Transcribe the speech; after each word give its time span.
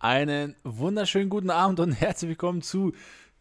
Einen 0.00 0.54
wunderschönen 0.62 1.28
guten 1.28 1.50
Abend 1.50 1.80
und 1.80 1.90
herzlich 2.00 2.28
willkommen 2.28 2.62
zu 2.62 2.92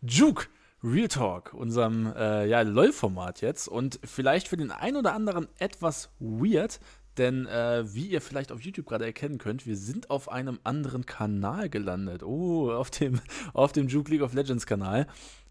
Juke 0.02 0.48
Real 0.83 1.07
Talk, 1.07 1.53
unserem 1.53 2.11
äh, 2.15 2.48
ja, 2.48 2.61
LOL-Format 2.61 3.41
jetzt. 3.41 3.68
Und 3.68 3.99
vielleicht 4.04 4.48
für 4.48 4.58
den 4.58 4.72
einen 4.72 4.98
oder 4.98 5.14
anderen 5.14 5.48
etwas 5.60 6.10
weird, 6.20 6.80
denn 7.20 7.46
äh, 7.46 7.84
wie 7.94 8.08
ihr 8.08 8.22
vielleicht 8.22 8.52
auf 8.52 8.62
YouTube 8.62 8.88
gerade 8.88 9.06
erkennen 9.06 9.38
könnt, 9.38 9.68
wir 9.68 9.78
sind 9.78 10.10
auf 10.10 10.32
einem 10.32 10.60
anderen 10.64 11.06
Kanal 11.06 11.70
gelandet. 11.70 12.24
Oh, 12.24 12.71
auf 12.71 12.89
dem, 12.89 13.21
auf 13.54 13.71
dem 13.71 13.88
Juke 13.88 14.10
League 14.10 14.24
of 14.24 14.34
Legends 14.34 14.66
Kanal. 14.66 15.05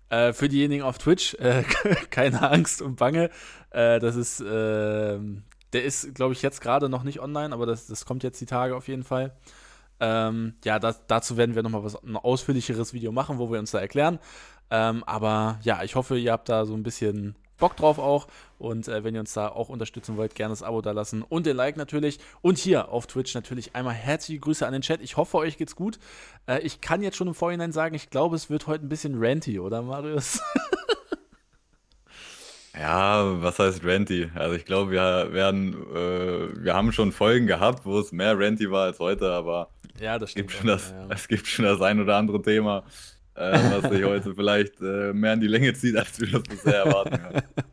Äh, 0.09 0.32
für 0.32 0.48
diejenigen 0.48 0.82
auf 0.82 0.98
Twitch, 0.98 1.34
äh, 1.34 1.62
keine 2.11 2.50
Angst 2.50 2.82
und 2.82 2.96
Bange. 2.96 3.30
Äh, 3.70 4.00
das 4.00 4.16
ist, 4.16 4.41
ähm, 4.45 5.45
der 5.73 5.84
ist, 5.84 6.16
glaube 6.16 6.32
ich, 6.32 6.43
jetzt 6.43 6.61
gerade 6.61 6.88
noch 6.88 7.04
nicht 7.04 7.20
online, 7.20 7.54
aber 7.54 7.64
das, 7.64 7.86
das 7.86 8.07
kommt 8.07 8.25
jetzt 8.25 8.41
die 8.41 8.46
Tage 8.46 8.75
auf 8.75 8.88
jeden 8.88 9.04
Fall. 9.04 9.36
Ähm, 10.00 10.54
ja, 10.64 10.78
das, 10.78 11.06
dazu 11.06 11.36
werden 11.36 11.54
wir 11.54 11.62
nochmal 11.62 11.82
ein 12.06 12.16
ausführlicheres 12.16 12.93
Video 12.93 13.12
machen, 13.12 13.39
wo 13.39 13.50
wir 13.50 13.58
uns 13.58 13.71
da 13.71 13.79
erklären. 13.79 14.18
Ähm, 14.71 15.04
aber 15.04 15.58
ja, 15.62 15.82
ich 15.82 15.94
hoffe, 15.94 16.18
ihr 16.18 16.32
habt 16.32 16.48
da 16.48 16.66
so 16.66 16.75
ein 16.75 16.82
bisschen 16.82 17.36
Bock 17.58 17.76
drauf 17.76 17.98
auch. 17.98 18.26
Und 18.58 18.88
äh, 18.88 19.04
wenn 19.04 19.14
ihr 19.14 19.21
uns 19.21 19.32
da 19.32 19.48
auch 19.48 19.68
unterstützen 19.68 20.16
wollt, 20.16 20.35
gerne 20.35 20.52
das 20.52 20.62
Abo 20.62 20.82
da 20.82 20.93
lassen 20.93 21.22
und 21.22 21.46
den 21.46 21.57
Like 21.57 21.76
natürlich. 21.76 22.18
Und 22.43 22.58
hier 22.58 22.90
auf 22.90 23.07
Twitch 23.07 23.35
natürlich 23.35 23.74
einmal 23.74 23.94
herzliche 23.94 24.40
Grüße 24.40 24.66
an 24.66 24.72
den 24.72 24.82
Chat. 24.82 25.00
Ich 25.00 25.16
hoffe, 25.16 25.38
euch 25.38 25.57
geht's 25.57 25.76
gut. 25.76 25.99
Äh, 26.46 26.60
ich 26.60 26.80
kann 26.80 27.02
jetzt 27.02 27.16
schon 27.16 27.29
im 27.29 27.35
Vorhinein 27.35 27.72
sagen, 27.72 27.94
ich 27.94 28.10
glaube, 28.10 28.36
es 28.36 28.50
wird 28.50 28.66
heute 28.66 28.85
ein 28.85 28.88
bisschen 28.88 29.14
ranty, 29.22 29.58
oder 29.58 29.82
Marius? 29.82 30.40
Ja, 32.78 33.42
was 33.42 33.58
heißt 33.58 33.83
Ranty? 33.84 34.30
Also 34.34 34.55
ich 34.55 34.66
glaube, 34.66 34.91
wir 34.91 35.33
werden, 35.33 35.72
äh, 35.94 36.62
wir 36.62 36.74
haben 36.74 36.92
schon 36.92 37.10
Folgen 37.10 37.47
gehabt, 37.47 37.86
wo 37.86 37.98
es 37.98 38.12
mehr 38.12 38.38
Ranty 38.38 38.70
war 38.70 38.84
als 38.84 38.98
heute, 38.98 39.33
aber 39.33 39.70
ja, 40.00 40.19
das 40.19 40.31
stimmt. 40.33 40.48
Gibt 40.48 40.59
schon 40.59 40.69
das, 40.69 40.91
ja, 40.91 41.03
ja. 41.03 41.09
Es 41.11 41.28
gibt 41.28 41.47
schon 41.47 41.64
das 41.64 41.81
ein 41.81 42.00
oder 42.00 42.17
andere 42.17 42.41
Thema, 42.42 42.84
äh, 43.34 43.53
was 43.53 43.91
sich 43.91 44.05
heute 44.05 44.34
vielleicht 44.34 44.80
äh, 44.80 45.12
mehr 45.12 45.34
in 45.34 45.41
die 45.41 45.47
Länge 45.47 45.72
zieht, 45.75 45.97
als 45.97 46.20
wir 46.20 46.30
das 46.30 46.42
bisher 46.42 46.84
erwarten. 46.84 47.19
Ja. 47.34 47.42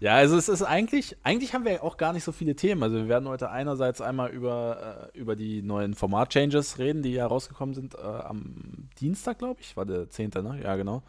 Ja, 0.00 0.14
also 0.14 0.36
es 0.36 0.48
ist 0.48 0.62
eigentlich, 0.62 1.16
eigentlich 1.22 1.54
haben 1.54 1.64
wir 1.64 1.84
auch 1.84 1.96
gar 1.96 2.12
nicht 2.12 2.24
so 2.24 2.32
viele 2.32 2.56
Themen. 2.56 2.82
Also 2.82 2.96
wir 2.96 3.08
werden 3.08 3.28
heute 3.28 3.50
einerseits 3.50 4.00
einmal 4.00 4.30
über, 4.30 5.10
äh, 5.14 5.18
über 5.18 5.36
die 5.36 5.62
neuen 5.62 5.94
Format-Changes 5.94 6.78
reden, 6.78 7.02
die 7.02 7.12
ja 7.12 7.26
rausgekommen 7.26 7.74
sind 7.74 7.94
äh, 7.94 7.98
am 7.98 8.88
Dienstag, 8.98 9.38
glaube 9.38 9.60
ich, 9.60 9.76
war 9.76 9.84
der 9.84 10.08
10., 10.08 10.30
ne? 10.42 10.60
Ja, 10.62 10.74
genau. 10.76 11.02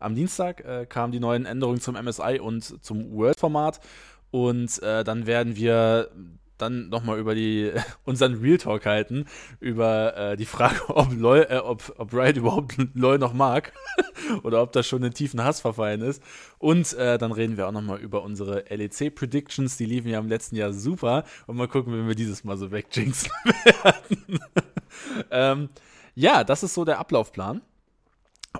Am 0.00 0.14
Dienstag 0.14 0.64
äh, 0.64 0.84
kamen 0.86 1.12
die 1.12 1.20
neuen 1.20 1.46
Änderungen 1.46 1.80
zum 1.80 1.94
MSI 1.94 2.40
und 2.40 2.84
zum 2.84 3.12
Word-Format. 3.12 3.80
Und 4.30 4.82
äh, 4.82 5.04
dann 5.04 5.26
werden 5.26 5.56
wir 5.56 6.10
dann 6.60 6.88
nochmal 6.88 7.18
über 7.18 7.34
die 7.34 7.72
unseren 8.04 8.34
Real 8.34 8.58
Talk 8.58 8.86
halten, 8.86 9.26
über 9.60 10.16
äh, 10.16 10.36
die 10.36 10.46
Frage, 10.46 10.80
ob, 10.88 11.12
LOL, 11.12 11.46
äh, 11.48 11.56
ob, 11.58 11.94
ob 11.98 12.12
Riot 12.12 12.36
überhaupt 12.36 12.76
LOL 12.94 13.18
noch 13.18 13.32
mag 13.32 13.72
oder 14.42 14.62
ob 14.62 14.72
das 14.72 14.86
schon 14.86 15.02
in 15.02 15.12
tiefen 15.12 15.42
Hass 15.42 15.60
verfallen 15.60 16.02
ist. 16.02 16.22
Und 16.58 16.92
äh, 16.94 17.18
dann 17.18 17.32
reden 17.32 17.56
wir 17.56 17.68
auch 17.68 17.72
nochmal 17.72 17.98
über 17.98 18.22
unsere 18.22 18.64
LEC-Predictions, 18.68 19.76
die 19.76 19.86
liefen 19.86 20.10
ja 20.10 20.18
im 20.18 20.28
letzten 20.28 20.56
Jahr 20.56 20.72
super. 20.72 21.24
Und 21.46 21.56
mal 21.56 21.68
gucken, 21.68 21.92
wenn 21.92 22.08
wir 22.08 22.14
dieses 22.14 22.44
Mal 22.44 22.56
so 22.56 22.70
wegjinxen 22.70 23.30
werden. 23.44 24.40
ähm, 25.30 25.68
ja, 26.14 26.44
das 26.44 26.62
ist 26.62 26.74
so 26.74 26.84
der 26.84 26.98
Ablaufplan. 26.98 27.62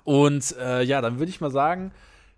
Und 0.04 0.56
äh, 0.58 0.82
ja, 0.82 1.00
dann 1.00 1.18
würde 1.18 1.30
ich 1.30 1.40
mal 1.40 1.50
sagen, 1.50 1.92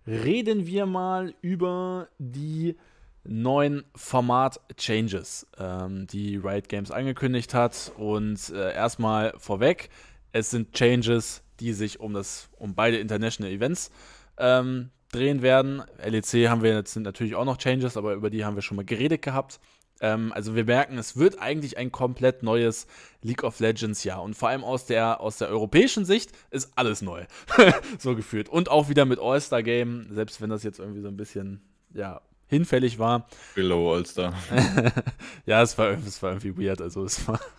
reden 0.07 0.67
wir 0.67 0.87
mal 0.87 1.35
über 1.43 2.09
die 2.19 2.77
neuen 3.25 3.85
Format-Changes, 3.95 5.47
ähm, 5.59 6.07
die 6.07 6.37
Riot 6.37 6.69
Games 6.69 6.91
angekündigt 6.91 7.55
hat. 7.55 7.93
Und 7.97 8.51
äh, 8.51 8.75
erstmal 8.75 9.35
vorweg, 9.39 9.91
es 10.33 10.51
sind 10.51 10.73
Changes, 10.73 11.43
die 11.61 11.73
sich 11.73 12.01
um, 12.01 12.15
das, 12.15 12.49
um 12.59 12.75
beide 12.75 12.99
International 12.99 13.53
Events 13.53 13.91
ähm, 14.39 14.91
drehen 15.13 15.43
werden. 15.43 15.83
LEC 16.05 16.49
haben 16.49 16.63
wir 16.63 16.75
jetzt 16.75 16.97
natürlich 16.97 17.35
auch 17.35 17.45
noch 17.45 17.59
Changes, 17.59 17.97
aber 17.97 18.15
über 18.15 18.31
die 18.31 18.45
haben 18.45 18.57
wir 18.57 18.63
schon 18.63 18.77
mal 18.77 18.85
geredet 18.85 19.23
gehabt. 19.23 19.61
Ähm, 20.01 20.33
also 20.33 20.57
wir 20.57 20.65
merken, 20.65 20.99
es 20.99 21.17
wird 21.17 21.41
eigentlich 21.41 21.79
ein 21.79 21.93
komplett 21.93 22.43
neues 22.43 22.87
League 23.23 23.45
of 23.45 23.61
Legends 23.61 24.03
Jahr. 24.05 24.23
Und 24.23 24.35
vor 24.35 24.49
allem 24.49 24.65
aus 24.65 24.87
der, 24.87 25.21
aus 25.21 25.39
der 25.39 25.49
europäischen 25.49 26.05
Sicht 26.05 26.33
ist 26.51 26.73
alles 26.77 27.03
neu. 27.03 27.25
so 27.99 28.17
gefühlt. 28.17 28.49
Und 28.49 28.69
auch 28.69 28.89
wieder 28.89 29.05
mit 29.05 29.21
All-Star 29.21 29.63
Game, 29.63 30.09
selbst 30.11 30.41
wenn 30.41 30.51
das 30.51 30.65
jetzt 30.65 30.81
irgendwie 30.81 31.03
so 31.03 31.09
ein 31.09 31.17
bisschen, 31.17 31.63
ja, 31.95 32.21
hinfällig 32.53 32.99
war. 32.99 33.27
Below 33.55 33.95
All-Star. 33.95 34.35
ja, 35.47 35.63
es 35.63 35.77
war, 35.79 35.91
es 35.91 36.23
war 36.23 36.33
irgendwie 36.33 36.67
weird. 36.67 36.81
Also 36.81 37.05
es 37.05 37.27
war. 37.27 37.41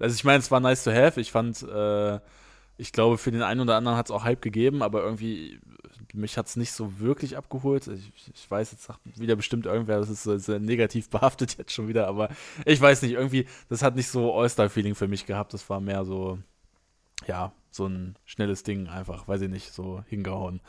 Also 0.00 0.14
ich 0.14 0.24
meine, 0.24 0.38
es 0.38 0.50
war 0.50 0.58
nice 0.58 0.82
to 0.82 0.90
have. 0.90 1.20
Ich 1.20 1.30
fand, 1.30 1.62
äh, 1.62 2.18
ich 2.78 2.90
glaube, 2.90 3.16
für 3.16 3.30
den 3.30 3.42
einen 3.42 3.60
oder 3.60 3.76
anderen 3.76 3.96
hat 3.96 4.06
es 4.06 4.10
auch 4.10 4.24
Hype 4.24 4.42
gegeben, 4.42 4.82
aber 4.82 5.04
irgendwie 5.04 5.60
mich 6.14 6.36
hat 6.38 6.46
es 6.46 6.56
nicht 6.56 6.72
so 6.72 6.98
wirklich 6.98 7.36
abgeholt. 7.36 7.86
Ich, 7.86 8.12
ich, 8.34 8.50
weiß, 8.50 8.72
jetzt 8.72 8.84
sagt 8.84 9.00
wieder 9.18 9.36
bestimmt 9.36 9.66
irgendwer, 9.66 9.98
das 9.98 10.08
ist 10.08 10.22
so, 10.22 10.36
so 10.38 10.58
negativ 10.58 11.10
behaftet 11.10 11.58
jetzt 11.58 11.72
schon 11.72 11.86
wieder, 11.88 12.08
aber 12.08 12.30
ich 12.64 12.80
weiß 12.80 13.02
nicht, 13.02 13.12
irgendwie, 13.12 13.46
das 13.68 13.82
hat 13.82 13.94
nicht 13.94 14.08
so 14.08 14.34
All-Star-Feeling 14.34 14.94
für 14.94 15.08
mich 15.08 15.26
gehabt. 15.26 15.54
Das 15.54 15.68
war 15.68 15.80
mehr 15.80 16.04
so, 16.04 16.38
ja, 17.26 17.52
so 17.70 17.86
ein 17.86 18.16
schnelles 18.24 18.62
Ding 18.62 18.88
einfach, 18.88 19.28
weiß 19.28 19.42
ich 19.42 19.50
nicht, 19.50 19.72
so 19.72 20.02
hingehauen. 20.08 20.60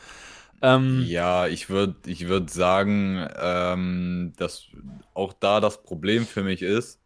Ähm, 0.62 1.03
ja, 1.08 1.47
ich 1.47 1.70
würde 1.70 1.96
ich 2.06 2.28
würd 2.28 2.50
sagen, 2.50 3.28
ähm, 3.38 4.34
dass 4.38 4.68
auch 5.14 5.34
da 5.34 5.59
das 5.59 5.84
Problem 5.84 6.25
für 6.25 6.44
mich 6.44 6.62
ist, 6.62 7.00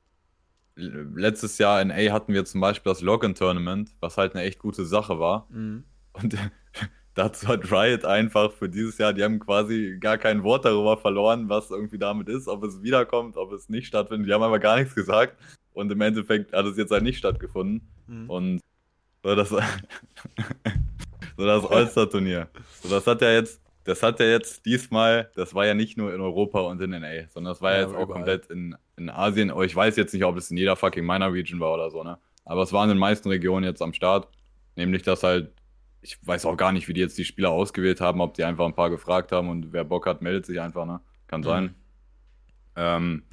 letztes 0.76 1.58
Jahr 1.58 1.82
in 1.82 1.92
A 1.92 2.12
hatten 2.12 2.34
wir 2.34 2.46
zum 2.46 2.62
Beispiel 2.62 2.92
das 2.92 3.02
Login-Tournament, 3.02 3.92
was 4.00 4.18
halt 4.18 4.34
eine 4.34 4.44
echt 4.44 4.60
gute 4.60 4.86
Sache 4.86 5.20
war. 5.20 5.48
Mhm. 5.50 5.84
Und 6.14 6.36
dazu 7.14 7.48
hat 7.48 7.72
Riot 7.72 8.06
einfach 8.06 8.52
für 8.54 8.70
dieses 8.70 8.98
Jahr, 8.98 9.14
die 9.14 9.24
haben 9.24 9.40
quasi 9.40 9.98
gar 10.00 10.18
kein 10.18 10.44
Wort 10.44 10.66
darüber 10.66 10.98
verloren, 10.98 11.50
was 11.50 11.70
irgendwie 11.70 12.00
damit 12.00 12.30
ist, 12.30 12.48
ob 12.48 12.64
es 12.64 12.82
wiederkommt, 12.82 13.38
ob 13.38 13.52
es 13.52 13.70
nicht 13.70 13.88
stattfindet. 13.88 14.28
Die 14.28 14.34
haben 14.34 14.44
aber 14.44 14.60
gar 14.60 14.78
nichts 14.78 14.96
gesagt. 14.96 15.38
Und 15.74 15.92
im 15.92 16.02
Endeffekt 16.02 16.54
hat 16.54 16.66
es 16.66 16.78
jetzt 16.78 16.92
halt 16.92 17.04
nicht 17.04 17.18
stattgefunden. 17.18 17.88
Mhm. 18.08 18.30
Und 18.30 18.62
so 19.24 19.36
das, 19.36 19.52
so 21.38 21.46
das 21.46 21.66
All-Star-Turnier. 21.66 22.48
So, 22.82 22.90
das 22.90 23.06
hat 23.08 23.22
ja 23.22 23.32
jetzt, 23.32 23.62
das 23.84 24.02
hat 24.04 24.20
ja 24.20 24.26
jetzt 24.26 24.66
diesmal, 24.66 25.30
das 25.36 25.54
war 25.54 25.66
ja 25.66 25.74
nicht 25.74 25.98
nur 25.98 26.14
in 26.14 26.22
Europa 26.22 26.62
und 26.62 26.82
in 26.82 26.92
NA, 26.92 27.28
sondern 27.30 27.54
das 27.54 27.62
war 27.62 27.74
ja, 27.74 27.82
jetzt 27.82 27.96
auch 27.96 28.08
komplett 28.08 28.48
in, 28.48 28.76
in 28.98 29.10
Asien. 29.10 29.52
Aber 29.52 29.66
ich 29.66 29.76
weiß 29.76 29.96
jetzt 29.96 30.14
nicht, 30.14 30.24
ob 30.24 30.38
es 30.38 30.52
in 30.52 30.58
jeder 30.58 30.76
fucking 30.76 31.06
Minor 31.06 31.34
Region 31.34 31.60
war 31.60 31.74
oder 31.74 31.90
so, 31.90 32.04
ne? 32.04 32.18
Aber 32.46 32.64
es 32.64 32.74
war 32.74 32.84
in 32.84 32.90
den 32.90 32.98
meisten 32.98 33.30
Regionen 33.30 33.66
jetzt 33.66 33.82
am 33.82 33.94
Start. 33.94 34.28
Nämlich, 34.76 35.04
dass 35.04 35.24
halt 35.24 35.54
ich 36.04 36.20
weiß 36.22 36.46
auch 36.46 36.58
gar 36.58 36.72
nicht, 36.72 36.88
wie 36.88 36.94
die 36.94 37.02
jetzt 37.02 37.18
die 37.18 37.26
Spieler 37.26 37.50
ausgewählt 37.50 38.02
haben, 38.02 38.22
ob 38.22 38.34
die 38.34 38.44
einfach 38.44 38.66
ein 38.66 38.76
paar 38.76 38.90
gefragt 38.90 39.32
haben 39.32 39.50
und 39.50 39.72
wer 39.72 39.84
Bock 39.84 40.06
hat, 40.06 40.22
meldet 40.22 40.46
sich 40.46 40.60
einfach, 40.60 40.86
ne? 40.86 41.00
Kann 41.28 41.42
mhm. 41.42 41.46
sein. 41.46 41.76
Ähm, 42.76 43.24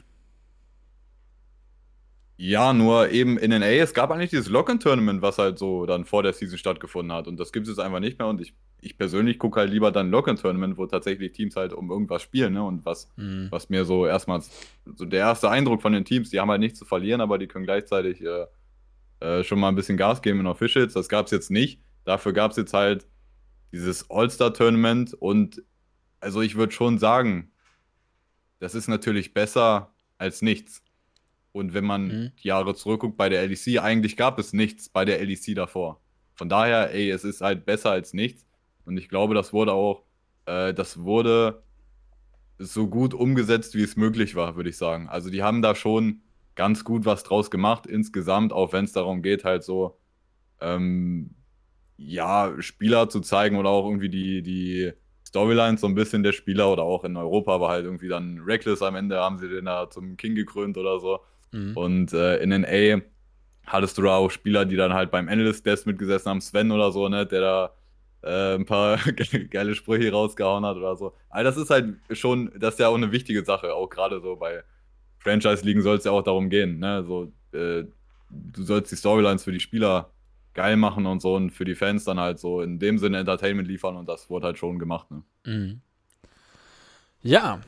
ja, 2.42 2.72
nur 2.72 3.10
eben 3.10 3.36
in 3.36 3.50
NA, 3.50 3.66
es 3.66 3.92
gab 3.92 4.10
eigentlich 4.10 4.30
dieses 4.30 4.48
Lock-in-Tournament, 4.48 5.20
was 5.20 5.36
halt 5.36 5.58
so 5.58 5.84
dann 5.84 6.06
vor 6.06 6.22
der 6.22 6.32
Season 6.32 6.56
stattgefunden 6.56 7.12
hat. 7.12 7.28
Und 7.28 7.38
das 7.38 7.52
gibt 7.52 7.66
es 7.66 7.76
jetzt 7.76 7.84
einfach 7.84 8.00
nicht 8.00 8.18
mehr. 8.18 8.28
Und 8.28 8.40
ich, 8.40 8.54
ich 8.80 8.96
persönlich 8.96 9.38
gucke 9.38 9.60
halt 9.60 9.70
lieber 9.70 9.92
dann 9.92 10.10
Lock-in-Tournament, 10.10 10.78
wo 10.78 10.86
tatsächlich 10.86 11.32
Teams 11.32 11.54
halt 11.54 11.74
um 11.74 11.90
irgendwas 11.90 12.22
spielen, 12.22 12.54
ne? 12.54 12.64
Und 12.64 12.86
was, 12.86 13.10
mhm. 13.16 13.48
was 13.50 13.68
mir 13.68 13.84
so 13.84 14.06
erstmals, 14.06 14.50
so 14.86 15.04
der 15.04 15.20
erste 15.20 15.50
Eindruck 15.50 15.82
von 15.82 15.92
den 15.92 16.06
Teams, 16.06 16.30
die 16.30 16.40
haben 16.40 16.50
halt 16.50 16.60
nichts 16.60 16.78
zu 16.78 16.86
verlieren, 16.86 17.20
aber 17.20 17.36
die 17.36 17.46
können 17.46 17.66
gleichzeitig 17.66 18.22
äh, 18.24 18.46
äh, 19.20 19.44
schon 19.44 19.60
mal 19.60 19.68
ein 19.68 19.74
bisschen 19.74 19.98
Gas 19.98 20.22
geben 20.22 20.40
in 20.40 20.46
Officials. 20.46 20.94
Das 20.94 21.10
gab 21.10 21.26
es 21.26 21.32
jetzt 21.32 21.50
nicht. 21.50 21.82
Dafür 22.06 22.32
gab 22.32 22.52
es 22.52 22.56
jetzt 22.56 22.72
halt 22.72 23.06
dieses 23.70 24.08
All-Star-Tournament 24.08 25.12
und 25.12 25.62
also 26.20 26.40
ich 26.40 26.56
würde 26.56 26.72
schon 26.72 26.96
sagen, 26.96 27.52
das 28.60 28.74
ist 28.74 28.88
natürlich 28.88 29.34
besser 29.34 29.92
als 30.16 30.40
nichts. 30.40 30.82
Und 31.52 31.74
wenn 31.74 31.84
man 31.84 32.06
mhm. 32.06 32.32
Jahre 32.36 32.74
zurückguckt 32.74 33.16
bei 33.16 33.28
der 33.28 33.46
LEC, 33.46 33.80
eigentlich 33.80 34.16
gab 34.16 34.38
es 34.38 34.52
nichts 34.52 34.88
bei 34.88 35.04
der 35.04 35.24
LEC 35.24 35.54
davor. 35.54 36.00
Von 36.34 36.48
daher, 36.48 36.94
ey, 36.94 37.10
es 37.10 37.24
ist 37.24 37.40
halt 37.40 37.66
besser 37.66 37.90
als 37.90 38.14
nichts. 38.14 38.46
Und 38.84 38.96
ich 38.96 39.08
glaube, 39.08 39.34
das 39.34 39.52
wurde 39.52 39.72
auch, 39.72 40.04
äh, 40.46 40.72
das 40.72 41.00
wurde 41.00 41.62
so 42.58 42.88
gut 42.88 43.14
umgesetzt, 43.14 43.74
wie 43.74 43.82
es 43.82 43.96
möglich 43.96 44.34
war, 44.34 44.56
würde 44.56 44.70
ich 44.70 44.76
sagen. 44.76 45.08
Also 45.08 45.30
die 45.30 45.42
haben 45.42 45.62
da 45.62 45.74
schon 45.74 46.22
ganz 46.54 46.84
gut 46.84 47.06
was 47.06 47.22
draus 47.22 47.50
gemacht 47.50 47.86
insgesamt, 47.86 48.52
auch 48.52 48.72
wenn 48.72 48.84
es 48.84 48.92
darum 48.92 49.22
geht, 49.22 49.44
halt 49.44 49.64
so 49.64 49.98
ähm, 50.60 51.34
ja, 51.96 52.54
Spieler 52.60 53.08
zu 53.08 53.20
zeigen 53.20 53.56
oder 53.56 53.70
auch 53.70 53.86
irgendwie 53.86 54.08
die, 54.08 54.42
die 54.42 54.92
Storylines 55.26 55.80
so 55.80 55.86
ein 55.86 55.94
bisschen 55.94 56.22
der 56.22 56.32
Spieler 56.32 56.72
oder 56.72 56.82
auch 56.82 57.04
in 57.04 57.16
Europa 57.16 57.60
war 57.60 57.70
halt 57.70 57.84
irgendwie 57.84 58.08
dann 58.08 58.40
Reckless 58.40 58.82
am 58.82 58.94
Ende, 58.94 59.18
haben 59.18 59.38
sie 59.38 59.48
den 59.48 59.66
da 59.66 59.88
zum 59.88 60.16
King 60.16 60.34
gekrönt 60.34 60.76
oder 60.76 60.98
so. 60.98 61.20
Mhm. 61.52 61.76
Und 61.76 62.12
äh, 62.12 62.38
in 62.38 62.50
NA 62.50 63.02
hattest 63.66 63.98
du 63.98 64.02
da 64.02 64.16
auch 64.16 64.30
Spieler, 64.30 64.64
die 64.64 64.76
dann 64.76 64.92
halt 64.92 65.10
beim 65.10 65.28
Analyst 65.28 65.64
Desk 65.64 65.86
mitgesessen 65.86 66.30
haben, 66.30 66.40
Sven 66.40 66.70
oder 66.70 66.92
so, 66.92 67.08
ne, 67.08 67.26
der 67.26 67.40
da 67.40 67.74
äh, 68.22 68.54
ein 68.56 68.66
paar 68.66 68.98
geile 69.50 69.74
Sprüche 69.74 70.10
rausgehauen 70.10 70.64
hat 70.64 70.76
oder 70.76 70.96
so. 70.96 71.14
Aber 71.28 71.44
das 71.44 71.56
ist 71.56 71.70
halt 71.70 71.96
schon, 72.12 72.50
das 72.58 72.74
ist 72.74 72.80
ja 72.80 72.88
auch 72.88 72.96
eine 72.96 73.12
wichtige 73.12 73.44
Sache, 73.44 73.74
auch 73.74 73.88
gerade 73.88 74.20
so 74.20 74.36
bei 74.36 74.62
Franchise-Ligen 75.18 75.82
soll 75.82 75.98
es 75.98 76.04
ja 76.04 76.12
auch 76.12 76.22
darum 76.22 76.48
gehen, 76.50 76.78
ne, 76.78 77.04
so, 77.04 77.32
äh, 77.52 77.84
du 78.30 78.62
sollst 78.62 78.90
die 78.92 78.96
Storylines 78.96 79.44
für 79.44 79.52
die 79.52 79.60
Spieler 79.60 80.10
geil 80.54 80.76
machen 80.76 81.06
und 81.06 81.20
so 81.22 81.36
und 81.36 81.50
für 81.50 81.64
die 81.64 81.74
Fans 81.74 82.04
dann 82.04 82.18
halt 82.18 82.38
so 82.38 82.60
in 82.60 82.78
dem 82.78 82.98
Sinne 82.98 83.18
Entertainment 83.18 83.68
liefern 83.68 83.96
und 83.96 84.08
das 84.08 84.30
wurde 84.30 84.46
halt 84.46 84.58
schon 84.58 84.78
gemacht. 84.78 85.10
Ne? 85.10 85.22
Mhm. 85.44 85.80
Ja. 87.22 87.60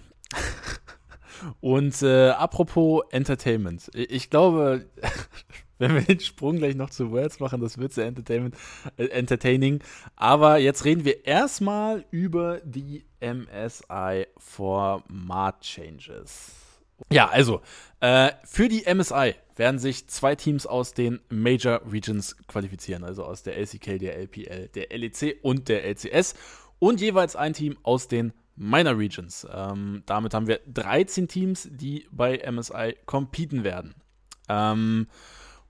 Und 1.61 2.03
äh, 2.03 2.31
apropos 2.31 3.03
Entertainment. 3.11 3.91
Ich 3.95 4.31
glaube, 4.31 4.87
wenn 5.79 5.95
wir 5.95 6.03
den 6.03 6.21
Sprung 6.21 6.59
gleich 6.59 6.75
noch 6.75 6.91
zu 6.91 7.11
Worlds 7.11 7.41
machen, 7.41 7.61
das 7.61 7.79
wird 7.79 7.93
sehr 7.93 8.07
Entertainment, 8.07 8.57
äh, 8.97 9.07
entertaining. 9.07 9.81
Aber 10.17 10.59
jetzt 10.59 10.85
reden 10.85 11.05
wir 11.05 11.27
erstmal 11.27 12.05
über 12.11 12.61
die 12.65 13.05
MSI 13.21 14.27
Format 14.39 15.61
Changes. 15.61 16.53
Ja, 17.11 17.29
also, 17.29 17.61
äh, 18.01 18.31
für 18.45 18.69
die 18.69 18.85
MSI 18.93 19.35
werden 19.57 19.79
sich 19.79 20.09
zwei 20.09 20.35
Teams 20.37 20.67
aus 20.67 20.95
den 20.95 21.21
Major 21.29 21.83
Regions 21.91 22.37
qualifizieren, 22.47 23.05
also 23.05 23.25
aus 23.25 23.43
der 23.43 23.57
LCK, 23.57 23.99
der 23.99 24.17
LPL, 24.19 24.69
der 24.69 24.97
LEC 24.97 25.39
und 25.43 25.69
der 25.69 25.85
LCS 25.85 26.35
und 26.79 27.01
jeweils 27.01 27.37
ein 27.37 27.53
Team 27.53 27.77
aus 27.83 28.09
den 28.09 28.33
Minor 28.57 28.99
Regions. 28.99 29.47
Ähm, 29.51 30.03
damit 30.07 30.35
haben 30.35 30.47
wir 30.47 30.61
13 30.67 31.29
Teams, 31.29 31.69
die 31.71 32.07
bei 32.11 32.43
MSI 32.51 32.97
competen 33.07 33.65
werden. 33.65 33.95
Ähm, 34.49 35.07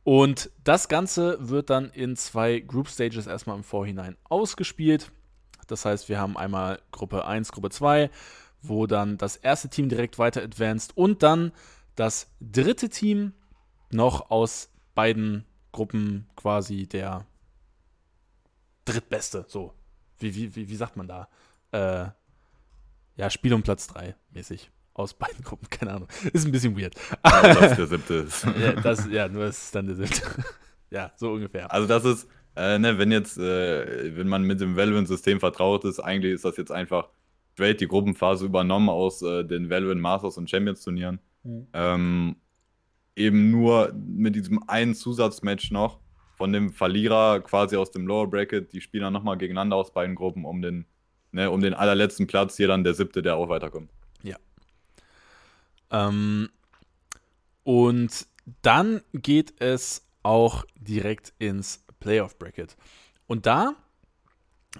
und 0.04 0.50
das 0.64 0.88
Ganze 0.88 1.48
wird 1.48 1.70
dann 1.70 1.90
in 1.90 2.16
zwei 2.16 2.58
Group 2.58 2.88
Stages 2.88 3.26
erstmal 3.26 3.56
im 3.56 3.62
Vorhinein 3.62 4.16
ausgespielt. 4.24 5.12
Das 5.68 5.84
heißt, 5.84 6.08
wir 6.08 6.18
haben 6.18 6.36
einmal 6.36 6.80
Gruppe 6.90 7.24
1, 7.24 7.52
Gruppe 7.52 7.70
2, 7.70 8.10
wo 8.62 8.86
dann 8.86 9.16
das 9.16 9.36
erste 9.36 9.68
Team 9.68 9.88
direkt 9.88 10.18
weiter 10.18 10.42
advanced 10.42 10.96
und 10.96 11.22
dann 11.22 11.52
das 11.94 12.28
dritte 12.40 12.88
Team 12.88 13.32
noch 13.90 14.30
aus 14.30 14.70
beiden 14.94 15.44
Gruppen 15.70 16.26
quasi 16.36 16.86
der 16.86 17.26
drittbeste, 18.84 19.44
so. 19.48 19.72
Wie, 20.18 20.34
wie, 20.34 20.54
wie, 20.54 20.68
wie 20.68 20.76
sagt 20.76 20.96
man 20.96 21.08
da? 21.08 21.28
Äh, 21.70 22.10
ja, 23.16 23.30
Spiel 23.30 23.54
um 23.54 23.62
Platz 23.62 23.86
3 23.88 24.14
mäßig. 24.30 24.70
Aus 24.94 25.14
beiden 25.14 25.42
Gruppen, 25.42 25.68
keine 25.70 25.94
Ahnung. 25.94 26.08
Ist 26.34 26.44
ein 26.44 26.52
bisschen 26.52 26.78
weird. 26.78 26.94
Ja, 27.24 27.54
das 27.54 27.76
der 27.76 27.86
siebte 27.86 28.14
ist. 28.14 28.44
ja, 28.60 28.72
das, 28.72 29.08
ja, 29.10 29.26
nur 29.26 29.46
ist 29.46 29.74
dann 29.74 29.86
der 29.86 29.96
siebte. 29.96 30.22
ja, 30.90 31.12
so 31.16 31.32
ungefähr. 31.32 31.72
Also 31.72 31.88
das 31.88 32.04
ist, 32.04 32.28
äh, 32.56 32.78
ne, 32.78 32.98
wenn 32.98 33.10
jetzt, 33.10 33.38
äh, 33.38 34.14
wenn 34.16 34.28
man 34.28 34.42
mit 34.42 34.60
dem 34.60 34.76
Valorant-System 34.76 35.40
vertraut 35.40 35.84
ist, 35.84 35.98
eigentlich 35.98 36.34
ist 36.34 36.44
das 36.44 36.58
jetzt 36.58 36.70
einfach 36.70 37.08
straight 37.54 37.80
die 37.80 37.88
Gruppenphase 37.88 38.44
übernommen 38.44 38.90
aus 38.90 39.22
äh, 39.22 39.44
den 39.44 39.70
Valorant 39.70 40.00
Masters 40.00 40.36
und 40.36 40.50
Champions 40.50 40.82
Turnieren. 40.82 41.20
Mhm. 41.42 41.66
Ähm, 41.72 42.36
eben 43.16 43.50
nur 43.50 43.92
mit 43.94 44.36
diesem 44.36 44.68
einen 44.68 44.94
Zusatzmatch 44.94 45.70
noch 45.70 46.00
von 46.36 46.52
dem 46.52 46.72
Verlierer 46.72 47.40
quasi 47.40 47.76
aus 47.76 47.90
dem 47.90 48.06
Lower 48.06 48.28
Bracket, 48.28 48.72
die 48.72 48.80
Spieler 48.80 49.10
nochmal 49.10 49.38
gegeneinander 49.38 49.76
aus 49.76 49.92
beiden 49.92 50.14
Gruppen 50.14 50.44
um 50.44 50.62
den, 50.62 50.86
ne, 51.32 51.50
um 51.50 51.60
den 51.60 51.74
allerletzten 51.74 52.26
Platz, 52.26 52.56
hier 52.56 52.68
dann 52.68 52.84
der 52.84 52.94
siebte, 52.94 53.22
der 53.22 53.36
auch 53.36 53.48
weiterkommt. 53.48 53.90
Ja. 54.22 54.36
Ähm, 55.90 56.50
und 57.64 58.26
dann 58.62 59.02
geht 59.12 59.60
es 59.60 60.06
auch 60.22 60.64
direkt 60.76 61.32
ins 61.38 61.84
Playoff 62.00 62.38
Bracket. 62.38 62.76
Und 63.26 63.46
da 63.46 63.74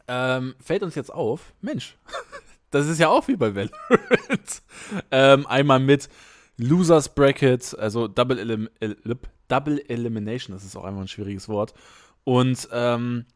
ähm, 0.09 0.55
fällt 0.61 0.83
uns 0.83 0.95
jetzt 0.95 1.13
auf, 1.13 1.55
Mensch, 1.61 1.97
das 2.71 2.87
ist 2.87 2.99
ja 2.99 3.09
auch 3.09 3.29
wie 3.29 3.37
bei 3.37 3.55
Valorant. 3.55 4.63
ähm, 5.11 5.47
einmal 5.47 5.81
mit 5.81 6.09
Losers 6.57 7.15
Bracket, 7.15 7.77
also 7.79 8.09
Double, 8.09 8.39
Elim 8.39 8.69
Double 9.49 9.85
Elimination, 9.89 10.55
das 10.55 10.65
ist 10.65 10.77
auch 10.77 10.85
einfach 10.85 11.03
ein 11.03 11.09
schwieriges 11.09 11.49
Wort. 11.49 11.75
Und 12.25 12.69
ähm, 12.73 13.27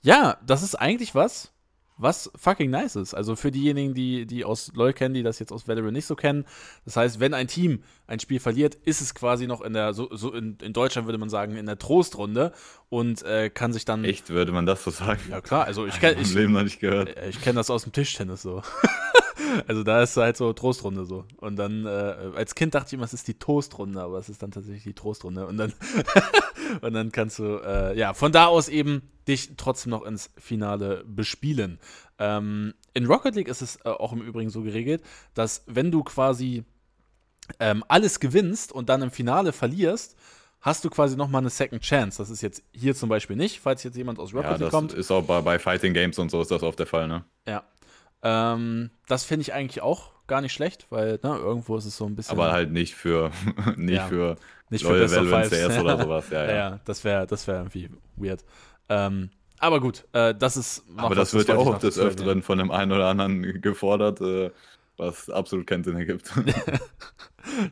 ja, 0.00 0.38
das 0.46 0.62
ist 0.62 0.76
eigentlich 0.76 1.14
was, 1.14 1.52
was 1.98 2.30
fucking 2.36 2.70
nice 2.70 2.96
ist. 2.96 3.12
Also 3.12 3.36
für 3.36 3.50
diejenigen, 3.50 3.92
die, 3.92 4.24
die 4.24 4.44
aus 4.44 4.72
LoL 4.74 4.92
kennen, 4.92 5.14
die 5.14 5.22
das 5.22 5.38
jetzt 5.38 5.52
aus 5.52 5.68
Valorant 5.68 5.92
nicht 5.92 6.06
so 6.06 6.16
kennen. 6.16 6.46
Das 6.84 6.96
heißt, 6.96 7.20
wenn 7.20 7.34
ein 7.34 7.48
Team 7.48 7.82
ein 8.06 8.20
Spiel 8.20 8.40
verliert, 8.40 8.76
ist 8.84 9.00
es 9.00 9.14
quasi 9.14 9.46
noch 9.46 9.60
in 9.60 9.74
der, 9.74 9.92
so, 9.92 10.08
so 10.12 10.32
in, 10.32 10.56
in 10.62 10.72
Deutschland 10.72 11.06
würde 11.06 11.18
man 11.18 11.28
sagen, 11.28 11.56
in 11.56 11.66
der 11.66 11.78
Trostrunde 11.78 12.52
und 12.88 13.22
äh, 13.22 13.50
kann 13.50 13.72
sich 13.72 13.84
dann. 13.84 14.04
Echt, 14.04 14.30
würde 14.30 14.52
man 14.52 14.64
das 14.64 14.84
so 14.84 14.90
sagen? 14.90 15.20
Ja, 15.28 15.40
klar. 15.40 15.64
Also 15.64 15.86
ich 15.86 16.00
kenne. 16.00 16.20
Ich, 16.20 16.32
Leben 16.32 16.52
noch 16.52 16.62
nicht 16.62 16.80
gehört. 16.80 17.16
Äh, 17.16 17.28
ich 17.28 17.40
kenne 17.40 17.56
das 17.56 17.68
aus 17.68 17.82
dem 17.82 17.92
Tischtennis 17.92 18.42
so. 18.42 18.62
also 19.66 19.82
da 19.82 20.02
ist 20.02 20.16
halt 20.16 20.36
so 20.36 20.52
Trostrunde 20.52 21.04
so. 21.04 21.24
Und 21.36 21.56
dann, 21.56 21.86
äh, 21.86 21.88
als 22.36 22.54
Kind 22.54 22.74
dachte 22.74 22.88
ich 22.88 22.92
immer, 22.94 23.04
es 23.04 23.12
ist 23.12 23.28
die 23.28 23.38
Toastrunde, 23.38 24.00
aber 24.00 24.18
es 24.18 24.28
ist 24.28 24.42
dann 24.42 24.50
tatsächlich 24.50 24.84
die 24.84 24.94
Trostrunde. 24.94 25.46
Und 25.46 25.56
dann, 25.56 25.72
und 26.80 26.92
dann 26.94 27.12
kannst 27.12 27.38
du, 27.38 27.58
äh, 27.58 27.96
ja, 27.98 28.14
von 28.14 28.32
da 28.32 28.46
aus 28.46 28.68
eben 28.68 29.02
dich 29.26 29.56
trotzdem 29.56 29.90
noch 29.90 30.04
ins 30.04 30.30
Finale 30.38 31.04
bespielen. 31.06 31.78
Ähm, 32.18 32.74
in 32.94 33.06
Rocket 33.06 33.34
League 33.34 33.48
ist 33.48 33.62
es 33.62 33.76
äh, 33.84 33.88
auch 33.88 34.12
im 34.12 34.22
Übrigen 34.22 34.50
so 34.50 34.62
geregelt, 34.62 35.02
dass 35.34 35.62
wenn 35.66 35.90
du 35.90 36.02
quasi 36.02 36.64
ähm, 37.60 37.84
alles 37.88 38.20
gewinnst 38.20 38.72
und 38.72 38.88
dann 38.88 39.02
im 39.02 39.10
Finale 39.10 39.52
verlierst, 39.52 40.16
hast 40.60 40.84
du 40.84 40.90
quasi 40.90 41.16
nochmal 41.16 41.42
eine 41.42 41.50
Second 41.50 41.82
Chance. 41.82 42.18
Das 42.18 42.30
ist 42.30 42.42
jetzt 42.42 42.62
hier 42.72 42.94
zum 42.94 43.08
Beispiel 43.08 43.36
nicht, 43.36 43.60
falls 43.60 43.82
jetzt 43.84 43.96
jemand 43.96 44.18
aus 44.18 44.34
Rocket 44.34 44.50
ja, 44.52 44.56
League 44.56 44.70
kommt. 44.70 44.92
das 44.92 44.98
ist 44.98 45.10
auch 45.10 45.22
bei, 45.22 45.40
bei 45.40 45.58
Fighting 45.58 45.94
Games 45.94 46.18
und 46.18 46.30
so 46.30 46.40
ist 46.40 46.50
das 46.50 46.62
oft 46.62 46.78
der 46.78 46.86
Fall, 46.86 47.08
ne? 47.08 47.24
Ja. 47.46 47.64
Ähm, 48.22 48.90
das 49.06 49.24
finde 49.24 49.42
ich 49.42 49.52
eigentlich 49.52 49.82
auch 49.82 50.12
gar 50.26 50.40
nicht 50.40 50.52
schlecht, 50.52 50.86
weil 50.90 51.18
ne, 51.22 51.36
irgendwo 51.36 51.76
ist 51.76 51.86
es 51.86 51.96
so 51.96 52.06
ein 52.06 52.14
bisschen. 52.14 52.38
Aber 52.38 52.52
halt 52.52 52.70
nicht 52.70 52.94
für 52.94 53.30
nicht 53.76 53.96
ja, 53.96 54.06
für 54.06 54.36
nicht 54.70 54.84
für 54.84 55.10
Valorant 55.10 55.50
CS 55.50 55.78
oder 55.78 56.00
sowas. 56.00 56.30
Ja, 56.30 56.44
ja. 56.46 56.54
ja 56.54 56.80
das 56.84 57.04
wäre 57.04 57.26
das 57.26 57.46
wäre 57.46 57.58
irgendwie 57.58 57.90
weird. 58.16 58.44
Ähm, 58.88 59.30
aber 59.58 59.80
gut, 59.80 60.06
äh, 60.12 60.34
das 60.34 60.56
ist. 60.56 60.84
Aber 60.96 61.14
das 61.14 61.34
wird 61.34 61.48
ja 61.48 61.56
auch 61.56 61.78
des 61.78 61.98
Öfteren 61.98 62.42
von 62.42 62.58
dem 62.58 62.70
einen 62.70 62.92
oder 62.92 63.06
anderen 63.06 63.42
gefordert, 63.60 64.20
äh, 64.20 64.50
was 64.96 65.30
absolut 65.30 65.66
keinen 65.66 65.84
Sinn 65.84 65.96
ergibt. 65.96 66.30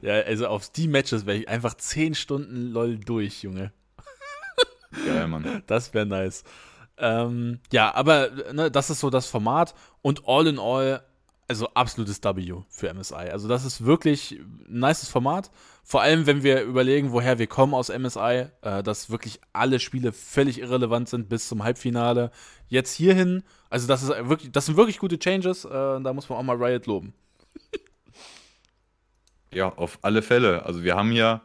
ja, 0.02 0.14
also 0.14 0.48
auf 0.48 0.70
die 0.70 0.88
Matches 0.88 1.26
wäre 1.26 1.38
ich 1.38 1.48
einfach 1.48 1.74
10 1.74 2.14
Stunden 2.14 2.72
LOL 2.72 2.98
durch, 2.98 3.42
Junge. 3.42 3.72
Geil, 5.04 5.28
Mann. 5.28 5.62
Das 5.66 5.92
wäre 5.92 6.06
nice. 6.06 6.44
Ähm, 6.98 7.60
ja, 7.72 7.94
aber 7.94 8.30
ne, 8.52 8.70
das 8.70 8.90
ist 8.90 9.00
so 9.00 9.10
das 9.10 9.26
Format 9.26 9.74
und 10.02 10.22
all 10.26 10.46
in 10.46 10.58
all, 10.58 11.02
also 11.48 11.68
absolutes 11.74 12.22
W 12.22 12.62
für 12.68 12.92
MSI. 12.92 13.14
Also 13.14 13.48
das 13.48 13.64
ist 13.64 13.84
wirklich 13.84 14.32
ein 14.32 14.80
nices 14.80 15.08
Format. 15.08 15.50
Vor 15.84 16.02
allem, 16.02 16.26
wenn 16.26 16.42
wir 16.42 16.62
überlegen, 16.62 17.12
woher 17.12 17.38
wir 17.38 17.46
kommen 17.46 17.74
aus 17.74 17.90
MSI, 17.90 18.46
äh, 18.62 18.82
dass 18.82 19.10
wirklich 19.10 19.40
alle 19.52 19.78
Spiele 19.78 20.12
völlig 20.12 20.58
irrelevant 20.58 21.08
sind 21.08 21.28
bis 21.28 21.48
zum 21.48 21.62
Halbfinale. 21.62 22.30
Jetzt 22.68 22.94
hierhin, 22.94 23.44
also 23.70 23.86
das 23.86 24.02
ist 24.02 24.08
wirklich, 24.08 24.50
das 24.50 24.66
sind 24.66 24.76
wirklich 24.76 24.98
gute 24.98 25.18
Changes. 25.18 25.64
Äh, 25.64 25.68
da 25.70 26.12
muss 26.12 26.28
man 26.28 26.38
auch 26.38 26.42
mal 26.42 26.56
Riot 26.56 26.86
loben. 26.86 27.12
ja, 29.52 29.68
auf 29.68 29.98
alle 30.02 30.22
Fälle. 30.22 30.64
Also 30.64 30.82
wir 30.82 30.96
haben 30.96 31.10
hier 31.10 31.42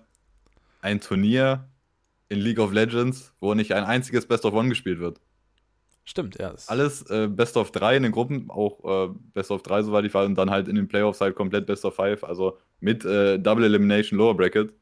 ein 0.82 1.02
Turnier 1.02 1.68
in 2.30 2.40
League 2.40 2.60
of 2.60 2.72
Legends, 2.72 3.34
wo 3.40 3.54
nicht 3.54 3.74
ein 3.74 3.84
einziges 3.84 4.26
Best 4.28 4.46
of 4.46 4.54
One 4.54 4.70
gespielt 4.70 5.00
wird. 5.00 5.20
Stimmt, 6.04 6.38
ja. 6.40 6.54
Alles 6.68 7.04
äh, 7.10 7.28
Best 7.28 7.58
of 7.58 7.72
3 7.72 7.98
in 7.98 8.04
den 8.04 8.12
Gruppen, 8.12 8.50
auch 8.50 9.10
äh, 9.10 9.14
Best 9.34 9.52
of 9.52 9.62
3, 9.62 9.84
soweit 9.84 10.06
ich 10.06 10.14
weiß, 10.14 10.26
und 10.26 10.36
dann 10.36 10.50
halt 10.50 10.68
in 10.68 10.76
den 10.76 10.88
Playoffs 10.88 11.22
halt 11.22 11.36
komplett 11.36 11.68
Best 11.68 11.86
of 11.86 11.96
5, 11.96 12.24
also 12.24 12.58
mit 12.80 13.06
äh, 13.06 13.38
Double 13.38 13.64
Elimination 13.64 14.18
Lower 14.18 14.36
Bracket. 14.36 14.74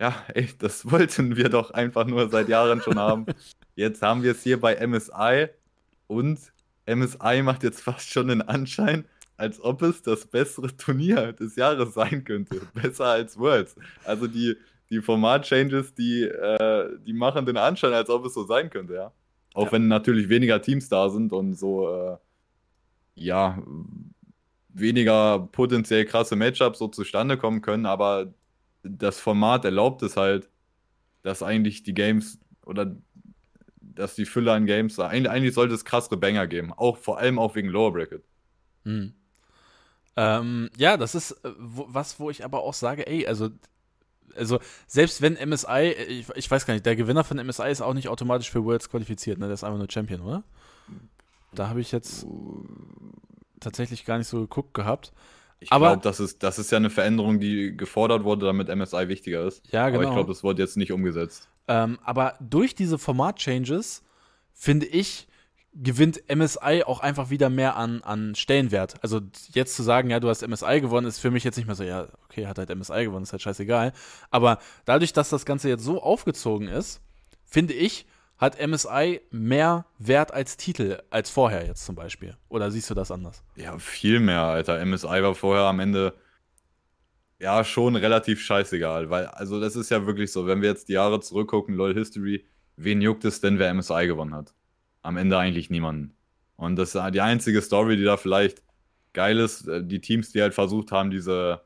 Ja, 0.00 0.14
ey, 0.34 0.48
das 0.58 0.88
wollten 0.90 1.36
wir 1.36 1.48
doch 1.48 1.72
einfach 1.72 2.06
nur 2.06 2.30
seit 2.30 2.48
Jahren 2.48 2.80
schon 2.80 2.98
haben. 2.98 3.26
Jetzt 3.74 4.02
haben 4.02 4.22
wir 4.22 4.32
es 4.32 4.42
hier 4.42 4.60
bei 4.60 4.86
MSI 4.86 5.48
und 6.06 6.38
MSI 6.86 7.42
macht 7.42 7.62
jetzt 7.62 7.82
fast 7.82 8.08
schon 8.10 8.28
den 8.28 8.42
Anschein, 8.42 9.04
als 9.36 9.62
ob 9.62 9.82
es 9.82 10.02
das 10.02 10.26
bessere 10.26 10.74
Turnier 10.76 11.32
des 11.32 11.56
Jahres 11.56 11.94
sein 11.94 12.24
könnte. 12.24 12.60
Besser 12.74 13.06
als 13.06 13.38
Worlds. 13.38 13.76
Also 14.04 14.26
die, 14.26 14.56
die 14.90 15.00
Format-Changes, 15.00 15.94
die, 15.94 16.22
äh, 16.22 16.98
die 17.04 17.12
machen 17.12 17.46
den 17.46 17.56
Anschein, 17.56 17.92
als 17.92 18.10
ob 18.10 18.24
es 18.26 18.34
so 18.34 18.44
sein 18.44 18.70
könnte, 18.70 18.94
ja. 18.94 19.12
Auch 19.54 19.66
ja. 19.66 19.72
wenn 19.72 19.88
natürlich 19.88 20.28
weniger 20.28 20.62
Teams 20.62 20.88
da 20.88 21.08
sind 21.08 21.32
und 21.32 21.54
so, 21.54 21.88
äh, 21.92 22.16
ja, 23.14 23.62
weniger 24.68 25.48
potenziell 25.52 26.04
krasse 26.04 26.36
Matchups 26.36 26.78
so 26.78 26.88
zustande 26.88 27.36
kommen 27.36 27.60
können, 27.60 27.86
aber 27.86 28.32
das 28.82 29.18
Format 29.18 29.64
erlaubt 29.64 30.02
es 30.02 30.16
halt, 30.16 30.48
dass 31.22 31.42
eigentlich 31.42 31.82
die 31.82 31.94
Games 31.94 32.38
oder 32.64 32.96
dass 33.80 34.14
die 34.14 34.24
Fülle 34.24 34.52
an 34.52 34.66
Games, 34.66 34.98
eigentlich, 34.98 35.30
eigentlich 35.30 35.54
sollte 35.54 35.74
es 35.74 35.84
krassere 35.84 36.16
Banger 36.16 36.46
geben, 36.46 36.72
auch 36.72 36.96
vor 36.96 37.18
allem 37.18 37.38
auch 37.38 37.54
wegen 37.54 37.68
Lower 37.68 37.92
Bracket. 37.92 38.22
Mhm. 38.84 39.14
Ähm, 40.16 40.70
ja, 40.76 40.96
das 40.96 41.14
ist 41.14 41.32
äh, 41.44 41.52
wo, 41.58 41.86
was, 41.88 42.18
wo 42.18 42.30
ich 42.30 42.44
aber 42.44 42.62
auch 42.62 42.74
sage, 42.74 43.06
ey, 43.06 43.26
also 43.26 43.50
also 44.36 44.58
selbst 44.86 45.22
wenn 45.22 45.34
MSI, 45.34 45.94
ich, 46.08 46.28
ich, 46.34 46.50
weiß 46.50 46.66
gar 46.66 46.74
nicht, 46.74 46.86
der 46.86 46.96
Gewinner 46.96 47.24
von 47.24 47.44
MSI 47.44 47.70
ist 47.70 47.80
auch 47.80 47.94
nicht 47.94 48.08
automatisch 48.08 48.50
für 48.50 48.64
Worlds 48.64 48.90
qualifiziert, 48.90 49.38
ne? 49.38 49.46
Der 49.46 49.54
ist 49.54 49.64
einfach 49.64 49.78
nur 49.78 49.90
Champion, 49.90 50.20
oder? 50.20 50.42
Da 51.52 51.68
habe 51.68 51.80
ich 51.80 51.92
jetzt 51.92 52.26
tatsächlich 53.58 54.04
gar 54.04 54.18
nicht 54.18 54.28
so 54.28 54.40
geguckt 54.40 54.74
gehabt. 54.74 55.12
Ich 55.60 55.68
glaube, 55.68 56.00
das 56.02 56.20
ist, 56.20 56.42
das 56.42 56.58
ist 56.58 56.70
ja 56.70 56.78
eine 56.78 56.88
Veränderung, 56.88 57.38
die 57.38 57.76
gefordert 57.76 58.24
wurde, 58.24 58.46
damit 58.46 58.74
MSI 58.74 59.08
wichtiger 59.08 59.46
ist. 59.46 59.62
Ja, 59.70 59.88
genau. 59.90 59.96
Aber 59.96 60.02
ich 60.04 60.08
genau. 60.08 60.14
glaube, 60.14 60.32
das 60.32 60.42
wurde 60.42 60.62
jetzt 60.62 60.76
nicht 60.78 60.90
umgesetzt. 60.90 61.48
Ähm, 61.68 61.98
aber 62.02 62.34
durch 62.40 62.74
diese 62.74 62.98
Format-Changes, 62.98 64.02
finde 64.54 64.86
ich, 64.86 65.28
gewinnt 65.72 66.22
MSI 66.34 66.82
auch 66.84 67.00
einfach 67.00 67.30
wieder 67.30 67.48
mehr 67.48 67.76
an, 67.76 68.02
an 68.02 68.34
Stellenwert. 68.34 68.94
Also 69.02 69.20
jetzt 69.52 69.76
zu 69.76 69.82
sagen, 69.82 70.10
ja, 70.10 70.20
du 70.20 70.28
hast 70.28 70.46
MSI 70.46 70.80
gewonnen, 70.80 71.06
ist 71.06 71.18
für 71.20 71.30
mich 71.30 71.44
jetzt 71.44 71.56
nicht 71.56 71.66
mehr 71.66 71.76
so, 71.76 71.84
ja, 71.84 72.08
okay, 72.24 72.46
hat 72.46 72.58
halt 72.58 72.74
MSI 72.74 73.04
gewonnen, 73.04 73.22
ist 73.22 73.32
halt 73.32 73.42
scheißegal. 73.42 73.92
Aber 74.30 74.58
dadurch, 74.84 75.12
dass 75.12 75.30
das 75.30 75.44
Ganze 75.44 75.68
jetzt 75.68 75.84
so 75.84 76.02
aufgezogen 76.02 76.66
ist, 76.68 77.00
finde 77.44 77.74
ich, 77.74 78.06
hat 78.36 78.58
MSI 78.66 79.20
mehr 79.30 79.84
Wert 79.98 80.32
als 80.32 80.56
Titel 80.56 80.98
als 81.10 81.30
vorher 81.30 81.66
jetzt 81.66 81.84
zum 81.84 81.94
Beispiel. 81.94 82.36
Oder 82.48 82.70
siehst 82.70 82.88
du 82.88 82.94
das 82.94 83.10
anders? 83.10 83.44
Ja, 83.54 83.78
viel 83.78 84.18
mehr, 84.18 84.42
Alter. 84.42 84.84
MSI 84.84 85.22
war 85.22 85.34
vorher 85.34 85.64
am 85.64 85.78
Ende 85.78 86.14
ja 87.38 87.64
schon 87.64 87.96
relativ 87.96 88.40
scheißegal, 88.40 89.10
weil, 89.10 89.26
also 89.26 89.60
das 89.60 89.76
ist 89.76 89.90
ja 89.90 90.06
wirklich 90.06 90.32
so, 90.32 90.46
wenn 90.46 90.62
wir 90.62 90.70
jetzt 90.70 90.88
die 90.88 90.94
Jahre 90.94 91.20
zurückgucken, 91.20 91.74
LOL 91.74 91.94
History, 91.94 92.46
wen 92.76 93.00
juckt 93.00 93.24
es 93.24 93.40
denn, 93.40 93.58
wer 93.58 93.72
MSI 93.72 94.06
gewonnen 94.06 94.34
hat? 94.34 94.54
Am 95.02 95.16
Ende 95.16 95.38
eigentlich 95.38 95.70
niemanden. 95.70 96.14
Und 96.56 96.76
das 96.76 96.94
ist 96.94 97.14
die 97.14 97.20
einzige 97.20 97.62
Story, 97.62 97.96
die 97.96 98.04
da 98.04 98.16
vielleicht 98.16 98.62
geil 99.12 99.38
ist. 99.38 99.66
Äh, 99.66 99.82
die 99.82 100.00
Teams, 100.00 100.32
die 100.32 100.42
halt 100.42 100.54
versucht 100.54 100.92
haben, 100.92 101.10
diese, 101.10 101.62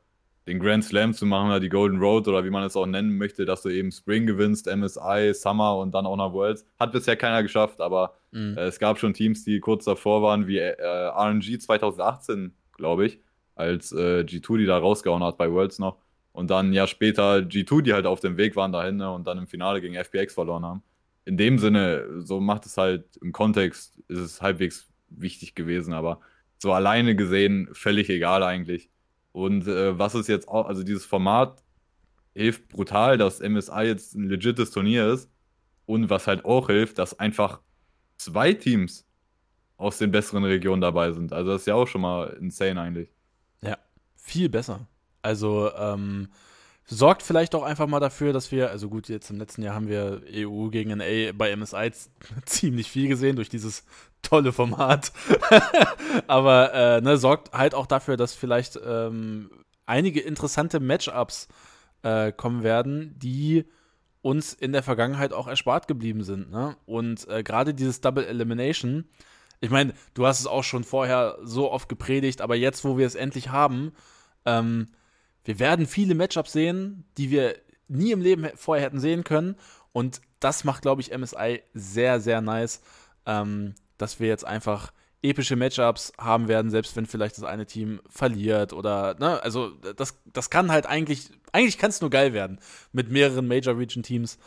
den 0.47 0.59
Grand 0.59 0.83
Slam 0.85 1.13
zu 1.13 1.25
machen 1.25 1.47
oder 1.47 1.59
die 1.59 1.69
Golden 1.69 1.99
Road 1.99 2.27
oder 2.27 2.45
wie 2.45 2.49
man 2.49 2.63
es 2.63 2.75
auch 2.75 2.85
nennen 2.85 3.17
möchte, 3.17 3.45
dass 3.45 3.61
du 3.61 3.69
eben 3.69 3.91
Spring 3.91 4.25
gewinnst, 4.25 4.67
MSI, 4.73 5.33
Summer 5.33 5.77
und 5.77 5.93
dann 5.93 6.05
auch 6.05 6.15
noch 6.15 6.33
Worlds. 6.33 6.65
Hat 6.79 6.91
bisher 6.91 7.17
keiner 7.17 7.43
geschafft, 7.43 7.81
aber 7.81 8.15
mhm. 8.31 8.57
äh, 8.57 8.65
es 8.65 8.79
gab 8.79 8.97
schon 8.97 9.13
Teams, 9.13 9.43
die 9.43 9.59
kurz 9.59 9.85
davor 9.85 10.21
waren, 10.21 10.47
wie 10.47 10.59
äh, 10.59 10.75
RNG 10.81 11.59
2018, 11.59 12.53
glaube 12.71 13.07
ich, 13.07 13.19
als 13.55 13.91
äh, 13.91 14.21
G2 14.21 14.57
die 14.57 14.65
da 14.65 14.77
rausgehauen 14.77 15.23
hat 15.23 15.37
bei 15.37 15.51
Worlds 15.51 15.79
noch. 15.79 15.97
Und 16.31 16.51
dann 16.51 16.69
ein 16.69 16.73
Jahr 16.73 16.87
später 16.87 17.37
G2, 17.37 17.81
die 17.81 17.93
halt 17.93 18.05
auf 18.05 18.19
dem 18.19 18.35
Weg 18.37 18.55
waren 18.57 18.73
dahin 18.73 18.97
ne, 18.97 19.09
und 19.09 19.25
dann 19.25 19.37
im 19.37 19.47
Finale 19.47 19.79
gegen 19.79 19.95
FPX 19.95 20.33
verloren 20.33 20.65
haben 20.65 20.83
in 21.25 21.37
dem 21.37 21.57
Sinne, 21.57 22.21
so 22.21 22.39
macht 22.39 22.65
es 22.65 22.77
halt 22.77 23.17
im 23.17 23.31
Kontext, 23.31 23.99
ist 24.07 24.19
es 24.19 24.41
halbwegs 24.41 24.87
wichtig 25.09 25.55
gewesen, 25.55 25.93
aber 25.93 26.21
so 26.57 26.71
alleine 26.71 27.15
gesehen 27.15 27.69
völlig 27.73 28.09
egal 28.09 28.43
eigentlich. 28.43 28.89
Und 29.31 29.67
äh, 29.67 29.97
was 29.97 30.15
ist 30.15 30.27
jetzt 30.27 30.47
auch, 30.47 30.67
also 30.67 30.83
dieses 30.83 31.05
Format 31.05 31.63
hilft 32.33 32.67
brutal, 32.69 33.17
dass 33.17 33.39
MSI 33.39 33.83
jetzt 33.83 34.13
ein 34.13 34.29
legites 34.29 34.71
Turnier 34.71 35.07
ist. 35.11 35.29
Und 35.85 36.09
was 36.09 36.27
halt 36.27 36.45
auch 36.45 36.67
hilft, 36.67 36.97
dass 36.97 37.19
einfach 37.19 37.61
zwei 38.17 38.53
Teams 38.53 39.07
aus 39.77 39.97
den 39.97 40.11
besseren 40.11 40.43
Regionen 40.43 40.81
dabei 40.81 41.11
sind. 41.11 41.31
Also 41.31 41.51
das 41.51 41.61
ist 41.61 41.67
ja 41.67 41.75
auch 41.75 41.87
schon 41.87 42.01
mal 42.01 42.37
insane 42.39 42.79
eigentlich. 42.79 43.09
Ja, 43.61 43.77
viel 44.15 44.49
besser. 44.49 44.87
Also, 45.21 45.71
ähm, 45.75 46.29
sorgt 46.85 47.23
vielleicht 47.23 47.55
auch 47.55 47.63
einfach 47.63 47.87
mal 47.87 47.99
dafür, 47.99 48.31
dass 48.31 48.51
wir, 48.51 48.69
also 48.69 48.89
gut, 48.89 49.09
jetzt 49.09 49.29
im 49.29 49.37
letzten 49.37 49.63
Jahr 49.63 49.75
haben 49.75 49.87
wir 49.87 50.21
EU 50.31 50.67
gegen 50.69 50.97
NA 50.97 51.31
bei 51.33 51.55
MSI 51.55 51.91
ziemlich 52.45 52.91
viel 52.91 53.07
gesehen 53.07 53.35
durch 53.35 53.49
dieses 53.49 53.83
tolle 54.21 54.51
Format. 54.51 55.11
Aber 56.27 56.73
äh, 56.73 57.01
ne, 57.01 57.17
sorgt 57.17 57.53
halt 57.53 57.73
auch 57.73 57.87
dafür, 57.87 58.17
dass 58.17 58.33
vielleicht 58.33 58.79
ähm, 58.85 59.49
einige 59.85 60.21
interessante 60.21 60.79
Matchups 60.79 61.47
äh, 62.03 62.31
kommen 62.31 62.63
werden, 62.63 63.15
die 63.17 63.65
uns 64.21 64.53
in 64.53 64.71
der 64.71 64.83
Vergangenheit 64.83 65.33
auch 65.33 65.47
erspart 65.47 65.87
geblieben 65.87 66.23
sind. 66.23 66.51
Ne? 66.51 66.75
Und 66.85 67.27
äh, 67.27 67.43
gerade 67.43 67.73
dieses 67.73 68.01
Double 68.01 68.25
Elimination, 68.25 69.05
ich 69.59 69.69
meine, 69.69 69.93
du 70.13 70.25
hast 70.25 70.39
es 70.39 70.47
auch 70.47 70.63
schon 70.63 70.83
vorher 70.83 71.37
so 71.43 71.71
oft 71.71 71.89
gepredigt, 71.89 72.41
aber 72.41 72.55
jetzt, 72.55 72.83
wo 72.83 72.97
wir 72.97 73.05
es 73.05 73.15
endlich 73.15 73.49
haben, 73.49 73.93
ähm, 74.45 74.89
wir 75.45 75.59
werden 75.59 75.85
viele 75.85 76.15
Matchups 76.15 76.51
sehen, 76.51 77.05
die 77.17 77.31
wir 77.31 77.55
nie 77.87 78.11
im 78.11 78.21
Leben 78.21 78.49
vorher 78.55 78.85
hätten 78.85 78.99
sehen 78.99 79.23
können. 79.23 79.55
Und 79.93 80.21
das 80.39 80.63
macht, 80.63 80.81
glaube 80.81 81.01
ich, 81.01 81.15
MSI 81.15 81.61
sehr, 81.73 82.19
sehr 82.19 82.41
nice, 82.41 82.81
ähm, 83.25 83.75
dass 83.97 84.19
wir 84.19 84.27
jetzt 84.27 84.45
einfach 84.45 84.91
epische 85.21 85.55
Matchups 85.55 86.13
haben 86.19 86.47
werden, 86.47 86.69
selbst 86.69 86.95
wenn 86.95 87.05
vielleicht 87.05 87.37
das 87.37 87.43
eine 87.43 87.65
Team 87.65 88.01
verliert 88.09 88.73
oder, 88.73 89.15
ne, 89.19 89.41
also 89.41 89.69
das, 89.69 90.19
das 90.25 90.49
kann 90.49 90.71
halt 90.71 90.85
eigentlich, 90.85 91.29
eigentlich 91.51 91.77
kann 91.77 91.89
es 91.89 92.01
nur 92.01 92.09
geil 92.09 92.33
werden 92.33 92.59
mit 92.91 93.09
mehreren 93.09 93.47
Major 93.47 93.77
Region 93.77 94.03
Teams. 94.03 94.37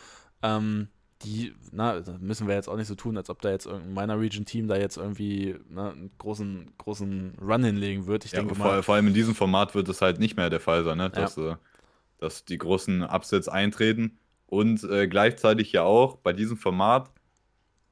Ähm, 0.41 0.87
die, 1.23 1.53
na, 1.71 2.01
müssen 2.19 2.47
wir 2.47 2.55
jetzt 2.55 2.69
auch 2.69 2.77
nicht 2.77 2.87
so 2.87 2.95
tun, 2.95 3.17
als 3.17 3.29
ob 3.29 3.41
da 3.41 3.49
jetzt 3.49 3.65
irgendein 3.65 3.93
Minor 3.93 4.21
Region 4.21 4.45
Team 4.45 4.67
da 4.67 4.77
jetzt 4.77 4.97
irgendwie 4.97 5.55
ne, 5.69 5.91
einen 5.91 6.11
großen, 6.17 6.71
großen 6.77 7.37
Run 7.41 7.63
hinlegen 7.63 8.07
wird. 8.07 8.25
Ich 8.25 8.31
ja, 8.31 8.39
denke 8.39 8.55
vor, 8.55 8.65
mal. 8.65 8.83
Vor 8.83 8.95
allem 8.95 9.07
in 9.07 9.13
diesem 9.13 9.35
Format 9.35 9.75
wird 9.75 9.89
es 9.89 10.01
halt 10.01 10.19
nicht 10.19 10.37
mehr 10.37 10.49
der 10.49 10.61
Fall 10.61 10.83
sein, 10.83 10.97
ne? 10.97 11.09
dass, 11.09 11.35
ja. 11.35 11.53
äh, 11.53 11.55
dass 12.19 12.45
die 12.45 12.57
großen 12.57 13.03
Upsets 13.03 13.49
eintreten. 13.49 14.17
Und 14.45 14.83
äh, 14.83 15.07
gleichzeitig 15.07 15.71
ja 15.73 15.83
auch 15.83 16.15
bei 16.17 16.33
diesem 16.33 16.57
Format 16.57 17.11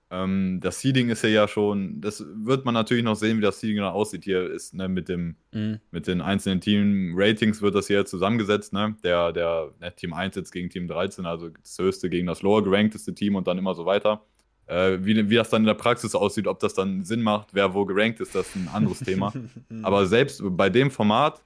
ähm, 0.10 0.60
das 0.62 0.80
Seeding 0.80 1.10
ist 1.10 1.24
ja, 1.24 1.30
ja 1.30 1.48
schon, 1.48 2.00
das 2.00 2.24
wird 2.34 2.64
man 2.64 2.74
natürlich 2.74 3.04
noch 3.04 3.16
sehen, 3.16 3.38
wie 3.38 3.42
das 3.42 3.60
Seeding 3.60 3.78
dann 3.78 3.94
aussieht. 3.94 4.24
Hier 4.24 4.50
ist 4.50 4.74
ne, 4.74 4.88
mit, 4.88 5.10
dem, 5.10 5.36
mhm. 5.52 5.80
mit 5.92 6.08
den 6.08 6.22
einzelnen 6.22 6.62
Team-Ratings 6.62 7.62
wird 7.62 7.76
das 7.76 7.88
hier 7.88 8.06
zusammengesetzt. 8.06 8.72
Ne? 8.72 8.96
Der, 9.04 9.34
der 9.34 9.74
ne, 9.82 9.94
Team 9.94 10.14
1 10.14 10.36
jetzt 10.36 10.52
gegen 10.52 10.70
Team 10.70 10.88
13, 10.88 11.26
also 11.26 11.50
das 11.50 11.78
höchste 11.78 12.10
gegen 12.10 12.28
das 12.28 12.42
lower 12.42 12.64
gerankteste 12.64 13.14
Team 13.14 13.36
und 13.36 13.48
dann 13.48 13.58
immer 13.58 13.76
so 13.76 13.86
weiter. 13.86 14.24
Äh, 14.68 15.00
wie, 15.02 15.30
wie 15.30 15.36
das 15.36 15.50
dann 15.50 15.64
in 15.64 15.68
der 15.68 15.74
Praxis 15.74 16.16
aussieht, 16.16 16.48
ob 16.48 16.60
das 16.60 16.74
dann 16.74 17.04
Sinn 17.04 17.22
macht, 17.22 17.54
wer 17.54 17.74
wo 17.74 17.86
gerankt 17.86 18.22
ist, 18.22 18.34
das 18.34 18.48
ist 18.48 18.56
ein 18.56 18.70
anderes 18.74 19.00
Thema. 19.00 19.34
Aber 19.84 20.06
selbst 20.06 20.42
bei 20.44 20.70
dem 20.70 20.90
Format, 20.90 21.44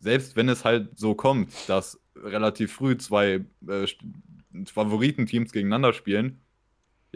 selbst 0.00 0.34
wenn 0.34 0.48
es 0.48 0.64
halt 0.64 0.98
so 0.98 1.14
kommt, 1.14 1.52
dass 1.68 2.00
relativ 2.16 2.72
früh 2.72 2.96
zwei 2.96 3.44
äh, 3.68 3.86
Favoritenteams 4.64 5.52
gegeneinander 5.52 5.92
spielen, 5.92 6.40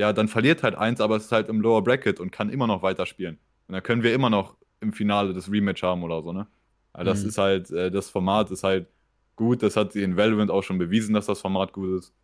ja, 0.00 0.14
dann 0.14 0.28
verliert 0.28 0.62
halt 0.62 0.76
eins, 0.76 0.98
aber 1.02 1.16
es 1.16 1.26
ist 1.26 1.32
halt 1.32 1.50
im 1.50 1.60
Lower 1.60 1.84
Bracket 1.84 2.20
und 2.20 2.32
kann 2.32 2.48
immer 2.48 2.66
noch 2.66 2.82
weiterspielen. 2.82 3.38
Und 3.68 3.74
dann 3.74 3.82
können 3.82 4.02
wir 4.02 4.14
immer 4.14 4.30
noch 4.30 4.56
im 4.80 4.94
Finale 4.94 5.34
das 5.34 5.52
Rematch 5.52 5.82
haben 5.82 6.02
oder 6.02 6.22
so, 6.22 6.32
ne? 6.32 6.46
Also 6.94 7.10
das 7.10 7.22
mhm. 7.22 7.28
ist 7.28 7.36
halt, 7.38 7.70
äh, 7.70 7.90
das 7.90 8.08
Format 8.08 8.50
ist 8.50 8.64
halt 8.64 8.88
gut, 9.36 9.62
das 9.62 9.76
hat 9.76 9.92
sie 9.92 10.02
in 10.02 10.16
Valorant 10.16 10.50
auch 10.50 10.62
schon 10.62 10.78
bewiesen, 10.78 11.12
dass 11.12 11.26
das 11.26 11.42
Format 11.42 11.74
gut 11.74 11.98
ist. 11.98 12.14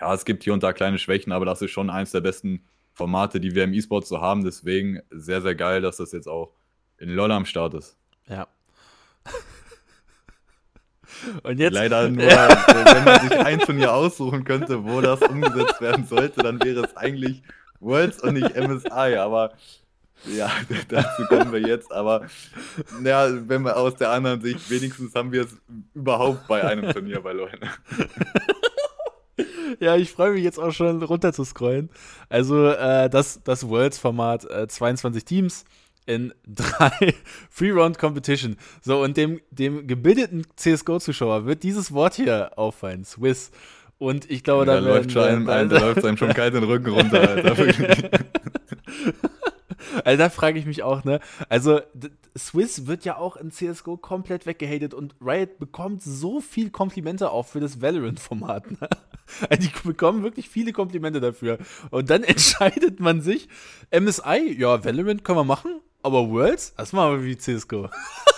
Ja, 0.00 0.14
es 0.14 0.24
gibt 0.24 0.44
hier 0.44 0.52
und 0.52 0.62
da 0.62 0.72
kleine 0.72 0.98
Schwächen, 0.98 1.32
aber 1.32 1.44
das 1.44 1.60
ist 1.62 1.72
schon 1.72 1.90
eins 1.90 2.12
der 2.12 2.20
besten 2.20 2.64
Formate, 2.92 3.40
die 3.40 3.56
wir 3.56 3.64
im 3.64 3.74
E-Sport 3.74 4.06
so 4.06 4.20
haben. 4.20 4.44
Deswegen 4.44 5.00
sehr, 5.10 5.42
sehr 5.42 5.56
geil, 5.56 5.82
dass 5.82 5.96
das 5.96 6.12
jetzt 6.12 6.28
auch 6.28 6.54
in 6.96 7.10
LOL 7.10 7.32
am 7.32 7.44
Start 7.44 7.74
ist. 7.74 7.98
Ja. 8.28 8.46
Und 11.42 11.58
jetzt, 11.58 11.74
Leider 11.74 12.08
nur, 12.10 12.26
wenn 12.26 13.04
man 13.04 13.20
sich 13.20 13.38
ein 13.38 13.58
Turnier 13.60 13.94
aussuchen 13.94 14.44
könnte, 14.44 14.84
wo 14.84 15.00
das 15.00 15.20
umgesetzt 15.22 15.80
werden 15.80 16.06
sollte, 16.06 16.42
dann 16.42 16.62
wäre 16.62 16.84
es 16.84 16.96
eigentlich 16.96 17.42
Worlds 17.80 18.22
und 18.22 18.34
nicht 18.34 18.56
MSI. 18.56 19.16
Aber 19.16 19.52
ja, 20.26 20.50
dazu 20.88 21.24
kommen 21.26 21.52
wir 21.52 21.60
jetzt. 21.60 21.92
Aber 21.92 22.26
ja, 23.04 23.28
wenn 23.48 23.62
wir 23.62 23.76
aus 23.76 23.94
der 23.96 24.10
anderen 24.10 24.40
Sicht, 24.40 24.70
wenigstens 24.70 25.14
haben 25.14 25.32
wir 25.32 25.42
es 25.42 25.56
überhaupt 25.94 26.46
bei 26.46 26.62
einem 26.62 26.92
Turnier 26.92 27.20
bei 27.20 27.32
Leuten. 27.32 27.68
Ja, 29.78 29.96
ich 29.96 30.10
freue 30.10 30.32
mich 30.32 30.44
jetzt 30.44 30.58
auch 30.58 30.72
schon 30.72 31.02
runter 31.02 31.32
zu 31.32 31.44
scrollen. 31.44 31.88
Also 32.28 32.68
äh, 32.68 33.08
das, 33.08 33.40
das 33.42 33.66
Worlds-Format, 33.66 34.44
äh, 34.50 34.68
22 34.68 35.24
Teams, 35.24 35.64
in 36.10 36.34
drei 36.46 37.14
Free-Round-Competition. 37.50 38.56
So, 38.82 39.02
und 39.02 39.16
dem, 39.16 39.40
dem 39.50 39.86
gebildeten 39.86 40.44
CSGO-Zuschauer 40.56 41.46
wird 41.46 41.62
dieses 41.62 41.92
Wort 41.92 42.14
hier 42.14 42.58
auffallen, 42.58 43.04
Swiss. 43.04 43.50
Und 43.98 44.30
ich 44.30 44.42
glaube, 44.42 44.66
ja, 44.66 44.74
da, 44.74 44.78
läuft 44.80 45.16
einem, 45.16 45.46
da, 45.46 45.64
da 45.64 45.78
läuft 45.78 46.04
einem 46.04 46.16
schon 46.16 46.32
kalt 46.32 46.54
den 46.54 46.64
Rücken 46.64 46.90
runter, 46.90 47.20
Alter. 47.20 47.54
also 50.04 50.18
da 50.18 50.30
frage 50.30 50.58
ich 50.58 50.66
mich 50.66 50.82
auch, 50.82 51.04
ne? 51.04 51.20
Also 51.48 51.80
Swiss 52.36 52.86
wird 52.86 53.04
ja 53.04 53.16
auch 53.16 53.36
in 53.36 53.50
CSGO 53.50 53.96
komplett 53.96 54.46
weggehatet 54.46 54.94
und 54.94 55.14
Riot 55.20 55.58
bekommt 55.58 56.02
so 56.02 56.40
viel 56.40 56.70
Komplimente 56.70 57.30
auch 57.30 57.46
für 57.46 57.60
das 57.60 57.80
Valorant-Format. 57.80 58.70
Ne? 58.70 58.88
Also 59.48 59.68
die 59.68 59.88
bekommen 59.88 60.24
wirklich 60.24 60.48
viele 60.48 60.72
Komplimente 60.72 61.20
dafür. 61.20 61.58
Und 61.90 62.10
dann 62.10 62.24
entscheidet 62.24 62.98
man 62.98 63.20
sich, 63.20 63.48
MSI, 63.92 64.56
ja, 64.58 64.84
Valorant 64.84 65.22
können 65.22 65.38
wir 65.38 65.44
machen, 65.44 65.80
aber 66.02 66.28
Worlds, 66.28 66.74
das 66.76 66.92
machen 66.92 67.20
wir 67.20 67.24
wie 67.24 67.38
CSGO. 67.38 67.90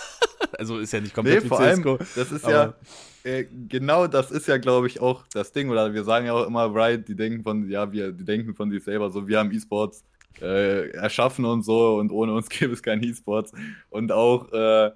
also 0.59 0.77
ist 0.77 0.93
ja 0.93 1.01
nicht 1.01 1.15
komplett 1.15 1.45
nee, 1.45 1.49
wie 1.49 1.55
CSGO. 1.55 1.95
Allem, 1.95 2.07
das 2.15 2.31
ist 2.31 2.45
ja, 2.45 2.75
äh, 3.23 3.45
genau 3.67 4.05
das 4.05 4.29
ist 4.29 4.47
ja, 4.47 4.57
glaube 4.57 4.85
ich, 4.85 5.01
auch 5.01 5.23
das 5.33 5.51
Ding. 5.51 5.71
Oder 5.71 5.93
wir 5.95 6.03
sagen 6.03 6.27
ja 6.27 6.33
auch 6.33 6.45
immer, 6.45 6.73
Riot, 6.73 7.07
die 7.07 7.15
denken 7.15 7.41
von, 7.41 7.67
ja, 7.69 7.91
wir, 7.91 8.11
die 8.11 8.25
denken 8.25 8.53
von 8.53 8.69
sich 8.69 8.83
selber 8.83 9.09
so, 9.09 9.27
wir 9.27 9.39
haben 9.39 9.51
E-Sports 9.51 10.03
äh, 10.41 10.89
erschaffen 10.91 11.45
und 11.45 11.63
so 11.63 11.97
und 11.97 12.11
ohne 12.11 12.33
uns 12.33 12.49
gäbe 12.49 12.73
es 12.73 12.83
kein 12.83 13.03
E-Sports. 13.03 13.51
Und 13.89 14.11
auch 14.11 14.51
äh, 14.51 14.91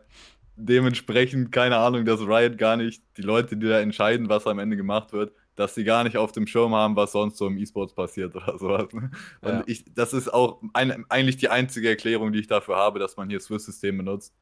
dementsprechend, 0.56 1.52
keine 1.52 1.78
Ahnung, 1.78 2.06
dass 2.06 2.20
Riot 2.22 2.58
gar 2.58 2.78
nicht, 2.78 3.02
die 3.18 3.22
Leute, 3.22 3.58
die 3.58 3.68
da 3.68 3.80
entscheiden, 3.80 4.30
was 4.30 4.48
am 4.48 4.60
Ende 4.60 4.76
gemacht 4.76 5.14
wird, 5.14 5.32
dass 5.56 5.76
sie 5.76 5.84
gar 5.84 6.04
nicht 6.04 6.18
auf 6.18 6.32
dem 6.32 6.48
Schirm 6.48 6.76
haben, 6.76 6.96
was 6.96 7.12
sonst 7.12 7.38
so 7.38 7.48
im 7.48 7.58
E-Sports 7.58 7.94
passiert 7.94 8.36
oder 8.36 8.58
sowas. 8.58 8.88
Und 8.94 9.12
ja. 9.44 9.64
ich, 9.66 9.86
das 9.94 10.14
ist 10.14 10.34
auch 10.34 10.62
ein, 10.74 11.06
eigentlich 11.10 11.38
die 11.38 11.50
einzige 11.50 11.90
Erklärung, 11.90 12.32
die 12.32 12.40
ich 12.40 12.48
dafür 12.48 12.76
habe, 12.76 13.00
dass 13.00 13.18
man 13.18 13.30
hier 13.30 13.40
Swiss-System 13.40 13.98
benutzt. 13.98 14.34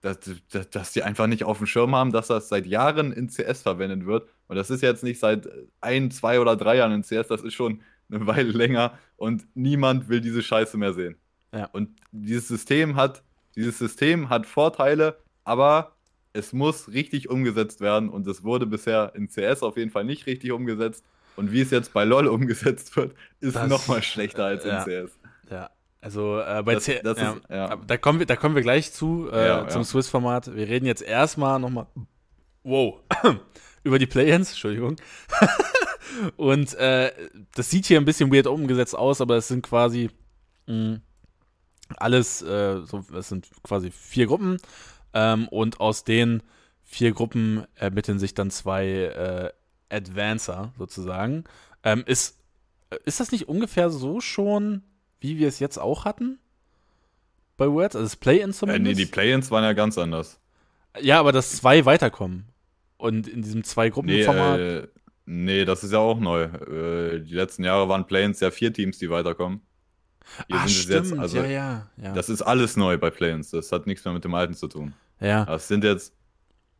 dass, 0.00 0.18
dass, 0.50 0.70
dass 0.70 0.92
die 0.92 1.02
einfach 1.02 1.26
nicht 1.26 1.44
auf 1.44 1.58
dem 1.58 1.66
Schirm 1.66 1.94
haben, 1.94 2.12
dass 2.12 2.28
das 2.28 2.48
seit 2.48 2.66
Jahren 2.66 3.12
in 3.12 3.28
CS 3.28 3.62
verwendet 3.62 4.06
wird. 4.06 4.28
Und 4.46 4.56
das 4.56 4.70
ist 4.70 4.82
jetzt 4.82 5.04
nicht 5.04 5.20
seit 5.20 5.48
ein, 5.80 6.10
zwei 6.10 6.40
oder 6.40 6.56
drei 6.56 6.76
Jahren 6.76 6.92
in 6.92 7.02
CS, 7.02 7.28
das 7.28 7.42
ist 7.42 7.54
schon 7.54 7.82
eine 8.10 8.26
Weile 8.26 8.50
länger 8.50 8.98
und 9.16 9.46
niemand 9.54 10.08
will 10.08 10.20
diese 10.20 10.42
Scheiße 10.42 10.76
mehr 10.76 10.92
sehen. 10.94 11.16
Ja. 11.52 11.66
Und 11.72 11.90
dieses 12.12 12.48
System 12.48 12.96
hat, 12.96 13.22
dieses 13.56 13.78
System 13.78 14.28
hat 14.28 14.46
Vorteile, 14.46 15.18
aber 15.44 15.92
es 16.32 16.52
muss 16.52 16.88
richtig 16.88 17.30
umgesetzt 17.30 17.80
werden 17.80 18.08
und 18.10 18.26
es 18.26 18.44
wurde 18.44 18.66
bisher 18.66 19.12
in 19.14 19.28
CS 19.28 19.62
auf 19.62 19.76
jeden 19.76 19.90
Fall 19.90 20.04
nicht 20.04 20.26
richtig 20.26 20.52
umgesetzt. 20.52 21.04
Und 21.36 21.52
wie 21.52 21.60
es 21.62 21.70
jetzt 21.70 21.92
bei 21.92 22.04
LoL 22.04 22.26
umgesetzt 22.28 22.96
wird, 22.96 23.14
ist 23.40 23.56
nochmal 23.66 24.02
schlechter 24.02 24.44
als 24.44 24.64
in 24.64 24.70
ja. 24.70 24.84
CS. 24.84 25.18
Ja, 25.50 25.70
also 26.00 26.38
äh, 26.40 26.62
bei 26.64 26.74
Das- 26.74 26.84
C 26.84 27.00
das 27.02 27.18
ja, 27.18 27.32
ist- 27.32 27.42
ja. 27.48 27.68
aber 27.70 27.84
Da, 27.86 27.96
kommen 27.96 28.18
wir, 28.18 28.26
da 28.26 28.36
kommen 28.36 28.54
wir 28.54 28.62
gleich 28.62 28.92
zu, 28.92 29.30
äh, 29.30 29.66
zum. 29.68 29.84
Swiss-Format. 29.84 30.54
Wir 30.54 30.68
reden 30.68 30.84
jetzt 30.86 31.02
erstmal 31.02 31.58
nochmal, 31.58 31.86
wow, 32.62 33.00
über 33.84 33.98
die 33.98 34.06
Play-Ins, 34.06 34.50
Entschuldigung. 34.50 34.96
Und 36.36 36.74
äh, 36.74 37.12
das 37.54 37.70
sieht 37.70 37.86
hier 37.86 37.98
ein 37.98 38.04
bisschen 38.04 38.32
weird 38.32 38.46
umgesetzt 38.46 38.96
aus, 38.96 39.20
aber 39.20 39.36
es 39.36 39.48
sind 39.48 39.62
quasi 39.62 40.10
mh, 40.66 41.00
alles, 41.96 42.42
äh, 42.42 42.80
so, 42.84 43.04
es 43.16 43.28
sind 43.28 43.48
quasi 43.62 43.90
vier 43.90 44.26
Gruppen 44.26 44.58
ähm, 45.14 45.48
und 45.48 45.80
aus 45.80 46.04
den 46.04 46.42
vier 46.84 47.12
Gruppen 47.12 47.64
ermitteln 47.74 48.18
sich 48.18 48.34
dann 48.34 48.50
zwei 48.50 48.86
äh, 48.88 49.50
Advancer 49.94 50.72
sozusagen. 50.78 51.44
Ähm, 51.82 52.02
ist, 52.06 52.38
ist 53.04 53.20
das 53.20 53.32
nicht 53.32 53.48
ungefähr 53.48 53.90
so 53.90 54.20
schon, 54.20 54.82
wie 55.20 55.38
wir 55.38 55.48
es 55.48 55.58
jetzt 55.58 55.78
auch 55.78 56.04
hatten? 56.04 56.38
Bei 57.56 57.68
Words? 57.68 57.96
Also 57.96 58.06
das 58.06 58.16
Play-In 58.16 58.50
Äh, 58.50 58.52
zumindest? 58.52 58.84
nee, 58.98 59.04
die 59.04 59.10
Play-Ins 59.10 59.50
waren 59.50 59.64
ja 59.64 59.72
ganz 59.72 59.98
anders. 59.98 60.38
ja, 61.00 61.18
aber 61.20 61.32
dass 61.32 61.56
zwei 61.56 61.84
weiterkommen. 61.84 62.46
Und 62.96 63.28
in 63.28 63.42
diesem 63.42 63.60
Nee, 63.60 63.64
Zwei-Gruppen-Format. 63.64 64.58
äh, 64.60 64.88
nee, 65.28 65.64
das 65.64 65.84
ist 65.84 65.92
ja 65.92 65.98
auch 65.98 66.18
neu. 66.18 66.42
Äh, 66.44 67.20
die 67.20 67.34
letzten 67.34 67.64
Jahre 67.64 67.88
waren 67.88 68.06
Play-Ins 68.06 68.40
ja 68.40 68.50
vier 68.50 68.72
Teams, 68.72 68.98
die 68.98 69.10
weiterkommen. 69.10 69.60
Hier 70.48 70.56
ah, 70.56 70.64
es 70.66 70.72
stimmt. 70.72 71.06
jetzt, 71.10 71.18
also 71.18 71.38
ja, 71.38 71.46
ja, 71.46 71.90
ja. 71.96 72.12
das 72.12 72.28
ist 72.28 72.42
alles 72.42 72.76
neu 72.76 72.98
bei 72.98 73.10
Play-Ins. 73.10 73.50
Das 73.50 73.72
hat 73.72 73.86
nichts 73.86 74.04
mehr 74.04 74.12
mit 74.14 74.24
dem 74.24 74.34
alten 74.34 74.54
zu 74.54 74.68
tun. 74.68 74.92
ja. 75.20 75.44
Das 75.46 75.68
sind 75.68 75.84
jetzt, 75.84 76.14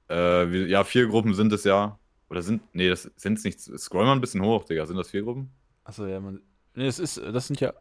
äh, 0.08 0.16
wie, 0.50 0.64
ja, 0.66 0.84
vier 0.84 1.06
Gruppen 1.06 1.34
sind 1.34 1.52
es 1.52 1.64
ja. 1.64 1.98
Oder 2.30 2.42
sind, 2.42 2.62
nee, 2.74 2.88
das 2.90 3.10
sind 3.16 3.38
es 3.38 3.44
nicht. 3.44 3.58
Scroll 3.60 4.04
mal 4.04 4.12
ein 4.12 4.20
bisschen 4.20 4.42
hoch, 4.42 4.64
Digga. 4.64 4.84
Sind 4.84 4.96
das 4.98 5.08
vier 5.10 5.22
Gruppen? 5.22 5.50
Achso, 5.84 6.06
ja, 6.06 6.20
man. 6.20 6.42
Nee, 6.74 6.84
das 6.86 6.98
ist, 6.98 7.16
das 7.16 7.46
sind 7.46 7.58
ja 7.60 7.72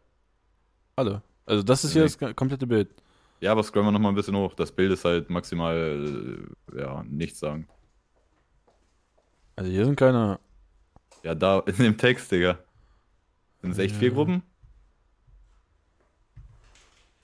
alle. 0.95 1.21
Also 1.45 1.63
das 1.63 1.83
ist 1.83 1.91
hier 1.93 2.01
Nee. 2.03 2.07
das 2.07 2.17
ga- 2.17 2.33
komplette 2.33 2.65
Bild. 2.65 2.89
Ja, 3.41 3.51
aber 3.51 3.61
scroll 3.63 3.83
mal 3.83 3.91
noch 3.91 3.99
mal 3.99 4.09
ein 4.09 4.15
bisschen 4.15 4.35
hoch. 4.37 4.53
Das 4.55 4.71
Bild 4.71 4.91
ist 4.93 5.03
halt 5.05 5.29
maximal, 5.29 6.47
äh, 6.73 6.79
ja, 6.79 7.03
nichts 7.03 7.39
sagen. 7.39 7.67
Also 9.57 9.69
hier 9.69 9.85
sind 9.85 9.95
keine. 9.97 10.39
Ja, 11.23 11.35
da 11.35 11.59
in 11.65 11.75
dem 11.77 11.97
Text, 11.97 12.31
Digga. 12.31 12.57
Sind 13.61 13.71
es 13.71 13.77
echt 13.79 13.95
vier 13.95 14.09
Ja. 14.09 14.13
Gruppen? 14.13 14.43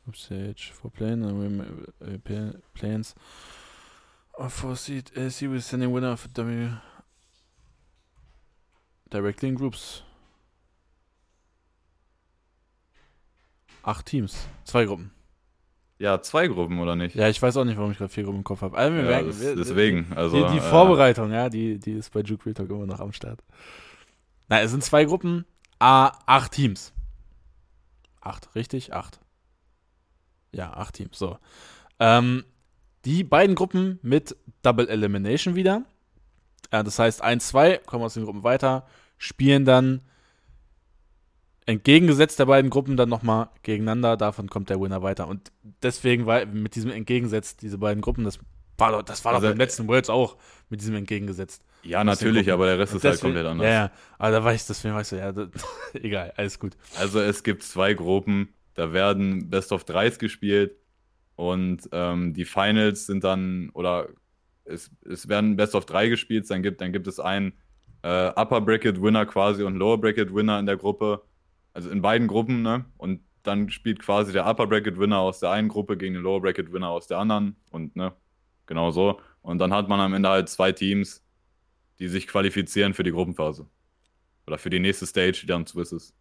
Group 0.04 0.18
Stage 0.18 0.72
for 0.74 0.92
plane 0.92 1.26
and 1.26 1.38
women, 1.42 1.86
uh, 2.02 2.18
pla- 2.18 2.60
planes. 2.74 3.16
Or 4.34 4.50
for 4.50 4.76
seed, 4.76 5.16
uh, 5.16 5.30
series 5.30 5.66
sending 5.68 5.94
winner 5.94 6.12
of 6.12 6.28
W. 6.34 6.70
Directly 9.12 9.50
in 9.50 9.56
groups. 9.56 10.04
Acht 13.84 14.06
Teams. 14.08 14.48
Zwei 14.66 14.86
Gruppen. 14.86 15.12
Ja, 16.04 16.22
zwei 16.22 16.48
Gruppen, 16.48 16.80
oder 16.80 16.98
nicht? 16.98 17.16
Ja, 17.16 17.30
ich 17.30 17.42
weiß 17.42 17.56
auch 17.56 17.64
nicht, 17.64 17.78
warum 17.78 17.92
ich 17.94 17.98
gerade 17.98 18.12
vier 18.12 18.26
Gruppen 18.26 18.40
im 18.40 18.44
Kopf 18.44 18.62
habe. 18.62 18.76
Also 18.78 18.94
Ja, 18.98 19.04
merken, 19.04 19.28
das, 19.28 19.40
wir- 19.40 19.56
deswegen. 19.56 20.12
Also, 20.14 20.36
die, 20.48 20.52
die 20.52 20.58
äh, 20.58 20.62
Vorbereitung, 20.70 21.32
ja, 21.32 21.48
die, 21.48 21.80
die 21.80 21.94
ist 21.94 22.12
bei 22.12 22.20
Juke 22.20 22.46
Real 22.46 22.54
Talk 22.56 22.70
immer 22.70 22.86
noch 22.86 23.00
am 23.00 23.14
Start. 23.14 23.40
Na, 24.50 24.60
es 24.60 24.72
sind 24.72 24.84
zwei 24.84 25.06
Gruppen, 25.06 25.46
A, 25.80 26.12
acht 26.26 26.52
Teams. 26.52 26.92
Acht, 28.20 28.54
richtig? 28.54 28.92
Acht. 28.94 29.22
Ja, 30.52 30.74
acht 30.74 30.96
Teams, 30.96 31.18
so. 31.18 31.38
Ähm, 32.02 32.44
die 33.06 33.24
beiden 33.24 33.56
Gruppen 33.56 33.98
mit 34.02 34.36
Double 34.62 34.90
Elimination 34.90 35.56
wieder. 35.56 35.84
Ja, 36.74 36.84
das 36.84 37.00
heißt, 37.00 37.22
1, 37.22 37.48
2 37.48 37.78
kommen 37.78 38.04
aus 38.04 38.16
den 38.16 38.26
Gruppen 38.26 38.44
weiter, 38.44 38.86
spielen 39.18 39.64
dann 39.64 40.02
entgegengesetzt 41.66 42.40
der 42.40 42.46
beiden 42.46 42.70
Gruppen 42.70 42.98
dann 42.98 43.10
nochmal 43.10 43.50
gegeneinander. 43.64 44.18
Davon 44.18 44.50
kommt 44.50 44.70
der 44.70 44.80
Winner 44.80 45.02
weiter. 45.02 45.28
Und 45.28 45.52
deswegen 45.82 46.26
war 46.26 46.46
mit 46.46 46.76
diesem 46.76 46.92
entgegengesetzt 46.92 47.62
diese 47.62 47.78
beiden 47.78 48.02
Gruppen, 48.02 48.24
das 48.24 48.40
war 48.78 48.92
doch, 48.92 49.02
das 49.04 49.24
war 49.24 49.34
Also, 49.34 49.48
doch 49.48 49.52
beim 49.54 49.60
letzten 49.60 49.88
Worlds 49.88 50.10
auch 50.10 50.38
mit 50.70 50.82
diesem 50.82 50.96
entgegengesetzt. 50.96 51.64
Ja, 51.84 52.04
natürlich, 52.04 52.52
aber 52.52 52.66
der 52.66 52.80
Rest 52.80 52.96
ist 52.96 53.04
halt 53.04 53.16
deswegen- 53.16 53.34
komplett 53.34 53.46
anders. 53.52 53.66
Ja, 53.68 53.74
ja. 53.74 53.92
Aber 54.18 54.32
da 54.32 54.44
war 54.44 54.54
ich, 54.54 54.66
deswegen 54.66 54.96
weißt 54.96 55.12
du, 55.12 55.16
ja, 55.18 55.32
das, 55.32 55.50
egal, 55.94 56.34
alles 56.38 56.58
gut. 56.60 56.76
Also 56.98 57.20
es 57.20 57.44
gibt 57.44 57.64
zwei 57.64 57.94
Gruppen, 57.94 58.50
da 58.74 58.92
werden 58.94 59.50
Best 59.50 59.72
of 59.72 59.84
Dreis 59.84 60.18
gespielt 60.18 60.76
und 61.36 61.88
ähm, 61.92 62.34
die 62.34 62.46
Finals 62.46 63.06
sind 63.06 63.24
dann, 63.24 63.70
oder 63.74 64.08
es, 64.66 64.90
es 65.08 65.28
werden 65.28 65.56
Best 65.56 65.76
of 65.76 65.86
Drei 65.86 66.08
gespielt, 66.08 66.50
dann 66.50 66.64
gibt, 66.64 66.80
dann 66.82 66.94
gibt 66.94 67.08
es 67.08 67.20
einen 67.20 67.54
äh, 68.02 68.30
Upper 68.30 68.62
Bracket 68.62 69.02
Winner 69.02 69.26
quasi 69.26 69.64
und 69.64 69.76
Lower 69.76 70.00
Bracket 70.00 70.34
Winner 70.34 70.58
in 70.60 70.66
der 70.66 70.78
Gruppe, 70.78 71.22
also 71.74 71.90
in 71.90 72.02
beiden 72.02 72.28
Gruppen, 72.28 72.62
ne? 72.62 72.86
Und 72.98 73.22
dann 73.44 73.70
spielt 73.70 74.00
quasi 74.00 74.32
der 74.32 74.48
Upper 74.48 74.68
Bracket 74.68 74.98
Winner 74.98 75.20
aus 75.20 75.40
der 75.40 75.52
einen 75.52 75.68
Gruppe 75.68 75.98
gegen 75.98 76.14
den 76.14 76.24
Lower 76.24 76.42
Bracket 76.42 76.72
Winner 76.72 76.90
aus 76.90 77.08
der 77.08 77.18
anderen 77.18 77.58
und 77.72 77.96
ne, 77.96 78.14
genau 78.66 78.92
so. 78.92 79.20
Und 79.42 79.60
dann 79.60 79.74
hat 79.74 79.90
man 79.90 80.00
am 80.00 80.14
Ende 80.14 80.30
halt 80.30 80.48
zwei 80.48 80.72
Teams, 80.72 81.26
die 82.00 82.08
sich 82.08 82.28
qualifizieren 82.28 82.94
für 82.94 83.04
die 83.04 83.12
Gruppenphase. 83.12 83.68
Oder 84.48 84.58
für 84.58 84.70
die 84.70 84.80
nächste 84.80 85.06
Stage, 85.06 85.40
die 85.42 85.48
dann 85.48 85.68
Swiss 85.68 85.92
ist. 85.92 86.16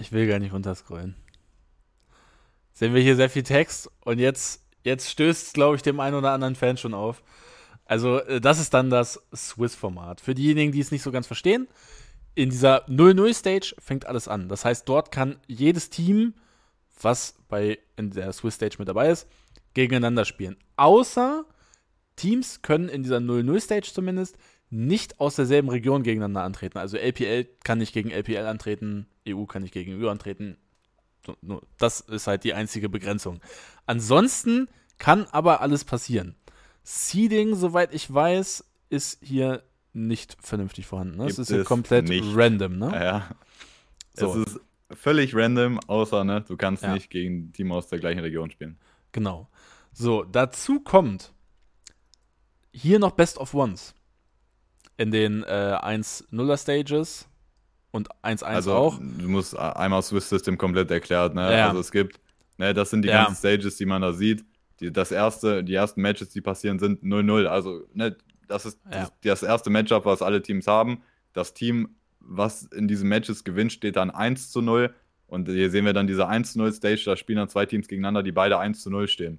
Ich 0.00 0.12
will 0.12 0.26
gar 0.26 0.38
nicht 0.38 0.54
runterscrollen. 0.54 1.14
Sehen 2.72 2.94
wir 2.94 3.02
hier 3.02 3.16
sehr 3.16 3.28
viel 3.28 3.42
Text 3.42 3.90
und 4.00 4.18
jetzt, 4.18 4.64
jetzt 4.82 5.10
stößt 5.10 5.48
es, 5.48 5.52
glaube 5.52 5.76
ich, 5.76 5.82
dem 5.82 6.00
einen 6.00 6.16
oder 6.16 6.32
anderen 6.32 6.54
Fan 6.54 6.78
schon 6.78 6.94
auf. 6.94 7.22
Also, 7.84 8.20
äh, 8.20 8.40
das 8.40 8.58
ist 8.58 8.72
dann 8.72 8.88
das 8.88 9.20
Swiss-Format. 9.34 10.22
Für 10.22 10.34
diejenigen, 10.34 10.72
die 10.72 10.80
es 10.80 10.90
nicht 10.90 11.02
so 11.02 11.12
ganz 11.12 11.26
verstehen, 11.26 11.68
in 12.40 12.48
dieser 12.48 12.88
0-0-Stage 12.88 13.74
fängt 13.78 14.06
alles 14.06 14.26
an. 14.26 14.48
Das 14.48 14.64
heißt, 14.64 14.88
dort 14.88 15.12
kann 15.12 15.36
jedes 15.46 15.90
Team, 15.90 16.32
was 17.02 17.34
bei 17.48 17.78
in 17.96 18.12
der 18.12 18.32
Swiss-Stage 18.32 18.76
mit 18.78 18.88
dabei 18.88 19.10
ist, 19.10 19.28
gegeneinander 19.74 20.24
spielen. 20.24 20.56
Außer 20.76 21.44
Teams 22.16 22.62
können 22.62 22.88
in 22.88 23.02
dieser 23.02 23.18
0-0-Stage 23.18 23.92
zumindest 23.92 24.38
nicht 24.70 25.20
aus 25.20 25.36
derselben 25.36 25.68
Region 25.68 26.02
gegeneinander 26.02 26.42
antreten. 26.42 26.78
Also 26.78 26.96
LPL 26.96 27.44
kann 27.62 27.76
nicht 27.76 27.92
gegen 27.92 28.10
LPL 28.10 28.46
antreten, 28.46 29.06
EU 29.28 29.44
kann 29.44 29.60
nicht 29.60 29.74
gegen 29.74 30.02
EU 30.02 30.08
antreten. 30.08 30.56
Das 31.76 32.00
ist 32.00 32.26
halt 32.26 32.44
die 32.44 32.54
einzige 32.54 32.88
Begrenzung. 32.88 33.40
Ansonsten 33.84 34.68
kann 34.96 35.26
aber 35.26 35.60
alles 35.60 35.84
passieren. 35.84 36.36
Seeding, 36.84 37.54
soweit 37.54 37.92
ich 37.92 38.10
weiß, 38.10 38.64
ist 38.88 39.18
hier 39.22 39.62
nicht 39.92 40.36
vernünftig 40.40 40.86
vorhanden. 40.86 41.18
Ne? 41.18 41.26
Es 41.26 41.38
ist 41.38 41.50
es 41.50 41.66
komplett 41.66 42.08
nicht. 42.08 42.24
random. 42.36 42.78
Ne? 42.78 42.90
Ja. 42.94 43.30
So. 44.14 44.30
Es 44.42 44.46
ist 44.48 44.60
völlig 44.92 45.34
random, 45.34 45.78
außer, 45.86 46.24
ne, 46.24 46.42
du 46.46 46.56
kannst 46.56 46.82
Ja. 46.82 46.92
nicht 46.94 47.10
gegen 47.10 47.48
ein 47.48 47.52
Team 47.52 47.72
aus 47.72 47.88
der 47.88 47.98
gleichen 47.98 48.20
Region 48.20 48.50
spielen. 48.50 48.78
Genau. 49.12 49.48
So, 49.92 50.24
dazu 50.24 50.80
kommt 50.80 51.32
hier 52.72 52.98
noch 52.98 53.12
Best 53.12 53.38
of 53.38 53.54
Ones. 53.54 53.94
In 54.96 55.10
den 55.10 55.42
äh, 55.44 55.78
1-0er 55.80 56.56
Stages 56.58 57.26
und 57.90 58.08
1-1 58.22 58.42
Also, 58.44 58.74
auch. 58.74 58.98
du 58.98 59.28
musst 59.28 59.56
einmal 59.58 60.02
Swiss 60.02 60.28
System 60.28 60.58
komplett 60.58 60.90
erklärt, 60.90 61.34
ne? 61.34 61.56
Ja. 61.56 61.68
Also, 61.68 61.80
es 61.80 61.90
gibt, 61.90 62.20
ne, 62.58 62.74
das 62.74 62.90
sind 62.90 63.02
die 63.02 63.08
Ja. 63.08 63.24
ganzen 63.24 63.38
Stages, 63.38 63.76
die 63.76 63.86
man 63.86 64.02
da 64.02 64.12
sieht. 64.12 64.44
Die, 64.80 64.92
das 64.92 65.10
erste, 65.10 65.64
die 65.64 65.74
ersten 65.74 66.00
Matches, 66.02 66.28
die 66.30 66.40
passieren, 66.40 66.78
sind 66.78 67.02
0-0. 67.02 67.46
Also, 67.46 67.86
ne, 67.94 68.16
das 68.50 68.66
ist 68.66 68.80
Ja. 68.92 69.00
das, 69.02 69.12
das 69.22 69.42
erste 69.42 69.70
Matchup, 69.70 70.04
was 70.04 70.22
alle 70.22 70.42
Teams 70.42 70.66
haben. 70.66 71.02
Das 71.32 71.54
Team, 71.54 71.96
was 72.20 72.64
in 72.64 72.88
diesen 72.88 73.08
Matches 73.08 73.44
gewinnt, 73.44 73.72
steht 73.72 73.96
dann 73.96 74.10
1 74.10 74.50
zu 74.50 74.60
0. 74.60 74.94
Und 75.26 75.48
hier 75.48 75.70
sehen 75.70 75.84
wir 75.84 75.92
dann 75.92 76.06
diese 76.06 76.26
1 76.26 76.52
zu 76.52 76.58
0 76.58 76.72
Stage, 76.72 77.02
da 77.06 77.16
spielen 77.16 77.36
dann 77.38 77.48
zwei 77.48 77.64
Teams 77.64 77.86
gegeneinander, 77.88 78.22
die 78.22 78.32
beide 78.32 78.58
1 78.58 78.82
zu 78.82 78.90
0 78.90 79.06
stehen. 79.08 79.38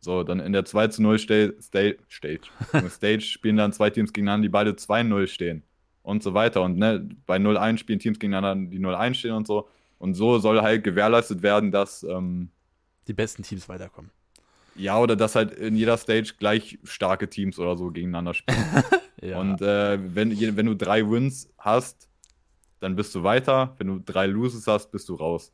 So, 0.00 0.22
dann 0.22 0.38
in 0.38 0.52
der 0.52 0.66
2 0.66 0.88
zu 0.88 1.02
0 1.02 1.18
Sta 1.18 1.48
Sta 1.60 1.92
Stage, 2.10 2.42
Stage 2.90 3.22
spielen 3.22 3.56
dann 3.56 3.72
zwei 3.72 3.88
Teams 3.88 4.12
gegeneinander, 4.12 4.42
die 4.42 4.50
beide 4.50 4.72
2-0 4.72 5.26
stehen. 5.28 5.62
Und 6.02 6.22
so 6.22 6.34
weiter. 6.34 6.60
Und 6.60 6.76
ne, 6.76 7.08
bei 7.24 7.38
0-1 7.38 7.78
spielen 7.78 7.98
Teams 7.98 8.18
gegeneinander, 8.18 8.70
die 8.70 8.78
0-1 8.78 9.14
stehen 9.14 9.32
und 9.32 9.46
so. 9.46 9.66
Und 9.96 10.12
so 10.12 10.38
soll 10.38 10.60
halt 10.60 10.84
gewährleistet 10.84 11.42
werden, 11.42 11.70
dass, 11.70 12.02
ähm, 12.02 12.50
Die 13.08 13.14
besten 13.14 13.42
Teams 13.42 13.66
weiterkommen. 13.70 14.10
Ja, 14.76 14.98
oder 14.98 15.16
dass 15.16 15.34
halt 15.34 15.52
in 15.52 15.76
jeder 15.76 15.96
Stage 15.96 16.34
gleich 16.38 16.78
starke 16.84 17.28
Teams 17.28 17.58
oder 17.58 17.76
so 17.76 17.90
gegeneinander 17.90 18.34
spielen. 18.34 18.58
Ja. 19.22 19.40
Und 19.40 19.62
äh, 19.62 19.98
wenn, 20.14 20.38
wenn 20.38 20.66
du 20.66 20.76
drei 20.76 21.08
Wins 21.08 21.48
hast, 21.56 22.10
dann 22.80 22.94
bist 22.94 23.14
du 23.14 23.22
weiter. 23.22 23.74
Wenn 23.78 23.86
du 23.86 23.98
drei 23.98 24.26
Loses 24.26 24.66
hast, 24.66 24.90
bist 24.90 25.08
du 25.08 25.14
raus. 25.14 25.50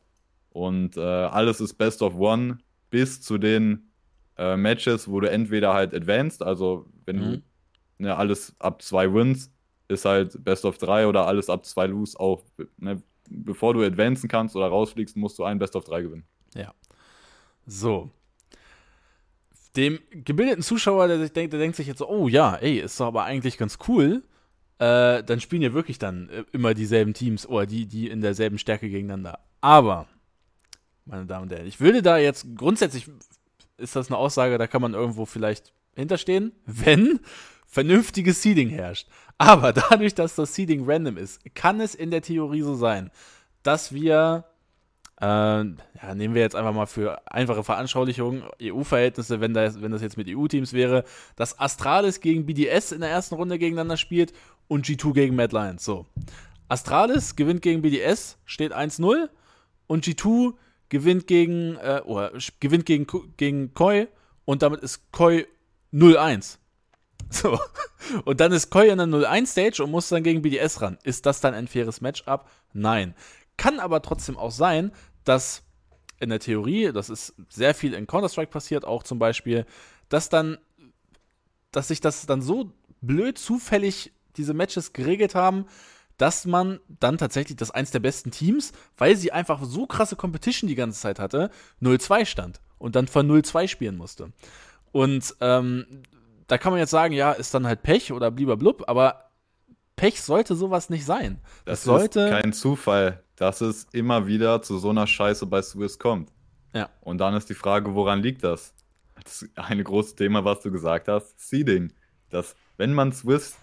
Und 0.49 0.97
äh, 0.97 0.99
alles 0.99 1.61
ist 1.61 1.75
Best 1.75 2.01
of 2.01 2.15
One. 2.15 2.57
bis 2.89 3.21
zu 3.21 3.37
den 3.37 3.91
äh, 4.37 4.57
Matches, 4.57 5.07
wo 5.07 5.21
du 5.21 5.29
entweder 5.29 5.73
halt 5.73 5.93
advanced, 5.93 6.43
also 6.43 6.85
wenn 7.05 7.15
mhm. 7.15 7.21
du 7.31 7.41
ne, 7.99 8.15
alles 8.17 8.55
ab 8.59 8.81
zwei 8.81 9.13
Wins, 9.13 9.49
ist 9.87 10.05
halt 10.05 10.43
Best 10.43 10.65
of 10.65 10.77
drei 10.77 11.07
oder 11.07 11.27
alles 11.27 11.49
ab 11.49 11.65
zwei 11.65 11.87
Lose 11.87 12.19
auch, 12.19 12.43
ne, 12.77 13.01
bevor 13.29 13.73
du 13.73 13.83
advancen 13.83 14.27
kannst 14.27 14.55
oder 14.55 14.67
rausfliegst, 14.67 15.15
musst 15.15 15.39
du 15.39 15.43
ein 15.43 15.59
Best 15.59 15.75
of 15.75 15.85
drei 15.85 16.01
gewinnen. 16.01 16.25
Ja. 16.53 16.73
So. 17.65 18.09
Dem 19.75 19.99
gebildeten 20.11 20.63
Zuschauer, 20.63 21.07
der 21.07 21.19
sich 21.19 21.31
denkt, 21.31 21.53
der 21.53 21.59
denkt 21.59 21.77
sich 21.77 21.87
jetzt 21.87 21.99
so, 21.99 22.09
oh 22.09 22.27
ja, 22.27 22.55
ey, 22.55 22.79
ist 22.79 22.99
doch 22.99 23.07
aber 23.07 23.23
eigentlich 23.23 23.57
ganz 23.57 23.77
cool. 23.87 24.23
Äh, 24.79 25.23
dann 25.23 25.39
spielen 25.39 25.61
ja 25.61 25.73
wirklich 25.73 25.99
dann 25.99 26.29
äh, 26.29 26.43
immer 26.51 26.73
dieselben 26.73 27.13
Teams 27.13 27.47
oder 27.47 27.65
die, 27.65 27.85
die 27.85 28.09
in 28.09 28.21
derselben 28.21 28.57
Stärke 28.57 28.89
gegeneinander. 28.89 29.39
Aber, 29.61 30.07
meine 31.05 31.25
Damen 31.25 31.43
und 31.43 31.51
Herren, 31.51 31.67
ich 31.67 31.79
würde 31.79 32.01
da 32.01 32.17
jetzt 32.17 32.47
grundsätzlich 32.55 33.09
ist 33.81 33.95
das 33.95 34.07
eine 34.07 34.17
Aussage, 34.17 34.57
da 34.57 34.67
kann 34.67 34.81
man 34.81 34.93
irgendwo 34.93 35.25
vielleicht 35.25 35.73
hinterstehen, 35.95 36.53
wenn 36.65 37.19
vernünftiges 37.67 38.41
Seeding 38.41 38.69
herrscht. 38.69 39.07
Aber 39.37 39.73
dadurch, 39.89 40.13
dass 40.15 40.35
das 40.35 40.55
Seeding 40.55 40.83
random 40.85 41.17
ist, 41.17 41.41
kann 41.55 41.81
es 41.81 41.95
in 41.95 42.11
der 42.11 42.21
Theorie 42.21 42.61
so 42.61 42.75
sein, 42.75 43.11
dass 43.63 43.93
wir, 43.93 44.45
ja, 45.21 46.15
nehmen 46.15 46.33
wir 46.33 46.41
jetzt 46.41 46.55
einfach 46.55 46.73
mal 46.73 46.87
für 46.87 47.21
einfache 47.31 47.63
Veranschaulichungen, 47.63 48.43
EU-Verhältnisse, 48.61 49.39
wenn 49.39 49.53
das, 49.53 49.81
wenn 49.81 49.91
das 49.91 50.01
jetzt 50.01 50.17
mit 50.17 50.27
EU-Teams 50.27 50.73
wäre, 50.73 51.03
dass 51.35 51.59
Astralis 51.59 52.21
gegen 52.21 52.47
BDS 52.47 52.91
in 52.91 53.01
der 53.01 53.11
ersten 53.11 53.35
Runde 53.35 53.59
gegeneinander 53.59 53.97
spielt 53.97 54.33
und 54.67 54.85
G2 54.85 55.13
gegen 55.13 55.35
Mad 55.35 55.55
Lions. 55.55 55.85
So. 55.85 56.07
Astralis 56.69 57.35
gewinnt 57.35 57.61
gegen 57.61 57.81
BDS, 57.83 58.37
steht 58.45 58.73
1-0 58.73 59.29
und 59.85 60.05
G2 60.05 60.53
gewinnt 60.89 61.27
gegen, 61.27 61.75
äh, 61.75 62.01
oder 62.03 62.31
gewinnt 62.59 62.85
gegen, 62.85 63.05
gegen 63.37 63.73
Koi 63.75 64.07
und 64.45 64.63
damit 64.63 64.81
ist 64.81 65.11
Koi 65.11 65.45
0-1. 65.93 66.57
So. 67.29 67.57
Und 68.25 68.41
dann 68.41 68.51
ist 68.51 68.71
Koi 68.71 68.89
in 68.89 68.97
der 68.97 69.07
0-1-Stage 69.07 69.83
und 69.83 69.91
muss 69.91 70.09
dann 70.09 70.23
gegen 70.23 70.41
BDS 70.41 70.81
ran. 70.81 70.97
Ist 71.03 71.25
das 71.25 71.39
dann 71.39 71.53
ein 71.53 71.67
faires 71.67 72.01
Matchup? 72.01 72.49
Nein. 72.73 73.15
Kann 73.55 73.79
aber 73.79 74.01
trotzdem 74.01 74.37
auch 74.37 74.51
sein, 74.51 74.91
dass 75.23 75.63
in 76.19 76.29
der 76.29 76.39
Theorie, 76.39 76.91
das 76.91 77.09
ist 77.09 77.33
sehr 77.49 77.73
viel 77.73 77.93
in 77.93 78.07
Counter-Strike 78.07 78.51
passiert, 78.51 78.85
auch 78.85 79.03
zum 79.03 79.19
Beispiel, 79.19 79.65
dass 80.09 80.29
dann, 80.29 80.57
dass 81.71 81.87
sich 81.87 81.99
das 81.99 82.25
dann 82.25 82.41
so 82.41 82.71
blöd 83.01 83.37
zufällig 83.37 84.13
diese 84.37 84.53
Matches 84.53 84.93
geregelt 84.93 85.35
haben, 85.35 85.65
dass 86.17 86.45
man 86.45 86.79
dann 86.87 87.17
tatsächlich 87.17 87.57
das 87.57 87.71
eins 87.71 87.89
der 87.89 87.99
besten 87.99 88.29
Teams, 88.29 88.73
weil 88.95 89.15
sie 89.15 89.31
einfach 89.31 89.63
so 89.63 89.87
krasse 89.87 90.15
Competition 90.15 90.67
die 90.67 90.75
ganze 90.75 90.99
Zeit 90.99 91.17
hatte, 91.17 91.49
0-2 91.81 92.25
stand 92.25 92.61
und 92.77 92.95
dann 92.95 93.07
von 93.07 93.27
0-2 93.27 93.67
spielen 93.67 93.97
musste. 93.97 94.31
Und 94.91 95.35
ähm, 95.41 96.03
da 96.45 96.59
kann 96.59 96.73
man 96.73 96.79
jetzt 96.79 96.91
sagen, 96.91 97.13
ja, 97.13 97.31
ist 97.31 97.53
dann 97.55 97.65
halt 97.65 97.81
Pech 97.81 98.11
oder 98.11 98.29
blub, 98.29 98.83
aber 98.87 99.31
Pech 99.95 100.21
sollte 100.21 100.55
sowas 100.55 100.89
nicht 100.89 101.05
sein. 101.05 101.39
Das, 101.65 101.79
das 101.79 101.83
sollte 101.85 102.19
ist 102.21 102.29
kein 102.29 102.53
Zufall, 102.53 103.23
dass 103.41 103.59
es 103.59 103.87
immer 103.91 104.27
wieder 104.27 104.61
zu 104.61 104.77
so 104.77 104.91
einer 104.91 105.07
Scheiße 105.07 105.47
bei 105.47 105.63
Swiss 105.63 105.97
kommt. 105.97 106.31
Ja. 106.75 106.91
Und 107.01 107.17
dann 107.17 107.33
ist 107.33 107.49
die 107.49 107.55
Frage, 107.55 107.95
woran 107.95 108.21
liegt 108.21 108.43
das? 108.43 108.75
Das 109.15 109.41
ist 109.41 109.57
ein 109.57 109.83
großes 109.83 110.13
Thema, 110.13 110.45
was 110.45 110.59
du 110.61 110.71
gesagt 110.71 111.07
hast, 111.07 111.39
Seeding. 111.39 111.91
Dass, 112.29 112.55
wenn 112.77 112.93
man 112.93 113.11
Swiss 113.11 113.57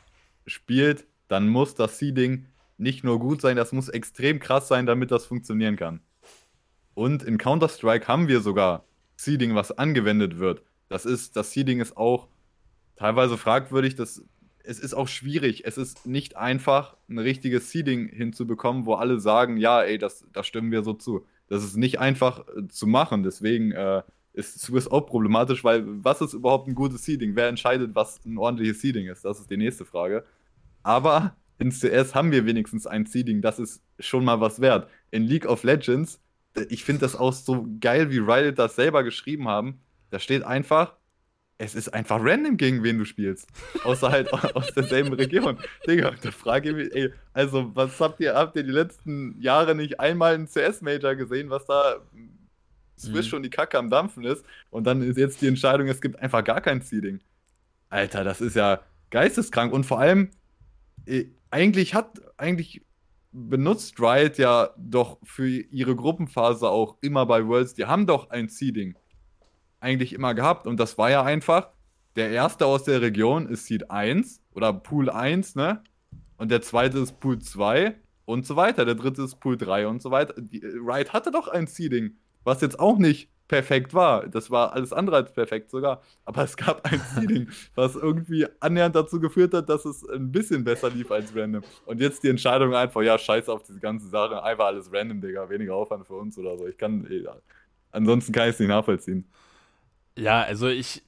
spielt, 0.49 1.07
dann 1.29 1.49
muss 1.49 1.77
das 1.77 1.97
Seeding 1.97 2.47
nicht 2.77 3.05
nur 3.05 3.21
gut 3.21 3.41
sein, 3.41 3.57
das 3.57 3.71
muss 3.71 3.89
extrem 3.89 4.41
krass 4.41 4.67
sein, 4.67 4.85
damit 4.85 5.13
das 5.13 5.27
funktionieren 5.27 5.77
kann. 5.77 6.01
Und 6.95 7.23
in 7.23 7.39
Counter-Strike 7.39 8.09
haben 8.09 8.27
wir 8.27 8.41
sogar 8.41 8.85
Seeding, 9.15 9.55
was 9.55 9.71
angewendet 9.71 10.41
wird. 10.41 10.65
Das 10.89 11.05
ist, 11.05 11.37
das 11.37 11.53
Seeding 11.53 11.79
ist 11.79 11.97
auch 11.97 12.27
teilweise 12.97 13.39
fragwürdig, 13.39 13.95
das, 13.95 14.25
es 14.69 14.79
ist 14.79 14.93
auch 14.93 15.09
schwierig. 15.09 15.65
Es 15.65 15.79
ist 15.79 16.07
nicht 16.07 16.37
einfach, 16.37 16.95
ein 17.09 17.19
richtiges 17.19 17.71
Seeding 17.71 18.09
hinzubekommen, 18.09 18.85
wo 18.85 18.95
alle 18.95 19.19
sagen, 19.19 19.57
ja, 19.57 19.83
ey, 19.83 19.97
das, 19.97 20.27
da 20.35 20.45
stimmen 20.45 20.71
wir 20.71 20.83
so 20.83 20.93
zu. 20.93 21.25
Das 21.49 21.65
ist 21.65 21.77
nicht 21.77 21.99
einfach 21.99 22.47
äh, 22.49 22.69
zu 22.69 22.87
machen. 22.87 23.23
Deswegen 23.23 23.73
äh, 23.73 24.03
ist 24.35 24.61
Swiss 24.61 24.87
auch 24.87 25.07
problematisch, 25.07 25.65
weil 25.65 25.85
was 25.87 26.21
ist 26.21 26.35
überhaupt 26.35 26.69
ein 26.69 26.75
gutes 26.75 27.03
Seeding? 27.03 27.35
Wer 27.35 27.49
entscheidet, 27.49 27.95
was 27.95 28.21
ein 28.27 28.37
ordentliches 28.37 28.83
Seeding 28.83 29.07
ist? 29.07 29.25
Das 29.25 29.41
ist 29.41 29.51
die 29.51 29.57
nächste 29.57 29.87
Frage. 29.87 30.23
Aber 30.83 31.35
in 31.59 31.71
CS 31.71 32.15
haben 32.15 32.31
wir 32.31 32.45
wenigstens 32.45 32.87
ein 32.87 33.07
Seeding, 33.07 33.41
das 33.41 33.59
ist 33.59 33.83
schon 33.99 34.25
mal 34.25 34.41
was 34.41 34.61
wert. 34.61 34.89
In 35.11 35.25
League 35.25 35.47
of 35.47 35.65
Legends, 35.65 36.21
ich 36.69 36.85
finde 36.85 37.01
das 37.01 37.17
auch 37.17 37.33
so 37.33 37.67
geil, 37.81 38.11
wie 38.11 38.19
Riot 38.19 38.59
das 38.59 38.77
selber 38.77 39.03
geschrieben 39.03 39.49
haben. 39.49 39.81
Da 40.11 40.19
steht 40.19 40.43
einfach, 40.43 40.98
es 41.59 41.75
ist 41.75 41.93
einfach 41.93 42.21
random, 42.23 42.57
gegen 42.57 42.85
wen 42.85 42.99
du 42.99 43.05
spielst. 43.05 43.49
Außer 43.85 44.11
halt 44.11 44.33
aus 44.55 44.73
derselben 44.75 45.13
Region. 45.13 45.59
Digga, 45.87 46.13
da 46.23 46.31
frage 46.31 46.71
ich 46.71 46.77
mich, 46.77 46.95
ey, 46.95 47.13
also 47.33 47.75
was 47.75 48.01
habt 48.01 48.21
ihr, 48.21 48.35
habt 48.35 48.57
ihr 48.57 48.63
die 48.63 48.71
letzten 48.71 49.41
Jahre 49.41 49.75
nicht 49.75 49.99
einmal 49.99 50.35
einen 50.35 50.47
CS-Major 50.47 51.17
gesehen, 51.17 51.51
was 51.51 51.67
da 51.67 51.97
Swiss 52.97 53.27
mhm. 53.27 53.31
schon 53.31 53.43
die 53.43 53.51
Kacke 53.51 53.77
am 53.77 53.91
Dampfen 53.91 54.25
ist? 54.25 54.45
Und 54.71 54.85
dann 54.85 55.03
ist 55.03 55.19
jetzt 55.19 55.43
die 55.43 55.49
Entscheidung, 55.49 55.89
es 55.89 56.01
gibt 56.01 56.21
einfach 56.21 56.45
gar 56.45 56.61
kein 56.61 56.81
Seeding. 56.81 57.21
Alter, 57.91 58.23
das 58.23 58.41
ist 58.41 58.55
ja 58.55 58.81
geisteskrank. 59.11 59.73
Und 59.73 59.85
vor 59.85 59.99
allem, 59.99 60.31
äh, 61.07 61.25
eigentlich 61.51 61.95
hat, 61.95 62.21
eigentlich 62.37 62.83
benutzt 63.33 64.01
Riot 64.01 64.39
ja 64.39 64.71
doch 64.77 65.19
für 65.25 65.49
ihre 65.49 65.97
Gruppenphase 65.97 66.69
auch 66.69 66.97
immer 67.01 67.27
bei 67.27 67.47
Worlds, 67.47 67.75
die 67.75 67.87
haben 67.87 68.07
doch 68.07 68.31
ein 68.31 68.49
Seeding 68.49 68.95
eigentlich 69.81 70.13
immer 70.13 70.35
gehabt 70.35 70.67
und 70.67 70.79
das 70.79 70.99
war 70.99 71.11
ja 71.11 71.23
einfach, 71.23 71.71
der 72.17 72.31
erste 72.31 72.67
aus 72.67 72.85
der 72.85 73.01
Region 73.01 73.49
ist 73.49 73.67
Seed 73.67 73.91
1 73.91 74.43
oder 74.53 74.73
Pool 74.73 75.09
1, 75.11 75.55
ne? 75.55 75.83
Und 76.37 76.51
der 76.51 76.63
zweite 76.63 76.99
ist 76.99 77.21
Pool 77.21 77.39
2 77.39 77.95
und 78.25 78.47
so 78.47 78.57
weiter. 78.57 78.85
Der 78.85 78.95
dritte 78.95 79.23
ist 79.23 79.41
Pool 79.41 79.57
3 79.57 79.87
und 79.89 80.03
so 80.03 80.11
weiter. 80.11 80.35
Die, 80.37 80.65
Riot 80.65 81.13
hatte 81.13 81.31
doch 81.31 81.49
ein 81.49 81.67
Seeding, 81.67 82.17
was 82.45 82.61
jetzt 82.61 82.79
auch 82.79 82.99
nicht 82.99 83.31
perfekt 83.49 83.95
war. 83.95 84.29
Das 84.29 84.51
war 84.51 84.73
alles 84.73 84.93
andere 84.93 85.17
als 85.17 85.33
perfekt 85.33 85.71
sogar. 85.71 86.03
Aber 86.25 86.45
es 86.45 86.57
gab 86.57 86.85
ein 86.85 87.01
Seeding, 87.15 87.49
was 87.75 87.97
irgendwie 87.97 88.47
annähernd 88.61 88.95
dazu 88.95 89.19
geführt 89.19 89.55
hat, 89.55 89.69
dass 89.69 89.85
es 89.85 90.07
ein 90.09 90.31
bisschen 90.31 90.63
besser 90.63 90.91
lief 90.91 91.11
als 91.11 91.35
random. 91.35 91.63
Und 91.87 92.01
jetzt 92.01 92.23
die 92.23 92.29
Entscheidung 92.29 92.75
einfach, 92.75 93.03
ja, 93.03 93.19
scheiß 93.19 93.49
auf 93.49 93.63
diese 93.63 93.81
ganze 93.81 94.09
Sache, 94.09 94.43
einfach 94.43 94.67
alles 94.67 94.93
random, 94.93 95.21
Digga, 95.21 95.49
weniger 95.49 95.75
Aufwand 95.75 96.07
für 96.07 96.15
uns 96.15 96.39
oder 96.39 96.57
so. 96.59 96.67
Ich 96.69 96.77
kann, 96.77 97.07
ja, 97.11 97.35
ansonsten 97.91 98.33
kann 98.33 98.49
ich 98.49 98.55
es 98.55 98.61
nicht 98.61 98.69
nachvollziehen. 98.69 99.25
Ja, 100.19 100.43
also 100.43 100.69
ich, 100.69 101.03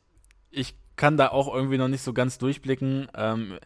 ich 0.51 0.75
kann 0.96 1.16
da 1.16 1.29
auch 1.29 1.53
irgendwie 1.53 1.79
noch 1.79 1.88
nicht 1.88 2.03
so 2.03 2.12
ganz 2.12 2.38
durchblicken. 2.38 3.09
Ähm, 3.14 3.59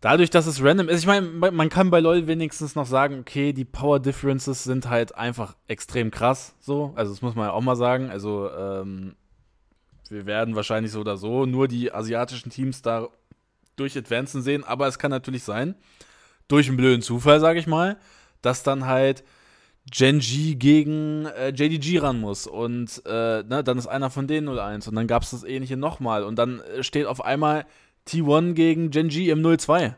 dadurch, 0.00 0.30
dass 0.30 0.46
es 0.46 0.62
random 0.62 0.88
ist, 0.88 1.00
ich 1.00 1.06
meine, 1.06 1.26
man 1.26 1.68
kann 1.68 1.90
bei 1.90 2.00
LoL 2.00 2.26
wenigstens 2.26 2.74
noch 2.74 2.86
sagen, 2.86 3.20
okay, 3.20 3.52
die 3.52 3.64
Power 3.64 4.00
Differences 4.00 4.64
sind 4.64 4.88
halt 4.88 5.14
einfach 5.14 5.56
extrem 5.68 6.10
krass, 6.10 6.54
so. 6.60 6.92
Also, 6.96 7.12
das 7.12 7.22
muss 7.22 7.34
man 7.34 7.46
ja 7.46 7.52
auch 7.52 7.60
mal 7.60 7.76
sagen. 7.76 8.10
Also, 8.10 8.50
ähm, 8.50 9.16
wir 10.08 10.26
werden 10.26 10.56
wahrscheinlich 10.56 10.92
so 10.92 11.00
oder 11.00 11.16
so 11.16 11.46
nur 11.46 11.68
die 11.68 11.92
asiatischen 11.92 12.50
Teams 12.50 12.82
da 12.82 13.08
durch 13.76 13.96
Advancen 13.96 14.42
sehen, 14.42 14.64
aber 14.64 14.86
es 14.86 14.98
kann 14.98 15.10
natürlich 15.10 15.42
sein, 15.44 15.74
durch 16.48 16.68
einen 16.68 16.76
blöden 16.76 17.02
Zufall, 17.02 17.40
sage 17.40 17.58
ich 17.58 17.66
mal, 17.66 17.98
dass 18.42 18.62
dann 18.62 18.86
halt 18.86 19.24
Genji 19.90 20.54
gegen 20.54 21.26
äh, 21.26 21.48
JDG 21.48 21.98
ran 21.98 22.20
muss 22.20 22.46
und 22.46 23.02
äh, 23.04 23.42
ne, 23.42 23.62
dann 23.64 23.78
ist 23.78 23.88
einer 23.88 24.10
von 24.10 24.26
denen 24.26 24.48
0-1 24.48 24.88
und 24.88 24.94
dann 24.94 25.06
gab 25.06 25.22
es 25.22 25.30
das 25.30 25.42
ähnliche 25.42 25.76
nochmal 25.76 26.22
und 26.24 26.36
dann 26.36 26.60
äh, 26.60 26.84
steht 26.84 27.06
auf 27.06 27.24
einmal 27.24 27.66
T1 28.06 28.54
gegen 28.54 28.90
Genji 28.90 29.30
im 29.30 29.40
0-2. 29.40 29.94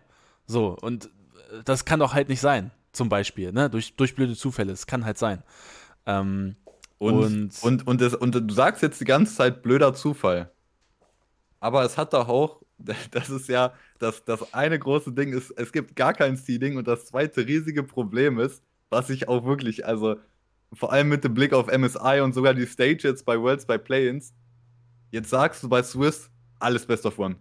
So, 0.46 0.76
und 0.80 1.06
äh, 1.06 1.62
das 1.64 1.84
kann 1.84 2.00
doch 2.00 2.14
halt 2.14 2.28
nicht 2.28 2.40
sein, 2.40 2.70
zum 2.92 3.08
Beispiel, 3.08 3.52
ne? 3.52 3.68
Durch, 3.68 3.94
durch 3.94 4.14
blöde 4.14 4.34
Zufälle. 4.34 4.72
Es 4.72 4.86
kann 4.86 5.04
halt 5.04 5.18
sein. 5.18 5.42
Ähm, 6.06 6.56
und, 6.98 7.14
und, 7.14 7.62
und, 7.62 7.86
und, 7.86 8.00
das, 8.00 8.14
und 8.14 8.34
du 8.34 8.54
sagst 8.54 8.82
jetzt 8.82 9.00
die 9.00 9.04
ganze 9.04 9.34
Zeit 9.34 9.62
blöder 9.62 9.92
Zufall. 9.94 10.50
Aber 11.60 11.84
es 11.84 11.98
hat 11.98 12.14
doch 12.14 12.28
auch, 12.28 12.62
das 13.10 13.28
ist 13.28 13.48
ja, 13.48 13.74
das, 13.98 14.24
das 14.24 14.54
eine 14.54 14.78
große 14.78 15.12
Ding 15.12 15.32
ist, 15.32 15.50
es 15.56 15.72
gibt 15.72 15.94
gar 15.94 16.14
kein 16.14 16.36
Seeding 16.36 16.76
und 16.78 16.88
das 16.88 17.06
zweite 17.06 17.46
riesige 17.46 17.82
Problem 17.82 18.38
ist, 18.38 18.62
was 18.90 19.10
ich 19.10 19.28
auch 19.28 19.44
wirklich, 19.44 19.86
also 19.86 20.16
vor 20.72 20.92
allem 20.92 21.08
mit 21.08 21.24
dem 21.24 21.34
Blick 21.34 21.52
auf 21.52 21.66
MSI 21.66 22.20
und 22.22 22.34
sogar 22.34 22.54
die 22.54 22.66
Stage 22.66 23.00
jetzt 23.02 23.24
bei 23.24 23.40
Worlds 23.40 23.66
by 23.66 23.78
Play-Ins, 23.78 24.34
jetzt 25.10 25.30
sagst 25.30 25.62
du 25.62 25.68
bei 25.68 25.82
Swiss 25.82 26.30
alles 26.58 26.86
Best 26.86 27.06
of 27.06 27.18
One. 27.18 27.36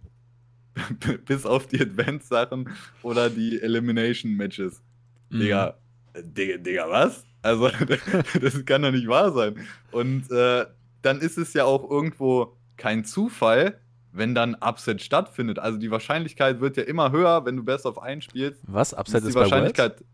Bis 1.24 1.46
auf 1.46 1.66
die 1.66 1.80
Advanced-Sachen 1.80 2.68
oder 3.02 3.30
die 3.30 3.60
Elimination-Matches. 3.60 4.82
Mhm. 5.30 5.40
Digga, 5.40 5.78
Digga, 6.16 6.56
Digga, 6.58 6.88
was? 6.88 7.24
Also, 7.42 7.70
das 8.40 8.64
kann 8.64 8.82
doch 8.82 8.90
nicht 8.90 9.06
wahr 9.06 9.32
sein. 9.32 9.56
Und 9.92 10.30
äh, 10.30 10.66
dann 11.02 11.20
ist 11.20 11.38
es 11.38 11.52
ja 11.52 11.64
auch 11.64 11.88
irgendwo 11.88 12.56
kein 12.76 13.04
Zufall, 13.04 13.78
wenn 14.12 14.34
dann 14.34 14.54
Upset 14.54 15.02
stattfindet. 15.02 15.58
Also 15.58 15.78
die 15.78 15.90
Wahrscheinlichkeit 15.90 16.60
wird 16.60 16.76
ja 16.76 16.84
immer 16.84 17.12
höher, 17.12 17.44
wenn 17.44 17.56
du 17.56 17.64
Best 17.64 17.84
of 17.84 18.00
1 18.00 18.24
spielst. 18.24 18.60
Was? 18.66 18.94
Upset 18.94 19.22
ist, 19.22 19.30
die 19.30 19.34
Wahrscheinlichkeit. 19.34 20.04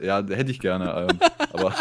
Ja, 0.00 0.24
hätte 0.26 0.50
ich 0.50 0.60
gerne. 0.60 1.08
Ähm, 1.10 1.18
aber 1.52 1.74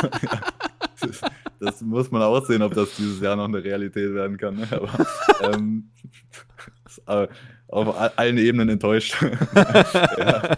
das 1.59 1.81
muss 1.81 2.11
man 2.11 2.21
auch 2.21 2.45
sehen, 2.45 2.61
ob 2.61 2.73
das 2.73 2.95
dieses 2.95 3.19
Jahr 3.21 3.35
noch 3.35 3.45
eine 3.45 3.63
Realität 3.63 4.13
werden 4.13 4.37
kann. 4.37 4.55
Ne? 4.55 4.67
Aber 4.71 5.53
ähm, 5.53 5.89
auf 7.67 8.17
allen 8.17 8.37
Ebenen 8.37 8.69
enttäuscht. 8.69 9.21
ja. 9.55 10.57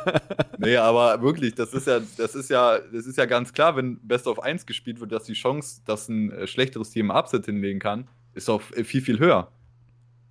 Nee, 0.60 0.78
aber 0.78 1.22
wirklich, 1.22 1.56
das 1.56 1.74
ist 1.74 1.88
ja, 1.88 2.00
das 2.18 2.36
ist 2.36 2.50
ja, 2.50 2.80
das 2.80 3.06
ist 3.06 3.18
ja 3.18 3.26
ganz 3.26 3.54
klar, 3.54 3.76
wenn 3.76 4.00
Best 4.02 4.28
of 4.28 4.42
1 4.42 4.66
gespielt 4.66 5.00
wird, 5.00 5.12
dass 5.12 5.24
die 5.24 5.34
Chance, 5.34 5.82
dass 5.86 6.10
ein 6.10 6.32
äh, 6.32 6.48
schlechteres 6.48 6.92
Team 6.92 7.10
Upset 7.10 7.46
hinlegen 7.46 7.80
kann, 7.80 8.08
ist 8.34 8.50
auch 8.50 8.62
viel, 8.62 9.02
viel 9.02 9.20
höher. 9.20 9.52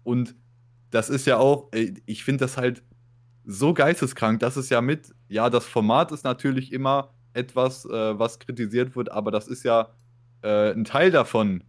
Und 0.05 0.35
das 0.91 1.11
ist 1.11 1.27
ja 1.27 1.39
auch, 1.39 1.71
ich 1.73 2.25
finde 2.25 2.45
das 2.45 2.57
halt 2.57 2.83
so 3.45 3.75
geisteskrank, 3.75 4.41
dass 4.41 4.57
es 4.57 4.69
ja 4.69 4.81
mit, 4.81 5.15
ja, 5.29 5.51
das 5.51 5.67
Format 5.67 6.13
ist 6.13 6.25
natürlich 6.25 6.73
immer 6.73 7.15
etwas, 7.37 7.85
äh, 7.85 8.19
was 8.19 8.39
kritisiert 8.39 8.97
wird, 8.97 9.13
aber 9.13 9.31
das 9.31 9.47
ist 9.47 9.63
ja 9.63 9.91
äh, 10.43 10.73
ein 10.73 10.85
Teil 10.85 11.11
davon, 11.11 11.63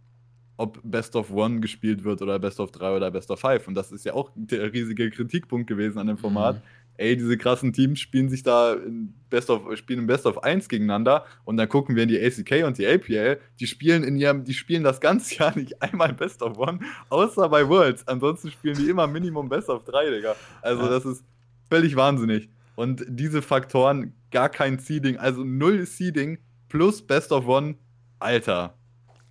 ob 0.56 0.80
Best 0.82 1.14
of 1.14 1.30
One 1.30 1.60
gespielt 1.60 2.04
wird 2.04 2.20
oder 2.20 2.38
Best 2.38 2.58
of 2.58 2.72
3 2.72 2.96
oder 2.96 3.10
Best 3.10 3.30
of 3.30 3.40
5. 3.40 3.68
Und 3.68 3.74
das 3.74 3.92
ist 3.92 4.04
ja 4.04 4.12
auch 4.14 4.30
der 4.34 4.72
riesige 4.72 5.08
Kritikpunkt 5.10 5.68
gewesen 5.68 5.98
an 5.98 6.08
dem 6.08 6.18
Format. 6.18 6.56
Mhm. 6.56 6.62
Ey, 6.96 7.16
diese 7.16 7.38
krassen 7.38 7.72
Teams 7.72 8.00
spielen 8.00 8.28
sich 8.28 8.42
da 8.42 8.72
in 8.72 9.14
Best 9.30 9.50
of, 9.50 9.76
spielen 9.76 10.00
in 10.00 10.06
Best 10.08 10.26
of 10.26 10.42
1 10.42 10.68
gegeneinander 10.68 11.24
und 11.44 11.56
dann 11.56 11.68
gucken 11.68 11.94
wir 11.94 12.02
in 12.02 12.08
die 12.08 12.20
ACK 12.20 12.66
und 12.66 12.76
die 12.76 12.88
APL, 12.88 13.38
die 13.60 13.68
spielen 13.68 14.02
in 14.02 14.16
ihrem, 14.16 14.42
die 14.42 14.54
spielen 14.54 14.82
das 14.82 15.00
ganze 15.00 15.34
Jahr 15.38 15.56
nicht 15.56 15.80
einmal 15.80 16.12
Best 16.12 16.42
of 16.42 16.58
One, 16.58 16.80
außer 17.08 17.48
bei 17.48 17.68
Worlds. 17.68 18.08
Ansonsten 18.08 18.50
spielen 18.50 18.76
die 18.76 18.90
immer 18.90 19.06
Minimum 19.06 19.48
Best 19.48 19.68
of 19.68 19.84
3, 19.84 20.10
Digga. 20.10 20.34
Also 20.60 20.82
ja. 20.82 20.88
das 20.88 21.06
ist 21.06 21.24
völlig 21.70 21.94
wahnsinnig. 21.94 22.48
Und 22.78 23.04
diese 23.08 23.42
Faktoren, 23.42 24.12
gar 24.30 24.48
kein 24.48 24.78
Seeding, 24.78 25.16
also 25.16 25.42
null 25.42 25.84
Seeding 25.86 26.38
plus 26.68 27.02
Best 27.04 27.32
of 27.32 27.48
One, 27.48 27.74
Alter. 28.20 28.74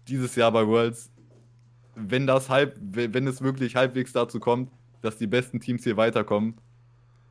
Dieses 0.08 0.36
Jahr 0.36 0.52
bei 0.52 0.66
Worlds 0.68 1.12
wenn 1.98 2.28
das 2.28 2.50
halb, 2.50 2.76
wenn 2.80 3.28
es 3.28 3.42
wirklich 3.42 3.76
halbwegs 3.76 4.14
dazu 4.14 4.40
kommt, 4.40 4.72
dass 5.02 5.18
die 5.18 5.28
besten 5.28 5.60
Teams 5.60 5.84
hier 5.84 5.98
weiterkommen, 5.98 6.56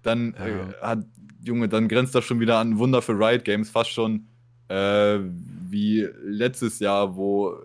dann 0.02 0.34
ja. 0.38 0.46
äh, 0.46 0.74
hat, 0.82 1.06
Junge, 1.42 1.68
dann 1.68 1.88
grenzt 1.88 2.14
das 2.14 2.24
schon 2.24 2.40
wieder 2.40 2.58
an 2.58 2.78
Wunder 2.78 3.00
für 3.00 3.12
Riot 3.12 3.44
Games, 3.44 3.70
fast 3.70 3.90
schon 3.90 4.26
äh, 4.68 5.18
wie 5.68 6.08
letztes 6.24 6.80
Jahr, 6.80 7.16
wo 7.16 7.56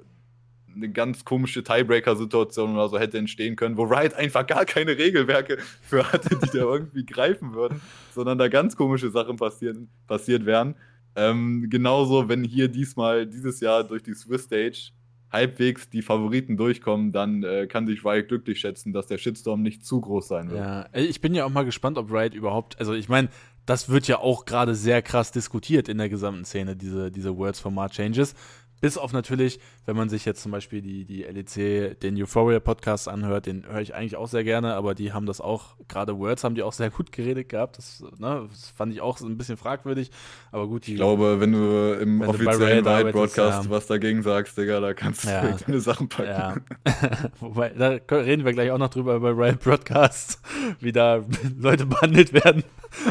eine 0.75 0.89
ganz 0.89 1.25
komische 1.25 1.63
Tiebreaker-Situation 1.63 2.73
oder 2.73 2.89
so 2.89 2.99
hätte 2.99 3.17
entstehen 3.17 3.55
können, 3.55 3.77
wo 3.77 3.83
Riot 3.83 4.13
einfach 4.13 4.45
gar 4.45 4.65
keine 4.65 4.97
Regelwerke 4.97 5.57
für 5.81 6.11
hatte, 6.11 6.37
die 6.37 6.57
da 6.57 6.63
irgendwie 6.63 7.05
greifen 7.05 7.53
würden, 7.53 7.81
sondern 8.13 8.37
da 8.37 8.47
ganz 8.47 8.75
komische 8.75 9.09
Sachen 9.09 9.37
passieren, 9.37 9.89
passiert 10.07 10.45
wären. 10.45 10.75
Ähm, 11.15 11.67
genauso, 11.69 12.29
wenn 12.29 12.43
hier 12.43 12.67
diesmal, 12.67 13.27
dieses 13.27 13.59
Jahr 13.59 13.83
durch 13.83 14.03
die 14.03 14.13
Swiss 14.13 14.43
Stage 14.43 14.91
halbwegs 15.31 15.89
die 15.89 16.01
Favoriten 16.01 16.57
durchkommen, 16.57 17.11
dann 17.11 17.43
äh, 17.43 17.67
kann 17.67 17.87
sich 17.87 18.03
Riot 18.03 18.27
glücklich 18.27 18.59
schätzen, 18.59 18.91
dass 18.91 19.07
der 19.07 19.17
Shitstorm 19.17 19.61
nicht 19.61 19.85
zu 19.85 20.01
groß 20.01 20.27
sein 20.27 20.49
wird. 20.49 20.59
Ja, 20.59 20.87
ich 20.93 21.21
bin 21.21 21.33
ja 21.33 21.45
auch 21.45 21.49
mal 21.49 21.63
gespannt, 21.63 21.97
ob 21.97 22.11
Riot 22.11 22.33
überhaupt, 22.33 22.79
also 22.79 22.93
ich 22.93 23.07
meine, 23.07 23.29
das 23.65 23.89
wird 23.89 24.07
ja 24.07 24.19
auch 24.19 24.45
gerade 24.45 24.75
sehr 24.75 25.01
krass 25.01 25.31
diskutiert 25.31 25.87
in 25.87 25.97
der 25.97 26.09
gesamten 26.09 26.45
Szene, 26.45 26.75
diese, 26.75 27.11
diese 27.11 27.37
Words-Format-Changes. 27.37 28.33
Bis 28.81 28.97
auf 28.97 29.13
natürlich, 29.13 29.59
wenn 29.85 29.95
man 29.95 30.09
sich 30.09 30.25
jetzt 30.25 30.41
zum 30.41 30.51
Beispiel 30.51 30.81
die, 30.81 31.05
die 31.05 31.21
LEC, 31.21 31.99
den 31.99 32.19
Euphoria-Podcast 32.19 33.07
anhört, 33.07 33.45
den 33.45 33.65
höre 33.67 33.81
ich 33.81 33.93
eigentlich 33.93 34.15
auch 34.15 34.27
sehr 34.27 34.43
gerne, 34.43 34.73
aber 34.73 34.95
die 34.95 35.13
haben 35.13 35.27
das 35.27 35.39
auch, 35.39 35.75
gerade 35.87 36.17
Words 36.17 36.43
haben 36.43 36.55
die 36.55 36.63
auch 36.63 36.73
sehr 36.73 36.89
gut 36.89 37.11
geredet 37.11 37.49
gehabt. 37.49 37.77
Das, 37.77 38.03
ne, 38.17 38.47
das 38.49 38.71
fand 38.71 38.91
ich 38.91 39.01
auch 39.01 39.21
ein 39.21 39.37
bisschen 39.37 39.55
fragwürdig. 39.55 40.09
Aber 40.51 40.67
gut, 40.67 40.87
die, 40.87 40.93
Ich 40.93 40.97
glaube, 40.97 41.39
wenn 41.39 41.51
du 41.51 41.93
im 42.01 42.21
offiziellen 42.21 42.85
Riot-Broadcast 42.85 43.65
ja. 43.65 43.69
was 43.69 43.85
dagegen 43.85 44.23
sagst, 44.23 44.57
Digga, 44.57 44.79
da 44.79 44.95
kannst 44.95 45.25
du 45.25 45.29
ja. 45.29 45.55
deine 45.67 45.79
Sachen 45.79 46.09
packen. 46.09 46.29
Ja. 46.29 46.55
Wobei, 47.39 47.69
da 47.69 47.99
reden 48.15 48.45
wir 48.45 48.53
gleich 48.53 48.71
auch 48.71 48.79
noch 48.79 48.89
drüber 48.89 49.19
bei 49.19 49.29
Riot 49.29 49.59
Broadcast, 49.59 50.41
wie 50.79 50.91
da 50.91 51.23
Leute 51.59 51.85
behandelt 51.85 52.33
werden. 52.33 52.63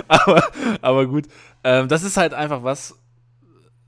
aber, 0.08 0.42
aber 0.82 1.06
gut, 1.06 1.26
ähm, 1.62 1.86
das 1.86 2.02
ist 2.02 2.16
halt 2.16 2.34
einfach 2.34 2.64
was, 2.64 2.98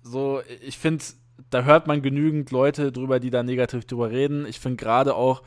so, 0.02 0.42
ich 0.60 0.78
finde 0.78 1.02
da 1.50 1.64
hört 1.64 1.86
man 1.86 2.02
genügend 2.02 2.50
Leute 2.50 2.92
drüber, 2.92 3.20
die 3.20 3.30
da 3.30 3.42
negativ 3.42 3.84
drüber 3.84 4.10
reden. 4.10 4.46
Ich 4.46 4.60
finde 4.60 4.76
gerade 4.76 5.14
auch, 5.14 5.42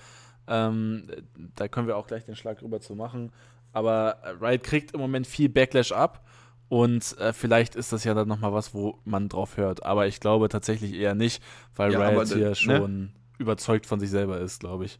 ähm, 0.47 1.07
da 1.55 1.67
können 1.67 1.87
wir 1.87 1.97
auch 1.97 2.07
gleich 2.07 2.25
den 2.25 2.35
Schlag 2.35 2.59
drüber 2.59 2.79
zu 2.79 2.95
machen, 2.95 3.31
aber 3.73 4.17
Riot 4.41 4.63
kriegt 4.63 4.93
im 4.93 4.99
Moment 4.99 5.27
viel 5.27 5.49
Backlash 5.49 5.91
ab 5.91 6.25
und 6.67 7.17
äh, 7.19 7.33
vielleicht 7.33 7.75
ist 7.75 7.93
das 7.93 8.03
ja 8.03 8.13
dann 8.13 8.27
nochmal 8.27 8.53
was, 8.53 8.73
wo 8.73 8.99
man 9.05 9.29
drauf 9.29 9.57
hört. 9.57 9.83
Aber 9.83 10.07
ich 10.07 10.19
glaube 10.19 10.49
tatsächlich 10.49 10.93
eher 10.93 11.15
nicht, 11.15 11.41
weil 11.75 11.93
ja, 11.93 12.07
Riot 12.07 12.27
hier 12.29 12.49
ne? 12.49 12.55
schon 12.55 13.11
überzeugt 13.37 13.85
von 13.85 13.99
sich 13.99 14.09
selber 14.09 14.39
ist, 14.39 14.59
glaube 14.59 14.85
ich. 14.85 14.99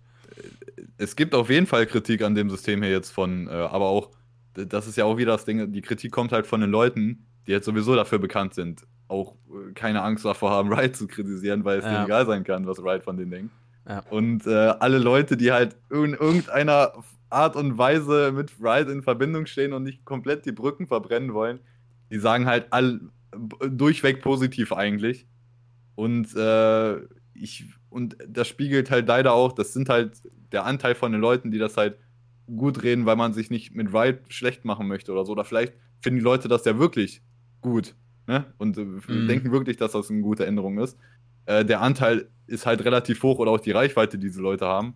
Es 0.98 1.16
gibt 1.16 1.34
auf 1.34 1.50
jeden 1.50 1.68
Fall 1.68 1.86
Kritik 1.86 2.22
an 2.22 2.36
dem 2.36 2.50
System 2.50 2.82
hier 2.82 2.92
jetzt 2.92 3.12
von, 3.12 3.48
äh, 3.48 3.52
aber 3.52 3.88
auch, 3.88 4.12
das 4.54 4.88
ist 4.88 4.98
ja 4.98 5.06
auch 5.06 5.18
wieder 5.18 5.34
das 5.34 5.46
Ding, 5.46 5.72
die 5.72 5.82
Kritik 5.82 6.12
kommt 6.12 6.32
halt 6.32 6.48
von 6.48 6.62
den 6.62 6.70
Leuten, 6.70 7.26
die 7.48 7.52
jetzt 7.52 7.66
sowieso 7.66 7.96
dafür 7.96 8.20
bekannt 8.20 8.54
sind, 8.54 8.86
auch 9.08 9.36
äh, 9.50 9.74
keine 9.74 10.02
Angst 10.02 10.26
davor 10.26 10.52
haben, 10.52 10.72
Riot 10.74 10.96
zu 10.96 11.08
kritisieren, 11.08 11.64
weil 11.66 11.80
es 11.80 11.86
ja. 11.86 11.92
denen 11.92 12.06
egal 12.06 12.26
sein 12.26 12.44
kann, 12.44 12.68
was 12.68 12.80
Riot 12.80 13.04
von 13.04 13.18
denen 13.18 13.32
denkt. 13.32 13.54
Ja. 13.88 14.04
Und 14.10 14.48
äh, 14.48 14.74
alle 14.80 14.98
Leute, 14.98 15.38
die 15.38 15.52
halt 15.52 15.76
in 15.92 16.14
irgendeiner 16.14 16.94
Art 17.30 17.56
und 17.56 17.78
Weise 17.78 18.32
mit 18.32 18.54
Riot 18.60 18.90
in 18.90 19.04
Verbindung 19.04 19.46
stehen 19.46 19.74
und 19.74 19.84
nicht 19.84 20.06
komplett 20.06 20.46
die 20.46 20.52
Brücken 20.52 20.88
verbrennen 20.88 21.34
wollen, 21.34 21.60
die 22.10 22.20
sagen 22.20 22.46
halt 22.48 22.68
all, 22.72 23.00
durchweg 23.70 24.22
positiv 24.22 24.74
eigentlich. 24.74 25.28
Und 25.96 26.36
äh, 26.36 26.98
ich 27.34 27.66
und 27.90 28.18
das 28.28 28.48
spiegelt 28.48 28.92
halt 28.92 29.08
leider 29.08 29.34
auch, 29.34 29.54
das 29.54 29.74
sind 29.74 29.88
halt 29.88 30.18
der 30.52 30.66
Anteil 30.66 30.96
von 30.96 31.12
den 31.12 31.22
Leuten, 31.22 31.52
die 31.52 31.58
das 31.58 31.78
halt 31.78 31.98
gut 32.48 32.84
reden, 32.84 33.06
weil 33.06 33.16
man 33.16 33.34
sich 33.34 33.50
nicht 33.50 33.74
mit 33.74 33.94
Riot 33.94 34.20
schlecht 34.30 34.66
machen 34.66 34.88
möchte 34.88 35.12
oder 35.12 35.26
so. 35.26 35.32
Oder 35.32 35.46
vielleicht 35.46 35.74
finden 36.02 36.20
die 36.20 36.24
Leute 36.24 36.48
das 36.48 36.66
ja 36.66 36.78
wirklich 36.78 37.22
gut 37.62 37.96
ne? 38.28 38.46
und 38.58 38.78
äh, 38.78 38.84
mhm. 38.84 39.28
denken 39.28 39.52
wirklich, 39.52 39.78
dass 39.78 39.94
das 39.94 40.10
eine 40.10 40.22
gute 40.22 40.46
Änderung 40.46 40.80
ist. 40.80 40.98
Äh, 41.46 41.66
der 41.66 41.82
Anteil 41.82 42.28
ist 42.48 42.66
halt 42.66 42.84
relativ 42.86 43.22
hoch 43.24 43.40
oder 43.40 43.52
auch 43.52 43.60
die 43.60 43.72
Reichweite, 43.72 44.18
die 44.18 44.28
diese 44.28 44.42
Leute 44.42 44.66
haben. 44.66 44.94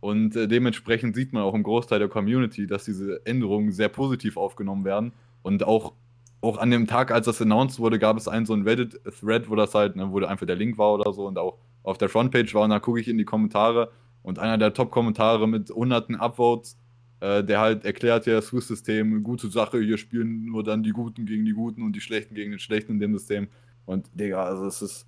Und 0.00 0.34
äh, 0.34 0.48
dementsprechend 0.48 1.14
sieht 1.14 1.32
man 1.32 1.42
auch 1.42 1.54
im 1.54 1.62
Großteil 1.62 1.98
der 1.98 2.08
Community, 2.08 2.66
dass 2.66 2.84
diese 2.84 3.24
Änderungen 3.26 3.72
sehr 3.72 3.88
positiv 3.88 4.36
aufgenommen 4.36 4.84
werden. 4.84 5.12
Und 5.42 5.62
auch, 5.62 5.92
auch 6.40 6.58
an 6.58 6.70
dem 6.70 6.86
Tag, 6.86 7.10
als 7.10 7.26
das 7.26 7.40
announced 7.40 7.78
wurde, 7.78 7.98
gab 7.98 8.16
es 8.16 8.26
einen 8.26 8.46
so 8.46 8.54
einen 8.54 8.66
Reddit-Thread, 8.66 9.50
wo 9.50 9.56
das 9.56 9.74
halt, 9.74 9.96
ne, 9.96 10.10
wo 10.10 10.18
einfach 10.24 10.46
der 10.46 10.56
Link 10.56 10.78
war 10.78 10.94
oder 10.94 11.12
so 11.12 11.26
und 11.26 11.38
auch 11.38 11.58
auf 11.82 11.98
der 11.98 12.08
Frontpage 12.08 12.54
war. 12.54 12.62
Und 12.62 12.70
da 12.70 12.80
gucke 12.80 13.00
ich 13.00 13.08
in 13.08 13.18
die 13.18 13.24
Kommentare 13.24 13.90
und 14.22 14.38
einer 14.38 14.58
der 14.58 14.72
Top-Kommentare 14.72 15.46
mit 15.46 15.70
hunderten 15.70 16.16
Upvotes 16.16 16.78
äh, 17.20 17.44
der 17.44 17.60
halt 17.60 17.84
erklärt 17.84 18.26
ja, 18.26 18.34
das 18.34 18.46
Swiss-System, 18.46 19.22
gute 19.22 19.48
Sache, 19.50 19.78
hier 19.80 19.98
spielen 19.98 20.46
nur 20.46 20.64
dann 20.64 20.82
die 20.82 20.90
Guten 20.90 21.26
gegen 21.26 21.44
die 21.44 21.52
Guten 21.52 21.82
und 21.82 21.92
die 21.92 22.00
Schlechten 22.00 22.34
gegen 22.34 22.50
den 22.50 22.58
Schlechten 22.58 22.92
in 22.92 23.00
dem 23.00 23.12
System. 23.12 23.48
Und 23.84 24.06
Digga, 24.14 24.44
also 24.44 24.66
es 24.66 24.82
ist. 24.82 25.06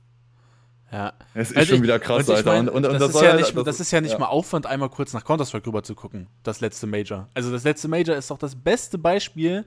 Ja. 0.90 1.14
Es 1.32 1.50
ist 1.50 1.56
also 1.56 1.68
schon 1.68 1.76
ich, 1.76 1.82
wieder 1.84 1.98
krass, 1.98 2.28
Alter. 2.28 2.52
Mein, 2.52 2.68
und, 2.68 2.84
und, 2.84 2.84
und, 2.84 3.00
das, 3.00 3.12
das, 3.12 3.14
ist 3.14 3.22
ja 3.22 3.36
nicht, 3.36 3.56
das, 3.56 3.64
das, 3.64 3.80
ist 3.80 3.90
ja 3.92 4.00
nicht 4.02 4.12
ja. 4.12 4.18
mal 4.18 4.26
Aufwand, 4.26 4.66
einmal 4.66 4.90
kurz 4.90 5.14
nach 5.14 5.24
Counter-Strike 5.24 5.66
rüber 5.66 5.82
zu 5.82 5.94
gucken, 5.94 6.26
das 6.42 6.60
letzte 6.60 6.86
Major. 6.86 7.28
Also 7.32 7.50
das 7.50 7.64
letzte 7.64 7.88
Major 7.88 8.14
ist 8.14 8.30
doch 8.30 8.36
das 8.36 8.54
beste 8.54 8.98
Beispiel, 8.98 9.64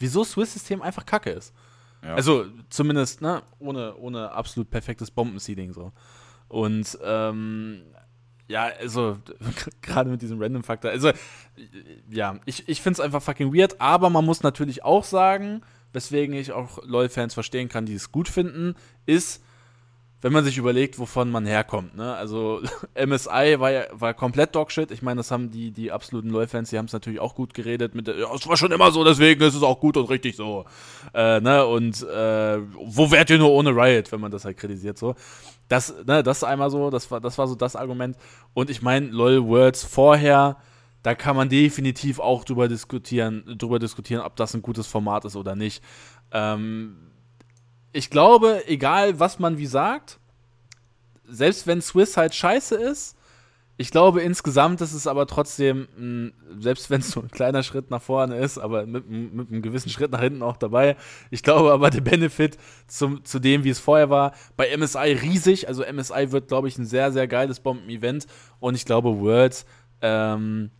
wieso 0.00 0.24
Swiss-System 0.24 0.82
einfach 0.82 1.06
kacke 1.06 1.30
ist. 1.30 1.54
Ja. 2.02 2.14
Also 2.14 2.46
zumindest, 2.70 3.22
ne, 3.22 3.42
ohne, 3.60 3.94
ohne 3.96 4.32
absolut 4.32 4.68
perfektes 4.68 5.12
Bombenseeding 5.12 5.72
so. 5.72 5.92
Und 6.48 6.98
ähm, 7.04 7.82
ja, 8.48 8.70
also 8.80 9.18
gerade 9.82 10.10
mit 10.10 10.22
diesem 10.22 10.40
Random-Faktor. 10.40 10.90
Also, 10.90 11.12
ja, 12.10 12.40
ich, 12.46 12.68
ich 12.68 12.82
finde 12.82 12.94
es 12.94 13.00
einfach 13.00 13.22
fucking 13.22 13.54
weird, 13.54 13.80
aber 13.80 14.10
man 14.10 14.24
muss 14.24 14.42
natürlich 14.42 14.84
auch 14.84 15.04
sagen, 15.04 15.62
weswegen 15.92 16.34
ich 16.34 16.52
auch 16.52 16.82
LOL-Fans 16.84 17.34
verstehen 17.34 17.68
kann, 17.68 17.86
die 17.86 17.94
es 17.94 18.10
gut 18.10 18.28
finden, 18.28 18.74
ist, 19.06 19.42
wenn 20.20 20.32
man 20.32 20.44
sich 20.44 20.58
überlegt, 20.58 20.98
wovon 20.98 21.30
man 21.30 21.46
herkommt. 21.46 21.96
Ne? 21.96 22.14
Also 22.14 22.60
MSI 22.94 23.60
war 23.60 23.70
ja 23.70 23.84
war 23.92 24.14
komplett 24.14 24.54
Dogshit. 24.54 24.90
Ich 24.90 25.02
meine, 25.02 25.18
das 25.18 25.30
haben 25.30 25.50
die, 25.50 25.70
die 25.70 25.92
absoluten 25.92 26.30
LOL-Fans, 26.30 26.70
die 26.70 26.78
haben 26.78 26.86
es 26.86 26.92
natürlich 26.92 27.20
auch 27.20 27.34
gut 27.34 27.54
geredet. 27.54 27.94
Mit 27.94 28.08
ja, 28.08 28.34
es 28.34 28.46
war 28.48 28.56
schon 28.56 28.72
immer 28.72 28.90
so, 28.90 29.04
deswegen 29.04 29.40
ist 29.42 29.54
es 29.54 29.62
auch 29.62 29.78
gut 29.78 29.96
und 29.96 30.10
richtig 30.10 30.34
so. 30.34 30.64
Äh, 31.14 31.40
ne? 31.40 31.64
Und 31.66 32.02
äh, 32.02 32.58
wo 32.74 33.10
wärt 33.10 33.30
ihr 33.30 33.38
nur 33.38 33.50
ohne 33.50 33.70
Riot, 33.70 34.10
wenn 34.10 34.20
man 34.20 34.32
das 34.32 34.44
halt 34.44 34.56
kritisiert 34.56 34.98
so. 34.98 35.14
Das, 35.68 35.94
ne, 36.06 36.22
das 36.22 36.42
einmal 36.42 36.70
so, 36.70 36.90
das 36.90 37.10
war, 37.10 37.20
das 37.20 37.38
war 37.38 37.46
so 37.46 37.54
das 37.54 37.76
Argument. 37.76 38.16
Und 38.54 38.70
ich 38.70 38.82
meine, 38.82 39.06
LOL 39.06 39.46
Words 39.46 39.84
vorher, 39.84 40.56
da 41.02 41.14
kann 41.14 41.36
man 41.36 41.48
definitiv 41.48 42.18
auch 42.18 42.44
drüber 42.44 42.66
diskutieren, 42.66 43.44
drüber 43.56 43.78
diskutieren, 43.78 44.22
ob 44.22 44.34
das 44.34 44.54
ein 44.54 44.62
gutes 44.62 44.86
Format 44.86 45.24
ist 45.26 45.36
oder 45.36 45.54
nicht. 45.54 45.82
Ähm, 46.32 46.96
ich 47.98 48.10
glaube, 48.10 48.62
egal 48.68 49.18
was 49.18 49.40
man 49.40 49.58
wie 49.58 49.66
sagt, 49.66 50.20
selbst 51.24 51.66
wenn 51.66 51.82
Swiss 51.82 52.16
halt 52.16 52.32
scheiße 52.32 52.76
ist, 52.76 53.16
ich 53.76 53.90
glaube, 53.90 54.22
insgesamt 54.22 54.80
ist 54.80 54.92
es 54.92 55.08
aber 55.08 55.26
trotzdem, 55.26 56.32
selbst 56.60 56.90
wenn 56.90 57.00
es 57.00 57.10
so 57.10 57.20
ein 57.20 57.30
kleiner 57.30 57.64
Schritt 57.64 57.90
nach 57.90 58.00
vorne 58.00 58.36
ist, 58.36 58.56
aber 58.56 58.86
mit, 58.86 59.08
mit, 59.08 59.50
einem 59.50 59.62
gewissen 59.62 59.88
Schritt 59.88 60.12
nach 60.12 60.20
hinten 60.20 60.42
auch 60.42 60.56
dabei. 60.56 60.96
Ich 61.30 61.42
glaube 61.42 61.72
aber, 61.72 61.90
der 61.90 62.00
Benefit 62.00 62.56
zum, 62.86 63.24
zu 63.24 63.40
dem, 63.40 63.64
wie 63.64 63.70
es 63.70 63.80
vorher 63.80 64.10
war, 64.10 64.32
bei 64.56 64.76
MSI 64.76 65.18
riesig. 65.20 65.66
Also 65.66 65.84
MSI 65.84 66.30
wird, 66.30 66.48
glaube 66.48 66.68
ich, 66.68 66.78
ein 66.78 66.86
sehr, 66.86 67.10
sehr 67.10 67.26
geiles 67.26 67.60
Bomben-Event. 67.60 68.26
Und 68.60 68.76
ich 68.76 68.84
glaube, 68.84 69.20
Worlds, 69.20 69.64
ähm, 70.02 70.70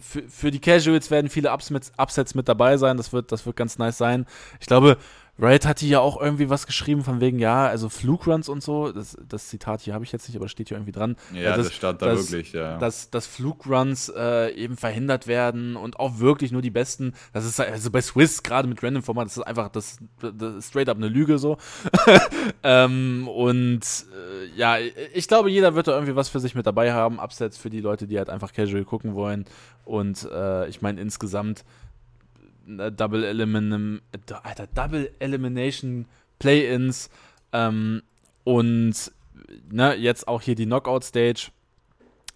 für, 0.00 0.22
für 0.28 0.50
die 0.50 0.60
Casuals 0.60 1.10
werden 1.10 1.30
viele 1.30 1.50
Upsets 1.50 2.34
mit 2.34 2.48
dabei 2.48 2.76
sein. 2.76 2.96
Das 2.96 3.12
wird, 3.12 3.32
das 3.32 3.46
wird 3.46 3.56
ganz 3.56 3.78
nice 3.78 3.98
sein. 3.98 4.26
Ich 4.60 4.66
glaube, 4.66 4.98
Riot 5.38 5.66
hatte 5.66 5.84
ja 5.84 6.00
auch 6.00 6.20
irgendwie 6.20 6.48
was 6.48 6.66
geschrieben 6.66 7.04
von 7.04 7.20
wegen, 7.20 7.38
ja, 7.38 7.66
also 7.66 7.88
Flugruns 7.88 8.48
und 8.48 8.62
so. 8.62 8.90
Das, 8.92 9.18
das 9.28 9.48
Zitat 9.48 9.82
hier 9.82 9.92
habe 9.92 10.04
ich 10.04 10.12
jetzt 10.12 10.28
nicht, 10.28 10.36
aber 10.36 10.48
steht 10.48 10.68
hier 10.68 10.78
irgendwie 10.78 10.92
dran. 10.92 11.16
Ja, 11.34 11.56
das, 11.56 11.66
das 11.66 11.74
stand 11.74 12.00
da 12.00 12.06
dass, 12.06 12.30
wirklich, 12.30 12.52
ja. 12.52 12.78
Dass, 12.78 13.10
dass 13.10 13.26
Flugruns 13.26 14.10
äh, 14.16 14.54
eben 14.54 14.76
verhindert 14.76 15.26
werden 15.26 15.76
und 15.76 16.00
auch 16.00 16.18
wirklich 16.20 16.52
nur 16.52 16.62
die 16.62 16.70
besten. 16.70 17.12
Das 17.34 17.44
ist 17.44 17.60
also 17.60 17.90
bei 17.90 18.00
Swiss, 18.00 18.42
gerade 18.42 18.66
mit 18.66 18.82
Random 18.82 19.02
Format, 19.02 19.26
das 19.26 19.36
ist 19.36 19.42
einfach 19.42 19.68
das, 19.68 19.98
das 20.20 20.54
ist 20.54 20.68
straight 20.68 20.88
up 20.88 20.96
eine 20.96 21.08
Lüge 21.08 21.38
so. 21.38 21.58
ähm, 22.62 23.28
und 23.28 23.82
äh, 23.82 24.56
ja, 24.56 24.78
ich 25.12 25.28
glaube, 25.28 25.50
jeder 25.50 25.74
wird 25.74 25.88
da 25.88 25.92
irgendwie 25.92 26.16
was 26.16 26.30
für 26.30 26.40
sich 26.40 26.54
mit 26.54 26.66
dabei 26.66 26.94
haben. 26.94 27.20
Upsets 27.20 27.58
für 27.58 27.68
die 27.68 27.80
Leute, 27.80 28.06
die 28.06 28.16
halt 28.16 28.30
einfach 28.30 28.54
casual 28.54 28.84
gucken 28.84 29.14
wollen. 29.14 29.44
Und 29.84 30.26
äh, 30.32 30.66
ich 30.68 30.80
meine, 30.80 31.00
insgesamt 31.00 31.64
Double 32.66 33.24
Elimination, 33.24 34.00
Alter, 34.42 34.66
Double 34.66 35.10
Elimination 35.20 36.06
Play-ins 36.38 37.10
ähm, 37.52 38.02
und 38.44 39.12
ne, 39.70 39.94
jetzt 39.94 40.26
auch 40.28 40.42
hier 40.42 40.54
die 40.54 40.66
Knockout 40.66 41.04
Stage. 41.04 41.48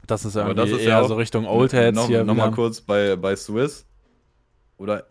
Das 0.06 0.24
ist 0.24 0.36
irgendwie 0.36 0.54
das 0.54 0.70
ist 0.70 0.80
eher 0.80 0.88
ja 0.88 1.04
so 1.04 1.14
Richtung 1.14 1.46
Old 1.46 1.72
Heads 1.72 1.96
noch, 1.96 2.06
hier. 2.06 2.24
Nochmal 2.24 2.50
kurz 2.52 2.80
bei, 2.80 3.16
bei 3.16 3.36
Swiss. 3.36 3.86
Oder 4.76 5.06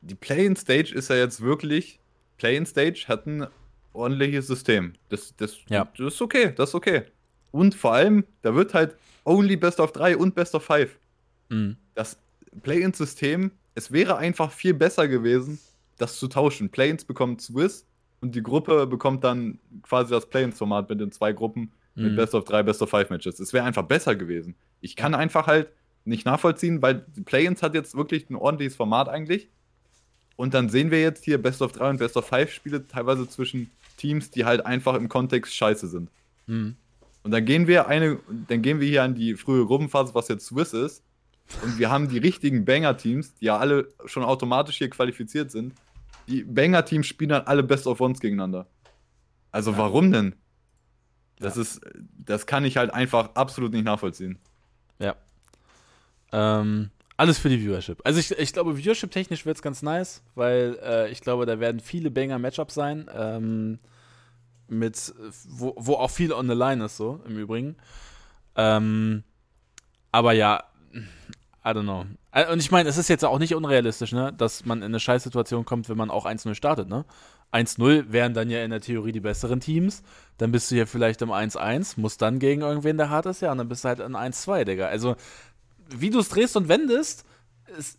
die 0.00 0.14
Play-in 0.14 0.56
Stage 0.56 0.94
ist 0.94 1.10
ja 1.10 1.16
jetzt 1.16 1.40
wirklich. 1.40 2.00
Play-in 2.38 2.66
Stage 2.66 3.04
hat 3.06 3.26
ein 3.26 3.46
ordentliches 3.92 4.46
System. 4.46 4.94
Das, 5.10 5.34
das, 5.36 5.58
ja. 5.68 5.88
das 5.96 6.14
ist 6.14 6.22
okay, 6.22 6.52
das 6.56 6.70
ist 6.70 6.74
okay. 6.74 7.02
Und 7.50 7.74
vor 7.74 7.92
allem, 7.92 8.24
da 8.42 8.54
wird 8.54 8.74
halt 8.74 8.96
only 9.24 9.56
Best 9.56 9.80
of 9.80 9.92
3 9.92 10.16
und 10.16 10.34
Best 10.34 10.54
of 10.54 10.64
5. 10.64 10.98
Mhm. 11.50 11.76
Das 11.94 12.18
Play-in-System 12.62 13.50
es 13.74 13.92
wäre 13.92 14.16
einfach 14.16 14.52
viel 14.52 14.74
besser 14.74 15.08
gewesen, 15.08 15.58
das 15.98 16.18
zu 16.18 16.28
tauschen. 16.28 16.70
Planes 16.70 17.04
bekommt 17.04 17.40
Swiss 17.40 17.86
und 18.20 18.34
die 18.34 18.42
Gruppe 18.42 18.86
bekommt 18.86 19.24
dann 19.24 19.58
quasi 19.82 20.10
das 20.10 20.28
Planes-Format 20.28 20.88
mit 20.88 21.00
den 21.00 21.12
zwei 21.12 21.32
Gruppen 21.32 21.72
mhm. 21.94 22.04
mit 22.04 22.16
Best 22.16 22.34
of 22.34 22.44
3, 22.44 22.62
Best 22.62 22.82
of 22.82 22.90
5 22.90 23.10
Matches. 23.10 23.40
Es 23.40 23.52
wäre 23.52 23.64
einfach 23.64 23.84
besser 23.84 24.16
gewesen. 24.16 24.54
Ich 24.80 24.96
kann 24.96 25.14
einfach 25.14 25.46
halt 25.46 25.68
nicht 26.04 26.24
nachvollziehen, 26.24 26.82
weil 26.82 27.06
Play-ins 27.24 27.62
hat 27.62 27.74
jetzt 27.74 27.94
wirklich 27.94 28.28
ein 28.30 28.36
ordentliches 28.36 28.76
Format 28.76 29.08
eigentlich. 29.08 29.48
Und 30.36 30.54
dann 30.54 30.70
sehen 30.70 30.90
wir 30.90 31.02
jetzt 31.02 31.24
hier 31.24 31.40
Best 31.40 31.60
of 31.60 31.72
3 31.72 31.90
und 31.90 31.98
Best 31.98 32.16
of 32.16 32.26
5 32.26 32.50
Spiele 32.50 32.86
teilweise 32.86 33.28
zwischen 33.28 33.70
Teams, 33.98 34.30
die 34.30 34.46
halt 34.46 34.64
einfach 34.64 34.94
im 34.94 35.08
Kontext 35.08 35.54
scheiße 35.54 35.86
sind. 35.86 36.10
Mhm. 36.46 36.76
Und 37.22 37.30
dann 37.32 37.44
gehen 37.44 37.66
wir 37.66 37.86
eine, 37.86 38.18
dann 38.48 38.62
gehen 38.62 38.80
wir 38.80 38.88
hier 38.88 39.02
an 39.02 39.14
die 39.14 39.34
frühe 39.34 39.66
Gruppenphase, 39.66 40.14
was 40.14 40.28
jetzt 40.28 40.46
Swiss 40.46 40.72
ist. 40.72 41.02
Und 41.62 41.78
wir 41.78 41.90
haben 41.90 42.08
die 42.08 42.18
richtigen 42.18 42.64
Banger-Teams, 42.64 43.34
die 43.34 43.46
ja 43.46 43.58
alle 43.58 43.88
schon 44.06 44.24
automatisch 44.24 44.78
hier 44.78 44.90
qualifiziert 44.90 45.50
sind. 45.50 45.74
Die 46.28 46.44
Banger-Teams 46.44 47.06
spielen 47.06 47.30
dann 47.30 47.42
alle 47.42 47.62
Best 47.62 47.86
of 47.86 48.00
Ones 48.00 48.20
gegeneinander. 48.20 48.66
Also 49.50 49.72
ja. 49.72 49.78
warum 49.78 50.12
denn? 50.12 50.34
Das 51.38 51.56
ja. 51.56 51.62
ist, 51.62 51.80
das 52.18 52.46
kann 52.46 52.64
ich 52.64 52.76
halt 52.76 52.92
einfach 52.92 53.34
absolut 53.34 53.72
nicht 53.72 53.84
nachvollziehen. 53.84 54.38
Ja. 54.98 55.16
Ähm, 56.32 56.90
alles 57.16 57.38
für 57.38 57.48
die 57.48 57.60
Viewership. 57.60 58.00
Also 58.04 58.20
ich, 58.20 58.30
ich 58.30 58.52
glaube, 58.52 58.76
Viewership-technisch 58.76 59.44
wird 59.44 59.56
es 59.56 59.62
ganz 59.62 59.82
nice, 59.82 60.22
weil 60.34 60.78
äh, 60.82 61.10
ich 61.10 61.20
glaube, 61.20 61.46
da 61.46 61.58
werden 61.60 61.80
viele 61.80 62.10
Banger-Matchups 62.10 62.74
sein. 62.74 63.10
Ähm, 63.14 63.78
mit, 64.68 65.12
wo, 65.48 65.74
wo 65.76 65.94
auch 65.94 66.10
viel 66.10 66.32
on 66.32 66.48
the 66.48 66.54
line 66.54 66.84
ist, 66.84 66.96
so 66.96 67.20
im 67.26 67.36
Übrigen. 67.36 67.76
Ähm, 68.56 69.24
aber 70.12 70.32
ja, 70.32 70.64
I 71.64 71.68
don't 71.68 71.82
know. 71.82 72.06
Äh, 72.32 72.50
und 72.50 72.60
ich 72.60 72.70
meine, 72.70 72.88
es 72.88 72.96
ist 72.96 73.08
jetzt 73.08 73.24
auch 73.24 73.38
nicht 73.38 73.54
unrealistisch, 73.54 74.12
ne, 74.12 74.32
dass 74.32 74.64
man 74.64 74.78
in 74.78 74.86
eine 74.86 75.00
Scheißsituation 75.00 75.64
kommt, 75.64 75.88
wenn 75.88 75.96
man 75.96 76.10
auch 76.10 76.24
1-0 76.26 76.54
startet, 76.54 76.88
ne? 76.88 77.04
1-0 77.52 78.12
wären 78.12 78.32
dann 78.32 78.48
ja 78.48 78.62
in 78.62 78.70
der 78.70 78.80
Theorie 78.80 79.12
die 79.12 79.20
besseren 79.20 79.60
Teams. 79.60 80.02
Dann 80.38 80.52
bist 80.52 80.70
du 80.70 80.76
ja 80.76 80.86
vielleicht 80.86 81.20
im 81.20 81.30
1-1, 81.30 81.98
musst 82.00 82.22
dann 82.22 82.38
gegen 82.38 82.62
irgendwen, 82.62 82.96
der 82.96 83.10
hart 83.10 83.26
ist, 83.26 83.42
ja, 83.42 83.50
und 83.52 83.58
dann 83.58 83.68
bist 83.68 83.84
du 83.84 83.88
halt 83.88 83.98
in 84.00 84.14
1-2, 84.14 84.64
Digga. 84.64 84.86
Also, 84.86 85.16
wie 85.88 86.10
du 86.10 86.20
es 86.20 86.28
drehst 86.28 86.56
und 86.56 86.68
wendest, 86.68 87.24
es 87.76 87.98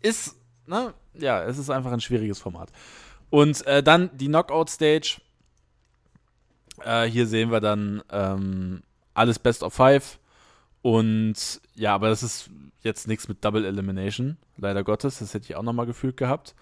ist, 0.00 0.36
ne, 0.66 0.94
ja, 1.14 1.44
es 1.44 1.58
ist 1.58 1.70
einfach 1.70 1.92
ein 1.92 2.00
schwieriges 2.00 2.40
Format. 2.40 2.70
Und 3.30 3.66
äh, 3.66 3.82
dann 3.82 4.10
die 4.14 4.26
Knockout-Stage. 4.26 5.20
Äh, 6.84 7.04
hier 7.06 7.26
sehen 7.26 7.50
wir 7.50 7.60
dann 7.60 8.02
ähm, 8.10 8.82
alles 9.14 9.38
Best 9.38 9.62
of 9.62 9.74
Five. 9.74 10.18
Und 10.82 11.60
ja, 11.74 11.94
aber 11.94 12.08
das 12.08 12.22
ist 12.22 12.50
jetzt 12.82 13.08
nichts 13.08 13.28
mit 13.28 13.44
Double 13.44 13.64
Elimination, 13.64 14.36
leider 14.56 14.84
Gottes. 14.84 15.18
Das 15.18 15.34
hätte 15.34 15.44
ich 15.44 15.56
auch 15.56 15.62
nochmal 15.62 15.86
gefühlt 15.86 16.16
gehabt. 16.16 16.54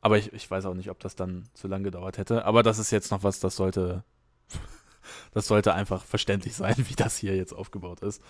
Aber 0.00 0.18
ich, 0.18 0.32
ich 0.32 0.50
weiß 0.50 0.66
auch 0.66 0.74
nicht, 0.74 0.90
ob 0.90 0.98
das 0.98 1.14
dann 1.14 1.44
zu 1.54 1.68
lange 1.68 1.84
gedauert 1.84 2.18
hätte. 2.18 2.44
Aber 2.44 2.62
das 2.62 2.78
ist 2.78 2.90
jetzt 2.90 3.10
noch 3.10 3.22
was, 3.22 3.40
das 3.40 3.56
sollte, 3.56 4.04
das 5.32 5.46
sollte 5.46 5.74
einfach 5.74 6.02
verständlich 6.02 6.56
sein, 6.56 6.74
wie 6.88 6.94
das 6.94 7.16
hier 7.16 7.36
jetzt 7.36 7.52
aufgebaut 7.52 8.00
ist. 8.00 8.22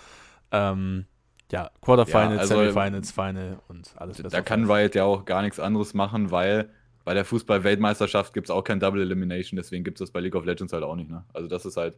Ähm, 0.51 1.07
ja, 1.51 1.71
Quarterfinals, 1.81 2.35
ja, 2.35 2.41
also, 2.41 2.57
Semifinals, 2.57 3.11
Final 3.11 3.59
und 3.69 3.93
alles. 3.97 4.19
Da 4.19 4.41
kann 4.43 4.71
Riot 4.71 4.95
ja 4.95 5.05
auch 5.05 5.25
gar 5.25 5.43
nichts 5.43 5.61
anderes 5.61 5.93
machen, 5.95 6.31
weil 6.31 6.71
bei 7.05 7.15
der 7.15 7.25
Fußball-Weltmeisterschaft 7.25 8.33
gibt 8.33 8.47
es 8.47 8.51
auch 8.51 8.63
kein 8.63 8.81
Double 8.81 9.01
Elimination, 9.01 9.57
deswegen 9.57 9.85
gibt 9.85 10.01
es 10.01 10.07
das 10.07 10.11
bei 10.11 10.21
League 10.21 10.37
of 10.37 10.45
Legends 10.45 10.73
halt 10.73 10.85
auch 10.85 10.97
nicht. 10.97 11.11
Ne? 11.11 11.25
Also 11.33 11.49
das 11.49 11.67
ist 11.67 11.77
halt 11.77 11.97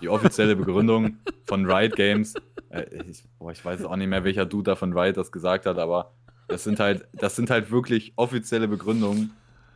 die 0.00 0.08
offizielle 0.08 0.56
Begründung 0.56 1.16
von 1.44 1.70
Riot 1.70 1.96
Games. 1.96 2.34
Äh, 2.70 2.86
ich, 3.08 3.24
boah, 3.38 3.52
ich 3.52 3.64
weiß 3.64 3.84
auch 3.84 3.96
nicht 3.96 4.08
mehr, 4.08 4.24
welcher 4.24 4.46
Dude 4.46 4.70
da 4.70 4.76
von 4.76 4.96
Riot 4.96 5.16
das 5.16 5.30
gesagt 5.30 5.66
hat, 5.66 5.78
aber 5.78 6.12
das 6.48 6.64
sind 6.64 6.80
halt, 6.80 7.06
das 7.12 7.36
sind 7.36 7.50
halt 7.50 7.70
wirklich 7.70 8.12
offizielle 8.16 8.68
Begründungen 8.68 9.32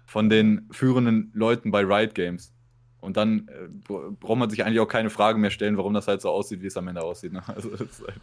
von 0.07 0.29
den 0.29 0.69
führenden 0.71 1.31
Leuten 1.35 1.71
bei 1.71 1.83
Riot 1.83 2.15
Games. 2.15 2.53
Und 3.01 3.17
dann 3.17 3.49
äh, 3.49 3.69
braucht 4.21 4.39
man 4.39 4.51
sich 4.51 4.65
eigentlich 4.65 4.81
auch 4.81 4.89
keine 4.89 5.09
Fragen 5.09 5.41
mehr 5.41 5.51
stellen, 5.51 5.79
warum 5.79 5.95
das 5.95 6.07
halt 6.07 6.21
so 6.21 6.29
aussieht, 6.29 6.61
wie 6.63 6.67
es 6.67 6.77
am 6.77 6.87
Ende 6.89 7.03
aussieht. 7.03 7.33
Ne? 7.33 7.43
Also 7.49 7.71
das 7.71 7.81
ist 7.81 8.03
halt, 8.07 8.21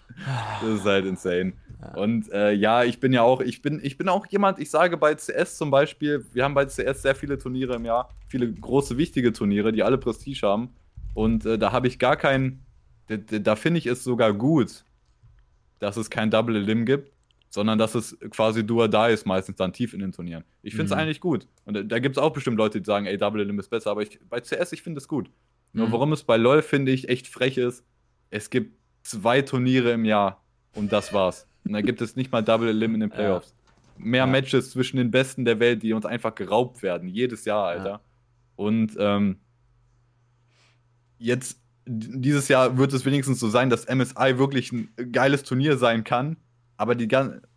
das 0.62 0.70
ist 0.70 0.86
halt 0.86 1.06
insane. 1.06 1.54
Ja. 1.82 1.94
Und 1.96 2.32
äh, 2.32 2.52
ja, 2.52 2.84
ich 2.84 3.00
bin 3.00 3.12
ja 3.12 3.24
auch, 3.24 3.42
ich 3.42 3.62
bin, 3.62 3.80
ich 3.82 3.98
bin 3.98 4.08
auch 4.08 4.28
jemand, 4.28 4.60
ich 4.60 4.70
sage 4.70 4.98
bei 4.98 5.16
CS 5.16 5.58
zum 5.58 5.72
Beispiel, 5.72 6.26
wir 6.32 6.44
haben 6.44 6.54
bei 6.54 6.66
CS 6.66 7.02
sehr 7.02 7.16
viele 7.16 7.38
Turniere 7.38 7.76
im 7.76 7.86
Jahr, 7.86 8.10
viele 8.28 8.52
große, 8.52 8.98
wichtige 8.98 9.34
Turniere, 9.34 9.72
die 9.72 9.84
alle 9.84 9.98
Prestige 9.98 10.46
haben. 10.46 10.70
Und 11.16 11.46
äh, 11.46 11.58
da 11.58 11.72
habe 11.72 11.88
ich 11.88 11.98
gar 11.98 12.16
keinen, 12.16 12.64
da, 13.08 13.18
da 13.18 13.56
finde 13.56 13.80
ich 13.80 13.88
es 13.88 14.04
sogar 14.04 14.34
gut, 14.34 14.84
dass 15.80 15.98
es 15.98 16.10
kein 16.10 16.30
Double 16.30 16.56
Elim 16.56 16.86
gibt, 16.86 17.12
sondern 17.58 17.80
dass 17.80 17.96
es 17.96 18.16
quasi 18.30 18.64
do 18.64 18.82
or 18.82 18.88
die 18.88 19.12
ist, 19.12 19.26
meistens 19.26 19.56
dann 19.56 19.74
tief 19.74 19.96
in 19.96 20.00
den 20.00 20.12
Turnieren. 20.12 20.44
Ich 20.62 20.76
finde 20.76 20.86
es 20.86 20.92
mhm. 20.92 21.00
eigentlich 21.00 21.20
gut. 21.20 21.48
Und 21.66 21.74
da, 21.74 21.82
da 21.82 21.98
gibt 21.98 22.16
es 22.16 22.22
auch 22.22 22.32
bestimmt 22.32 22.56
Leute, 22.56 22.80
die 22.80 22.86
sagen, 22.86 23.08
ey, 23.08 23.18
Double 23.18 23.42
Elim 23.42 23.58
ist 23.58 23.70
besser, 23.70 23.90
aber 23.90 24.04
ich, 24.04 24.20
bei 24.30 24.40
CS, 24.40 24.74
ich 24.74 24.84
finde 24.84 25.00
es 25.00 25.08
gut. 25.08 25.32
Mhm. 25.74 25.80
Nur 25.80 25.92
warum 25.92 26.14
es 26.14 26.24
bei 26.24 26.38
LoL, 26.38 26.62
finde 26.62 26.92
ich, 26.92 27.10
echt 27.10 27.26
frech 27.28 27.58
ist, 27.58 27.84
es 28.30 28.52
gibt 28.52 28.78
zwei 29.02 29.42
Turniere 29.42 29.92
im 29.92 30.06
Jahr 30.06 30.44
und 30.76 30.94
das 30.94 31.14
war's. 31.14 31.48
Und 31.66 31.74
da 31.74 31.82
gibt 31.82 32.00
es 32.00 32.16
nicht 32.16 32.32
mal 32.32 32.44
Double 32.44 32.70
Elim 32.70 32.94
in 32.94 33.00
den 33.00 33.10
Playoffs. 33.18 33.56
Ja. 33.98 34.06
Mehr 34.06 34.20
ja. 34.20 34.28
Matches 34.28 34.70
zwischen 34.70 34.98
den 34.98 35.10
Besten 35.10 35.44
der 35.44 35.60
Welt, 35.60 35.82
die 35.82 35.94
uns 35.94 36.06
einfach 36.06 36.36
geraubt 36.36 36.84
werden, 36.84 37.10
jedes 37.10 37.44
Jahr, 37.46 37.66
Alter. 37.66 37.90
Ja. 37.90 38.02
Und 38.56 38.96
ähm, 39.00 39.38
jetzt, 41.18 41.60
dieses 41.88 42.50
Jahr 42.50 42.78
wird 42.78 42.94
es 42.94 43.04
wenigstens 43.04 43.40
so 43.40 43.50
sein, 43.50 43.72
dass 43.72 43.88
MSI 43.88 44.38
wirklich 44.38 44.72
ein 44.72 44.90
geiles 45.12 45.42
Turnier 45.42 45.78
sein 45.78 46.04
kann 46.04 46.38
aber 46.78 46.94
die 46.96 47.08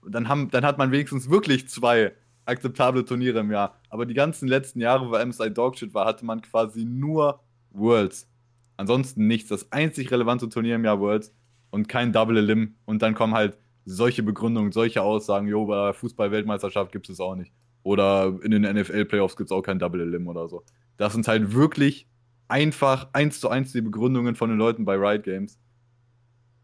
dann, 0.07 0.29
haben, 0.29 0.51
dann 0.51 0.65
hat 0.65 0.79
man 0.79 0.93
wenigstens 0.93 1.31
wirklich 1.31 1.69
zwei 1.69 2.13
akzeptable 2.45 3.05
Turniere 3.05 3.41
im 3.41 3.51
Jahr. 3.51 3.79
Aber 3.89 4.07
die 4.07 4.15
ganzen 4.15 4.49
letzten 4.49 4.81
Jahre, 4.81 5.11
wo 5.11 5.25
MSI 5.25 5.53
Dogshit 5.53 5.95
war, 5.95 6.07
hatte 6.07 6.25
man 6.25 6.43
quasi 6.43 6.85
nur 6.85 7.41
Worlds. 7.71 8.29
Ansonsten 8.77 9.27
nichts. 9.27 9.49
Das 9.49 9.71
einzig 9.73 10.11
relevante 10.11 10.49
Turnier 10.49 10.77
im 10.77 10.85
Jahr 10.85 11.01
Worlds 11.01 11.35
und 11.71 11.89
kein 11.89 12.13
Double 12.13 12.39
Elim. 12.39 12.77
Und 12.87 13.03
dann 13.03 13.15
kommen 13.15 13.35
halt 13.35 13.59
solche 13.85 14.23
Begründungen, 14.23 14.73
solche 14.73 15.03
Aussagen, 15.03 15.47
jo, 15.49 15.67
bei 15.67 15.87
der 15.87 15.95
Fußball-Weltmeisterschaft 15.95 16.93
gibt 16.93 17.09
es 17.09 17.21
auch 17.21 17.35
nicht. 17.35 17.53
Oder 17.83 18.39
in 18.43 18.51
den 18.51 18.63
NFL-Playoffs 18.63 19.37
gibt 19.37 19.51
es 19.51 19.53
auch 19.53 19.63
kein 19.63 19.79
Double 19.79 20.01
Elim 20.01 20.29
oder 20.29 20.49
so. 20.49 20.65
Das 20.97 21.13
sind 21.13 21.27
halt 21.29 21.55
wirklich 21.55 22.07
einfach 22.49 23.09
eins 23.13 23.41
zu 23.41 23.49
eins 23.49 23.73
die 23.73 23.81
Begründungen 23.81 24.35
von 24.35 24.51
den 24.51 24.59
Leuten 24.59 24.85
bei 24.85 24.97
Riot 24.97 25.23
Games. 25.23 25.59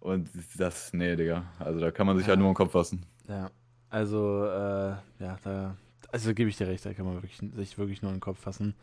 Und 0.01 0.29
das, 0.57 0.93
nee, 0.93 1.17
Digga. 1.17 1.45
Also 1.59 1.81
da 1.81 1.91
kann 1.91 2.07
man 2.07 2.17
sich 2.17 2.27
ja. 2.27 2.31
halt 2.31 2.41
nur 2.41 2.49
im 2.49 2.55
Kopf 2.55 2.73
fassen. 2.73 3.07
Ja. 3.29 3.51
Also, 3.89 4.45
äh, 4.45 4.95
ja, 5.21 5.39
da, 5.43 5.77
also 6.13 6.35
gebe 6.35 6.51
ich 6.51 6.57
dir 6.57 6.67
recht, 6.67 6.85
da 6.85 6.93
kann 6.93 7.07
man 7.07 7.15
wirklich, 7.15 7.39
sich 7.55 7.79
wirklich 7.79 8.03
nur 8.03 8.13
im 8.13 8.21
Kopf 8.21 8.41
fassen. 8.41 8.75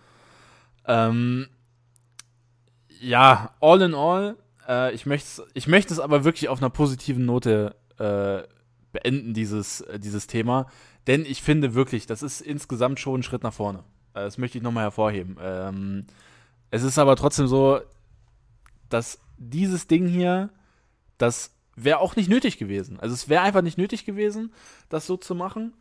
Ähm, 0.86 1.48
ja, 3.00 3.54
all 3.60 3.82
in 3.82 3.94
all, 3.94 4.38
äh, 4.68 4.94
ich 4.94 5.06
möchte 5.06 5.46
ich 5.54 5.68
möcht 5.68 5.92
es 5.92 6.00
aber 6.00 6.24
wirklich 6.24 6.50
auf 6.50 6.60
einer 6.60 6.70
positiven 6.70 7.26
Note 7.26 7.76
äh, 7.98 8.48
beenden, 8.92 9.34
dieses, 9.34 9.84
dieses 9.98 10.28
Thema. 10.28 10.68
Denn 11.08 11.26
ich 11.26 11.42
finde 11.42 11.74
wirklich, 11.74 12.06
das 12.06 12.24
ist 12.24 12.42
insgesamt 12.42 13.00
schon 13.00 13.20
ein 13.20 13.24
Schritt 13.24 13.44
nach 13.44 13.54
vorne. 13.54 13.80
Äh, 14.14 14.22
das 14.22 14.38
möchte 14.38 14.58
ich 14.58 14.64
nochmal 14.64 14.84
hervorheben. 14.84 15.38
Ähm, 15.42 16.06
es 16.72 16.84
ist 16.84 16.98
aber 16.98 17.16
trotzdem 17.16 17.48
so, 17.48 17.82
dass 18.90 19.20
dieses 19.38 19.88
Ding 19.88 20.08
hier, 20.08 20.50
das 21.18 21.52
wäre 21.76 22.00
auch 22.00 22.16
nicht 22.16 22.30
nötig 22.30 22.58
gewesen. 22.58 23.00
Also 23.00 23.14
es 23.14 23.30
wäre 23.30 23.44
einfach 23.44 23.62
nicht 23.62 23.78
nötig 23.78 24.06
gewesen, 24.06 24.54
das 24.90 25.08
so 25.08 25.18
zu 25.18 25.36
machen. 25.36 25.74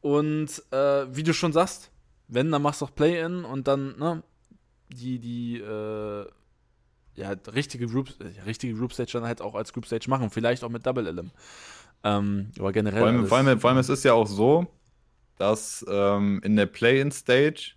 Und 0.00 0.62
äh, 0.70 1.06
wie 1.14 1.22
du 1.22 1.32
schon 1.32 1.52
sagst, 1.52 1.90
wenn, 2.28 2.50
dann 2.50 2.62
machst 2.62 2.80
du 2.80 2.86
auch 2.86 2.94
Play-In 2.94 3.44
und 3.44 3.68
dann, 3.68 3.98
ne, 3.98 4.22
die, 4.88 5.18
die, 5.18 5.58
äh, 5.58 6.26
ja, 7.16 7.30
richtige 7.52 7.86
Group, 7.86 8.10
äh, 8.20 8.42
richtige 8.42 8.74
Group 8.74 8.92
Stage 8.92 9.12
dann 9.12 9.24
halt 9.24 9.40
auch 9.40 9.54
als 9.54 9.72
Group 9.72 9.86
Stage 9.86 10.08
machen, 10.08 10.30
vielleicht 10.30 10.64
auch 10.64 10.68
mit 10.68 10.84
Double 10.86 11.06
LM. 11.06 11.30
Ähm, 12.02 12.50
aber 12.58 12.72
generell. 12.72 13.00
Vor 13.00 13.08
allem, 13.08 13.26
vor, 13.26 13.38
allem, 13.38 13.60
vor 13.60 13.70
allem, 13.70 13.78
es 13.78 13.88
ist 13.88 14.04
ja 14.04 14.12
auch 14.12 14.26
so, 14.26 14.66
dass 15.36 15.84
ähm, 15.88 16.40
in 16.44 16.56
der 16.56 16.66
Play-In-Stage 16.66 17.74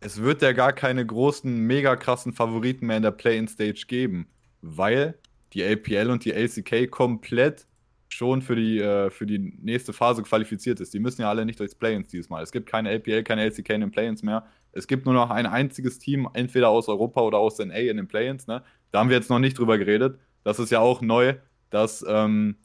es 0.00 0.20
wird 0.20 0.42
ja 0.42 0.52
gar 0.52 0.74
keine 0.74 1.04
großen, 1.04 1.50
mega 1.50 1.96
krassen 1.96 2.34
Favoriten 2.34 2.86
mehr 2.86 2.98
in 2.98 3.02
der 3.02 3.10
Play-In-Stage 3.10 3.84
geben, 3.86 4.26
weil 4.60 5.18
die 5.54 5.64
APL 5.64 6.10
und 6.10 6.24
die 6.24 6.32
LCK 6.32 6.90
komplett 6.90 7.66
schon 8.08 8.42
für 8.42 8.56
die, 8.56 8.78
äh, 8.78 9.10
für 9.10 9.26
die 9.26 9.38
nächste 9.38 9.92
Phase 9.92 10.22
qualifiziert 10.22 10.80
ist. 10.80 10.94
Die 10.94 11.00
müssen 11.00 11.22
ja 11.22 11.28
alle 11.28 11.44
nicht 11.44 11.58
durchs 11.58 11.74
Play-Ins 11.74 12.08
dieses 12.08 12.28
Mal. 12.28 12.42
Es 12.42 12.52
gibt 12.52 12.68
keine 12.68 12.94
APL, 12.94 13.22
keine 13.22 13.44
LCK 13.44 13.70
in 13.70 13.80
den 13.80 13.90
Play-Ins 13.90 14.22
mehr. 14.22 14.46
Es 14.72 14.86
gibt 14.86 15.04
nur 15.04 15.14
noch 15.14 15.30
ein 15.30 15.46
einziges 15.46 15.98
Team, 15.98 16.28
entweder 16.32 16.68
aus 16.68 16.88
Europa 16.88 17.20
oder 17.22 17.38
aus 17.38 17.58
NA 17.58 17.74
in 17.74 17.96
den 17.96 18.08
Play-Ins. 18.08 18.46
Ne? 18.46 18.62
Da 18.90 19.00
haben 19.00 19.08
wir 19.08 19.16
jetzt 19.16 19.30
noch 19.30 19.38
nicht 19.38 19.58
drüber 19.58 19.78
geredet. 19.78 20.18
Das 20.42 20.58
ist 20.58 20.70
ja 20.70 20.80
auch 20.80 21.00
neu, 21.00 21.34
dass 21.70 22.04
ähm, 22.06 22.56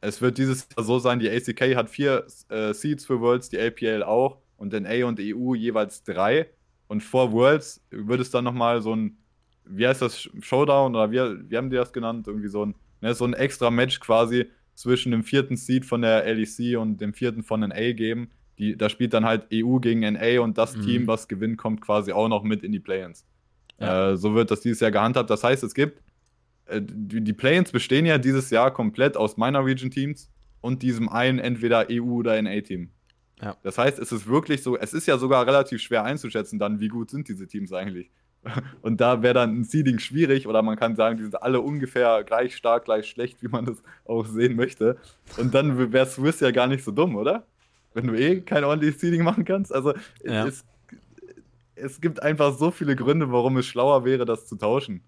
es 0.00 0.20
wird 0.20 0.38
dieses 0.38 0.68
Jahr 0.76 0.84
so 0.84 0.98
sein, 0.98 1.18
die 1.18 1.30
ACK 1.30 1.74
hat 1.74 1.90
vier 1.90 2.26
äh, 2.48 2.72
Seeds 2.72 3.06
für 3.06 3.20
Worlds, 3.20 3.48
die 3.48 3.58
APL 3.58 4.02
auch 4.02 4.38
und 4.56 4.72
NA 4.72 5.06
und 5.06 5.18
EU 5.20 5.54
jeweils 5.54 6.04
drei. 6.04 6.48
Und 6.88 7.02
vor 7.02 7.32
Worlds 7.32 7.84
wird 7.90 8.20
es 8.20 8.30
dann 8.30 8.44
nochmal 8.44 8.82
so 8.82 8.94
ein, 8.94 9.18
wie 9.68 9.86
heißt 9.86 10.02
das, 10.02 10.28
Showdown 10.40 10.94
oder 10.94 11.10
wie, 11.10 11.50
wie 11.50 11.56
haben 11.56 11.70
die 11.70 11.76
das 11.76 11.92
genannt? 11.92 12.26
Irgendwie 12.26 12.48
so 12.48 12.64
ein, 12.64 12.74
ne, 13.00 13.14
so 13.14 13.24
ein 13.24 13.34
extra 13.34 13.70
Match 13.70 14.00
quasi 14.00 14.46
zwischen 14.74 15.12
dem 15.12 15.24
vierten 15.24 15.56
Seed 15.56 15.84
von 15.84 16.02
der 16.02 16.24
LEC 16.34 16.78
und 16.78 17.00
dem 17.00 17.14
vierten 17.14 17.42
von 17.42 17.60
NA 17.60 17.92
geben. 17.92 18.30
Die, 18.58 18.76
da 18.76 18.88
spielt 18.88 19.12
dann 19.12 19.24
halt 19.24 19.48
EU 19.52 19.78
gegen 19.78 20.00
NA 20.00 20.40
und 20.40 20.56
das 20.56 20.76
mhm. 20.76 20.82
Team, 20.82 21.06
was 21.06 21.28
gewinnt, 21.28 21.58
kommt 21.58 21.80
quasi 21.80 22.12
auch 22.12 22.28
noch 22.28 22.42
mit 22.42 22.62
in 22.62 22.72
die 22.72 22.80
Play-Ins. 22.80 23.26
Ja. 23.78 24.12
Äh, 24.12 24.16
so 24.16 24.34
wird 24.34 24.50
das 24.50 24.60
dieses 24.60 24.80
Jahr 24.80 24.90
gehandhabt. 24.90 25.28
Das 25.28 25.44
heißt, 25.44 25.62
es 25.62 25.74
gibt, 25.74 26.02
äh, 26.66 26.80
die, 26.82 27.22
die 27.22 27.32
Play-Ins 27.32 27.72
bestehen 27.72 28.06
ja 28.06 28.18
dieses 28.18 28.50
Jahr 28.50 28.72
komplett 28.72 29.16
aus 29.16 29.36
Minor 29.36 29.64
Region 29.64 29.90
Teams 29.90 30.30
und 30.60 30.82
diesem 30.82 31.08
einen 31.08 31.38
entweder 31.38 31.86
EU 31.90 32.02
oder 32.02 32.40
NA-Team. 32.40 32.90
Ja. 33.42 33.56
Das 33.62 33.76
heißt, 33.76 33.98
es 33.98 34.12
ist 34.12 34.26
wirklich 34.26 34.62
so, 34.62 34.78
es 34.78 34.94
ist 34.94 35.06
ja 35.06 35.18
sogar 35.18 35.46
relativ 35.46 35.82
schwer 35.82 36.04
einzuschätzen, 36.04 36.58
dann, 36.58 36.80
wie 36.80 36.88
gut 36.88 37.10
sind 37.10 37.28
diese 37.28 37.46
Teams 37.46 37.72
eigentlich. 37.72 38.10
Und 38.82 39.00
da 39.00 39.22
wäre 39.22 39.34
dann 39.34 39.60
ein 39.60 39.64
Seeding 39.64 39.98
schwierig 39.98 40.46
oder 40.46 40.62
man 40.62 40.76
kann 40.76 40.96
sagen, 40.96 41.16
die 41.16 41.24
sind 41.24 41.42
alle 41.42 41.60
ungefähr 41.60 42.24
gleich 42.24 42.56
stark, 42.56 42.84
gleich 42.84 43.08
schlecht, 43.08 43.42
wie 43.42 43.48
man 43.48 43.64
das 43.64 43.82
auch 44.04 44.26
sehen 44.26 44.56
möchte. 44.56 44.96
Und 45.36 45.54
dann 45.54 45.92
wäre 45.92 46.06
Swiss 46.06 46.40
ja 46.40 46.50
gar 46.50 46.66
nicht 46.66 46.84
so 46.84 46.92
dumm, 46.92 47.16
oder? 47.16 47.44
Wenn 47.94 48.06
du 48.06 48.14
eh 48.14 48.40
kein 48.40 48.64
ordentliches 48.64 49.00
Seeding 49.00 49.24
machen 49.24 49.44
kannst. 49.44 49.74
Also 49.74 49.94
ja. 50.24 50.46
es, 50.46 50.64
es 51.74 52.00
gibt 52.00 52.22
einfach 52.22 52.56
so 52.56 52.70
viele 52.70 52.94
Gründe, 52.96 53.30
warum 53.32 53.56
es 53.56 53.66
schlauer 53.66 54.04
wäre, 54.04 54.24
das 54.24 54.46
zu 54.46 54.56
tauschen. 54.56 55.02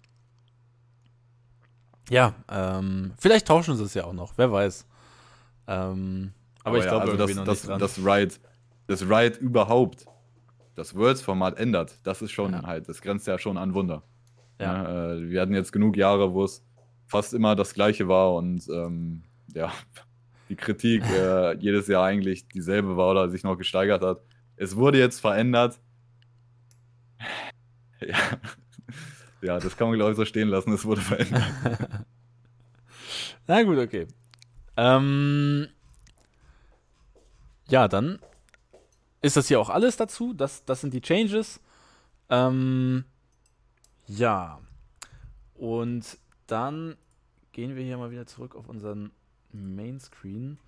Ja, 2.09 2.33
ähm, 2.49 3.13
vielleicht 3.19 3.47
tauschen 3.47 3.75
sie 3.75 3.83
es 3.83 3.93
ja 3.93 4.05
auch 4.05 4.13
noch, 4.13 4.33
wer 4.37 4.51
weiß. 4.51 4.87
Ähm, 5.67 6.31
aber, 6.63 6.69
aber, 6.69 6.77
ich 6.79 6.85
ja, 6.85 6.89
glaube, 6.89 7.11
also 7.11 7.45
das, 7.45 7.63
das, 7.63 7.79
das, 7.79 7.97
Riot, 7.99 8.39
das 8.87 9.03
Riot 9.03 9.37
überhaupt 9.37 10.05
das 10.79 10.95
Worlds-Format 10.95 11.59
ändert, 11.59 11.99
das 12.03 12.21
ist 12.21 12.31
schon 12.31 12.53
ja. 12.53 12.63
halt, 12.63 12.87
das 12.87 13.01
grenzt 13.01 13.27
ja 13.27 13.37
schon 13.37 13.57
an 13.57 13.73
Wunder. 13.73 14.03
Ja. 14.59 14.83
ja 14.83 15.13
äh, 15.13 15.29
wir 15.29 15.41
hatten 15.41 15.53
jetzt 15.53 15.73
genug 15.73 15.97
Jahre, 15.97 16.33
wo 16.33 16.45
es 16.45 16.65
fast 17.05 17.33
immer 17.33 17.55
das 17.55 17.73
Gleiche 17.73 18.07
war 18.07 18.33
und 18.33 18.65
ähm, 18.69 19.23
ja, 19.53 19.73
die 20.49 20.55
Kritik 20.55 21.03
äh, 21.03 21.55
jedes 21.59 21.87
Jahr 21.87 22.05
eigentlich 22.05 22.47
dieselbe 22.47 22.95
war 22.95 23.11
oder 23.11 23.29
sich 23.29 23.43
noch 23.43 23.57
gesteigert 23.57 24.01
hat. 24.01 24.21
Es 24.55 24.77
wurde 24.77 24.97
jetzt 24.97 25.19
verändert. 25.19 25.79
Ja, 28.01 28.15
ja 29.41 29.59
das 29.59 29.75
kann 29.75 29.89
man 29.89 29.97
glaube 29.97 30.11
ich 30.11 30.15
so 30.15 30.23
stehen 30.23 30.47
lassen. 30.47 30.71
Es 30.71 30.85
wurde 30.85 31.01
verändert. 31.01 31.43
Na 33.45 33.61
gut, 33.63 33.77
okay. 33.77 34.07
Ähm, 34.77 35.67
ja, 37.67 37.89
dann 37.89 38.19
ist 39.21 39.37
das 39.37 39.47
hier 39.47 39.59
auch 39.59 39.69
alles 39.69 39.97
dazu. 39.97 40.33
Das, 40.33 40.65
das 40.65 40.81
sind 40.81 40.93
die 40.93 41.01
Changes. 41.01 41.59
Ähm, 42.29 43.05
ja. 44.07 44.59
Und 45.55 46.17
dann 46.47 46.95
gehen 47.51 47.75
wir 47.75 47.83
hier 47.83 47.97
mal 47.97 48.11
wieder 48.11 48.25
zurück 48.25 48.55
auf 48.55 48.69
unseren 48.69 49.11
Mainscreen. 49.51 50.59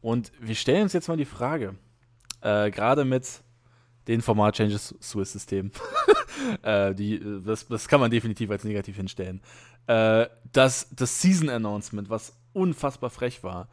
Und 0.00 0.32
wir 0.38 0.54
stellen 0.54 0.82
uns 0.82 0.92
jetzt 0.92 1.08
mal 1.08 1.16
die 1.16 1.24
Frage, 1.24 1.76
äh, 2.42 2.70
gerade 2.70 3.04
mit 3.04 3.42
den 4.06 4.20
Format-Changes 4.20 4.94
Swiss-System, 5.00 5.70
äh, 6.62 6.94
das, 7.42 7.66
das 7.68 7.88
kann 7.88 8.00
man 8.00 8.10
definitiv 8.10 8.50
als 8.50 8.64
negativ 8.64 8.96
hinstellen. 8.96 9.40
Äh, 9.86 10.26
das, 10.52 10.88
das 10.94 11.22
Season-Announcement, 11.22 12.10
was 12.10 12.36
unfassbar 12.52 13.08
frech 13.08 13.42
war, 13.42 13.68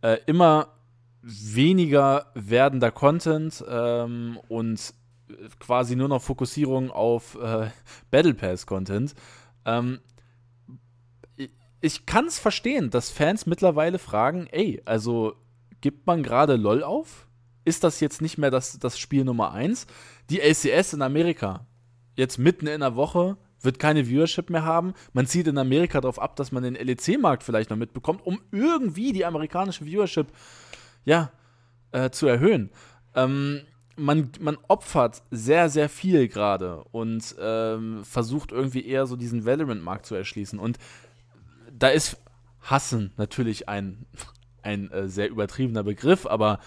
äh, 0.00 0.18
immer 0.26 0.68
weniger 1.24 2.26
werdender 2.34 2.90
Content 2.90 3.64
ähm, 3.66 4.38
und 4.48 4.94
quasi 5.58 5.96
nur 5.96 6.08
noch 6.08 6.22
Fokussierung 6.22 6.90
auf 6.90 7.36
äh, 7.40 7.70
Battle 8.10 8.34
Pass 8.34 8.66
Content. 8.66 9.14
Ähm, 9.64 10.00
ich 11.80 12.06
kann 12.06 12.26
es 12.26 12.38
verstehen, 12.38 12.90
dass 12.90 13.10
Fans 13.10 13.46
mittlerweile 13.46 13.98
fragen, 13.98 14.46
ey, 14.50 14.82
also 14.84 15.34
gibt 15.80 16.06
man 16.06 16.22
gerade 16.22 16.56
LOL 16.56 16.82
auf? 16.82 17.28
Ist 17.64 17.84
das 17.84 18.00
jetzt 18.00 18.22
nicht 18.22 18.38
mehr 18.38 18.50
das, 18.50 18.78
das 18.78 18.98
Spiel 18.98 19.24
Nummer 19.24 19.52
1? 19.52 19.86
Die 20.30 20.40
LCS 20.40 20.94
in 20.94 21.02
Amerika, 21.02 21.66
jetzt 22.16 22.38
mitten 22.38 22.66
in 22.66 22.80
der 22.80 22.96
Woche, 22.96 23.36
wird 23.60 23.78
keine 23.78 24.06
Viewership 24.06 24.50
mehr 24.50 24.64
haben. 24.64 24.94
Man 25.12 25.26
zieht 25.26 25.46
in 25.46 25.58
Amerika 25.58 26.00
darauf 26.00 26.18
ab, 26.18 26.36
dass 26.36 26.52
man 26.52 26.62
den 26.62 26.74
LEC-Markt 26.74 27.42
vielleicht 27.42 27.70
noch 27.70 27.76
mitbekommt, 27.76 28.24
um 28.24 28.40
irgendwie 28.52 29.12
die 29.12 29.24
amerikanische 29.24 29.86
Viewership 29.86 30.28
ja, 31.04 31.30
äh, 31.92 32.10
zu 32.10 32.26
erhöhen. 32.26 32.70
Ähm, 33.14 33.62
man, 33.96 34.30
man 34.40 34.58
opfert 34.68 35.22
sehr, 35.30 35.68
sehr 35.68 35.88
viel 35.88 36.28
gerade 36.28 36.84
und 36.90 37.34
ähm, 37.40 38.04
versucht 38.04 38.52
irgendwie 38.52 38.86
eher 38.86 39.06
so 39.06 39.16
diesen 39.16 39.46
Valorant-Markt 39.46 40.06
zu 40.06 40.14
erschließen. 40.14 40.58
Und 40.58 40.78
da 41.72 41.88
ist 41.88 42.16
Hassen 42.60 43.12
natürlich 43.16 43.68
ein, 43.68 44.06
ein 44.62 44.90
äh, 44.90 45.08
sehr 45.08 45.30
übertriebener 45.30 45.84
Begriff, 45.84 46.26
aber 46.26 46.58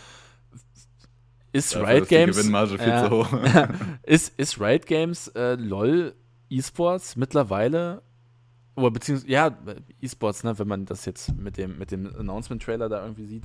ist 1.52 1.76
Dafür 1.76 1.88
Riot 1.88 2.08
Games. 2.08 2.38
Äh, 2.48 3.68
ist, 4.04 4.38
ist 4.38 4.60
Riot 4.60 4.86
Games 4.86 5.28
äh, 5.30 5.56
LOL 5.56 6.14
E-Sports 6.50 7.16
mittlerweile 7.16 8.02
oder 8.76 8.92
beziehungsweise, 8.92 9.32
ja, 9.32 9.58
E-Sports, 10.02 10.44
ne, 10.44 10.58
wenn 10.60 10.68
man 10.68 10.86
das 10.86 11.06
jetzt 11.06 11.36
mit 11.36 11.58
dem, 11.58 11.80
mit 11.80 11.92
dem 11.92 12.16
Announcement-Trailer 12.16 12.90
da 12.90 13.02
irgendwie 13.02 13.26
sieht, 13.26 13.44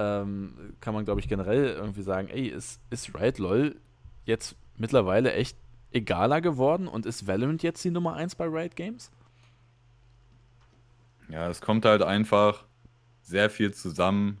ähm, 0.00 0.54
kann 0.80 0.94
man, 0.94 1.04
glaube 1.04 1.20
ich, 1.20 1.28
generell 1.28 1.66
irgendwie 1.66 2.02
sagen, 2.02 2.28
ey, 2.28 2.46
ist, 2.46 2.80
ist 2.90 3.14
Riot 3.14 3.38
LOL 3.38 3.76
jetzt 4.24 4.56
mittlerweile 4.78 5.32
echt 5.34 5.56
egaler 5.92 6.40
geworden 6.40 6.88
und 6.88 7.04
ist 7.04 7.26
Valorant 7.26 7.62
jetzt 7.62 7.84
die 7.84 7.90
Nummer 7.90 8.14
1 8.14 8.36
bei 8.36 8.46
Riot 8.46 8.76
Games? 8.76 9.10
Ja, 11.28 11.48
es 11.48 11.60
kommt 11.60 11.84
halt 11.84 12.02
einfach 12.02 12.64
sehr 13.22 13.50
viel 13.50 13.74
zusammen, 13.74 14.38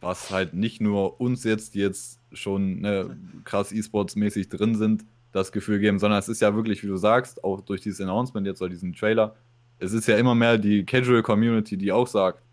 was 0.00 0.30
halt 0.30 0.54
nicht 0.54 0.80
nur 0.80 1.20
uns 1.20 1.44
jetzt, 1.44 1.74
die 1.74 1.80
jetzt 1.80 2.20
schon 2.32 2.80
ne, 2.80 3.16
krass 3.44 3.72
E-Sports-mäßig 3.72 4.48
drin 4.48 4.76
sind, 4.76 5.04
das 5.32 5.50
Gefühl 5.50 5.80
geben, 5.80 5.98
sondern 5.98 6.20
es 6.20 6.28
ist 6.28 6.40
ja 6.40 6.54
wirklich, 6.54 6.82
wie 6.84 6.86
du 6.86 6.96
sagst, 6.96 7.42
auch 7.42 7.60
durch 7.60 7.80
dieses 7.80 8.00
Announcement 8.00 8.46
jetzt 8.46 8.62
oder 8.62 8.70
diesen 8.70 8.94
Trailer, 8.94 9.34
es 9.78 9.92
ist 9.92 10.06
ja 10.06 10.16
immer 10.16 10.34
mehr 10.34 10.56
die 10.56 10.84
Casual 10.84 11.22
Community, 11.22 11.76
die 11.76 11.90
auch 11.90 12.06
sagt, 12.06 12.43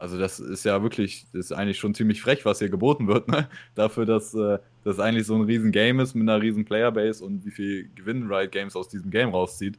also 0.00 0.18
das 0.18 0.40
ist 0.40 0.64
ja 0.64 0.82
wirklich, 0.82 1.26
das 1.32 1.46
ist 1.46 1.52
eigentlich 1.52 1.78
schon 1.78 1.94
ziemlich 1.94 2.22
frech, 2.22 2.44
was 2.46 2.58
hier 2.58 2.70
geboten 2.70 3.06
wird, 3.06 3.28
ne? 3.28 3.48
Dafür, 3.74 4.06
dass 4.06 4.34
äh, 4.34 4.58
das 4.82 4.98
eigentlich 4.98 5.26
so 5.26 5.34
ein 5.34 5.42
riesen 5.42 5.72
Game 5.72 6.00
ist 6.00 6.14
mit 6.14 6.28
einer 6.28 6.40
riesen 6.40 6.64
Playerbase 6.64 7.22
und 7.24 7.44
wie 7.44 7.50
viel 7.50 7.90
Gewinn 7.94 8.32
Riot 8.32 8.50
Games 8.50 8.74
aus 8.76 8.88
diesem 8.88 9.10
Game 9.10 9.28
rauszieht. 9.28 9.78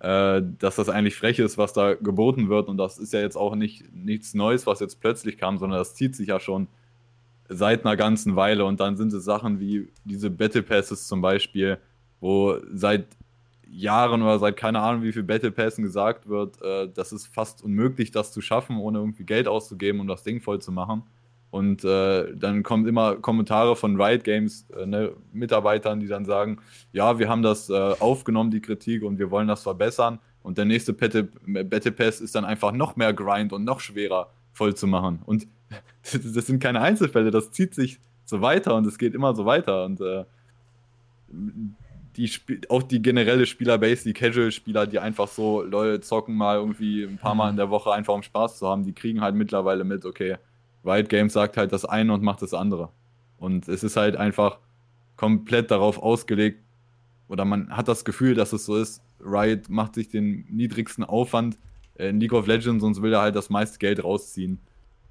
Äh, 0.00 0.42
dass 0.58 0.76
das 0.76 0.88
eigentlich 0.88 1.14
frech 1.14 1.38
ist, 1.38 1.58
was 1.58 1.74
da 1.74 1.92
geboten 1.92 2.48
wird. 2.48 2.68
Und 2.68 2.78
das 2.78 2.96
ist 2.98 3.12
ja 3.12 3.20
jetzt 3.20 3.36
auch 3.36 3.54
nicht 3.54 3.84
nichts 3.94 4.32
Neues, 4.32 4.66
was 4.66 4.80
jetzt 4.80 4.98
plötzlich 4.98 5.36
kam, 5.36 5.58
sondern 5.58 5.78
das 5.78 5.94
zieht 5.94 6.16
sich 6.16 6.28
ja 6.28 6.40
schon 6.40 6.68
seit 7.50 7.84
einer 7.84 7.98
ganzen 7.98 8.34
Weile. 8.34 8.64
Und 8.64 8.80
dann 8.80 8.96
sind 8.96 9.12
es 9.12 9.24
Sachen 9.24 9.60
wie 9.60 9.88
diese 10.06 10.30
Battle 10.30 10.62
Passes 10.62 11.06
zum 11.06 11.20
Beispiel, 11.20 11.76
wo 12.20 12.56
seit 12.72 13.08
Jahren 13.70 14.22
oder 14.22 14.38
seit 14.38 14.56
keine 14.56 14.80
Ahnung 14.80 15.02
wie 15.02 15.12
viel 15.12 15.22
Battle 15.22 15.52
Passen 15.52 15.82
gesagt 15.82 16.28
wird, 16.28 16.60
äh, 16.62 16.88
das 16.92 17.12
ist 17.12 17.26
fast 17.26 17.62
unmöglich, 17.62 18.10
das 18.10 18.32
zu 18.32 18.40
schaffen, 18.40 18.76
ohne 18.78 18.98
irgendwie 18.98 19.24
Geld 19.24 19.48
auszugeben, 19.48 20.00
um 20.00 20.08
das 20.08 20.22
Ding 20.22 20.40
voll 20.40 20.60
zu 20.60 20.72
machen. 20.72 21.02
Und 21.50 21.84
äh, 21.84 22.34
dann 22.36 22.62
kommen 22.62 22.86
immer 22.86 23.16
Kommentare 23.16 23.74
von 23.74 24.00
Riot 24.00 24.22
Games, 24.22 24.66
äh, 24.76 24.86
ne, 24.86 25.12
Mitarbeitern, 25.32 25.98
die 25.98 26.06
dann 26.06 26.24
sagen, 26.24 26.58
ja, 26.92 27.18
wir 27.18 27.28
haben 27.28 27.42
das 27.42 27.68
äh, 27.70 27.74
aufgenommen, 27.98 28.50
die 28.50 28.60
Kritik, 28.60 29.02
und 29.02 29.18
wir 29.18 29.30
wollen 29.30 29.48
das 29.48 29.62
verbessern. 29.62 30.20
Und 30.42 30.58
der 30.58 30.64
nächste 30.64 30.92
Battle, 30.92 31.24
Battle 31.46 31.92
Pass 31.92 32.20
ist 32.20 32.34
dann 32.34 32.44
einfach 32.44 32.72
noch 32.72 32.96
mehr 32.96 33.12
Grind 33.12 33.52
und 33.52 33.64
noch 33.64 33.80
schwerer 33.80 34.30
voll 34.52 34.74
zu 34.74 34.86
machen. 34.86 35.20
Und 35.26 35.46
das 36.02 36.46
sind 36.46 36.62
keine 36.62 36.80
Einzelfälle, 36.80 37.30
das 37.30 37.50
zieht 37.50 37.74
sich 37.74 37.98
so 38.24 38.40
weiter 38.40 38.76
und 38.76 38.86
es 38.86 38.96
geht 38.96 39.14
immer 39.14 39.34
so 39.34 39.44
weiter. 39.44 39.84
Und 39.84 40.00
äh, 42.24 42.28
die 42.48 42.68
auch 42.68 42.82
die 42.82 43.02
generelle 43.02 43.46
Spielerbase, 43.46 44.04
die 44.04 44.12
Casual-Spieler, 44.12 44.86
die 44.86 44.98
einfach 44.98 45.28
so 45.28 45.62
lol 45.62 46.00
zocken 46.00 46.34
mal 46.34 46.56
irgendwie 46.56 47.04
ein 47.04 47.18
paar 47.18 47.34
Mal 47.34 47.50
in 47.50 47.56
der 47.56 47.70
Woche 47.70 47.92
einfach 47.92 48.14
um 48.14 48.22
Spaß 48.22 48.58
zu 48.58 48.68
haben, 48.68 48.84
die 48.84 48.92
kriegen 48.92 49.20
halt 49.20 49.34
mittlerweile 49.34 49.84
mit, 49.84 50.04
okay, 50.04 50.36
Riot 50.84 51.08
Games 51.08 51.32
sagt 51.32 51.56
halt 51.56 51.72
das 51.72 51.84
eine 51.84 52.12
und 52.12 52.22
macht 52.22 52.42
das 52.42 52.54
andere. 52.54 52.90
Und 53.38 53.68
es 53.68 53.82
ist 53.82 53.96
halt 53.96 54.16
einfach 54.16 54.58
komplett 55.16 55.70
darauf 55.70 55.98
ausgelegt, 55.98 56.60
oder 57.28 57.44
man 57.44 57.76
hat 57.76 57.86
das 57.86 58.04
Gefühl, 58.04 58.34
dass 58.34 58.52
es 58.52 58.64
so 58.66 58.76
ist, 58.76 59.02
Riot 59.24 59.68
macht 59.68 59.94
sich 59.94 60.08
den 60.08 60.46
niedrigsten 60.50 61.04
Aufwand 61.04 61.58
in 61.94 62.18
League 62.18 62.32
of 62.32 62.46
Legends 62.46 62.82
und 62.82 63.00
will 63.02 63.12
er 63.12 63.20
halt 63.20 63.36
das 63.36 63.50
meiste 63.50 63.78
Geld 63.78 64.02
rausziehen. 64.02 64.58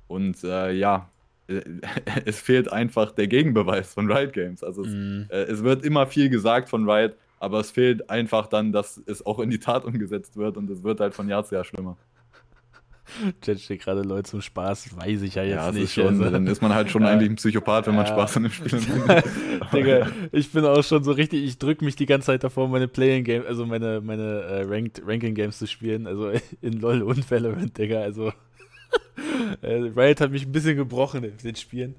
Und 0.08 0.44
äh, 0.44 0.72
ja, 0.74 1.08
es 2.26 2.40
fehlt 2.40 2.72
einfach 2.72 3.12
der 3.12 3.28
Gegenbeweis 3.28 3.94
von 3.94 4.12
Riot 4.12 4.34
Games. 4.34 4.64
Also 4.64 4.84
es, 4.84 4.94
mm. 4.94 5.22
äh, 5.30 5.44
es, 5.44 5.64
wird 5.64 5.84
immer 5.84 6.08
viel 6.08 6.30
gesagt 6.30 6.70
von 6.70 6.90
Riot, 6.90 7.16
aber 7.40 7.60
es 7.60 7.72
fehlt 7.72 8.10
einfach 8.10 8.48
dann, 8.48 8.72
dass 8.72 9.02
es 9.06 9.26
auch 9.26 9.40
in 9.40 9.50
die 9.50 9.60
Tat 9.60 9.86
umgesetzt 9.86 10.38
wird 10.38 10.58
und 10.58 10.70
es 10.70 10.84
wird 10.84 11.00
halt 11.00 11.14
von 11.14 11.28
Jahr 11.28 11.44
zu 11.44 11.56
Jahr 11.56 11.64
schlimmer. 11.64 11.98
Chat 13.42 13.60
steht 13.60 13.82
gerade 13.82 14.04
Leute 14.04 14.30
zum 14.30 14.40
Spaß, 14.40 14.96
weiß 14.96 15.24
ich 15.24 15.34
ja 15.34 15.44
jetzt 15.44 15.56
ja, 15.56 15.72
nicht. 15.72 15.94
Schon, 15.94 16.08
also. 16.08 16.30
Dann 16.30 16.46
ist 16.46 16.62
man 16.62 16.76
halt 16.76 16.92
schon 16.92 17.02
ja. 17.04 17.10
eigentlich 17.10 17.32
ein 17.32 17.38
Psychopath, 17.38 17.88
wenn 17.88 17.96
man 17.96 18.06
ja. 18.06 18.12
Spaß 18.12 18.38
an 18.38 18.44
dem 18.44 18.52
Spiel 18.52 18.80
hat. 19.08 19.26
Digga, 19.74 20.08
ich 20.32 20.52
bin 20.52 20.64
auch 20.64 20.84
schon 20.84 21.04
so 21.04 21.12
richtig, 21.12 21.44
ich 21.44 21.58
drücke 21.58 21.84
mich 21.84 21.96
die 21.96 22.06
ganze 22.06 22.28
Zeit 22.28 22.44
davor, 22.44 22.68
meine 22.68 22.88
Playing 22.88 23.24
Game, 23.24 23.44
also 23.48 23.66
meine, 23.66 24.00
meine 24.02 24.42
äh, 24.42 24.62
Ranked, 24.64 25.02
Ranking 25.04 25.34
Games 25.34 25.58
zu 25.58 25.66
spielen, 25.66 26.06
also 26.06 26.32
in 26.62 26.74
LOL 26.74 27.02
und 27.02 27.30
Valorant, 27.32 27.76
Digga, 27.76 28.02
also 28.02 28.32
Riot 29.64 30.22
hat 30.22 30.32
mich 30.32 30.46
ein 30.46 30.52
bisschen 30.52 30.78
gebrochen 30.78 31.24
in 31.24 31.38
den 31.38 31.56
Spielen. 31.56 31.96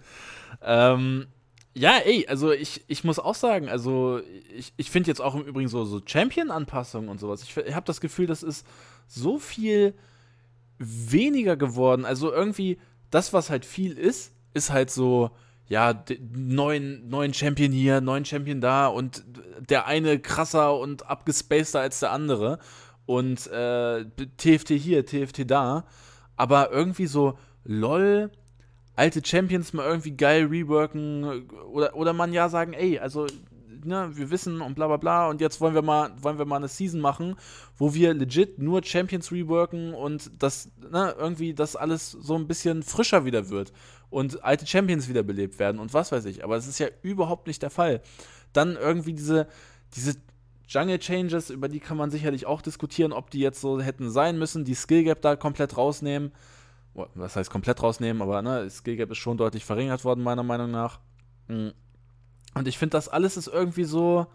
Ähm, 0.62 1.26
ja, 1.74 1.99
ey, 1.99 2.26
also 2.28 2.51
ich, 2.51 2.82
ich 2.88 3.05
muss 3.05 3.18
auch 3.18 3.34
sagen, 3.34 3.68
also 3.68 4.20
ich, 4.55 4.72
ich 4.76 4.91
finde 4.91 5.09
jetzt 5.09 5.20
auch 5.20 5.34
im 5.34 5.43
Übrigen 5.43 5.68
so, 5.68 5.84
so 5.84 6.01
Champion-Anpassungen 6.05 7.09
und 7.09 7.20
sowas. 7.20 7.43
Ich, 7.43 7.57
habe 7.57 7.86
das 7.86 8.01
Gefühl, 8.01 8.26
das 8.26 8.43
ist 8.43 8.66
so 9.07 9.38
viel 9.38 9.95
weniger 10.78 11.57
geworden. 11.57 12.05
Also 12.05 12.32
irgendwie, 12.32 12.78
das, 13.11 13.32
was 13.32 13.51
halt 13.51 13.64
viel 13.64 13.97
ist, 13.97 14.32
ist 14.53 14.70
halt 14.70 14.91
so, 14.91 15.30
ja, 15.68 16.05
neuen, 16.32 17.09
neuen 17.09 17.32
Champion 17.32 17.70
hier, 17.70 18.01
neuen 18.01 18.24
Champion 18.24 18.61
da 18.61 18.88
und 18.88 19.24
der 19.68 19.86
eine 19.86 20.18
krasser 20.18 20.76
und 20.76 21.09
abgespaceter 21.09 21.80
als 21.80 22.01
der 22.01 22.11
andere. 22.11 22.59
Und 23.07 23.47
äh, 23.47 24.05
TFT 24.36 24.70
hier, 24.70 25.07
TFT 25.07 25.49
da. 25.49 25.84
Aber 26.41 26.72
irgendwie 26.72 27.05
so, 27.05 27.36
lol, 27.64 28.30
alte 28.97 29.20
Champions 29.22 29.74
mal 29.74 29.84
irgendwie 29.84 30.12
geil 30.12 30.47
reworken 30.47 31.51
oder, 31.70 31.95
oder 31.95 32.14
man 32.14 32.32
ja 32.32 32.49
sagen, 32.49 32.72
ey, 32.72 32.99
also 32.99 33.26
ne, 33.84 34.09
wir 34.14 34.30
wissen 34.30 34.62
und 34.62 34.74
bla 34.74 34.86
bla 34.86 34.97
bla 34.97 35.28
und 35.28 35.43
jetzt 35.43 35.61
wollen 35.61 35.74
wir 35.74 35.82
mal, 35.82 36.12
wollen 36.22 36.38
wir 36.38 36.47
mal 36.47 36.57
eine 36.57 36.68
Season 36.68 36.99
machen, 36.99 37.36
wo 37.76 37.93
wir 37.93 38.14
legit 38.14 38.59
nur 38.59 38.82
Champions 38.82 39.30
reworken 39.30 39.93
und 39.93 40.30
das, 40.38 40.70
ne, 40.91 41.14
irgendwie 41.18 41.53
das 41.53 41.76
alles 41.76 42.11
so 42.11 42.36
ein 42.36 42.47
bisschen 42.47 42.82
frischer 42.82 43.26
wieder 43.26 43.51
wird 43.51 43.74
und 44.09 44.43
alte 44.43 44.66
Champions 44.66 45.11
wiederbelebt 45.11 45.59
werden 45.59 45.78
und 45.78 45.93
was 45.93 46.11
weiß 46.11 46.24
ich. 46.24 46.43
Aber 46.43 46.57
es 46.57 46.66
ist 46.66 46.78
ja 46.78 46.88
überhaupt 47.03 47.49
nicht 47.49 47.61
der 47.61 47.68
Fall. 47.68 48.01
Dann 48.55 48.76
irgendwie 48.76 49.12
diese, 49.12 49.47
diese 49.95 50.14
Jungle 50.71 51.01
Changes, 51.01 51.51
über 51.51 51.68
die 51.68 51.81
kann 51.81 51.97
man 51.97 52.12
sicherlich 52.12 52.47
auch 52.47 52.62
diskutieren, 52.62 53.12
ob 53.12 53.31
die 53.31 53.41
jetzt 53.41 53.61
so 53.61 53.81
hätten 53.81 54.09
sein 54.09 54.39
müssen, 54.39 54.64
die 54.64 54.77
Skill 54.77 55.03
Gap 55.03 55.21
da 55.21 55.35
komplett 55.35 55.77
rausnehmen. 55.77 56.33
Was 56.95 57.35
heißt 57.35 57.51
komplett 57.51 57.83
rausnehmen, 57.83 58.23
aber 58.23 58.41
ne, 58.41 58.71
Skill 58.71 58.97
Gap 58.97 59.11
ist 59.11 59.18
schon 59.18 59.37
deutlich 59.37 59.64
verringert 59.64 60.05
worden, 60.05 60.23
meiner 60.23 60.45
Meinung 60.45 60.71
nach. 60.71 61.01
Mhm. 61.49 61.73
Und 62.55 62.68
ich 62.68 62.79
finde, 62.79 62.93
das 62.93 63.09
alles 63.09 63.37
ist 63.37 63.49
irgendwie 63.49 63.85
so. 63.85 64.27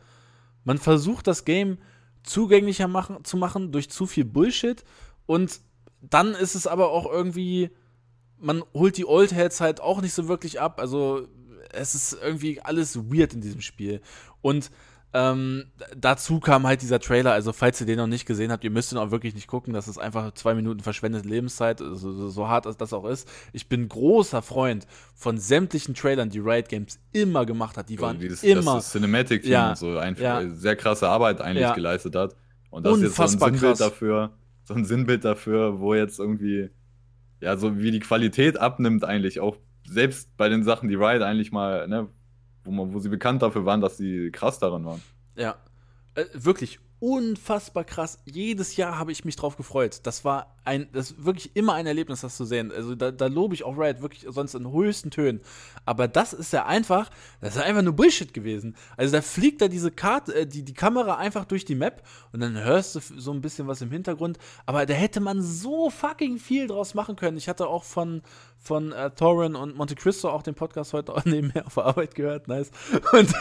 Man 0.65 0.77
versucht 0.77 1.27
das 1.27 1.45
Game 1.45 1.77
zugänglicher 2.23 2.89
machen, 2.89 3.23
zu 3.23 3.37
machen 3.37 3.71
durch 3.71 3.89
zu 3.89 4.05
viel 4.05 4.25
Bullshit. 4.25 4.83
Und 5.25 5.61
dann 6.01 6.33
ist 6.33 6.55
es 6.55 6.67
aber 6.67 6.91
auch 6.91 7.09
irgendwie. 7.09 7.69
Man 8.37 8.61
holt 8.73 8.97
die 8.97 9.05
Old 9.05 9.33
Heads 9.33 9.61
halt 9.61 9.79
auch 9.79 10.01
nicht 10.01 10.13
so 10.13 10.27
wirklich 10.27 10.59
ab. 10.59 10.81
Also, 10.81 11.27
es 11.71 11.95
ist 11.95 12.17
irgendwie 12.21 12.59
alles 12.61 12.97
weird 13.09 13.33
in 13.33 13.41
diesem 13.41 13.61
Spiel. 13.61 14.01
Und 14.41 14.69
ähm, 15.17 15.63
dazu 15.95 16.41
kam 16.41 16.67
halt 16.67 16.81
dieser 16.81 16.99
Trailer, 16.99 17.31
also 17.31 17.53
falls 17.53 17.79
ihr 17.79 17.87
den 17.87 17.95
noch 17.95 18.07
nicht 18.07 18.25
gesehen 18.25 18.51
habt, 18.51 18.65
ihr 18.65 18.69
müsst 18.69 18.91
ihn 18.91 18.97
auch 18.97 19.11
wirklich 19.11 19.33
nicht 19.33 19.47
gucken, 19.47 19.73
das 19.73 19.87
ist 19.87 19.97
einfach 19.97 20.33
zwei 20.33 20.53
Minuten 20.55 20.81
verschwendete 20.81 21.25
Lebenszeit, 21.25 21.79
so, 21.79 21.95
so, 21.95 22.27
so 22.27 22.47
hart 22.49 22.65
das 22.65 22.91
auch 22.91 23.05
ist. 23.05 23.25
Ich 23.53 23.69
bin 23.69 23.87
großer 23.87 24.41
Freund 24.41 24.85
von 25.13 25.37
sämtlichen 25.37 25.95
Trailern, 25.95 26.29
die 26.29 26.39
Riot 26.39 26.67
Games 26.67 26.99
immer 27.13 27.45
gemacht 27.45 27.77
hat. 27.77 27.87
Die 27.87 28.01
waren 28.01 28.19
das, 28.19 28.43
immer. 28.43 28.75
Das 28.75 28.91
Cinematic 28.91 29.43
Team 29.43 29.53
ja, 29.53 29.75
so 29.77 29.97
einfach 29.97 30.21
ja. 30.21 30.49
sehr 30.49 30.75
krasse 30.75 31.07
Arbeit 31.07 31.39
eigentlich 31.39 31.61
ja. 31.61 31.73
geleistet 31.73 32.13
hat. 32.17 32.35
Und 32.69 32.85
das 32.85 32.97
Unfassbar 32.97 33.25
ist 33.25 33.31
jetzt 33.31 33.39
so 33.39 33.45
ein 33.45 33.53
Sinnbild 33.53 33.77
krass. 33.77 33.77
dafür, 33.77 34.31
so 34.65 34.73
ein 34.73 34.83
Sinnbild 34.83 35.23
dafür, 35.23 35.79
wo 35.79 35.95
jetzt 35.95 36.19
irgendwie, 36.19 36.71
ja, 37.39 37.55
so 37.55 37.79
wie 37.79 37.91
die 37.91 38.01
Qualität 38.01 38.59
abnimmt 38.59 39.05
eigentlich, 39.05 39.39
auch 39.39 39.55
selbst 39.87 40.35
bei 40.35 40.49
den 40.49 40.63
Sachen, 40.63 40.89
die 40.89 40.95
Riot 40.95 41.21
eigentlich 41.21 41.53
mal, 41.53 41.87
ne, 41.87 42.09
wo, 42.65 42.71
man, 42.71 42.93
wo 42.93 42.99
sie 42.99 43.09
bekannt 43.09 43.41
dafür 43.41 43.65
waren, 43.65 43.81
dass 43.81 43.97
sie 43.97 44.31
krass 44.31 44.59
darin 44.59 44.85
waren. 44.85 45.01
Ja. 45.35 45.55
Äh, 46.15 46.25
wirklich 46.33 46.79
unfassbar 47.05 47.83
krass. 47.83 48.17
Jedes 48.25 48.77
Jahr 48.77 48.97
habe 48.97 49.11
ich 49.11 49.25
mich 49.25 49.35
drauf 49.35 49.57
gefreut. 49.57 49.99
Das 50.03 50.25
war 50.25 50.55
ein, 50.63 50.87
das 50.91 51.11
ist 51.11 51.23
wirklich 51.23 51.55
immer 51.55 51.73
ein 51.73 51.85
Erlebnis, 51.85 52.21
das 52.21 52.35
zu 52.35 52.45
sehen. 52.45 52.71
Also 52.71 52.95
da, 52.95 53.11
da 53.11 53.27
lobe 53.27 53.53
ich 53.53 53.63
auch 53.63 53.77
Riot 53.77 54.01
wirklich 54.01 54.25
sonst 54.27 54.55
in 54.55 54.71
höchsten 54.71 55.11
Tönen. 55.11 55.41
Aber 55.85 56.07
das 56.07 56.33
ist 56.33 56.51
ja 56.51 56.65
einfach, 56.65 57.11
das 57.41 57.57
ist 57.57 57.61
einfach 57.61 57.83
nur 57.83 57.93
Bullshit 57.93 58.33
gewesen. 58.33 58.75
Also 58.97 59.11
da 59.11 59.21
fliegt 59.21 59.61
da 59.61 59.67
diese 59.67 59.91
Karte, 59.91 60.33
äh, 60.33 60.47
die, 60.47 60.63
die 60.63 60.73
Kamera 60.73 61.17
einfach 61.17 61.45
durch 61.45 61.63
die 61.63 61.75
Map 61.75 62.01
und 62.31 62.39
dann 62.39 62.57
hörst 62.57 62.95
du 62.95 62.99
so 62.99 63.31
ein 63.31 63.41
bisschen 63.41 63.67
was 63.67 63.81
im 63.83 63.91
Hintergrund. 63.91 64.39
Aber 64.65 64.87
da 64.87 64.95
hätte 64.95 65.19
man 65.19 65.43
so 65.43 65.91
fucking 65.91 66.39
viel 66.39 66.65
draus 66.65 66.95
machen 66.95 67.15
können. 67.15 67.37
Ich 67.37 67.47
hatte 67.47 67.67
auch 67.67 67.83
von, 67.83 68.23
von 68.57 68.91
äh, 68.93 69.11
Thorin 69.11 69.53
und 69.53 69.77
Monte 69.77 69.93
Cristo 69.93 70.31
auch 70.31 70.41
den 70.41 70.55
Podcast 70.55 70.93
heute 70.93 71.13
auch 71.13 71.25
nebenher 71.25 71.67
auf 71.67 71.75
der 71.75 71.85
Arbeit 71.85 72.15
gehört. 72.15 72.47
Nice. 72.47 72.71
Und, 73.11 73.33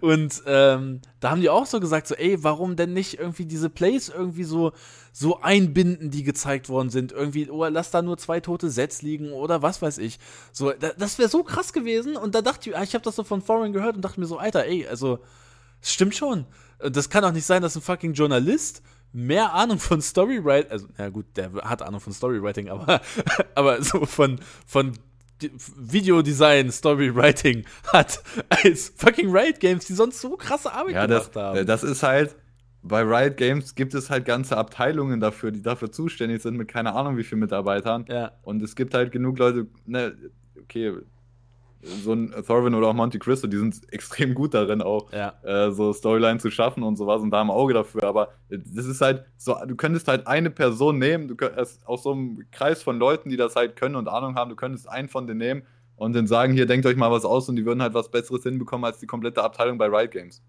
und 0.00 0.42
ähm, 0.46 1.00
da 1.20 1.30
haben 1.30 1.40
die 1.40 1.50
auch 1.50 1.66
so 1.66 1.80
gesagt, 1.80 2.06
so, 2.06 2.14
ey, 2.14 2.42
warum 2.42 2.76
denn 2.78 2.92
nicht 2.92 3.18
irgendwie 3.18 3.46
diese 3.46 3.70
Plays 3.70 4.08
irgendwie 4.08 4.44
so, 4.44 4.72
so 5.12 5.40
einbinden, 5.40 6.10
die 6.10 6.22
gezeigt 6.22 6.68
worden 6.68 6.90
sind? 6.90 7.12
Irgendwie, 7.12 7.50
oh, 7.50 7.64
lass 7.66 7.90
da 7.90 8.02
nur 8.02 8.18
zwei 8.18 8.40
tote 8.40 8.70
Sets 8.70 9.02
liegen 9.02 9.32
oder 9.32 9.62
was 9.62 9.82
weiß 9.82 9.98
ich. 9.98 10.18
So, 10.52 10.72
da, 10.72 10.90
das 10.96 11.18
wäre 11.18 11.28
so 11.28 11.42
krass 11.42 11.72
gewesen. 11.72 12.16
Und 12.16 12.34
da 12.34 12.42
dachte 12.42 12.70
ich, 12.70 12.76
ich 12.76 12.94
habe 12.94 13.04
das 13.04 13.16
so 13.16 13.24
von 13.24 13.44
Thorin 13.44 13.72
gehört 13.72 13.96
und 13.96 14.02
dachte 14.02 14.20
mir 14.20 14.26
so, 14.26 14.38
Alter, 14.38 14.64
ey, 14.64 14.86
also, 14.86 15.18
es 15.80 15.92
stimmt 15.92 16.14
schon. 16.14 16.46
Das 16.78 17.10
kann 17.10 17.24
auch 17.24 17.32
nicht 17.32 17.46
sein, 17.46 17.62
dass 17.62 17.76
ein 17.76 17.82
fucking 17.82 18.12
Journalist 18.12 18.82
mehr 19.12 19.54
Ahnung 19.54 19.78
von 19.78 20.02
Storywriting, 20.02 20.70
also, 20.70 20.86
ja 20.98 21.08
gut, 21.08 21.26
der 21.36 21.52
hat 21.62 21.82
Ahnung 21.82 22.00
von 22.00 22.12
Storywriting, 22.12 22.68
aber, 22.68 23.00
aber 23.54 23.82
so 23.82 24.04
von, 24.06 24.38
von 24.66 24.92
Videodesign, 25.76 26.70
Storywriting 26.70 27.64
hat 27.92 28.22
als 28.48 28.92
fucking 28.96 29.30
Riot 29.30 29.60
Games, 29.60 29.86
die 29.86 29.94
sonst 29.94 30.20
so 30.20 30.36
krasse 30.36 30.72
Arbeit 30.72 30.94
ja, 30.94 31.06
gemacht 31.06 31.30
das, 31.34 31.42
haben. 31.42 31.66
Das 31.66 31.82
ist 31.82 32.02
halt, 32.02 32.34
bei 32.88 33.02
Riot 33.02 33.36
Games 33.36 33.74
gibt 33.74 33.94
es 33.94 34.10
halt 34.10 34.24
ganze 34.24 34.56
Abteilungen 34.56 35.20
dafür, 35.20 35.50
die 35.50 35.62
dafür 35.62 35.92
zuständig 35.92 36.42
sind, 36.42 36.56
mit 36.56 36.68
keine 36.68 36.94
Ahnung 36.94 37.16
wie 37.16 37.24
vielen 37.24 37.40
Mitarbeitern. 37.40 38.04
Ja. 38.08 38.32
Und 38.42 38.62
es 38.62 38.74
gibt 38.74 38.94
halt 38.94 39.12
genug 39.12 39.38
Leute, 39.38 39.66
ne, 39.86 40.14
okay, 40.60 40.94
so 41.80 42.12
ein 42.12 42.34
Thorvin 42.46 42.74
oder 42.74 42.88
auch 42.88 42.94
Monte 42.94 43.18
Cristo, 43.18 43.46
die 43.46 43.56
sind 43.56 43.80
extrem 43.92 44.34
gut 44.34 44.52
darin, 44.54 44.82
auch 44.82 45.12
ja. 45.12 45.34
äh, 45.42 45.70
so 45.70 45.92
Storyline 45.92 46.38
zu 46.38 46.50
schaffen 46.50 46.82
und 46.82 46.96
sowas 46.96 47.22
und 47.22 47.30
da 47.30 47.40
im 47.40 47.50
Auge 47.50 47.74
dafür. 47.74 48.02
Aber 48.02 48.30
das 48.48 48.86
ist 48.86 49.00
halt 49.00 49.24
so, 49.36 49.56
du 49.64 49.76
könntest 49.76 50.08
halt 50.08 50.26
eine 50.26 50.50
Person 50.50 50.98
nehmen, 50.98 51.28
du 51.28 51.36
könntest 51.36 51.86
aus 51.86 52.02
so 52.02 52.12
einem 52.12 52.44
Kreis 52.50 52.82
von 52.82 52.98
Leuten, 52.98 53.30
die 53.30 53.36
das 53.36 53.54
halt 53.54 53.76
können 53.76 53.94
und 53.94 54.08
Ahnung 54.08 54.34
haben, 54.34 54.50
du 54.50 54.56
könntest 54.56 54.88
einen 54.88 55.08
von 55.08 55.26
denen 55.26 55.38
nehmen 55.38 55.62
und 55.96 56.14
dann 56.14 56.26
sagen, 56.26 56.52
hier, 56.52 56.66
denkt 56.66 56.86
euch 56.86 56.96
mal 56.96 57.10
was 57.10 57.24
aus 57.24 57.48
und 57.48 57.56
die 57.56 57.64
würden 57.64 57.82
halt 57.82 57.94
was 57.94 58.10
Besseres 58.10 58.42
hinbekommen 58.42 58.84
als 58.84 58.98
die 58.98 59.06
komplette 59.06 59.42
Abteilung 59.42 59.78
bei 59.78 59.86
Riot 59.86 60.10
Games. 60.10 60.42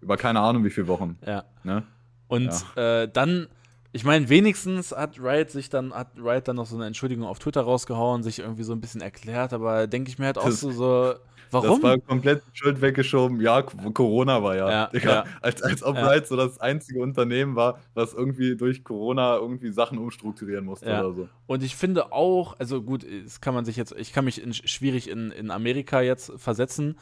Über 0.00 0.16
keine 0.16 0.40
Ahnung 0.40 0.64
wie 0.64 0.70
viele 0.70 0.88
Wochen. 0.88 1.18
Ja. 1.26 1.44
Ne? 1.62 1.84
Und 2.28 2.52
ja. 2.76 3.02
Äh, 3.02 3.08
dann 3.08 3.48
ich 3.92 4.04
meine, 4.04 4.28
wenigstens 4.28 4.92
hat 4.92 5.18
Riot 5.18 5.50
sich 5.50 5.68
dann, 5.68 5.92
hat 5.92 6.12
Riot 6.16 6.46
dann 6.46 6.56
noch 6.56 6.66
so 6.66 6.76
eine 6.76 6.86
Entschuldigung 6.86 7.24
auf 7.24 7.40
Twitter 7.40 7.62
rausgehauen, 7.62 8.22
sich 8.22 8.38
irgendwie 8.38 8.62
so 8.62 8.72
ein 8.72 8.80
bisschen 8.80 9.00
erklärt, 9.00 9.52
aber 9.52 9.86
denke 9.88 10.10
ich 10.10 10.18
mir 10.18 10.26
halt 10.26 10.38
auch 10.38 10.44
das, 10.44 10.60
so, 10.60 10.70
so, 10.70 11.14
warum? 11.50 11.80
Das 11.80 11.82
war 11.82 11.98
komplett 11.98 12.42
Schuld 12.52 12.80
weggeschoben. 12.80 13.40
Ja, 13.40 13.62
Corona 13.62 14.44
war 14.44 14.54
ja. 14.54 14.70
ja, 14.70 14.86
Digga, 14.86 15.10
ja. 15.10 15.24
Als, 15.40 15.60
als 15.62 15.82
ob. 15.82 15.96
Riot 15.96 16.28
so 16.28 16.36
das 16.36 16.60
einzige 16.60 17.00
Unternehmen 17.00 17.56
war, 17.56 17.80
was 17.94 18.14
irgendwie 18.14 18.56
durch 18.56 18.84
Corona 18.84 19.36
irgendwie 19.36 19.72
Sachen 19.72 19.98
umstrukturieren 19.98 20.64
musste 20.64 20.86
oder 20.86 21.12
so. 21.12 21.28
Und 21.48 21.64
ich 21.64 21.74
finde 21.74 22.12
auch, 22.12 22.58
also 22.60 22.82
gut, 22.82 23.04
das 23.24 23.40
kann 23.40 23.54
man 23.54 23.64
sich 23.64 23.76
jetzt, 23.76 23.92
ich 23.98 24.12
kann 24.12 24.24
mich 24.24 24.40
in, 24.40 24.54
schwierig 24.54 25.10
in, 25.10 25.32
in 25.32 25.50
Amerika 25.50 26.00
jetzt 26.00 26.32
versetzen, 26.36 26.96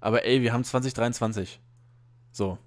aber 0.00 0.24
ey, 0.24 0.42
wir 0.42 0.52
haben 0.52 0.64
2023. 0.64 1.60
So. 2.32 2.58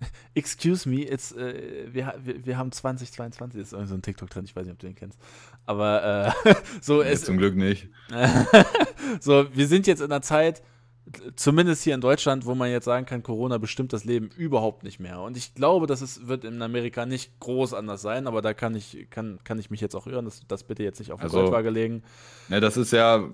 Excuse 0.34 0.88
me, 0.88 1.02
it's, 1.02 1.32
äh, 1.32 1.86
wir, 1.92 2.14
wir, 2.22 2.46
wir 2.46 2.58
haben 2.58 2.72
2022, 2.72 3.60
ist 3.60 3.72
irgendwie 3.72 3.88
so 3.88 3.94
ein 3.94 4.02
TikTok 4.02 4.30
drin, 4.30 4.44
ich 4.44 4.54
weiß 4.54 4.64
nicht, 4.64 4.72
ob 4.72 4.78
du 4.78 4.86
den 4.86 4.96
kennst. 4.96 5.18
Aber 5.66 6.34
äh, 6.44 6.54
so 6.80 7.02
nee, 7.02 7.10
es. 7.10 7.24
Zum 7.24 7.36
Glück 7.36 7.56
nicht. 7.56 7.88
so, 9.20 9.46
wir 9.54 9.66
sind 9.66 9.86
jetzt 9.86 10.00
in 10.00 10.10
einer 10.10 10.22
Zeit, 10.22 10.62
zumindest 11.36 11.82
hier 11.82 11.94
in 11.94 12.00
Deutschland, 12.00 12.46
wo 12.46 12.54
man 12.54 12.70
jetzt 12.70 12.86
sagen 12.86 13.06
kann, 13.06 13.22
Corona 13.22 13.58
bestimmt 13.58 13.92
das 13.92 14.04
Leben 14.04 14.30
überhaupt 14.36 14.84
nicht 14.84 15.00
mehr. 15.00 15.20
Und 15.20 15.36
ich 15.36 15.54
glaube, 15.54 15.86
dass 15.86 16.00
es 16.00 16.26
wird 16.26 16.44
in 16.44 16.62
Amerika 16.62 17.06
nicht 17.06 17.38
groß 17.40 17.74
anders 17.74 18.02
sein, 18.02 18.26
aber 18.26 18.42
da 18.42 18.54
kann 18.54 18.74
ich, 18.74 19.08
kann, 19.10 19.38
kann 19.44 19.58
ich 19.58 19.70
mich 19.70 19.80
jetzt 19.80 19.94
auch 19.94 20.06
irren, 20.06 20.24
das, 20.24 20.42
das 20.48 20.64
bitte 20.64 20.82
jetzt 20.82 20.98
nicht 20.98 21.12
auf 21.12 21.20
die 21.20 21.24
also, 21.24 21.40
Goldwaage 21.40 21.70
legen. 21.70 22.02
Ne, 22.48 22.60
das 22.60 22.76
ist 22.76 22.92
ja 22.92 23.28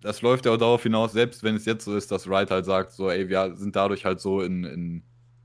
das 0.00 0.22
läuft 0.22 0.46
ja 0.46 0.52
auch 0.52 0.58
darauf 0.58 0.82
hinaus, 0.82 1.12
selbst 1.12 1.42
wenn 1.42 1.56
es 1.56 1.64
jetzt 1.64 1.84
so 1.84 1.96
ist, 1.96 2.10
dass 2.12 2.28
Wright 2.28 2.50
halt 2.50 2.64
sagt, 2.64 2.92
so, 2.92 3.10
ey, 3.10 3.28
wir 3.28 3.56
sind 3.56 3.76
dadurch 3.76 4.04
halt 4.04 4.20
so 4.20 4.42
in, 4.42 4.64
in, 4.64 5.02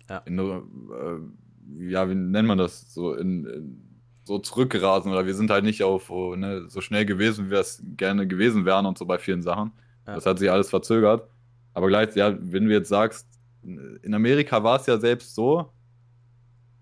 ja, 0.10 0.18
in, 0.26 0.40
äh, 0.40 1.90
ja 1.90 2.10
wie 2.10 2.16
nennt 2.16 2.48
man 2.48 2.58
das, 2.58 2.94
so 2.94 3.14
in, 3.14 3.46
in 3.46 3.92
so 4.24 4.40
zurückgerasen 4.40 5.12
oder 5.12 5.26
wir 5.26 5.34
sind 5.34 5.50
halt 5.50 5.64
nicht 5.64 5.84
auf 5.84 6.10
oh, 6.10 6.36
ne, 6.36 6.70
so 6.70 6.82
schnell 6.82 7.06
gewesen, 7.06 7.48
wie 7.48 7.52
wir 7.52 7.60
es 7.60 7.84
gerne 7.98 8.28
gewesen 8.28 8.66
wären 8.66 8.86
und 8.86 8.98
so 8.98 9.06
bei 9.06 9.18
vielen 9.18 9.42
Sachen. 9.42 9.72
Ja. 10.06 10.16
Das 10.16 10.26
hat 10.26 10.40
sich 10.40 10.52
alles 10.52 10.70
verzögert. 10.70 11.28
Aber 11.74 11.88
gleich, 11.88 12.16
ja, 12.16 12.36
wenn 12.40 12.66
du 12.66 12.72
jetzt 12.72 12.90
sagst, 12.90 13.28
in 13.64 14.14
Amerika 14.14 14.64
war 14.64 14.80
es 14.80 14.86
ja 14.86 14.98
selbst 14.98 15.36
so, 15.36 15.72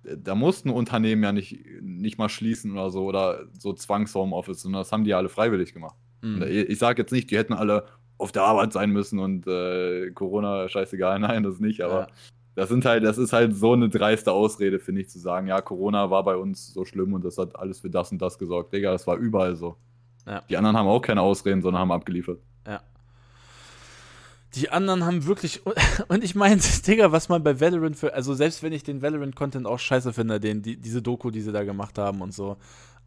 da 0.03 0.33
mussten 0.33 0.69
Unternehmen 0.69 1.23
ja 1.23 1.31
nicht, 1.31 1.59
nicht 1.81 2.17
mal 2.17 2.29
schließen 2.29 2.71
oder 2.71 2.89
so 2.89 3.05
oder 3.05 3.45
so 3.57 3.73
Zwangs-Homeoffice, 3.73 4.61
sondern 4.61 4.81
das 4.81 4.91
haben 4.91 5.03
die 5.03 5.11
ja 5.11 5.17
alle 5.17 5.29
freiwillig 5.29 5.73
gemacht. 5.73 5.95
Mhm. 6.21 6.43
Ich 6.43 6.79
sage 6.79 7.01
jetzt 7.01 7.11
nicht, 7.11 7.31
die 7.31 7.37
hätten 7.37 7.53
alle 7.53 7.85
auf 8.17 8.31
der 8.31 8.43
Arbeit 8.43 8.73
sein 8.73 8.91
müssen 8.91 9.19
und 9.19 9.47
äh, 9.47 10.11
Corona 10.11 10.67
scheißegal, 10.67 11.19
nein, 11.19 11.43
das 11.43 11.59
nicht, 11.59 11.81
aber 11.81 12.01
ja. 12.01 12.07
das 12.55 12.69
sind 12.69 12.85
halt, 12.85 13.03
das 13.03 13.17
ist 13.17 13.33
halt 13.33 13.55
so 13.55 13.73
eine 13.73 13.89
dreiste 13.89 14.31
Ausrede, 14.31 14.79
finde 14.79 15.01
ich, 15.01 15.09
zu 15.09 15.19
sagen, 15.19 15.47
ja, 15.47 15.61
Corona 15.61 16.11
war 16.11 16.23
bei 16.23 16.35
uns 16.35 16.73
so 16.73 16.85
schlimm 16.85 17.13
und 17.13 17.23
das 17.23 17.37
hat 17.37 17.55
alles 17.55 17.79
für 17.79 17.89
das 17.89 18.11
und 18.11 18.21
das 18.21 18.37
gesorgt. 18.37 18.73
Digga, 18.73 18.91
das 18.91 19.07
war 19.07 19.17
überall 19.17 19.55
so. 19.55 19.77
Ja. 20.27 20.41
Die 20.49 20.57
anderen 20.57 20.77
haben 20.77 20.87
auch 20.87 21.01
keine 21.01 21.21
Ausreden, 21.21 21.61
sondern 21.61 21.81
haben 21.81 21.91
abgeliefert. 21.91 22.39
Ja. 22.67 22.81
Die 24.55 24.69
anderen 24.69 25.05
haben 25.05 25.25
wirklich. 25.25 25.61
Und 26.07 26.23
ich 26.23 26.35
meine, 26.35 26.61
Digga, 26.87 27.11
was 27.11 27.29
man 27.29 27.43
bei 27.43 27.59
Valorant 27.59 27.95
für. 27.95 28.13
Also, 28.13 28.33
selbst 28.33 28.61
wenn 28.63 28.73
ich 28.73 28.83
den 28.83 29.01
Valorant-Content 29.01 29.65
auch 29.65 29.79
scheiße 29.79 30.13
finde, 30.13 30.39
den, 30.39 30.61
die, 30.61 30.77
diese 30.77 31.01
Doku, 31.01 31.31
die 31.31 31.41
sie 31.41 31.51
da 31.51 31.63
gemacht 31.63 31.97
haben 31.97 32.21
und 32.21 32.33
so. 32.33 32.57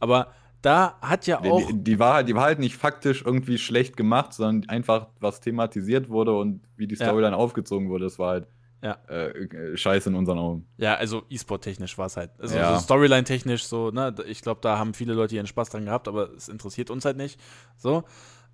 Aber 0.01 0.29
da 0.63 0.97
hat 1.03 1.27
ja 1.27 1.41
auch. 1.41 1.67
Die, 1.67 1.85
die, 1.85 1.99
war, 1.99 2.23
die 2.23 2.35
war 2.35 2.45
halt 2.45 2.59
nicht 2.61 2.77
faktisch 2.77 3.23
irgendwie 3.25 3.59
schlecht 3.59 3.97
gemacht, 3.97 4.33
sondern 4.33 4.69
einfach, 4.69 5.09
was 5.21 5.41
thematisiert 5.41 6.09
wurde 6.09 6.37
und 6.37 6.63
wie 6.77 6.87
die 6.87 6.95
Storyline 6.95 7.33
ja. 7.33 7.37
aufgezogen 7.37 7.89
wurde, 7.89 8.05
das 8.05 8.19
war 8.19 8.31
halt 8.31 8.47
ja. 8.81 8.97
äh, 9.09 9.77
scheiße 9.77 10.09
in 10.09 10.15
unseren 10.15 10.39
Augen. 10.39 10.67
Ja, 10.77 10.95
also 10.95 11.25
E-Sport-technisch 11.29 11.99
war 11.99 12.07
es 12.07 12.17
halt. 12.17 12.31
Also 12.39 12.57
ja. 12.57 12.75
so 12.75 12.81
Storyline-technisch 12.85 13.65
so, 13.65 13.91
ne, 13.91 14.15
ich 14.27 14.43
glaube, 14.43 14.61
da 14.61 14.79
haben 14.79 14.95
viele 14.95 15.15
Leute 15.15 15.35
ihren 15.35 15.47
Spaß 15.47 15.71
dran 15.71 15.85
gehabt, 15.85 16.09
aber 16.09 16.31
es 16.33 16.49
interessiert 16.49 16.91
uns 16.91 17.05
halt 17.05 17.17
nicht. 17.17 17.41
So. 17.77 18.05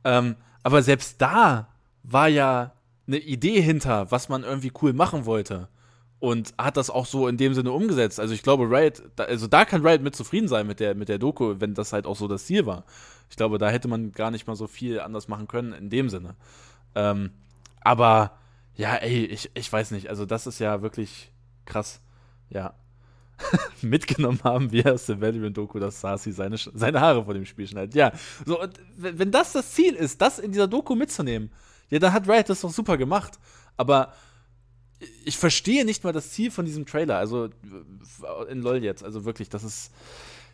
Ähm, 0.04 0.36
aber 0.62 0.82
selbst 0.82 1.20
da 1.20 1.68
war 2.02 2.28
ja 2.28 2.72
eine 3.06 3.18
Idee 3.18 3.60
hinter, 3.60 4.10
was 4.10 4.28
man 4.28 4.44
irgendwie 4.44 4.72
cool 4.82 4.92
machen 4.92 5.26
wollte 5.26 5.68
und 6.20 6.52
hat 6.58 6.76
das 6.76 6.90
auch 6.90 7.06
so 7.06 7.28
in 7.28 7.36
dem 7.36 7.54
Sinne 7.54 7.72
umgesetzt. 7.72 8.18
Also 8.18 8.34
ich 8.34 8.42
glaube, 8.42 8.64
Riot, 8.64 9.02
also 9.16 9.46
da 9.46 9.64
kann 9.64 9.86
Riot 9.86 10.02
mit 10.02 10.16
zufrieden 10.16 10.48
sein 10.48 10.66
mit 10.66 10.80
der, 10.80 10.94
mit 10.94 11.08
der 11.08 11.18
Doku, 11.18 11.56
wenn 11.58 11.74
das 11.74 11.92
halt 11.92 12.06
auch 12.06 12.16
so 12.16 12.26
das 12.26 12.46
Ziel 12.46 12.66
war. 12.66 12.84
Ich 13.30 13.36
glaube, 13.36 13.58
da 13.58 13.68
hätte 13.68 13.88
man 13.88 14.12
gar 14.12 14.30
nicht 14.30 14.46
mal 14.46 14.56
so 14.56 14.66
viel 14.66 15.00
anders 15.00 15.28
machen 15.28 15.46
können 15.46 15.72
in 15.72 15.90
dem 15.90 16.08
Sinne. 16.08 16.34
Ähm, 16.94 17.30
aber 17.80 18.32
ja, 18.74 18.94
ey, 18.96 19.26
ich, 19.26 19.50
ich 19.54 19.72
weiß 19.72 19.92
nicht. 19.92 20.08
Also 20.08 20.26
das 20.26 20.46
ist 20.46 20.58
ja 20.58 20.82
wirklich 20.82 21.30
krass. 21.66 22.00
Ja. 22.50 22.74
Mitgenommen 23.82 24.40
haben 24.42 24.72
wir 24.72 24.92
aus 24.92 25.06
der 25.06 25.20
Valorant-Doku, 25.20 25.78
dass 25.78 26.00
Sasi 26.00 26.32
seine, 26.32 26.56
seine 26.56 27.00
Haare 27.00 27.24
vor 27.24 27.34
dem 27.34 27.46
Spiel 27.46 27.68
schneidet. 27.68 27.94
Ja, 27.94 28.10
so, 28.44 28.60
und 28.60 28.80
wenn 28.96 29.30
das 29.30 29.52
das 29.52 29.72
Ziel 29.72 29.94
ist, 29.94 30.20
das 30.20 30.40
in 30.40 30.50
dieser 30.50 30.66
Doku 30.66 30.96
mitzunehmen, 30.96 31.52
ja, 31.90 32.00
dann 32.00 32.12
hat 32.12 32.28
Riot 32.28 32.48
das 32.48 32.62
doch 32.62 32.70
super 32.70 32.96
gemacht. 32.96 33.38
Aber 33.76 34.12
ich 35.24 35.36
verstehe 35.36 35.84
nicht 35.84 36.04
mal 36.04 36.12
das 36.12 36.30
Ziel 36.30 36.50
von 36.50 36.64
diesem 36.64 36.86
Trailer. 36.86 37.18
Also 37.18 37.46
äh, 37.46 38.50
in 38.50 38.62
LOL 38.62 38.82
jetzt. 38.82 39.04
Also 39.04 39.24
wirklich, 39.24 39.48
das 39.48 39.64
ist. 39.64 39.92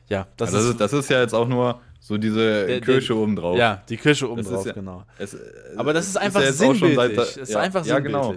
Ja, 0.08 0.26
das, 0.36 0.52
ja, 0.52 0.58
das, 0.58 0.66
ist, 0.66 0.80
das 0.80 0.92
ist 0.92 1.08
ja 1.08 1.20
jetzt 1.22 1.34
auch 1.34 1.48
nur 1.48 1.80
so 1.98 2.18
diese 2.18 2.66
der, 2.66 2.80
Kirsche 2.82 3.16
oben 3.16 3.36
drauf. 3.36 3.56
Ja, 3.56 3.82
die 3.88 3.96
Kirsche 3.96 4.30
oben 4.30 4.44
drauf, 4.44 4.66
ja, 4.66 4.72
genau. 4.72 5.04
Es, 5.16 5.34
Aber 5.76 5.94
das 5.94 6.06
ist 6.06 6.18
einfach 6.18 6.42
ist 6.42 6.60
ja 6.60 6.66
sinnbildlich. 6.66 6.96
Seit, 7.16 7.18
es 7.18 7.36
ist 7.36 7.56
einfach 7.56 7.84
sinnbildlich. 7.84 8.12
Genau. 8.12 8.34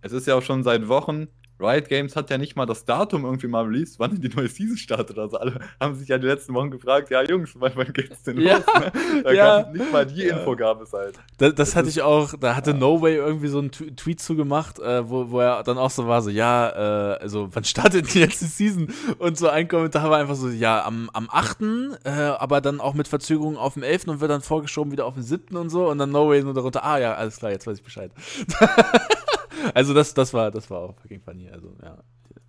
Es 0.00 0.12
ist 0.12 0.26
ja 0.26 0.34
auch 0.34 0.42
schon 0.42 0.62
seit 0.62 0.88
Wochen 0.88 1.28
Riot 1.60 1.88
Games 1.88 2.16
hat 2.16 2.30
ja 2.30 2.38
nicht 2.38 2.56
mal 2.56 2.66
das 2.66 2.84
Datum 2.84 3.24
irgendwie 3.24 3.46
mal 3.46 3.64
released, 3.64 3.98
wann 3.98 4.20
die 4.20 4.28
neue 4.28 4.48
Season 4.48 4.76
startet. 4.76 5.18
Also 5.18 5.38
alle 5.38 5.60
haben 5.80 5.94
sich 5.94 6.08
ja 6.08 6.18
die 6.18 6.26
letzten 6.26 6.54
Wochen 6.54 6.70
gefragt, 6.70 7.10
ja 7.10 7.22
Jungs, 7.22 7.52
wann, 7.54 7.72
wann 7.74 7.92
geht's 7.92 8.22
denn 8.24 8.40
ja, 8.40 8.56
los? 8.56 8.66
Ne? 8.66 9.22
Da 9.22 9.32
ja, 9.32 9.62
gab, 9.62 9.72
nicht 9.72 9.92
mal 9.92 10.06
die 10.06 10.24
ja. 10.24 10.36
Info 10.36 10.56
gab 10.56 10.80
es 10.82 10.92
halt. 10.92 11.16
Das, 11.38 11.54
das, 11.54 11.54
das 11.54 11.76
hatte 11.76 11.88
ich 11.88 12.02
auch, 12.02 12.34
da 12.38 12.56
hatte 12.56 12.72
ja. 12.72 12.76
No 12.76 13.00
Way 13.00 13.16
irgendwie 13.16 13.48
so 13.48 13.58
einen 13.58 13.70
Tweet 13.70 14.20
zugemacht, 14.20 14.78
äh, 14.80 15.08
wo, 15.08 15.30
wo 15.30 15.40
er 15.40 15.62
dann 15.62 15.78
auch 15.78 15.90
so 15.90 16.08
war, 16.08 16.22
so, 16.22 16.30
ja, 16.30 17.14
äh, 17.14 17.18
also 17.20 17.48
wann 17.52 17.64
startet 17.64 18.12
die 18.12 18.20
letzte 18.20 18.46
Season? 18.46 18.92
Und 19.18 19.38
so 19.38 19.48
ein 19.48 19.68
Kommentar 19.68 20.10
war 20.10 20.18
einfach 20.18 20.36
so, 20.36 20.48
ja, 20.48 20.84
am, 20.84 21.08
am 21.12 21.28
8., 21.30 21.58
äh, 22.04 22.10
aber 22.10 22.60
dann 22.60 22.80
auch 22.80 22.94
mit 22.94 23.06
Verzögerung 23.06 23.56
auf 23.56 23.74
dem 23.74 23.82
11. 23.82 24.08
und 24.08 24.20
wird 24.20 24.30
dann 24.30 24.42
vorgeschoben 24.42 24.92
wieder 24.92 25.06
auf 25.06 25.14
den 25.14 25.22
7. 25.22 25.56
und 25.56 25.70
so 25.70 25.88
und 25.88 25.98
dann 25.98 26.10
No 26.10 26.28
Way 26.28 26.42
nur 26.42 26.54
darunter, 26.54 26.84
ah 26.84 26.98
ja, 26.98 27.14
alles 27.14 27.36
klar, 27.36 27.52
jetzt 27.52 27.66
weiß 27.66 27.78
ich 27.78 27.84
Bescheid. 27.84 28.10
also 29.74 29.94
das, 29.94 30.14
das 30.14 30.32
war, 30.34 30.50
das 30.50 30.70
war 30.70 30.80
auch 30.80 30.94
fucking 31.00 31.20
funny. 31.20 31.48
Also, 31.48 31.76
ja. 31.82 32.02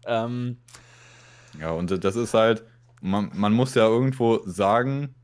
Ähm, 0.06 0.58
ja, 1.60 1.72
und 1.72 2.04
das 2.04 2.16
ist 2.16 2.34
halt, 2.34 2.64
man, 3.02 3.32
man 3.34 3.54
muss 3.54 3.76
ja 3.76 3.88
irgendwo 3.88 4.42
sagen, 4.46 5.16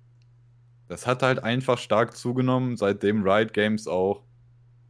das 0.88 1.08
hat 1.08 1.24
halt 1.24 1.44
einfach 1.44 1.78
stark 1.78 2.16
zugenommen, 2.16 2.78
seitdem 2.78 3.24
Riot 3.24 3.54
Games 3.54 3.88
auch 3.88 4.24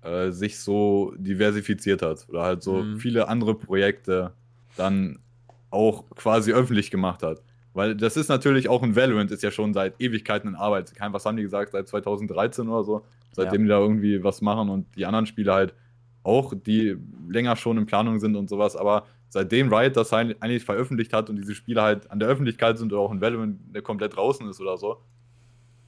äh, 0.01 0.31
sich 0.31 0.59
so 0.59 1.13
diversifiziert 1.17 2.01
hat 2.01 2.27
oder 2.29 2.41
halt 2.41 2.63
so 2.63 2.81
mhm. 2.81 2.97
viele 2.97 3.27
andere 3.27 3.55
Projekte 3.55 4.33
dann 4.77 5.19
auch 5.69 6.09
quasi 6.15 6.53
öffentlich 6.53 6.91
gemacht 6.91 7.23
hat. 7.23 7.41
Weil 7.73 7.95
das 7.95 8.17
ist 8.17 8.27
natürlich 8.27 8.67
auch 8.67 8.83
ein 8.83 8.95
Valorant, 8.95 9.31
ist 9.31 9.43
ja 9.43 9.51
schon 9.51 9.73
seit 9.73 9.99
Ewigkeiten 10.01 10.49
in 10.49 10.55
Arbeit. 10.55 10.91
Was 11.11 11.25
haben 11.25 11.37
die 11.37 11.43
gesagt, 11.43 11.71
seit 11.71 11.87
2013 11.87 12.67
oder 12.67 12.83
so, 12.83 13.05
seitdem 13.31 13.61
ja. 13.61 13.65
die 13.65 13.69
da 13.69 13.79
irgendwie 13.79 14.23
was 14.23 14.41
machen 14.41 14.69
und 14.69 14.87
die 14.95 15.05
anderen 15.05 15.25
Spiele 15.25 15.53
halt 15.53 15.73
auch, 16.23 16.53
die 16.55 16.97
länger 17.29 17.55
schon 17.55 17.77
in 17.77 17.85
Planung 17.85 18.19
sind 18.19 18.35
und 18.35 18.49
sowas, 18.49 18.75
aber 18.75 19.05
seitdem 19.29 19.73
Riot 19.73 19.95
das 19.95 20.11
eigentlich 20.13 20.65
veröffentlicht 20.65 21.13
hat 21.13 21.29
und 21.29 21.37
diese 21.37 21.55
Spiele 21.55 21.81
halt 21.81 22.11
an 22.11 22.19
der 22.19 22.27
Öffentlichkeit 22.27 22.77
sind 22.77 22.91
oder 22.91 23.01
auch 23.01 23.11
in 23.11 23.21
Valorant 23.21 23.57
komplett 23.83 24.15
draußen 24.15 24.47
ist 24.49 24.59
oder 24.59 24.77
so, 24.77 25.01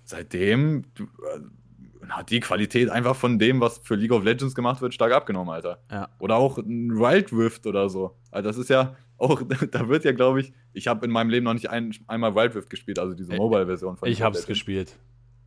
seitdem 0.03 0.83
äh, 0.97 2.09
hat 2.09 2.29
die 2.31 2.39
Qualität 2.39 2.89
einfach 2.89 3.15
von 3.15 3.39
dem, 3.39 3.61
was 3.61 3.79
für 3.79 3.95
League 3.95 4.11
of 4.11 4.23
Legends 4.23 4.55
gemacht 4.55 4.81
wird, 4.81 4.93
stark 4.93 5.13
abgenommen, 5.13 5.53
Alter. 5.53 5.79
Ja. 5.91 6.09
Oder 6.19 6.37
auch 6.37 6.57
ein 6.57 6.91
Wild 6.97 7.31
Rift 7.33 7.65
oder 7.67 7.89
so. 7.89 8.15
Also 8.31 8.49
das 8.49 8.57
ist 8.57 8.69
ja 8.69 8.95
auch, 9.17 9.41
da 9.71 9.87
wird 9.87 10.05
ja, 10.05 10.11
glaube 10.11 10.41
ich, 10.41 10.53
ich 10.73 10.87
habe 10.87 11.05
in 11.05 11.11
meinem 11.11 11.29
Leben 11.29 11.45
noch 11.45 11.53
nicht 11.53 11.69
ein, 11.69 11.93
einmal 12.07 12.35
Wild 12.35 12.55
Rift 12.55 12.69
gespielt, 12.69 12.99
also 12.99 13.13
diese 13.13 13.35
Mobile-Version 13.35 13.97
von 13.97 14.07
Ich 14.09 14.21
habe 14.21 14.37
es 14.37 14.45
gespielt. 14.45 14.97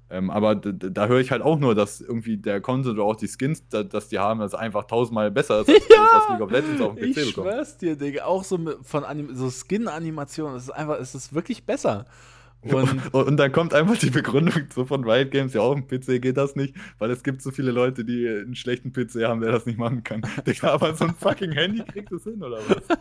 Ähm, 0.08 0.30
aber 0.30 0.54
da 0.54 1.08
höre 1.08 1.18
ich 1.18 1.32
halt 1.32 1.42
auch 1.42 1.58
nur, 1.58 1.74
dass 1.74 2.00
irgendwie 2.00 2.36
der 2.36 2.60
Content 2.60 2.94
oder 2.94 3.04
auch 3.04 3.16
die 3.16 3.26
Skins, 3.26 3.66
da, 3.68 3.82
dass 3.82 4.08
die 4.08 4.20
haben, 4.20 4.38
das 4.38 4.54
einfach 4.54 4.84
tausendmal 4.84 5.32
besser 5.32 5.62
ist, 5.62 5.68
als 5.68 5.78
ja, 5.90 5.96
das, 5.96 6.12
was 6.12 6.28
League 6.30 6.40
of 6.42 6.50
Legends 6.50 6.80
auf 6.80 6.94
dem 6.94 7.02
PC 7.02 7.16
ich 7.16 7.34
bekommt. 7.34 7.48
Ich 7.48 7.54
schwör's 7.54 7.78
dir, 7.78 7.96
Digga. 7.96 8.24
Auch 8.24 8.44
so 8.44 8.58
von 8.82 9.04
Anim 9.04 9.34
so 9.34 9.50
Skin-Animationen, 9.50 10.56
es 10.56 10.64
ist 10.64 10.70
einfach, 10.70 11.00
es 11.00 11.14
ist 11.14 11.34
wirklich 11.34 11.64
besser. 11.64 12.06
Und, 12.62 13.14
und, 13.14 13.36
dann 13.36 13.52
kommt 13.52 13.74
einfach 13.74 13.96
die 13.96 14.10
Begründung 14.10 14.64
so 14.74 14.84
von 14.84 15.08
Riot 15.08 15.30
Games, 15.30 15.52
ja, 15.52 15.60
auf 15.60 15.76
dem 15.76 15.86
PC 15.86 16.20
geht 16.20 16.36
das 16.36 16.56
nicht, 16.56 16.74
weil 16.98 17.12
es 17.12 17.22
gibt 17.22 17.40
so 17.40 17.52
viele 17.52 17.70
Leute, 17.70 18.04
die 18.04 18.26
einen 18.26 18.56
schlechten 18.56 18.92
PC 18.92 19.22
haben, 19.24 19.40
der 19.40 19.52
das 19.52 19.66
nicht 19.66 19.78
machen 19.78 20.02
kann. 20.02 20.22
Digga, 20.46 20.72
aber 20.72 20.92
so 20.94 21.04
ein 21.04 21.14
fucking 21.14 21.52
Handy 21.52 21.84
kriegt 21.84 22.10
das 22.10 22.24
hin, 22.24 22.42
oder 22.42 22.58
was? 22.66 22.98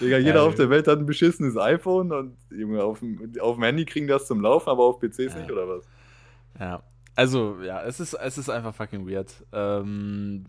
Digga, 0.00 0.18
jeder 0.18 0.36
ja, 0.36 0.42
auf 0.42 0.54
der 0.54 0.70
Welt 0.70 0.86
hat 0.86 1.00
ein 1.00 1.06
beschissenes 1.06 1.56
iPhone 1.56 2.12
und 2.12 2.36
Junge, 2.50 2.84
auf 2.84 3.00
dem, 3.00 3.32
auf 3.40 3.56
dem 3.56 3.64
Handy 3.64 3.84
kriegen 3.86 4.06
das 4.06 4.26
zum 4.26 4.40
Laufen, 4.40 4.68
aber 4.68 4.84
auf 4.84 5.00
PCs 5.00 5.18
ja. 5.18 5.38
nicht, 5.40 5.50
oder 5.50 5.68
was? 5.68 5.84
Ja. 6.58 6.82
Also, 7.14 7.60
ja, 7.62 7.82
es 7.82 7.98
ist, 7.98 8.14
es 8.14 8.38
ist 8.38 8.48
einfach 8.48 8.74
fucking 8.74 9.08
weird. 9.08 9.44
Ähm, 9.52 10.44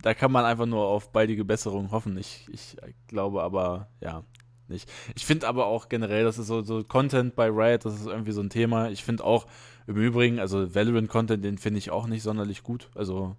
da 0.00 0.14
kann 0.14 0.32
man 0.32 0.46
einfach 0.46 0.64
nur 0.64 0.86
auf 0.86 1.12
baldige 1.12 1.44
Besserung 1.44 1.90
hoffen. 1.90 2.16
Ich, 2.16 2.48
ich 2.50 2.76
glaube 3.08 3.42
aber, 3.42 3.88
ja, 4.00 4.24
nicht. 4.68 4.90
Ich 5.14 5.26
finde 5.26 5.46
aber 5.46 5.66
auch 5.66 5.90
generell, 5.90 6.24
das 6.24 6.38
ist 6.38 6.46
so, 6.46 6.62
so 6.62 6.82
Content 6.82 7.36
bei 7.36 7.48
Riot, 7.50 7.84
das 7.84 8.00
ist 8.00 8.06
irgendwie 8.06 8.32
so 8.32 8.40
ein 8.40 8.48
Thema. 8.48 8.88
Ich 8.88 9.04
finde 9.04 9.24
auch 9.24 9.46
im 9.86 9.96
Übrigen, 9.96 10.38
also 10.38 10.74
Valorant-Content, 10.74 11.44
den 11.44 11.58
finde 11.58 11.78
ich 11.78 11.90
auch 11.90 12.06
nicht 12.06 12.22
sonderlich 12.22 12.62
gut. 12.62 12.88
Also 12.94 13.36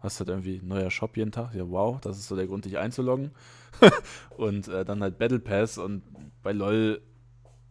hast 0.00 0.18
halt 0.18 0.30
irgendwie 0.30 0.60
neuer 0.62 0.90
Shop 0.90 1.16
jeden 1.16 1.32
Tag. 1.32 1.54
Ja, 1.54 1.68
wow, 1.68 2.00
das 2.00 2.18
ist 2.18 2.28
so 2.28 2.36
der 2.36 2.46
Grund, 2.46 2.64
dich 2.64 2.78
einzuloggen. 2.78 3.32
und 4.36 4.68
äh, 4.68 4.84
dann 4.84 5.02
halt 5.02 5.18
Battle 5.18 5.38
Pass 5.38 5.78
und 5.78 6.02
bei 6.42 6.52
LOL, 6.52 7.00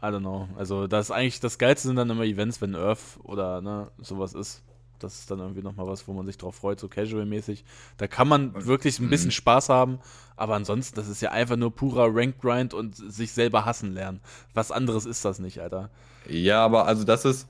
I 0.02 0.06
don't 0.06 0.22
know. 0.22 0.48
Also 0.58 0.88
das 0.88 1.08
ist 1.08 1.12
eigentlich, 1.12 1.40
das 1.40 1.58
Geilste 1.60 1.88
sind 1.88 1.98
dann 1.98 2.10
immer 2.10 2.24
Events, 2.24 2.60
wenn 2.62 2.76
Earth 2.76 3.20
oder 3.24 3.62
ne, 3.62 3.92
sowas 4.00 4.34
ist. 4.34 4.64
Das 4.98 5.20
ist 5.20 5.32
dann 5.32 5.40
irgendwie 5.40 5.62
nochmal 5.62 5.88
was, 5.88 6.08
wo 6.08 6.14
man 6.14 6.26
sich 6.26 6.38
drauf 6.38 6.56
freut, 6.56 6.80
so 6.80 6.88
casual-mäßig. 6.88 7.64
Da 7.98 8.08
kann 8.08 8.28
man 8.28 8.66
wirklich 8.66 9.00
ein 9.00 9.10
bisschen 9.10 9.30
mhm. 9.30 9.34
Spaß 9.34 9.70
haben, 9.70 10.00
aber 10.36 10.56
ansonsten, 10.56 10.96
das 10.96 11.08
ist 11.08 11.22
ja 11.22 11.32
einfach 11.32 11.56
nur 11.56 11.76
purer 11.76 12.10
Rank-Grind 12.14 12.74
und 12.74 12.96
sich 12.96 13.32
selber 13.32 13.66
hassen 13.66 13.94
lernen. 13.94 14.22
Was 14.54 14.72
anderes 14.72 15.06
ist 15.06 15.26
das 15.26 15.40
nicht, 15.40 15.60
Alter. 15.60 15.90
Ja, 16.28 16.64
aber 16.64 16.86
also 16.86 17.04
das 17.04 17.26
ist, 17.26 17.48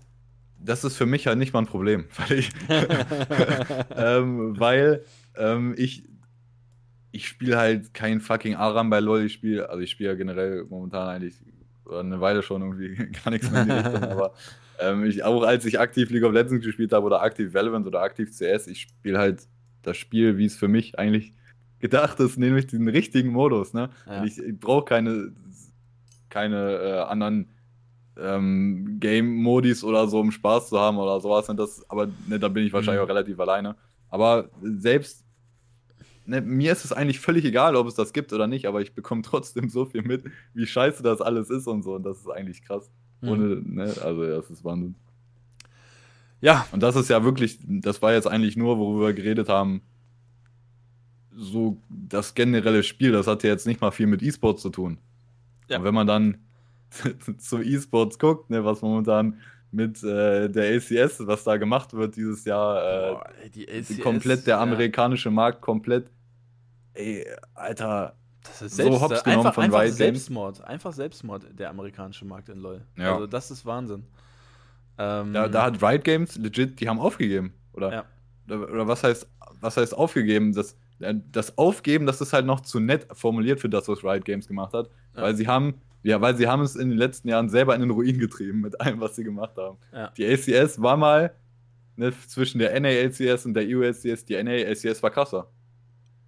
das 0.60 0.84
ist 0.84 0.96
für 0.96 1.06
mich 1.06 1.28
halt 1.28 1.38
nicht 1.38 1.54
mal 1.54 1.60
ein 1.60 1.68
Problem, 1.68 2.06
weil 2.18 2.40
ich, 2.40 2.52
ähm, 3.96 4.60
weil 4.60 5.04
ähm, 5.36 5.76
ich, 5.78 6.04
ich 7.12 7.28
spiele 7.28 7.58
halt 7.58 7.94
kein 7.94 8.22
fucking 8.22 8.56
Aram 8.56 8.90
bei 8.90 9.00
LoL. 9.00 9.26
Ich 9.26 9.34
spiele, 9.34 9.70
also 9.70 9.82
ich 9.82 9.92
spiele 9.92 10.12
ja 10.12 10.16
generell 10.16 10.66
momentan 10.70 11.10
eigentlich 11.10 11.36
eine 11.92 12.22
Weile 12.22 12.44
schon 12.44 12.62
irgendwie 12.62 12.96
gar 13.24 13.32
nichts 13.32 13.50
mehr 13.52 13.64
in 13.64 13.70
die 13.70 13.74
Richtung, 13.74 14.04
aber 14.04 14.34
ähm, 14.80 15.06
ich, 15.06 15.24
auch 15.24 15.44
als 15.44 15.66
ich 15.66 15.80
aktiv 15.80 16.10
League 16.10 16.24
of 16.24 16.34
Legends 16.34 16.66
gespielt 16.66 16.92
habe 16.92 17.06
oder 17.06 17.22
aktiv 17.22 17.54
Valorant 17.54 17.88
oder 17.88 18.02
aktiv 18.02 18.32
CS, 18.32 18.68
ich 18.68 18.82
spiele 18.82 19.18
halt 19.18 19.48
das 19.82 19.98
Spiel, 19.98 20.38
wie 20.38 20.46
es 20.46 20.56
für 20.56 20.68
mich 20.68 21.00
eigentlich 21.00 21.34
gedacht 21.80 22.20
ist, 22.20 22.38
nämlich 22.38 22.68
den 22.68 22.88
richtigen 22.88 23.30
Modus. 23.30 23.74
Ne? 23.74 23.90
Ja. 24.06 24.24
Ich, 24.24 24.38
ich 24.38 24.60
brauche 24.60 24.86
keine, 24.86 25.32
keine 26.30 26.74
äh, 26.74 27.00
anderen 27.00 27.50
ähm, 28.18 28.98
Game-Modis 29.00 29.84
oder 29.84 30.08
so, 30.08 30.20
um 30.20 30.32
Spaß 30.32 30.70
zu 30.70 30.80
haben 30.80 30.98
oder 30.98 31.20
sowas. 31.20 31.50
Und 31.50 31.58
das, 31.58 31.84
aber 31.90 32.08
ne, 32.28 32.40
da 32.40 32.48
bin 32.48 32.66
ich 32.66 32.74
wahrscheinlich 32.74 33.02
mhm. 33.02 33.06
auch 33.06 33.10
relativ 33.10 33.40
alleine. 33.40 33.76
Aber 34.10 34.50
selbst 34.62 35.26
ne, 36.32 36.42
mir 36.42 36.72
ist 36.72 36.86
es 36.86 36.94
eigentlich 36.94 37.20
völlig 37.20 37.46
egal, 37.46 37.76
ob 37.76 37.88
es 37.88 37.96
das 37.96 38.14
gibt 38.14 38.34
oder 38.34 38.48
nicht, 38.48 38.66
aber 38.66 38.82
ich 38.82 38.94
bekomme 38.94 39.22
trotzdem 39.22 39.70
so 39.70 39.86
viel 39.86 40.02
mit, 40.02 40.24
wie 40.54 40.66
scheiße 40.66 41.04
das 41.04 41.22
alles 41.22 41.50
ist 41.50 41.68
und 41.68 41.84
so. 41.84 41.96
Und 41.96 42.04
das 42.04 42.20
ist 42.20 42.30
eigentlich 42.30 42.64
krass. 42.64 42.90
Mhm. 43.22 43.30
Ohne, 43.30 43.62
ne, 43.64 43.94
also 44.04 44.26
das 44.26 44.50
ist 44.50 44.64
Wahnsinn. 44.64 44.96
Ja. 46.40 46.66
Und 46.72 46.82
das 46.82 46.96
ist 46.96 47.10
ja 47.10 47.24
wirklich, 47.24 47.60
das 47.62 48.02
war 48.02 48.14
jetzt 48.14 48.28
eigentlich 48.28 48.58
nur, 48.58 48.80
worüber 48.80 49.08
wir 49.08 49.14
geredet 49.14 49.50
haben, 49.50 49.82
so 51.34 51.78
das 51.90 52.34
generelle 52.34 52.84
Spiel, 52.84 53.12
das 53.12 53.28
hat 53.28 53.44
ja 53.44 53.52
jetzt 53.52 53.68
nicht 53.68 53.82
mal 53.82 53.92
viel 53.92 54.08
mit 54.08 54.24
E-Sports 54.24 54.62
zu 54.62 54.70
tun. 54.70 54.98
Ja. 55.70 55.78
Und 55.78 55.84
wenn 55.84 55.94
man 55.94 56.08
dann 56.08 56.38
zu 57.38 57.62
E-Sports 57.62 58.20
guckt, 58.20 58.50
ne, 58.50 58.64
was 58.66 58.82
momentan 58.82 59.40
mit 59.72 60.04
äh, 60.04 60.50
der 60.50 60.76
ACS, 60.76 61.26
was 61.26 61.44
da 61.44 61.58
gemacht 61.58 61.94
wird 61.94 62.16
dieses 62.16 62.44
Jahr, 62.46 62.78
äh, 62.84 63.12
Boah, 63.12 63.30
die 63.56 63.70
ACS, 63.70 64.00
komplett 64.02 64.48
der 64.48 64.60
amerikanische 64.60 65.30
ja. 65.30 65.36
Markt 65.36 65.62
komplett, 65.62 66.10
ey, 66.94 67.26
Alter, 67.54 68.16
das 68.44 68.62
ist 68.62 68.76
selbst, 68.76 69.00
so 69.00 69.02
hops 69.02 69.24
genommen 69.24 69.40
einfach, 69.40 69.54
von 69.56 69.64
einfach 69.66 69.82
Riot 69.82 69.94
Selbstmord, 69.94 70.64
einfach 70.64 70.94
Selbstmord 70.94 71.48
der 71.58 71.70
amerikanische 71.70 72.26
Markt 72.26 72.50
in 72.50 72.60
LoL. 72.60 72.86
Ja. 72.98 73.14
Also 73.14 73.28
das 73.28 73.52
ist 73.52 73.66
Wahnsinn. 73.66 74.06
Ähm, 74.98 75.34
da, 75.34 75.48
da, 75.48 75.64
hat 75.64 75.82
Riot 75.82 76.04
Games 76.04 76.36
legit, 76.38 76.80
die 76.80 76.90
haben 76.90 77.00
aufgegeben, 77.00 77.54
oder? 77.74 77.92
Ja. 77.92 78.06
Oder, 78.48 78.72
oder 78.72 78.88
was 78.88 79.04
heißt, 79.04 79.28
was 79.60 79.78
heißt 79.78 79.96
aufgegeben? 79.96 80.54
Das, 80.54 80.76
das 81.00 81.58
Aufgeben, 81.58 82.06
das 82.06 82.22
ist 82.22 82.34
halt 82.34 82.46
noch 82.46 82.62
zu 82.62 82.80
nett 82.80 83.08
formuliert 83.14 83.60
für 83.60 83.70
das, 83.70 83.88
was 83.88 84.04
Riot 84.04 84.26
Games 84.26 84.48
gemacht 84.48 84.74
hat, 84.74 84.90
ja. 85.16 85.22
weil 85.22 85.36
sie 85.36 85.48
haben 85.48 85.82
ja, 86.04 86.20
weil 86.20 86.36
sie 86.36 86.48
haben 86.48 86.64
es 86.64 86.76
in 86.76 86.90
den 86.90 86.98
letzten 86.98 87.28
Jahren 87.28 87.50
selber 87.50 87.76
in 87.76 87.82
den 87.82 87.92
Ruin 87.92 88.18
getrieben 88.18 88.62
mit 88.62 88.80
allem, 88.82 89.00
was 89.00 89.16
sie 89.16 89.24
gemacht 89.24 89.56
haben. 89.58 89.78
Ja. 89.94 90.12
Die 90.18 90.26
ACS 90.26 90.82
war 90.82 90.98
mal 90.98 91.36
ne, 91.96 92.12
zwischen 92.28 92.60
der 92.60 92.80
NALCS 92.80 93.46
und 93.46 93.54
der 93.54 93.66
EULCS, 93.68 94.26
die 94.26 94.42
NALCS 94.42 95.04
war 95.04 95.12
krasser. 95.12 95.48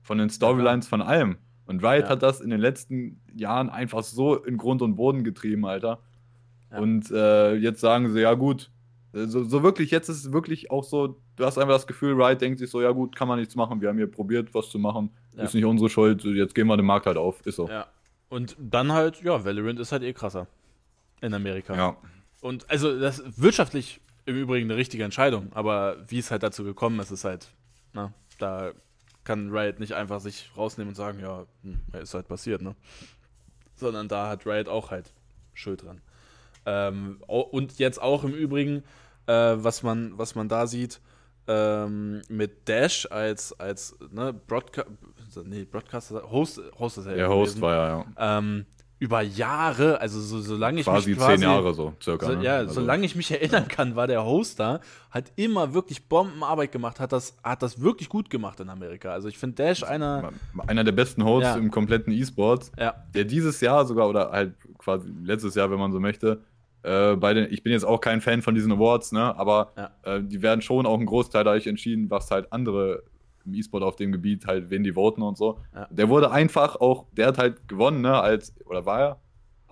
Von 0.04 0.20
den 0.20 0.30
Storylines, 0.30 0.88
von 0.88 1.02
allem. 1.02 1.38
Und 1.66 1.84
Riot 1.84 2.04
ja. 2.04 2.10
hat 2.10 2.24
das 2.24 2.42
in 2.42 2.50
den 2.50 2.60
letzten 2.60 3.22
Jahren 3.34 3.70
einfach 3.70 4.04
so 4.04 4.36
in 4.36 4.58
Grund 4.58 4.82
und 4.82 4.96
Boden 4.96 5.24
getrieben, 5.24 5.66
Alter. 5.66 6.00
Ja. 6.72 6.80
Und 6.80 7.10
äh, 7.12 7.56
jetzt 7.56 7.80
sagen 7.80 8.12
sie, 8.12 8.22
ja 8.22 8.34
gut, 8.34 8.70
so, 9.14 9.44
so, 9.44 9.62
wirklich, 9.62 9.92
jetzt 9.92 10.10
ist 10.10 10.26
es 10.26 10.34
wirklich 10.34 10.72
auch 10.72 10.84
so, 10.84 11.20
du 11.36 11.46
hast 11.46 11.58
einfach 11.60 11.76
das 11.76 11.86
Gefühl, 11.86 12.20
Riot 12.20 12.42
denkt 12.42 12.60
sich 12.60 12.70
so, 12.70 12.82
ja 12.82 12.92
gut, 12.92 13.16
kann 13.16 13.28
man 13.28 13.40
nichts 13.40 13.56
machen, 13.56 13.80
wir 13.80 13.90
haben 13.90 13.98
hier 13.98 14.10
probiert, 14.10 14.54
was 14.56 14.70
zu 14.70 14.80
machen, 14.80 15.12
ja. 15.38 15.44
ist 15.44 15.54
nicht 15.54 15.66
unsere 15.66 15.90
Schuld, 15.90 16.24
jetzt 16.24 16.56
gehen 16.56 16.66
wir 16.68 16.78
den 16.78 16.86
Markt 16.86 17.06
halt 17.06 17.18
auf, 17.18 17.46
ist 17.46 17.58
so. 17.58 17.70
Ja. 17.70 17.86
Und 18.30 18.58
dann 18.60 18.92
halt, 18.92 19.22
ja, 19.22 19.46
Valorant 19.46 19.80
ist 19.80 19.92
halt 19.92 20.02
eh 20.02 20.14
krasser 20.14 20.48
in 21.22 21.34
Amerika. 21.36 21.76
Ja. 21.76 21.98
Und 22.42 22.70
also 22.72 23.00
das 23.00 23.20
ist 23.20 23.40
wirtschaftlich 23.40 24.02
im 24.26 24.36
Übrigen 24.36 24.70
eine 24.70 24.78
richtige 24.78 25.04
Entscheidung, 25.04 25.54
aber 25.54 25.98
wie 26.08 26.18
es 26.18 26.32
halt 26.32 26.42
dazu 26.42 26.64
gekommen 26.64 27.00
ist, 27.00 27.12
ist 27.12 27.24
halt, 27.24 27.54
na, 27.94 28.14
da 28.40 28.72
kann 29.24 29.52
Riot 29.52 29.80
nicht 29.80 29.94
einfach 29.94 30.20
sich 30.20 30.50
rausnehmen 30.58 30.90
und 30.90 30.96
sagen, 30.96 31.20
ja, 31.20 31.46
hm, 31.64 31.80
ist 32.02 32.14
halt 32.14 32.28
passiert, 32.28 32.62
ne? 32.62 32.76
Sondern 33.76 34.08
da 34.08 34.30
hat 34.30 34.46
Riot 34.46 34.68
auch 34.68 34.92
halt 34.92 35.14
Schuld 35.54 35.84
dran. 35.84 36.02
Ähm, 36.66 37.22
und 37.28 37.80
jetzt 37.80 38.02
auch 38.02 38.24
im 38.24 38.34
Übrigen, 38.34 38.84
äh, 39.28 39.34
was, 39.56 39.84
man, 39.84 40.18
was 40.18 40.36
man 40.36 40.48
da 40.48 40.68
sieht, 40.68 41.02
ähm, 41.48 42.22
mit 42.30 42.70
Dash 42.70 43.06
als, 43.12 43.58
als 43.60 43.98
ne, 44.12 44.34
Broadca 44.34 44.86
nee, 45.44 45.66
Broadcaster, 45.66 46.30
Host, 46.32 46.62
Host 46.80 47.00
ist 47.00 47.06
er 47.06 47.12
ja. 47.12 47.18
Der 47.18 47.30
Host 47.30 47.60
war 47.60 47.74
ja, 47.74 48.06
ja. 48.18 48.38
Ähm, 48.38 48.66
über 49.04 49.22
Jahre, 49.22 50.00
also 50.00 50.22
so, 50.22 50.40
solange 50.40 50.80
ich 50.80 50.86
quasi 50.86 51.10
mich 51.10 51.20
quasi 51.20 51.34
zehn 51.34 51.44
Jahre 51.44 51.74
so 51.74 51.92
circa. 52.02 52.26
So, 52.26 52.36
ne? 52.36 52.44
Ja, 52.46 52.56
also. 52.60 52.76
solange 52.76 53.06
ich 53.06 53.18
mich 53.18 53.30
erinnern 53.32 53.68
kann, 53.68 53.98
war 53.98 54.08
der 54.08 54.24
Host 54.24 54.62
da, 54.62 54.80
hat 55.12 55.34
immer 55.36 55.74
wirklich 55.74 56.08
Bombenarbeit 56.08 56.72
gemacht, 56.72 57.02
hat 57.02 57.12
das, 57.12 57.36
hat 57.44 57.62
das 57.62 57.82
wirklich 57.82 58.08
gut 58.08 58.30
gemacht 58.30 58.62
in 58.62 58.70
Amerika. 58.70 59.12
Also 59.12 59.28
ich 59.28 59.38
finde 59.38 59.58
Dash 59.58 59.84
einer 59.84 60.32
einer 60.68 60.86
der 60.86 60.94
besten 60.94 61.26
Hosts 61.26 61.50
ja. 61.50 61.56
im 61.58 61.70
kompletten 61.70 62.14
E-Sport, 62.14 62.72
ja. 62.80 62.96
der 63.14 63.26
dieses 63.26 63.60
Jahr 63.60 63.86
sogar 63.86 64.08
oder 64.08 64.32
halt 64.32 64.54
quasi 64.78 65.12
letztes 65.22 65.56
Jahr, 65.56 65.70
wenn 65.70 65.80
man 65.80 65.92
so 65.92 66.00
möchte, 66.00 66.42
äh, 66.84 67.18
bei 67.18 67.34
den, 67.34 67.52
ich 67.52 67.62
bin 67.62 67.74
jetzt 67.74 67.84
auch 67.84 68.00
kein 68.00 68.22
Fan 68.22 68.42
von 68.42 68.56
diesen 68.56 68.72
Awards, 68.72 69.12
ne, 69.12 69.38
aber 69.38 69.74
ja. 69.76 69.92
äh, 70.04 70.24
die 70.24 70.42
werden 70.42 70.62
schon 70.62 70.86
auch 70.86 70.98
ein 70.98 71.06
Großteil 71.06 71.44
dadurch 71.44 71.68
entschieden, 71.68 72.10
was 72.10 72.32
halt 72.32 72.54
andere 72.54 73.04
im 73.46 73.54
E-Sport 73.54 73.84
auf 73.84 73.96
dem 73.96 74.12
Gebiet 74.12 74.46
halt, 74.48 74.70
wen 74.70 74.84
die 74.84 74.94
voten 74.94 75.22
und 75.22 75.38
so. 75.38 75.60
Ja. 75.74 75.88
Der 75.90 76.10
wurde 76.10 76.32
einfach 76.32 76.76
auch, 76.76 77.06
der 77.12 77.28
hat 77.28 77.38
halt 77.38 77.68
gewonnen, 77.68 78.02
ne, 78.02 78.20
als, 78.20 78.54
oder 78.66 78.86
war 78.86 79.00
er? 79.00 79.20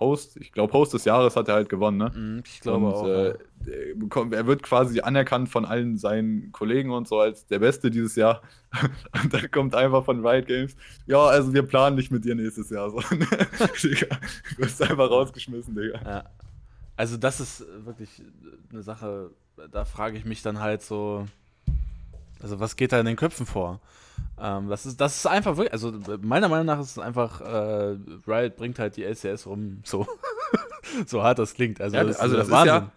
Host, 0.02 0.36
ich 0.36 0.52
glaube, 0.52 0.72
Host 0.72 0.94
des 0.94 1.04
Jahres 1.04 1.36
hat 1.36 1.48
er 1.48 1.54
halt 1.54 1.68
gewonnen, 1.68 1.98
ne? 1.98 2.10
Mhm, 2.14 2.42
ich 2.44 2.60
glaube 2.60 2.86
und, 2.86 2.94
auch. 2.94 3.06
Äh, 3.06 3.34
er 4.34 4.46
wird 4.48 4.64
quasi 4.64 5.00
anerkannt 5.00 5.48
von 5.48 5.64
allen 5.64 5.96
seinen 5.96 6.50
Kollegen 6.50 6.90
und 6.90 7.06
so 7.06 7.20
als 7.20 7.46
der 7.46 7.60
Beste 7.60 7.90
dieses 7.90 8.16
Jahr. 8.16 8.42
Und 9.22 9.32
dann 9.32 9.50
kommt 9.50 9.74
einfach 9.74 10.04
von 10.04 10.26
Riot 10.26 10.46
Games, 10.46 10.74
ja, 11.06 11.18
also 11.18 11.52
wir 11.52 11.62
planen 11.62 11.94
nicht 11.94 12.10
mit 12.10 12.24
dir 12.24 12.34
nächstes 12.34 12.70
Jahr. 12.70 12.90
So, 12.90 12.96
ne? 13.14 13.26
Digga, 13.82 14.18
du 14.56 14.62
wirst 14.62 14.82
einfach 14.82 15.10
rausgeschmissen, 15.10 15.74
Digga. 15.74 16.00
Ja. 16.04 16.24
Also 16.96 17.16
das 17.16 17.38
ist 17.40 17.64
wirklich 17.84 18.22
eine 18.70 18.82
Sache, 18.82 19.30
da 19.70 19.84
frage 19.84 20.16
ich 20.16 20.24
mich 20.24 20.42
dann 20.42 20.58
halt 20.58 20.82
so, 20.82 21.26
also 22.42 22.60
was 22.60 22.76
geht 22.76 22.92
da 22.92 23.00
in 23.00 23.06
den 23.06 23.16
Köpfen 23.16 23.46
vor? 23.46 23.80
Ähm, 24.40 24.68
das, 24.68 24.86
ist, 24.86 25.00
das 25.00 25.16
ist 25.16 25.26
einfach 25.26 25.56
wirklich, 25.56 25.72
also 25.72 25.92
meiner 26.20 26.48
Meinung 26.48 26.66
nach 26.66 26.80
ist 26.80 26.92
es 26.92 26.98
einfach, 26.98 27.40
äh, 27.40 27.96
Riot 28.26 28.56
bringt 28.56 28.78
halt 28.78 28.96
die 28.96 29.04
LCS 29.04 29.46
rum, 29.46 29.80
so, 29.84 30.06
so 31.06 31.22
hart 31.22 31.38
das 31.38 31.54
klingt. 31.54 31.80
Also, 31.80 31.96
ja, 31.96 32.04
das, 32.04 32.18
also 32.18 32.36
ist, 32.36 32.50
das 32.50 32.60
ist 32.60 32.66
ja, 32.66 32.90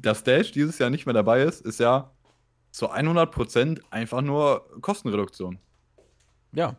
dass 0.00 0.24
Dash 0.24 0.52
dieses 0.52 0.78
Jahr 0.78 0.90
nicht 0.90 1.06
mehr 1.06 1.14
dabei 1.14 1.42
ist, 1.42 1.64
ist 1.64 1.80
ja 1.80 2.10
zu 2.70 2.90
100% 2.90 3.80
einfach 3.90 4.22
nur 4.22 4.66
Kostenreduktion. 4.80 5.58
Ja. 6.52 6.76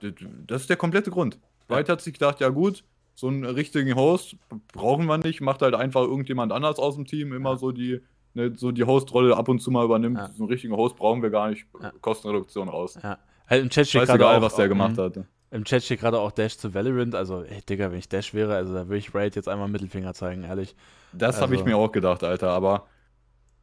Das 0.48 0.62
ist 0.62 0.70
der 0.70 0.78
komplette 0.78 1.12
Grund. 1.12 1.40
Riot 1.70 1.90
hat 1.90 2.02
sich 2.02 2.14
gedacht, 2.14 2.40
ja 2.40 2.50
gut, 2.50 2.84
so 3.16 3.28
einen 3.28 3.46
richtigen 3.46 3.96
Host 3.96 4.36
brauchen 4.74 5.06
wir 5.06 5.18
nicht, 5.18 5.42
macht 5.42 5.62
halt 5.62 5.74
einfach 5.74 6.02
irgendjemand 6.02 6.52
anders 6.52 6.80
aus 6.80 6.96
dem 6.96 7.06
Team 7.06 7.34
immer 7.34 7.52
ja. 7.52 7.58
so 7.58 7.72
die 7.72 8.02
ne, 8.36 8.54
so 8.56 8.72
die 8.72 8.84
Host-Rolle 8.84 9.36
ab 9.36 9.50
und 9.50 9.60
zu 9.60 9.72
mal 9.72 9.86
übernimmt. 9.86 10.18
Ja. 10.18 10.30
So 10.34 10.44
einen 10.44 10.52
richtigen 10.52 10.76
Host 10.76 10.96
brauchen 10.96 11.22
wir 11.22 11.30
gar 11.30 11.50
nicht. 11.50 11.66
Ja. 11.82 11.92
Kostenreduktion 12.02 12.70
raus. 12.70 12.98
Ja. 13.02 13.18
Halt 13.48 13.64
Im 13.64 13.70
Chat 13.70 13.88
steht 13.88 14.06
gerade 14.06 14.28
auch, 14.28 14.42
was 14.42 14.56
der 14.56 14.68
gemacht 14.68 14.98
hat. 14.98 15.20
Im 15.52 15.64
Chat 15.64 15.84
steht 15.84 16.00
gerade 16.00 16.20
auch 16.20 16.32
Dash 16.32 16.58
zu 16.58 16.74
Valorant. 16.74 17.16
Also, 17.16 17.44
ey, 17.44 17.62
Digga, 17.62 17.92
wenn 17.92 18.00
ich 18.00 18.10
Dash 18.10 18.34
wäre, 18.34 18.56
also 18.56 18.74
da 18.74 18.88
würde 18.88 18.98
ich 18.98 19.14
Raid 19.14 19.36
jetzt 19.36 19.48
einmal 19.48 19.68
Mittelfinger 19.68 20.14
zeigen, 20.14 20.44
ehrlich. 20.44 20.76
Das 21.14 21.36
also, 21.36 21.42
habe 21.44 21.56
ich 21.56 21.64
mir 21.64 21.78
auch 21.78 21.92
gedacht, 21.92 22.24
Alter, 22.24 22.50
aber 22.50 22.88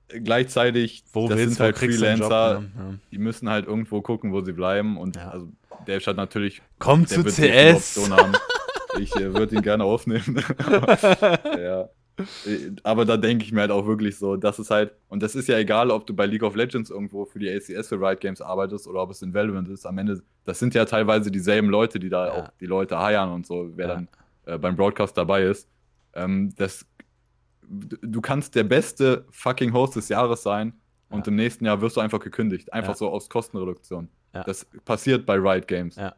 gleichzeitig, 0.09 1.05
wo 1.13 1.29
das 1.29 1.39
sind 1.39 1.61
halt 1.61 1.77
Freelancer, 1.77 2.55
Job, 2.55 2.63
ne? 2.63 2.71
ja. 2.77 2.99
die 3.11 3.19
müssen 3.19 3.49
halt 3.49 3.67
irgendwo 3.67 4.01
gucken, 4.01 4.33
wo 4.33 4.41
sie 4.41 4.53
bleiben 4.53 4.97
und 4.97 5.17
ja. 5.17 5.29
also 5.31 5.49
Dash 5.87 6.07
hat 6.07 6.17
natürlich 6.17 6.63
Komm 6.79 7.07
zu 7.07 7.25
CS! 7.25 7.99
ich 8.99 9.15
äh, 9.17 9.33
würde 9.35 9.57
ihn 9.57 9.63
gerne 9.63 9.85
aufnehmen. 9.85 10.43
aber, 10.59 11.59
ja. 11.61 11.89
Äh, 12.19 12.73
aber 12.83 13.05
da 13.05 13.17
denke 13.17 13.45
ich 13.45 13.53
mir 13.53 13.63
halt 13.63 13.71
auch 13.71 13.87
wirklich 13.87 14.19
so, 14.19 14.37
das 14.37 14.59
ist 14.59 14.71
halt, 14.71 14.93
und 15.09 15.23
das 15.23 15.35
ist 15.35 15.49
ja 15.49 15.59
egal, 15.59 15.91
ob 15.91 16.07
du 16.07 16.15
bei 16.15 16.27
League 16.27 16.43
of 16.43 16.55
Legends 16.55 16.91
irgendwo 16.91 17.25
für 17.25 17.39
die 17.39 17.51
ACS 17.51 17.89
für 17.89 18.01
Riot 18.01 18.21
Games 18.21 18.41
arbeitest 18.41 18.87
oder 18.87 19.03
ob 19.03 19.11
es 19.11 19.23
in 19.23 19.33
Valorant 19.35 19.69
ist. 19.69 19.87
Am 19.87 19.99
Ende, 19.99 20.23
das 20.45 20.59
sind 20.59 20.75
ja 20.75 20.85
teilweise 20.85 21.31
dieselben 21.31 21.69
Leute, 21.69 21.99
die 21.99 22.09
da 22.09 22.27
ja. 22.27 22.33
auch 22.33 22.49
die 22.61 22.67
Leute 22.67 22.99
heiern 22.99 23.31
und 23.31 23.47
so, 23.47 23.71
wer 23.75 23.89
ja. 23.89 23.95
dann 23.95 24.09
äh, 24.47 24.59
beim 24.59 24.77
Broadcast 24.77 25.17
dabei 25.17 25.45
ist. 25.45 25.69
Ähm, 26.15 26.55
das, 26.57 26.87
du 27.63 28.21
kannst 28.21 28.55
der 28.55 28.65
beste 28.65 29.25
fucking 29.31 29.73
Host 29.73 29.97
des 29.97 30.09
Jahres 30.09 30.43
sein 30.43 30.75
und 31.09 31.29
im 31.29 31.37
nächsten 31.37 31.67
Jahr 31.67 31.81
wirst 31.81 31.97
du 31.97 32.01
einfach 32.01 32.21
gekündigt. 32.21 32.73
Einfach 32.73 32.97
so 32.97 33.11
aus 33.11 33.29
Kostenreduktion. 33.29 34.09
Das 34.33 34.65
passiert 34.85 35.27
bei 35.27 35.37
Riot 35.37 35.69
Games. 35.69 35.97
Ja. 35.97 36.15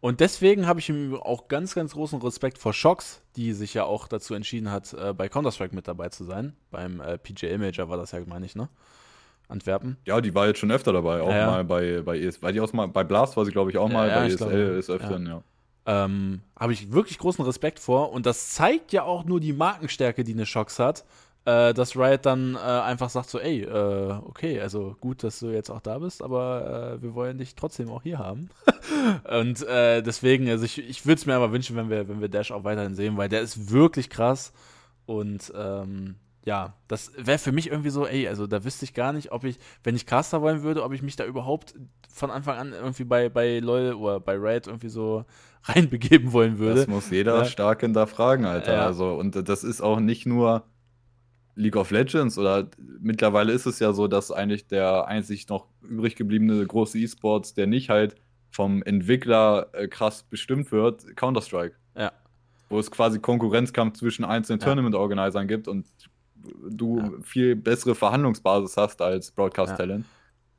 Und 0.00 0.20
deswegen 0.20 0.66
habe 0.66 0.80
ich 0.80 0.88
ihm 0.88 1.14
auch 1.14 1.48
ganz, 1.48 1.74
ganz 1.74 1.92
großen 1.92 2.20
Respekt 2.22 2.56
vor 2.56 2.72
Shox, 2.72 3.22
die 3.36 3.52
sich 3.52 3.74
ja 3.74 3.84
auch 3.84 4.08
dazu 4.08 4.34
entschieden 4.34 4.70
hat, 4.70 4.94
äh, 4.94 5.12
bei 5.12 5.28
Counter-Strike 5.28 5.74
mit 5.74 5.86
dabei 5.88 6.08
zu 6.08 6.24
sein. 6.24 6.54
Beim 6.70 7.00
äh, 7.00 7.18
PGA 7.18 7.58
Major 7.58 7.88
war 7.88 7.98
das 7.98 8.12
ja, 8.12 8.20
meine 8.26 8.46
ich, 8.46 8.56
ne? 8.56 8.68
Antwerpen. 9.48 9.98
Ja, 10.06 10.20
die 10.20 10.34
war 10.34 10.46
jetzt 10.46 10.60
schon 10.60 10.70
öfter 10.70 10.92
dabei, 10.92 11.20
auch 11.20 11.30
ja, 11.30 11.46
mal 11.46 11.64
bei, 11.64 12.02
bei 12.02 12.18
ES, 12.18 12.40
war 12.40 12.52
die 12.52 12.60
auch 12.60 12.72
mal, 12.72 12.86
bei 12.86 13.04
Blast 13.04 13.36
war 13.36 13.44
sie, 13.44 13.50
glaube 13.50 13.70
ich, 13.70 13.78
auch 13.78 13.88
mal, 13.88 14.08
bei 14.08 14.26
ESL 14.26 14.36
glaube, 14.36 14.54
ist 14.54 14.90
öfter, 14.90 15.18
ja. 15.20 15.42
Ähm, 15.86 16.42
habe 16.58 16.72
ich 16.72 16.92
wirklich 16.92 17.18
großen 17.18 17.44
Respekt 17.44 17.80
vor 17.80 18.12
und 18.12 18.26
das 18.26 18.50
zeigt 18.50 18.92
ja 18.92 19.02
auch 19.02 19.24
nur 19.24 19.40
die 19.40 19.52
Markenstärke, 19.52 20.22
die 20.24 20.34
eine 20.34 20.46
Shox 20.46 20.78
hat 20.78 21.04
äh, 21.44 21.72
dass 21.72 21.96
Riot 21.96 22.26
dann 22.26 22.54
äh, 22.54 22.58
einfach 22.58 23.10
sagt 23.10 23.30
so, 23.30 23.38
ey, 23.38 23.62
äh, 23.62 24.12
okay, 24.24 24.60
also 24.60 24.96
gut, 25.00 25.22
dass 25.24 25.38
du 25.38 25.50
jetzt 25.50 25.70
auch 25.70 25.80
da 25.80 25.98
bist, 25.98 26.22
aber 26.22 26.98
äh, 26.98 27.02
wir 27.02 27.14
wollen 27.14 27.38
dich 27.38 27.54
trotzdem 27.54 27.90
auch 27.90 28.02
hier 28.02 28.18
haben. 28.18 28.50
und 29.40 29.62
äh, 29.66 30.02
deswegen, 30.02 30.48
also 30.48 30.64
ich, 30.64 30.78
ich 30.78 31.06
würde 31.06 31.18
es 31.18 31.26
mir 31.26 31.34
aber 31.34 31.52
wünschen, 31.52 31.76
wenn 31.76 31.88
wir, 31.88 32.08
wenn 32.08 32.20
wir 32.20 32.28
Dash 32.28 32.52
auch 32.52 32.64
weiterhin 32.64 32.94
sehen, 32.94 33.16
weil 33.16 33.28
der 33.28 33.40
ist 33.40 33.70
wirklich 33.70 34.10
krass 34.10 34.52
und 35.06 35.52
ähm, 35.56 36.16
ja, 36.44 36.74
das 36.88 37.12
wäre 37.16 37.38
für 37.38 37.52
mich 37.52 37.70
irgendwie 37.70 37.90
so, 37.90 38.06
ey, 38.06 38.28
also 38.28 38.46
da 38.46 38.64
wüsste 38.64 38.84
ich 38.84 38.94
gar 38.94 39.12
nicht, 39.12 39.32
ob 39.32 39.44
ich, 39.44 39.58
wenn 39.84 39.94
ich 39.94 40.06
Caster 40.06 40.40
wollen 40.42 40.62
würde, 40.62 40.82
ob 40.82 40.92
ich 40.92 41.02
mich 41.02 41.16
da 41.16 41.24
überhaupt 41.24 41.74
von 42.12 42.30
Anfang 42.30 42.56
an 42.56 42.72
irgendwie 42.72 43.04
bei, 43.04 43.28
bei 43.28 43.58
LOL 43.60 43.94
oder 43.94 44.20
bei 44.20 44.34
Riot 44.34 44.66
irgendwie 44.66 44.88
so 44.88 45.24
reinbegeben 45.64 46.32
wollen 46.32 46.58
würde. 46.58 46.80
Das 46.80 46.88
muss 46.88 47.10
jeder 47.10 47.36
ja. 47.38 47.44
stark 47.44 47.80
hinterfragen, 47.80 48.46
Alter. 48.46 48.74
Ja. 48.74 48.86
Also, 48.86 49.14
und 49.14 49.48
das 49.48 49.64
ist 49.64 49.80
auch 49.82 50.00
nicht 50.00 50.26
nur 50.26 50.64
League 51.60 51.76
of 51.76 51.90
Legends 51.90 52.38
oder 52.38 52.68
mittlerweile 53.00 53.52
ist 53.52 53.66
es 53.66 53.78
ja 53.78 53.92
so, 53.92 54.08
dass 54.08 54.32
eigentlich 54.32 54.66
der 54.66 55.06
einzig 55.06 55.48
noch 55.48 55.66
übrig 55.82 56.16
gebliebene 56.16 56.66
große 56.66 56.98
E-Sports, 56.98 57.54
der 57.54 57.66
nicht 57.66 57.90
halt 57.90 58.16
vom 58.50 58.82
Entwickler 58.82 59.68
äh, 59.72 59.86
krass 59.86 60.22
bestimmt 60.24 60.72
wird, 60.72 61.16
Counter-Strike. 61.16 61.76
Ja. 61.96 62.12
Wo 62.68 62.78
es 62.78 62.90
quasi 62.90 63.18
Konkurrenzkampf 63.20 63.98
zwischen 63.98 64.24
einzelnen 64.24 64.60
ja. 64.60 64.66
Tournament-Organisern 64.66 65.46
gibt 65.46 65.68
und 65.68 65.86
du 66.68 66.98
ja. 66.98 67.10
viel 67.22 67.56
bessere 67.56 67.94
Verhandlungsbasis 67.94 68.76
hast 68.76 69.02
als 69.02 69.30
Broadcast-Talent. 69.30 70.06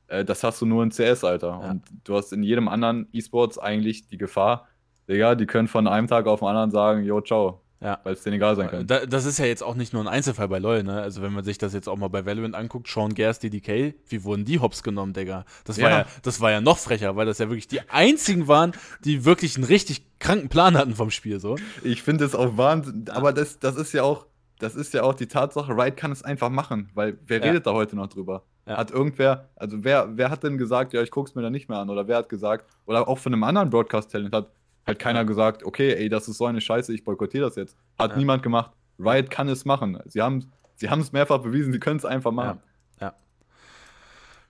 Ja. 0.09 0.17
Äh, 0.19 0.25
das 0.25 0.43
hast 0.43 0.61
du 0.61 0.65
nur 0.65 0.83
in 0.83 0.91
CS, 0.91 1.23
Alter. 1.23 1.59
Und 1.59 1.83
du 2.03 2.15
hast 2.15 2.31
in 2.31 2.43
jedem 2.43 2.67
anderen 2.67 3.07
E-Sports 3.11 3.57
eigentlich 3.57 4.07
die 4.07 4.17
Gefahr, 4.17 4.67
Digga, 5.09 5.35
die 5.35 5.45
können 5.45 5.67
von 5.67 5.87
einem 5.87 6.07
Tag 6.07 6.27
auf 6.27 6.39
den 6.39 6.47
anderen 6.47 6.71
sagen, 6.71 7.03
yo, 7.03 7.19
ciao, 7.21 7.61
ja. 7.81 7.99
Weil 8.03 8.13
es 8.13 8.21
denen 8.21 8.35
egal 8.35 8.55
sein 8.55 8.69
kann. 8.69 8.85
Da, 8.85 9.05
das 9.05 9.25
ist 9.25 9.39
ja 9.39 9.45
jetzt 9.45 9.63
auch 9.63 9.75
nicht 9.75 9.91
nur 9.91 10.03
ein 10.03 10.07
Einzelfall 10.07 10.47
bei 10.47 10.59
LoL, 10.59 10.83
ne? 10.83 11.01
Also 11.01 11.21
wenn 11.21 11.33
man 11.33 11.43
sich 11.43 11.57
das 11.57 11.73
jetzt 11.73 11.89
auch 11.89 11.97
mal 11.97 12.09
bei 12.09 12.25
Valorant 12.25 12.55
anguckt, 12.55 12.87
Sean 12.87 13.15
Gers, 13.15 13.39
DDK, 13.39 13.95
wie 14.07 14.23
wurden 14.23 14.45
die 14.45 14.59
Hops 14.59 14.83
genommen, 14.83 15.13
Digga? 15.13 15.45
Das 15.65 15.81
war 15.81 15.89
ja. 15.89 15.99
ja, 15.99 16.05
das 16.21 16.39
war 16.39 16.51
ja 16.51 16.61
noch 16.61 16.77
frecher, 16.77 17.15
weil 17.15 17.25
das 17.25 17.39
ja 17.39 17.49
wirklich 17.49 17.67
die 17.67 17.81
einzigen 17.89 18.47
waren, 18.47 18.73
die 19.03 19.25
wirklich 19.25 19.55
einen 19.55 19.65
richtig 19.65 20.05
kranken 20.19 20.49
Plan 20.49 20.77
hatten 20.77 20.95
vom 20.95 21.09
Spiel, 21.09 21.39
so. 21.39 21.57
Ich 21.83 22.03
finde 22.03 22.25
es 22.25 22.35
auch 22.35 22.55
Wahnsinn, 22.55 23.05
aber 23.09 23.33
das, 23.33 23.57
das 23.57 23.75
ist 23.75 23.93
ja 23.93 24.03
auch, 24.03 24.27
das 24.59 24.75
ist 24.75 24.93
ja 24.93 25.01
auch 25.01 25.15
die 25.15 25.27
Tatsache, 25.27 25.75
Riot 25.75 25.97
kann 25.97 26.11
es 26.11 26.23
einfach 26.23 26.49
machen, 26.49 26.89
weil 26.93 27.17
wer 27.25 27.39
ja. 27.39 27.45
redet 27.45 27.65
da 27.65 27.73
heute 27.73 27.95
noch 27.95 28.07
drüber? 28.07 28.43
Ja. 28.67 28.77
Hat 28.77 28.91
irgendwer, 28.91 29.49
also 29.55 29.83
wer, 29.83 30.09
wer 30.17 30.29
hat 30.29 30.43
denn 30.43 30.59
gesagt, 30.59 30.93
ja, 30.93 31.01
ich 31.01 31.09
guck's 31.09 31.33
mir 31.33 31.41
da 31.41 31.49
nicht 31.49 31.67
mehr 31.67 31.79
an? 31.79 31.89
Oder 31.89 32.07
wer 32.07 32.17
hat 32.17 32.29
gesagt, 32.29 32.67
oder 32.85 33.07
auch 33.07 33.17
von 33.17 33.33
einem 33.33 33.43
anderen 33.43 33.71
Broadcast-Talent 33.71 34.35
hat, 34.35 34.51
Halt 34.85 34.99
keiner 34.99 35.25
gesagt, 35.25 35.63
okay, 35.63 35.93
ey, 35.93 36.09
das 36.09 36.27
ist 36.27 36.37
so 36.37 36.45
eine 36.45 36.61
Scheiße, 36.61 36.93
ich 36.93 37.03
boykottiere 37.03 37.45
das 37.45 37.55
jetzt. 37.55 37.77
Hat 37.99 38.11
ja. 38.11 38.17
niemand 38.17 38.43
gemacht. 38.43 38.71
Riot 38.99 39.29
kann 39.29 39.47
es 39.47 39.65
machen. 39.65 39.99
Sie 40.05 40.21
haben 40.21 40.51
sie 40.75 40.87
es 40.87 41.11
mehrfach 41.11 41.39
bewiesen, 41.39 41.71
sie 41.71 41.79
können 41.79 41.97
es 41.97 42.05
einfach 42.05 42.31
machen. 42.31 42.59
Ja. 42.99 43.13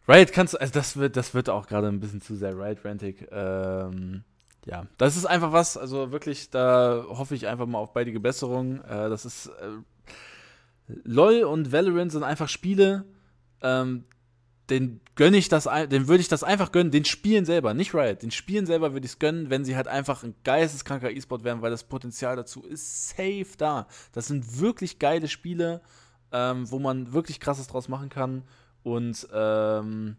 ja. 0.07 0.13
Riot 0.13 0.31
kannst 0.31 0.59
also 0.59 0.73
das 0.73 0.97
wird, 0.97 1.17
das 1.17 1.33
wird 1.33 1.49
auch 1.49 1.67
gerade 1.67 1.87
ein 1.87 1.99
bisschen 1.99 2.21
zu 2.21 2.35
sehr 2.35 2.57
Riot-rantig. 2.57 3.27
Ähm, 3.31 4.23
ja, 4.65 4.85
das 4.97 5.17
ist 5.17 5.25
einfach 5.25 5.51
was, 5.51 5.77
also 5.77 6.11
wirklich, 6.11 6.49
da 6.49 7.05
hoffe 7.09 7.35
ich 7.35 7.47
einfach 7.47 7.65
mal 7.65 7.79
auf 7.79 7.93
beide 7.93 8.17
Besserung. 8.19 8.81
Äh, 8.81 9.09
das 9.09 9.25
ist 9.25 9.47
äh, 9.47 10.11
LOL 11.03 11.43
und 11.43 11.71
Valorant 11.71 12.11
sind 12.11 12.23
einfach 12.23 12.49
Spiele, 12.49 13.05
ähm, 13.61 14.05
den 14.71 15.01
gönne 15.15 15.37
ich 15.37 15.49
das, 15.49 15.65
den 15.65 16.07
würde 16.07 16.21
ich 16.21 16.27
das 16.27 16.43
einfach 16.43 16.71
gönnen, 16.71 16.91
den 16.91 17.05
Spielen 17.05 17.45
selber, 17.45 17.73
nicht 17.73 17.93
Riot, 17.93 18.23
den 18.23 18.31
Spielen 18.31 18.65
selber 18.65 18.93
würde 18.93 19.05
ich 19.05 19.11
es 19.11 19.19
gönnen, 19.19 19.49
wenn 19.49 19.65
sie 19.65 19.75
halt 19.75 19.87
einfach 19.87 20.23
ein 20.23 20.33
geisteskranker 20.43 21.11
E-Sport 21.11 21.43
wären, 21.43 21.61
weil 21.61 21.71
das 21.71 21.83
Potenzial 21.83 22.35
dazu 22.35 22.63
ist 22.63 23.09
safe 23.09 23.57
da. 23.57 23.87
Das 24.13 24.27
sind 24.27 24.59
wirklich 24.59 24.97
geile 24.97 25.27
Spiele, 25.27 25.81
ähm, 26.31 26.71
wo 26.71 26.79
man 26.79 27.13
wirklich 27.13 27.39
krasses 27.39 27.67
draus 27.67 27.89
machen 27.89 28.09
kann. 28.09 28.43
Und 28.83 29.27
ähm, 29.33 30.15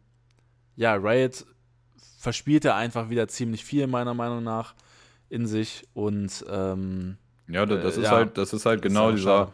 ja, 0.76 0.94
Riot 0.94 1.46
verspielt 2.18 2.64
ja 2.64 2.76
einfach 2.76 3.10
wieder 3.10 3.26
ziemlich 3.28 3.64
viel, 3.64 3.86
meiner 3.86 4.14
Meinung 4.14 4.44
nach, 4.44 4.74
in 5.30 5.46
sich. 5.46 5.88
Und 5.94 6.44
ähm, 6.48 7.16
ja, 7.48 7.66
das, 7.66 7.96
äh, 7.96 8.00
ist 8.00 8.04
ja, 8.04 8.10
halt, 8.10 8.38
das 8.38 8.52
ist 8.52 8.66
halt 8.66 8.82
genau 8.82 9.10
ist 9.10 9.20
dieser 9.20 9.52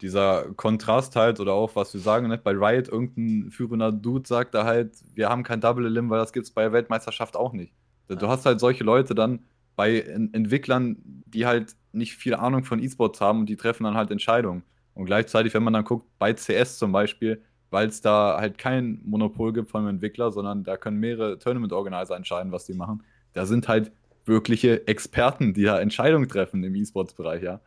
dieser 0.00 0.52
Kontrast 0.54 1.16
halt 1.16 1.40
oder 1.40 1.52
auch, 1.52 1.74
was 1.74 1.92
wir 1.94 2.00
sagen, 2.00 2.28
ne, 2.28 2.38
bei 2.38 2.52
Riot 2.52 2.88
irgendein 2.88 3.50
führender 3.50 3.92
Dude 3.92 4.26
sagt 4.26 4.54
da 4.54 4.64
halt, 4.64 4.92
wir 5.14 5.28
haben 5.28 5.42
kein 5.42 5.60
Double 5.60 5.86
Elim, 5.86 6.10
weil 6.10 6.18
das 6.18 6.32
gibt 6.32 6.46
es 6.46 6.52
bei 6.52 6.62
der 6.62 6.72
Weltmeisterschaft 6.72 7.36
auch 7.36 7.52
nicht. 7.52 7.72
Du 8.08 8.28
hast 8.28 8.46
halt 8.46 8.60
solche 8.60 8.84
Leute 8.84 9.14
dann 9.14 9.40
bei 9.74 10.00
Entwicklern, 10.00 10.96
die 11.26 11.46
halt 11.46 11.74
nicht 11.92 12.14
viel 12.14 12.34
Ahnung 12.34 12.64
von 12.64 12.82
E-Sports 12.82 13.20
haben 13.20 13.40
und 13.40 13.46
die 13.46 13.56
treffen 13.56 13.84
dann 13.84 13.96
halt 13.96 14.10
Entscheidungen. 14.10 14.62
Und 14.94 15.06
gleichzeitig, 15.06 15.52
wenn 15.54 15.62
man 15.62 15.72
dann 15.72 15.84
guckt, 15.84 16.06
bei 16.18 16.32
CS 16.32 16.78
zum 16.78 16.92
Beispiel, 16.92 17.42
weil 17.70 17.88
es 17.88 18.00
da 18.00 18.38
halt 18.38 18.58
kein 18.58 19.00
Monopol 19.04 19.52
gibt 19.52 19.70
vom 19.70 19.86
Entwickler, 19.88 20.30
sondern 20.30 20.64
da 20.64 20.76
können 20.76 20.98
mehrere 20.98 21.38
Tournament-Organizer 21.38 22.16
entscheiden, 22.16 22.52
was 22.52 22.64
die 22.64 22.74
machen. 22.74 23.02
Da 23.32 23.44
sind 23.44 23.68
halt 23.68 23.92
wirkliche 24.24 24.86
Experten, 24.86 25.52
die 25.52 25.64
da 25.64 25.78
Entscheidungen 25.80 26.28
treffen 26.28 26.62
im 26.64 26.74
E-Sports-Bereich, 26.74 27.42
ja. 27.42 27.60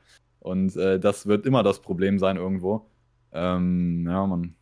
Und 0.50 0.76
äh, 0.78 1.00
das 1.00 1.28
wird 1.28 1.46
immer 1.46 1.62
das 1.62 1.80
Problem 1.80 2.18
sein 2.18 2.38
irgendwo. 2.38 2.90
Ähm, 3.32 4.08
ja, 4.08 4.26
man. 4.26 4.56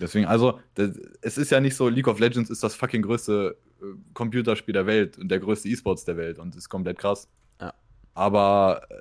Deswegen, 0.00 0.26
also, 0.26 0.58
das, 0.74 0.98
es 1.20 1.38
ist 1.38 1.50
ja 1.50 1.60
nicht 1.60 1.76
so, 1.76 1.88
League 1.88 2.08
of 2.08 2.18
Legends 2.18 2.50
ist 2.50 2.64
das 2.64 2.74
fucking 2.74 3.02
größte 3.02 3.56
äh, 3.80 3.84
Computerspiel 4.12 4.72
der 4.72 4.86
Welt 4.86 5.16
und 5.16 5.28
der 5.28 5.38
größte 5.38 5.68
E-Sports 5.68 6.04
der 6.04 6.16
Welt 6.16 6.40
und 6.40 6.56
ist 6.56 6.68
komplett 6.68 6.98
krass. 6.98 7.28
Ja. 7.60 7.72
Aber 8.14 8.82
äh, 8.90 8.94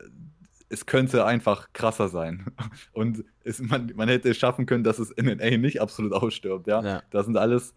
es 0.70 0.86
könnte 0.86 1.26
einfach 1.26 1.74
krasser 1.74 2.09
sein. 2.09 2.45
Und 2.93 3.24
es, 3.43 3.59
man, 3.59 3.91
man 3.95 4.07
hätte 4.07 4.30
es 4.30 4.38
schaffen 4.38 4.66
können, 4.66 4.84
dass 4.84 4.97
es 4.99 5.16
NNA 5.16 5.57
nicht 5.57 5.82
absolut 5.82 6.14
ausstirbt, 6.14 6.68
ja. 6.68 6.84
ja. 6.84 7.03
Das 7.09 7.26
sind 7.26 7.38
alles. 7.38 7.74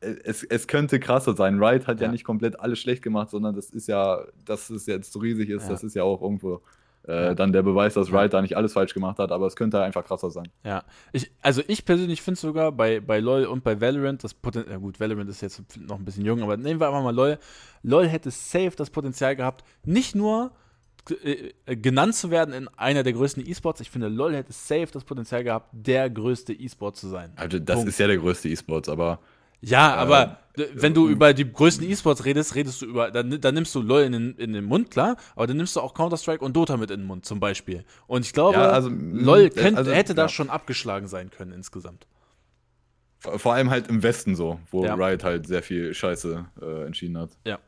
Äh, 0.00 0.16
es, 0.24 0.42
es 0.42 0.66
könnte 0.66 0.98
krasser 0.98 1.36
sein. 1.36 1.62
Riot 1.62 1.86
hat 1.86 2.00
ja. 2.00 2.06
ja 2.06 2.12
nicht 2.12 2.24
komplett 2.24 2.58
alles 2.58 2.80
schlecht 2.80 3.02
gemacht, 3.02 3.30
sondern 3.30 3.54
das 3.54 3.70
ist 3.70 3.86
ja, 3.86 4.24
dass 4.44 4.70
es 4.70 4.86
jetzt 4.86 5.12
so 5.12 5.20
riesig 5.20 5.50
ist, 5.50 5.64
ja. 5.64 5.68
das 5.68 5.84
ist 5.84 5.94
ja 5.94 6.02
auch 6.02 6.20
irgendwo 6.20 6.62
äh, 7.06 7.34
dann 7.34 7.52
der 7.52 7.62
Beweis, 7.62 7.94
dass 7.94 8.12
Wright 8.12 8.32
da 8.32 8.42
nicht 8.42 8.56
alles 8.56 8.72
falsch 8.72 8.94
gemacht 8.94 9.18
hat, 9.18 9.30
aber 9.32 9.46
es 9.46 9.56
könnte 9.56 9.82
einfach 9.82 10.04
krasser 10.04 10.30
sein. 10.30 10.48
Ja, 10.64 10.82
ich, 11.12 11.30
also 11.42 11.62
ich 11.68 11.84
persönlich 11.84 12.22
finde 12.22 12.40
sogar 12.40 12.72
bei, 12.72 13.00
bei 13.00 13.20
LoL 13.20 13.46
und 13.46 13.62
bei 13.62 13.80
Valorant, 13.80 14.24
das 14.24 14.34
Potenzial, 14.34 14.74
ja 14.74 14.78
gut, 14.78 14.98
Valorant 14.98 15.28
ist 15.30 15.40
jetzt 15.40 15.62
noch 15.78 15.98
ein 15.98 16.04
bisschen 16.04 16.24
jung, 16.24 16.42
aber 16.42 16.56
nehmen 16.56 16.80
wir 16.80 16.88
einfach 16.88 17.02
mal 17.02 17.14
LoL. 17.14 17.38
LoL 17.82 18.08
hätte 18.08 18.30
safe 18.30 18.72
das 18.76 18.90
Potenzial 18.90 19.36
gehabt, 19.36 19.64
nicht 19.84 20.14
nur 20.14 20.50
äh, 21.22 21.52
äh, 21.66 21.76
genannt 21.76 22.14
zu 22.14 22.30
werden 22.30 22.52
in 22.52 22.68
einer 22.76 23.02
der 23.04 23.12
größten 23.12 23.46
E-Sports. 23.46 23.80
Ich 23.80 23.90
finde, 23.90 24.08
LoL 24.08 24.34
hätte 24.34 24.52
safe 24.52 24.88
das 24.92 25.04
Potenzial 25.04 25.44
gehabt, 25.44 25.68
der 25.72 26.10
größte 26.10 26.52
E-Sport 26.52 26.96
zu 26.96 27.08
sein. 27.08 27.32
Also 27.36 27.58
das 27.58 27.76
Punkt. 27.76 27.90
ist 27.90 27.98
ja 27.98 28.08
der 28.08 28.18
größte 28.18 28.48
E-Sports, 28.48 28.88
aber 28.88 29.20
ja, 29.60 29.94
äh, 29.94 29.98
aber 29.98 30.38
äh, 30.56 30.66
wenn 30.74 30.94
du 30.94 31.08
über 31.08 31.34
die 31.34 31.50
größten 31.50 31.88
E-Sports 31.88 32.24
redest, 32.24 32.54
redest 32.54 32.82
du 32.82 32.86
über, 32.86 33.10
dann, 33.10 33.40
dann 33.40 33.54
nimmst 33.54 33.74
du 33.74 33.82
LOL 33.82 34.02
in 34.02 34.12
den, 34.12 34.34
in 34.36 34.52
den 34.52 34.64
Mund, 34.64 34.90
klar, 34.90 35.16
aber 35.34 35.46
dann 35.46 35.56
nimmst 35.56 35.76
du 35.76 35.80
auch 35.80 35.94
Counter-Strike 35.94 36.44
und 36.44 36.54
Dota 36.54 36.76
mit 36.76 36.90
in 36.90 37.00
den 37.00 37.06
Mund 37.06 37.24
zum 37.26 37.40
Beispiel. 37.40 37.84
Und 38.06 38.24
ich 38.24 38.32
glaube, 38.32 38.58
ja, 38.58 38.70
also, 38.70 38.88
LOL 38.90 39.50
könnt, 39.50 39.76
also, 39.76 39.92
hätte 39.92 40.12
ja. 40.12 40.16
da 40.16 40.28
schon 40.28 40.50
abgeschlagen 40.50 41.08
sein 41.08 41.30
können 41.30 41.52
insgesamt. 41.52 42.06
Vor 43.18 43.54
allem 43.54 43.70
halt 43.70 43.88
im 43.88 44.02
Westen 44.02 44.36
so, 44.36 44.60
wo 44.70 44.84
ja. 44.84 44.94
Riot 44.94 45.24
halt 45.24 45.46
sehr 45.46 45.62
viel 45.62 45.94
Scheiße 45.94 46.46
äh, 46.60 46.84
entschieden 46.84 47.18
hat. 47.18 47.30
Ja. 47.44 47.58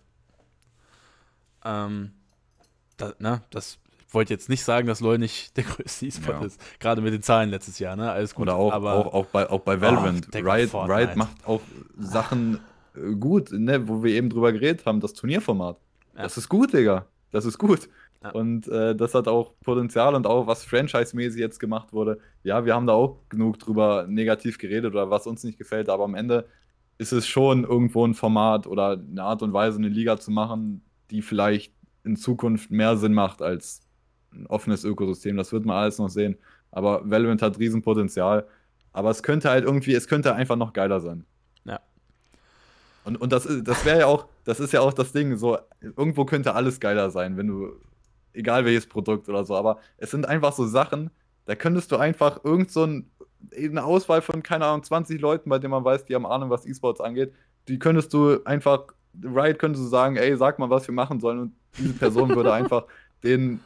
Ähm, 1.64 2.12
da, 2.96 3.14
na, 3.18 3.42
das 3.50 3.78
wollte 4.10 4.32
jetzt 4.32 4.48
nicht 4.48 4.64
sagen, 4.64 4.86
dass 4.86 5.00
LoL 5.00 5.18
nicht 5.18 5.56
der 5.56 5.64
größte 5.64 6.06
E-Sport 6.06 6.40
ja. 6.40 6.46
ist. 6.46 6.60
Gerade 6.80 7.00
mit 7.00 7.12
den 7.12 7.22
Zahlen 7.22 7.50
letztes 7.50 7.78
Jahr, 7.78 7.96
ne? 7.96 8.10
Alles 8.10 8.34
gut. 8.34 8.42
Oder 8.42 8.56
auch, 8.56 8.72
aber, 8.72 8.94
auch, 8.94 9.14
auch, 9.14 9.26
bei, 9.26 9.48
auch 9.48 9.60
bei 9.60 9.80
Valorant. 9.80 10.28
Oh, 10.34 10.38
Riot, 10.38 10.74
Riot 10.74 11.16
macht 11.16 11.46
auch 11.46 11.60
Sachen 11.98 12.60
äh, 12.94 13.14
gut, 13.14 13.52
ne? 13.52 13.88
wo 13.88 14.02
wir 14.02 14.14
eben 14.14 14.30
drüber 14.30 14.52
geredet 14.52 14.86
haben, 14.86 15.00
das 15.00 15.12
Turnierformat. 15.12 15.76
Ja. 16.16 16.22
Das 16.22 16.36
ist 16.36 16.48
gut, 16.48 16.72
Digga. 16.72 17.06
Das 17.30 17.44
ist 17.44 17.58
gut. 17.58 17.88
Ja. 18.22 18.30
Und 18.30 18.66
äh, 18.68 18.96
das 18.96 19.14
hat 19.14 19.28
auch 19.28 19.52
Potenzial 19.60 20.14
und 20.14 20.26
auch 20.26 20.46
was 20.46 20.64
franchise-mäßig 20.64 21.38
jetzt 21.38 21.60
gemacht 21.60 21.92
wurde. 21.92 22.18
Ja, 22.42 22.64
wir 22.64 22.74
haben 22.74 22.86
da 22.86 22.94
auch 22.94 23.20
genug 23.28 23.58
drüber 23.58 24.06
negativ 24.08 24.58
geredet 24.58 24.92
oder 24.92 25.10
was 25.10 25.26
uns 25.26 25.44
nicht 25.44 25.58
gefällt, 25.58 25.88
aber 25.88 26.04
am 26.04 26.16
Ende 26.16 26.46
ist 26.96 27.12
es 27.12 27.28
schon 27.28 27.62
irgendwo 27.62 28.04
ein 28.04 28.14
Format 28.14 28.66
oder 28.66 28.92
eine 28.98 29.22
Art 29.22 29.42
und 29.42 29.52
Weise, 29.52 29.78
eine 29.78 29.88
Liga 29.88 30.18
zu 30.18 30.32
machen, 30.32 30.82
die 31.12 31.22
vielleicht 31.22 31.72
in 32.02 32.16
Zukunft 32.16 32.72
mehr 32.72 32.96
Sinn 32.96 33.14
macht 33.14 33.40
als 33.40 33.82
ein 34.32 34.46
offenes 34.46 34.84
Ökosystem, 34.84 35.36
das 35.36 35.52
wird 35.52 35.64
man 35.64 35.76
alles 35.76 35.98
noch 35.98 36.08
sehen. 36.08 36.36
Aber 36.70 37.08
Valorant 37.08 37.42
hat 37.42 37.58
Riesenpotenzial. 37.58 38.46
Aber 38.92 39.10
es 39.10 39.22
könnte 39.22 39.50
halt 39.50 39.64
irgendwie, 39.64 39.94
es 39.94 40.08
könnte 40.08 40.34
einfach 40.34 40.56
noch 40.56 40.72
geiler 40.72 41.00
sein. 41.00 41.24
Ja. 41.64 41.80
Und, 43.04 43.20
und 43.20 43.32
das, 43.32 43.48
das 43.62 43.84
wäre 43.84 44.00
ja 44.00 44.06
auch, 44.06 44.26
das 44.44 44.60
ist 44.60 44.72
ja 44.72 44.80
auch 44.80 44.92
das 44.92 45.12
Ding, 45.12 45.36
so, 45.36 45.58
irgendwo 45.80 46.24
könnte 46.24 46.54
alles 46.54 46.80
geiler 46.80 47.10
sein, 47.10 47.36
wenn 47.36 47.46
du, 47.46 47.72
egal 48.32 48.64
welches 48.64 48.86
Produkt 48.86 49.28
oder 49.28 49.44
so, 49.44 49.54
aber 49.56 49.78
es 49.98 50.10
sind 50.10 50.26
einfach 50.26 50.52
so 50.52 50.66
Sachen, 50.66 51.10
da 51.46 51.54
könntest 51.54 51.92
du 51.92 51.96
einfach 51.96 52.44
irgend 52.44 52.70
so 52.70 52.84
ein, 52.84 53.10
eine 53.56 53.84
Auswahl 53.84 54.20
von, 54.20 54.42
keine 54.42 54.66
Ahnung, 54.66 54.82
20 54.82 55.20
Leuten, 55.20 55.48
bei 55.48 55.58
denen 55.58 55.70
man 55.70 55.84
weiß, 55.84 56.04
die 56.04 56.14
haben 56.14 56.26
Ahnung, 56.26 56.50
was 56.50 56.66
E-Sports 56.66 57.00
angeht, 57.00 57.32
die 57.68 57.78
könntest 57.78 58.12
du 58.12 58.42
einfach, 58.44 58.86
Riot 59.22 59.58
könntest 59.58 59.84
du 59.84 59.88
sagen, 59.88 60.16
ey, 60.16 60.36
sag 60.36 60.58
mal, 60.58 60.70
was 60.70 60.86
wir 60.86 60.94
machen 60.94 61.20
sollen 61.20 61.38
und 61.38 61.52
diese 61.78 61.94
Person 61.94 62.34
würde 62.34 62.52
einfach 62.52 62.84
den 63.22 63.60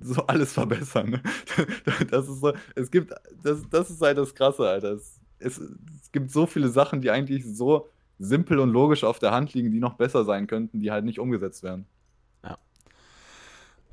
so 0.00 0.26
alles 0.26 0.52
verbessern. 0.52 1.10
Ne? 1.10 1.22
Das 2.10 2.28
ist 2.28 2.40
so, 2.40 2.52
es 2.74 2.90
gibt, 2.90 3.12
das, 3.42 3.62
das 3.70 3.90
ist 3.90 4.02
halt 4.02 4.18
das 4.18 4.34
Krasse, 4.34 4.68
Alter. 4.68 4.92
Es, 4.92 5.20
es, 5.38 5.58
es 5.58 6.12
gibt 6.12 6.30
so 6.30 6.46
viele 6.46 6.68
Sachen, 6.68 7.00
die 7.00 7.10
eigentlich 7.10 7.44
so 7.44 7.88
simpel 8.18 8.58
und 8.58 8.70
logisch 8.70 9.04
auf 9.04 9.18
der 9.18 9.32
Hand 9.32 9.54
liegen, 9.54 9.70
die 9.70 9.80
noch 9.80 9.94
besser 9.94 10.24
sein 10.24 10.46
könnten, 10.46 10.80
die 10.80 10.90
halt 10.90 11.04
nicht 11.04 11.18
umgesetzt 11.18 11.62
werden. 11.62 11.86
Ja. 12.44 12.58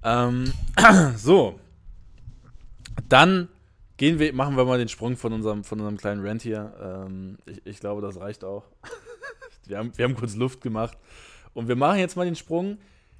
Ähm, 0.03 0.51
so. 1.15 1.59
Dann 3.07 3.49
gehen 3.97 4.19
wir, 4.19 4.33
machen 4.33 4.55
wir 4.55 4.65
mal 4.65 4.77
den 4.77 4.89
Sprung 4.89 5.17
von 5.17 5.33
unserem, 5.33 5.63
von 5.63 5.79
unserem 5.79 5.97
kleinen 5.97 6.25
Rant 6.25 6.41
hier. 6.41 6.73
Ähm, 6.81 7.37
ich, 7.45 7.65
ich, 7.65 7.79
glaube, 7.79 8.01
das 8.01 8.19
reicht 8.19 8.43
auch. 8.43 8.65
wir, 9.65 9.77
haben, 9.77 9.91
wir 9.97 10.05
haben 10.05 10.15
kurz 10.15 10.35
Luft 10.35 10.61
gemacht. 10.61 10.97
Und 11.53 11.67
wir 11.67 11.75
machen 11.75 11.99
jetzt 11.99 12.15
mal 12.15 12.25
den 12.25 12.35
Sprung 12.35 12.77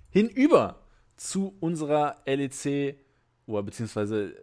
hinüber 0.09 0.77
zu 1.19 1.55
unserer 1.59 2.17
LEC, 2.25 2.97
oder 3.45 3.63
beziehungsweise, 3.63 4.33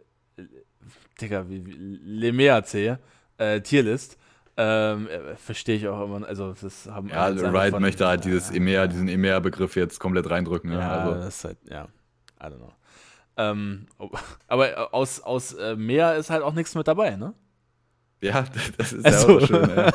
Digga, 1.21 1.49
wie, 1.49 1.65
wie 1.65 1.73
LeMeac, 1.73 2.99
äh, 3.39 3.61
Tierlist. 3.61 4.19
Ähm, 4.59 5.09
äh, 5.09 5.37
Verstehe 5.37 5.77
ich 5.77 5.89
auch 5.89 6.03
immer. 6.03 6.27
Also, 6.27 6.55
das 6.61 6.87
haben 6.87 7.09
ja, 7.09 7.27
Riot 7.27 7.71
von, 7.71 7.83
möchte 7.83 8.07
halt 8.07 8.25
dieses 8.25 8.51
EMEA, 8.51 8.87
diesen 8.87 9.09
EMEA-Begriff 9.09 9.77
jetzt 9.77 10.01
komplett 10.01 10.31
reindrücken. 10.31 10.71
Ne? 10.71 10.79
Ja, 10.79 11.01
also. 11.01 11.15
das 11.15 11.37
ist 11.37 11.45
halt, 11.45 11.59
ja, 11.69 11.85
I 12.41 12.45
don't 12.45 12.57
know. 12.57 12.73
Ähm, 13.37 13.87
aber 14.49 14.95
aus, 14.95 15.21
aus 15.21 15.53
äh, 15.55 15.77
Meer 15.77 16.17
ist 16.17 16.31
halt 16.31 16.43
auch 16.43 16.55
nichts 16.55 16.75
mit 16.75 16.89
dabei, 16.89 17.17
ne? 17.17 17.35
Ja, 18.23 18.45
das 18.79 18.93
ist 18.93 19.05
also. 19.05 19.29
ja 19.29 19.37
auch 19.37 19.47
schön. 19.47 19.71
Ja. 19.71 19.93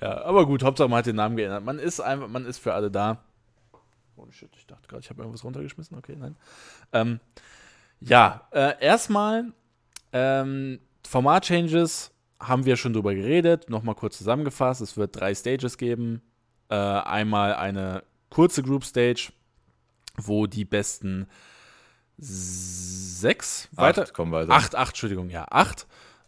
ja, 0.00 0.24
aber 0.24 0.46
gut, 0.46 0.62
Hauptsache 0.62 0.88
man 0.88 0.98
hat 0.98 1.06
den 1.06 1.16
Namen 1.16 1.36
geändert. 1.36 1.64
Man 1.64 1.78
ist 1.78 2.00
einfach, 2.00 2.28
man 2.28 2.46
ist 2.46 2.58
für 2.58 2.74
alle 2.74 2.90
da. 2.90 3.24
Oh 4.18 4.30
shit, 4.30 4.50
ich 4.56 4.66
dachte 4.66 4.88
gerade, 4.88 5.02
ich 5.02 5.10
habe 5.10 5.22
irgendwas 5.22 5.44
runtergeschmissen. 5.44 5.96
Okay, 5.96 6.16
nein. 6.16 6.36
Ähm, 6.92 7.20
ja, 8.00 8.48
äh, 8.52 8.74
erstmal 8.80 9.52
ähm, 10.12 10.80
Format-Changes 11.06 12.12
haben 12.40 12.64
wir 12.64 12.76
schon 12.76 12.92
drüber 12.92 13.14
geredet. 13.14 13.70
Nochmal 13.70 13.94
kurz 13.94 14.18
zusammengefasst. 14.18 14.80
Es 14.80 14.96
wird 14.96 15.16
drei 15.16 15.34
Stages 15.34 15.78
geben. 15.78 16.22
Äh, 16.68 16.74
einmal 16.74 17.54
eine 17.54 18.04
kurze 18.30 18.62
Group 18.62 18.84
Stage, 18.84 19.32
wo 20.16 20.46
die 20.46 20.64
besten 20.64 21.26
sechs 22.18 23.68
weiter. 23.72 24.02
Acht, 24.02 24.14
kommen 24.14 24.32
weiter. 24.32 24.52
Acht, 24.52 24.74
acht, 24.74 24.90
Entschuldigung, 24.90 25.30
ja, 25.30 25.46
acht. 25.50 25.86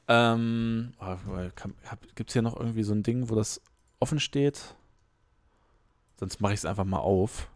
Ähm, 0.08 0.92
oh, 1.00 1.16
Gibt 2.14 2.30
es 2.30 2.32
hier 2.32 2.42
noch 2.42 2.56
irgendwie 2.56 2.82
so 2.82 2.92
ein 2.92 3.02
Ding, 3.02 3.28
wo 3.28 3.34
das 3.34 3.60
offen 4.00 4.18
steht? 4.18 4.74
Sonst 6.18 6.40
mache 6.40 6.52
ich 6.52 6.60
es 6.60 6.64
einfach 6.64 6.84
mal 6.84 6.98
auf. 6.98 7.48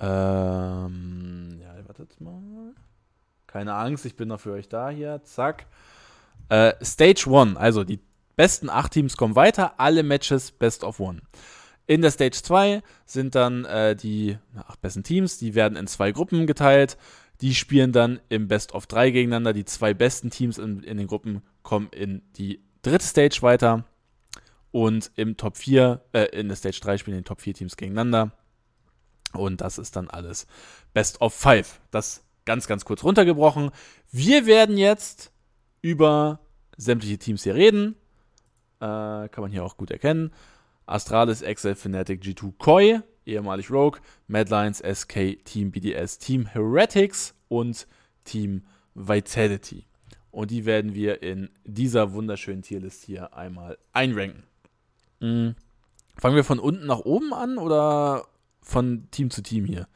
Ähm, 0.00 1.60
ja, 1.60 1.68
wartet 1.86 2.20
mal. 2.20 2.74
Keine 3.46 3.74
Angst, 3.74 4.04
ich 4.04 4.16
bin 4.16 4.28
noch 4.28 4.40
für 4.40 4.52
euch 4.52 4.68
da 4.68 4.90
hier. 4.90 5.22
Zack. 5.24 5.66
Äh, 6.48 6.72
Stage 6.84 7.24
1, 7.28 7.56
also 7.56 7.84
die 7.84 8.00
besten 8.36 8.70
acht 8.70 8.92
Teams 8.92 9.16
kommen 9.16 9.34
weiter, 9.36 9.78
alle 9.78 10.02
Matches 10.02 10.52
Best 10.52 10.84
of 10.84 11.00
One. 11.00 11.20
In 11.86 12.02
der 12.02 12.10
Stage 12.10 12.42
2 12.42 12.82
sind 13.06 13.34
dann 13.34 13.64
äh, 13.64 13.96
die 13.96 14.38
acht 14.56 14.80
besten 14.80 15.02
Teams, 15.02 15.38
die 15.38 15.54
werden 15.54 15.76
in 15.76 15.86
zwei 15.86 16.12
Gruppen 16.12 16.46
geteilt. 16.46 16.98
Die 17.40 17.54
spielen 17.54 17.92
dann 17.92 18.20
im 18.28 18.48
Best 18.48 18.72
of 18.72 18.86
3 18.86 19.10
gegeneinander. 19.10 19.52
Die 19.52 19.64
zwei 19.64 19.94
besten 19.94 20.30
Teams 20.30 20.58
in, 20.58 20.82
in 20.82 20.96
den 20.96 21.06
Gruppen 21.06 21.42
kommen 21.62 21.88
in 21.92 22.22
die 22.36 22.60
dritte 22.82 23.06
Stage 23.06 23.38
weiter. 23.42 23.84
Und 24.70 25.10
im 25.14 25.36
Top 25.36 25.56
4, 25.56 26.00
äh, 26.12 26.24
in 26.38 26.48
der 26.48 26.56
Stage 26.56 26.80
3 26.82 26.98
spielen 26.98 27.16
die 27.16 27.22
Top 27.22 27.40
4 27.40 27.54
Teams 27.54 27.76
gegeneinander. 27.76 28.32
Und 29.32 29.60
das 29.60 29.78
ist 29.78 29.96
dann 29.96 30.08
alles 30.08 30.46
Best 30.94 31.20
of 31.20 31.34
Five. 31.34 31.80
Das 31.90 32.22
ganz, 32.44 32.66
ganz 32.66 32.84
kurz 32.84 33.04
runtergebrochen. 33.04 33.70
Wir 34.10 34.46
werden 34.46 34.78
jetzt 34.78 35.32
über 35.82 36.40
sämtliche 36.76 37.18
Teams 37.18 37.42
hier 37.42 37.54
reden. 37.54 37.94
Äh, 38.80 39.28
kann 39.28 39.42
man 39.42 39.50
hier 39.50 39.64
auch 39.64 39.76
gut 39.76 39.90
erkennen. 39.90 40.32
Astralis, 40.86 41.42
Excel, 41.42 41.74
Fnatic, 41.74 42.22
G2, 42.22 42.52
Koi, 42.56 43.00
ehemalig 43.26 43.70
Rogue, 43.70 44.00
Madlines, 44.26 44.78
SK, 44.80 45.44
Team 45.44 45.70
BDS, 45.70 46.18
Team 46.18 46.46
Heretics 46.46 47.34
und 47.48 47.86
Team 48.24 48.62
Vitality. 48.94 49.84
Und 50.30 50.50
die 50.50 50.64
werden 50.64 50.94
wir 50.94 51.22
in 51.22 51.50
dieser 51.64 52.12
wunderschönen 52.12 52.62
Tierlist 52.62 53.04
hier 53.04 53.34
einmal 53.34 53.76
einranken. 53.92 54.44
Mhm. 55.20 55.54
Fangen 56.16 56.36
wir 56.36 56.44
von 56.44 56.58
unten 56.58 56.86
nach 56.86 57.00
oben 57.00 57.34
an 57.34 57.58
oder 57.58 58.26
von 58.68 59.08
Team 59.10 59.30
zu 59.30 59.42
Team 59.42 59.64
hier? 59.64 59.88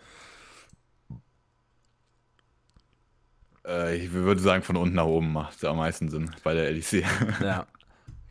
Äh, 3.66 3.96
ich 3.96 4.12
würde 4.12 4.40
sagen, 4.40 4.62
von 4.62 4.76
unten 4.76 4.96
nach 4.96 5.04
oben 5.04 5.32
macht 5.32 5.64
am 5.64 5.76
meisten 5.76 6.08
Sinn 6.08 6.30
bei 6.42 6.54
der 6.54 6.72
LEC. 6.72 7.04
ja. 7.40 7.66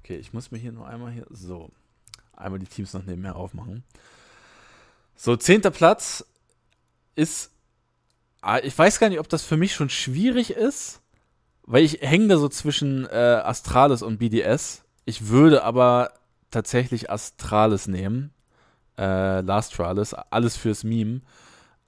Okay, 0.03 0.17
ich 0.17 0.33
muss 0.33 0.51
mir 0.51 0.57
hier 0.57 0.71
nur 0.71 0.87
einmal 0.87 1.11
hier. 1.11 1.27
So. 1.29 1.71
Einmal 2.33 2.59
die 2.59 2.65
Teams 2.65 2.93
noch 2.93 3.03
nebenher 3.03 3.35
aufmachen. 3.35 3.83
So, 5.15 5.35
zehnter 5.35 5.69
Platz 5.69 6.25
ist. 7.15 7.51
Ah, 8.41 8.57
ich 8.57 8.75
weiß 8.75 8.99
gar 8.99 9.09
nicht, 9.09 9.19
ob 9.19 9.29
das 9.29 9.43
für 9.43 9.57
mich 9.57 9.75
schon 9.75 9.89
schwierig 9.89 10.49
ist, 10.49 11.01
weil 11.61 11.83
ich 11.83 12.01
hänge 12.01 12.29
da 12.29 12.37
so 12.37 12.49
zwischen 12.49 13.05
äh, 13.05 13.41
Astralis 13.43 14.01
und 14.01 14.17
BDS. 14.17 14.83
Ich 15.05 15.27
würde 15.27 15.63
aber 15.63 16.13
tatsächlich 16.49 17.11
Astralis 17.11 17.87
nehmen 17.87 18.33
äh, 19.01 19.41
Last 19.41 19.73
Tralis, 19.73 20.13
alles 20.13 20.55
fürs 20.55 20.83
Meme. 20.83 21.21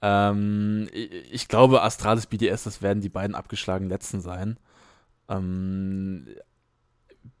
Ähm, 0.02 0.88
ich, 0.92 1.46
glaube, 1.48 1.82
Astralis 1.82 2.26
BDS, 2.26 2.64
das 2.64 2.82
werden 2.82 3.00
die 3.00 3.08
beiden 3.08 3.36
abgeschlagenen 3.36 3.88
letzten 3.88 4.20
sein. 4.20 4.58
Ähm, 5.28 6.26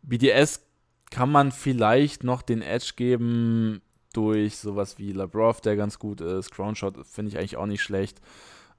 BDS 0.02 0.64
kann 1.10 1.30
man 1.30 1.52
vielleicht 1.52 2.24
noch 2.24 2.42
den 2.42 2.62
Edge 2.62 2.92
geben 2.96 3.82
durch 4.12 4.56
sowas 4.56 4.98
wie 4.98 5.12
Labrov, 5.12 5.60
der 5.60 5.76
ganz 5.76 5.98
gut 5.98 6.20
ist. 6.20 6.52
Crownshot 6.52 7.04
finde 7.06 7.30
ich 7.30 7.38
eigentlich 7.38 7.56
auch 7.56 7.66
nicht 7.66 7.82
schlecht. 7.82 8.20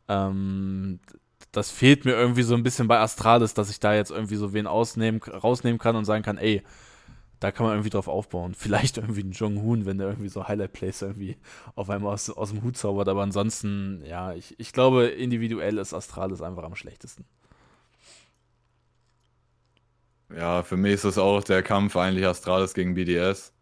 Ähm, 0.07 0.99
das 1.51 1.71
fehlt 1.71 2.05
mir 2.05 2.13
irgendwie 2.13 2.43
so 2.43 2.55
ein 2.55 2.63
bisschen 2.63 2.87
bei 2.87 2.99
Astralis, 2.99 3.53
dass 3.53 3.69
ich 3.69 3.79
da 3.79 3.93
jetzt 3.93 4.11
irgendwie 4.11 4.35
so 4.35 4.53
wen 4.53 4.67
ausnehmen, 4.67 5.21
rausnehmen 5.21 5.77
kann 5.77 5.95
und 5.95 6.05
sagen 6.05 6.23
kann, 6.23 6.37
ey, 6.37 6.63
da 7.45 7.51
kann 7.51 7.67
man 7.67 7.75
irgendwie 7.75 7.91
drauf 7.91 8.07
aufbauen. 8.07 8.53
Vielleicht 8.57 8.97
irgendwie 8.97 9.21
ein 9.21 9.31
Jong 9.31 9.61
Hoon, 9.61 9.85
wenn 9.85 9.99
der 9.99 10.07
irgendwie 10.07 10.29
so 10.29 10.47
Highlight-Plays 10.47 11.03
irgendwie 11.03 11.37
auf 11.75 11.91
einmal 11.91 12.13
aus, 12.13 12.29
aus 12.31 12.49
dem 12.49 12.63
Hut 12.63 12.75
zaubert. 12.75 13.07
Aber 13.07 13.21
ansonsten, 13.21 14.03
ja, 14.03 14.33
ich, 14.33 14.59
ich 14.59 14.73
glaube, 14.73 15.05
individuell 15.05 15.77
ist 15.77 15.93
Astralis 15.93 16.41
einfach 16.41 16.63
am 16.63 16.75
schlechtesten. 16.75 17.25
Ja, 20.35 20.63
für 20.63 20.75
mich 20.75 20.93
ist 20.93 21.05
das 21.05 21.19
auch 21.19 21.43
der 21.43 21.61
Kampf 21.61 21.95
eigentlich 21.95 22.25
Astralis 22.25 22.73
gegen 22.73 22.95
BDS. 22.95 23.53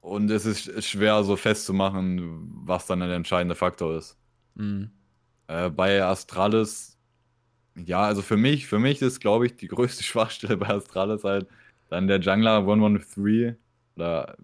Und 0.00 0.30
es 0.30 0.46
ist 0.46 0.84
schwer 0.84 1.24
so 1.24 1.34
festzumachen, 1.34 2.52
was 2.64 2.86
dann 2.86 3.00
der 3.00 3.12
entscheidende 3.14 3.56
Faktor 3.56 3.96
ist. 3.98 4.16
Mhm. 4.54 4.92
Äh, 5.48 5.70
bei 5.70 6.04
Astralis, 6.04 6.96
ja, 7.74 8.02
also 8.02 8.22
für 8.22 8.36
mich, 8.36 8.68
für 8.68 8.78
mich 8.78 9.02
ist, 9.02 9.18
glaube 9.18 9.46
ich, 9.46 9.56
die 9.56 9.66
größte 9.66 10.04
Schwachstelle 10.04 10.56
bei 10.56 10.68
Astralis 10.68 11.24
halt, 11.24 11.48
dann 11.90 12.06
der 12.06 12.20
Jungler 12.20 12.58
113. 12.58 13.56
Oder, 13.96 14.36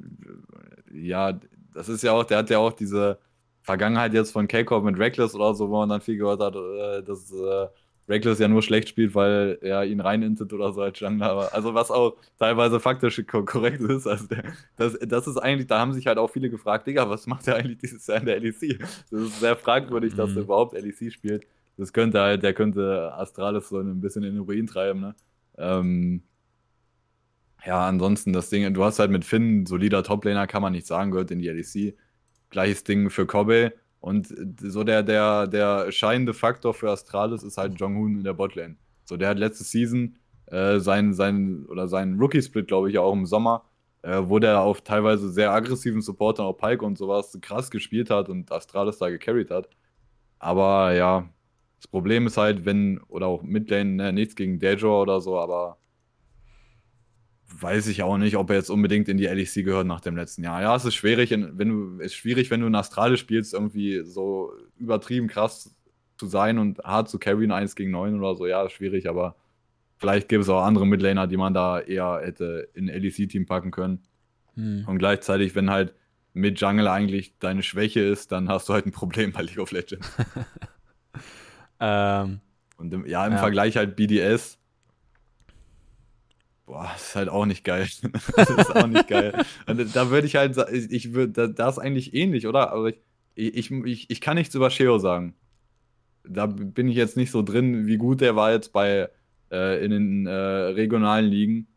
ja, 0.93 1.39
das 1.73 1.89
ist 1.89 2.03
ja 2.03 2.13
auch, 2.13 2.25
der 2.25 2.39
hat 2.39 2.51
ja 2.51 2.59
auch 2.59 2.73
diese 2.73 3.19
Vergangenheit 3.63 4.13
jetzt 4.15 4.33
von 4.33 4.47
K-Corp 4.47 4.85
mit 4.85 4.99
Reckless 4.99 5.35
oder 5.35 5.55
so, 5.55 5.71
wo 5.71 5.79
man 5.79 5.89
dann 5.89 6.01
viel 6.01 6.19
gehört 6.19 6.41
hat, 6.41 6.55
äh, 6.55 7.03
dass 7.03 7.33
äh, 7.33 7.67
Reckless 8.09 8.39
ja 8.39 8.49
nur 8.49 8.63
schlecht 8.63 8.89
spielt, 8.89 9.15
weil 9.15 9.59
er 9.63 9.85
ihn 9.85 10.01
reinintet 10.01 10.53
oder 10.53 10.73
so 10.73 10.83
als 10.83 11.01
Jungler. 11.01 11.53
Also 11.53 11.75
was 11.75 11.91
auch 11.91 12.17
teilweise 12.39 12.79
faktisch 12.79 13.21
korrekt 13.27 13.81
ist. 13.81 14.07
Also 14.07 14.27
der, 14.29 14.45
das, 14.77 14.97
das 15.01 15.27
ist 15.27 15.39
eigentlich, 15.39 15.67
da 15.67 15.81
haben 15.81 15.93
sich 15.93 16.07
halt 16.07 16.19
auch 16.19 16.31
viele 16.31 16.51
gefragt, 16.51 16.87
Digga, 16.87 17.09
was 17.11 17.27
macht 17.27 17.49
er 17.49 17.57
eigentlich 17.57 17.79
dieses 17.79 18.07
Jahr 18.07 18.19
in 18.19 18.27
der 18.27 18.39
LEC? 18.39 18.79
Das 19.11 19.21
ist 19.21 19.41
sehr 19.41 19.57
fragwürdig, 19.57 20.13
mhm. 20.13 20.17
dass 20.19 20.37
er 20.37 20.43
überhaupt 20.43 20.75
LEC 20.75 21.13
spielt. 21.13 21.47
Das 21.77 21.93
könnte 21.93 22.21
halt, 22.21 22.43
der 22.43 22.55
könnte 22.55 23.13
Astralis 23.15 23.69
so 23.69 23.79
ein 23.79 24.01
bisschen 24.01 24.23
in 24.23 24.35
den 24.35 24.45
Ruin 24.45 24.67
treiben, 24.67 25.01
ne? 25.01 25.15
Ähm, 25.59 26.23
ja, 27.67 27.87
ansonsten 27.87 28.33
das 28.33 28.49
Ding, 28.49 28.73
du 28.73 28.85
hast 28.85 28.99
halt 29.01 29.11
mit 29.11 29.25
Finn 29.25 29.67
solider 29.67 30.05
Toplaner, 30.05 30.47
kann 30.47 30.63
man 30.63 30.73
nicht 30.73 30.87
sagen, 30.87 31.11
gehört 31.11 31.33
in 31.33 31.41
die 31.41 31.49
LEC. 31.49 31.97
Gleiches 32.51 32.85
Ding 32.85 33.11
für 33.11 33.27
Kobe. 33.27 33.73
Und 33.99 34.33
so 34.61 34.85
der, 34.85 35.03
der, 35.03 35.49
der 35.49 35.91
scheinende 35.91 36.33
Faktor 36.33 36.75
für 36.75 36.91
Astralis 36.91 37.43
ist 37.43 37.59
halt 37.59 37.81
Jong-Hoon 37.81 38.19
in 38.19 38.25
der 38.25 38.35
Botlane. 38.35 38.77
So, 39.05 39.17
der 39.17 39.31
hat 39.31 39.39
letzte 39.39 39.65
Season 39.65 40.17
äh, 40.47 40.79
sein, 40.79 41.13
sein, 41.13 41.67
oder 41.67 41.89
seinen 41.89 42.21
Rookie-Split, 42.21 42.69
glaube 42.69 42.89
ich, 42.89 42.99
auch 42.99 43.13
im 43.13 43.27
Sommer, 43.27 43.65
äh, 44.03 44.21
wo 44.23 44.39
der 44.39 44.61
auf 44.61 44.83
teilweise 44.83 45.29
sehr 45.31 45.51
aggressiven 45.53 46.03
Supportern, 46.03 46.47
auch 46.47 46.57
Pike 46.57 46.85
und 46.85 46.97
sowas, 46.97 47.37
krass 47.43 47.71
gespielt 47.73 48.11
hat 48.11 48.29
und 48.29 48.53
Astralis 48.53 48.99
da 48.99 49.11
gecarried 49.11 49.51
hat. 49.51 49.69
Aber 50.39 50.93
ja, 50.95 51.29
das 51.79 51.89
Problem 51.89 52.29
ist 52.29 52.37
halt, 52.37 52.65
wenn, 52.65 53.01
oder 53.09 53.27
auch 53.27 53.43
Midlane, 53.43 53.91
ne, 53.91 54.13
nichts 54.13 54.37
gegen 54.37 54.61
Dejor 54.61 55.03
oder 55.03 55.21
so, 55.21 55.39
aber 55.39 55.79
weiß 57.63 57.87
ich 57.89 58.03
auch 58.03 58.19
nicht, 58.19 58.37
ob 58.37 58.51
er 58.51 58.57
jetzt 58.57 58.71
unbedingt 58.71 59.09
in 59.09 59.17
die 59.17 59.27
LEC 59.27 59.65
gehört 59.65 59.87
nach 59.87 60.01
dem 60.01 60.17
letzten 60.17 60.43
Jahr. 60.43 60.63
Ja, 60.63 60.77
es 60.77 60.85
ist 60.85 60.95
schwierig, 60.95 61.31
wenn 61.31 61.69
du, 61.69 61.99
ist 62.01 62.15
schwierig, 62.15 62.51
wenn 62.51 62.61
du 62.61 62.67
in 62.67 62.75
Astrale 62.75 63.17
spielst, 63.17 63.55
irgendwie 63.55 64.03
so 64.05 64.53
übertrieben 64.77 65.29
krass 65.29 65.75
zu 66.19 66.27
sein 66.27 66.59
und 66.59 66.79
hart 66.81 67.09
zu 67.09 67.19
carryen, 67.19 67.53
1 67.53 67.77
gegen 67.77 67.91
9 67.91 68.19
oder 68.19 68.35
so. 68.35 68.47
Ja, 68.47 68.65
ist 68.65 68.73
schwierig, 68.73 69.09
aber 69.09 69.37
vielleicht 69.97 70.29
gibt 70.29 70.43
es 70.43 70.49
auch 70.49 70.63
andere 70.63 70.87
Midlaner, 70.87 71.27
die 71.27 71.37
man 71.37 71.55
da 71.55 71.81
eher 71.81 72.21
hätte 72.23 72.69
in 72.75 72.87
LEC-Team 72.87 73.47
packen 73.47 73.71
können. 73.71 74.03
Hm. 74.55 74.85
Und 74.87 74.99
gleichzeitig, 74.99 75.55
wenn 75.55 75.71
halt 75.71 75.95
mit 76.33 76.61
Jungle 76.61 76.89
eigentlich 76.89 77.39
deine 77.39 77.63
Schwäche 77.63 78.01
ist, 78.01 78.33
dann 78.33 78.49
hast 78.49 78.69
du 78.69 78.75
halt 78.75 78.87
ein 78.87 78.93
Problem 78.93 79.33
bei 79.33 79.43
League 79.43 79.59
of 79.59 79.73
Legends. 79.73 80.07
ähm, 81.81 82.41
und 82.77 82.93
im, 82.93 83.07
ja, 83.07 83.27
im 83.27 83.33
ja. 83.33 83.39
Vergleich 83.39 83.77
halt 83.77 83.97
BDS 83.97 84.59
Boah, 86.67 86.91
das 86.93 87.09
ist 87.09 87.17
halt 87.17 87.29
auch 87.29 87.47
nicht 87.47 87.63
geil. 87.63 87.87
das 88.37 88.51
ist 88.51 88.75
auch 88.75 88.89
nicht 88.89 89.07
geil. 89.07 89.45
Und 89.67 89.95
da 89.95 90.11
würde 90.11 90.27
ich 90.27 90.35
halt, 90.35 90.57
ich 90.91 91.15
würde, 91.15 91.49
da, 91.53 91.69
ist 91.69 91.79
eigentlich 91.79 92.13
ähnlich, 92.13 92.47
oder? 92.49 92.73
Aber 92.73 92.89
ich, 92.89 92.99
ich, 93.35 93.71
ich, 93.71 94.11
ich 94.11 94.21
kann 94.21 94.37
nichts 94.37 94.55
über 94.55 94.69
Sheo 94.71 94.99
sagen. 94.99 95.35
Da 96.25 96.47
bin 96.47 96.89
ich 96.89 96.97
jetzt 96.97 97.17
nicht 97.17 97.31
so 97.31 97.43
drin, 97.43 97.87
wie 97.87 97.99
gut 97.99 98.21
der 98.21 98.35
war 98.35 98.51
jetzt 98.51 98.73
bei 98.73 99.09
äh, 99.53 99.85
in 99.85 99.93
den 99.93 100.27
äh, 100.27 100.33
regionalen 100.33 101.27
Ligen. 101.27 101.69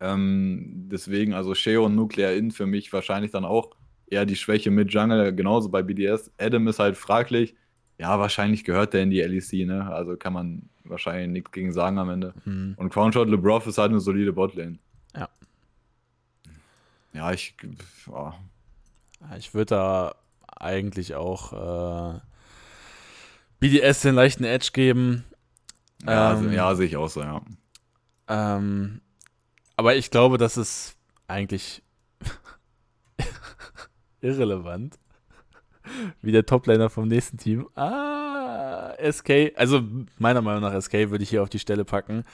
Ähm, 0.00 0.88
deswegen, 0.90 1.34
also 1.34 1.54
Sheo 1.54 1.84
und 1.84 1.94
Nuclear 1.94 2.32
In 2.32 2.52
für 2.52 2.66
mich 2.66 2.90
wahrscheinlich 2.94 3.32
dann 3.32 3.44
auch 3.44 3.76
eher 4.06 4.24
die 4.24 4.36
Schwäche 4.36 4.70
mit 4.70 4.92
Jungle, 4.92 5.34
genauso 5.34 5.68
bei 5.68 5.82
BDS. 5.82 6.32
Adam 6.38 6.66
ist 6.68 6.78
halt 6.78 6.96
fraglich. 6.96 7.54
Ja, 8.00 8.18
wahrscheinlich 8.18 8.64
gehört 8.64 8.94
der 8.94 9.02
in 9.02 9.10
die 9.10 9.20
LEC, 9.20 9.66
ne? 9.66 9.92
Also 9.92 10.16
kann 10.16 10.32
man 10.32 10.70
wahrscheinlich 10.84 11.28
nichts 11.28 11.52
gegen 11.52 11.70
sagen 11.70 11.98
am 11.98 12.08
Ende. 12.08 12.32
Mhm. 12.46 12.72
Und 12.78 12.88
Crownshot 12.88 13.28
LeBroff 13.28 13.66
ist 13.66 13.76
halt 13.76 13.90
eine 13.90 14.00
solide 14.00 14.32
Botlane. 14.32 14.78
Ja. 15.14 15.28
Ja, 17.12 17.30
ich. 17.30 17.54
Oh. 18.10 18.32
Ich 19.36 19.52
würde 19.52 19.74
da 19.74 20.14
eigentlich 20.48 21.14
auch 21.14 22.14
äh, 22.14 22.20
BDS 23.58 24.00
den 24.00 24.14
leichten 24.14 24.44
Edge 24.44 24.70
geben. 24.72 25.24
Ja, 26.06 26.32
ähm, 26.32 26.54
ja 26.54 26.74
sehe 26.74 26.86
ich 26.86 26.96
auch 26.96 27.10
so, 27.10 27.20
ja. 27.20 27.42
Ähm, 28.28 29.02
aber 29.76 29.96
ich 29.96 30.10
glaube, 30.10 30.38
das 30.38 30.56
ist 30.56 30.96
eigentlich 31.28 31.82
irrelevant, 34.22 34.98
wie 36.22 36.32
der 36.32 36.46
Toplaner 36.46 36.90
vom 36.90 37.08
nächsten 37.08 37.38
Team. 37.38 37.68
Ah, 37.74 38.94
SK, 39.10 39.52
also 39.56 39.82
meiner 40.18 40.42
Meinung 40.42 40.62
nach 40.62 40.80
SK 40.80 41.10
würde 41.10 41.22
ich 41.22 41.30
hier 41.30 41.42
auf 41.42 41.50
die 41.50 41.58
Stelle 41.58 41.84
packen. 41.84 42.24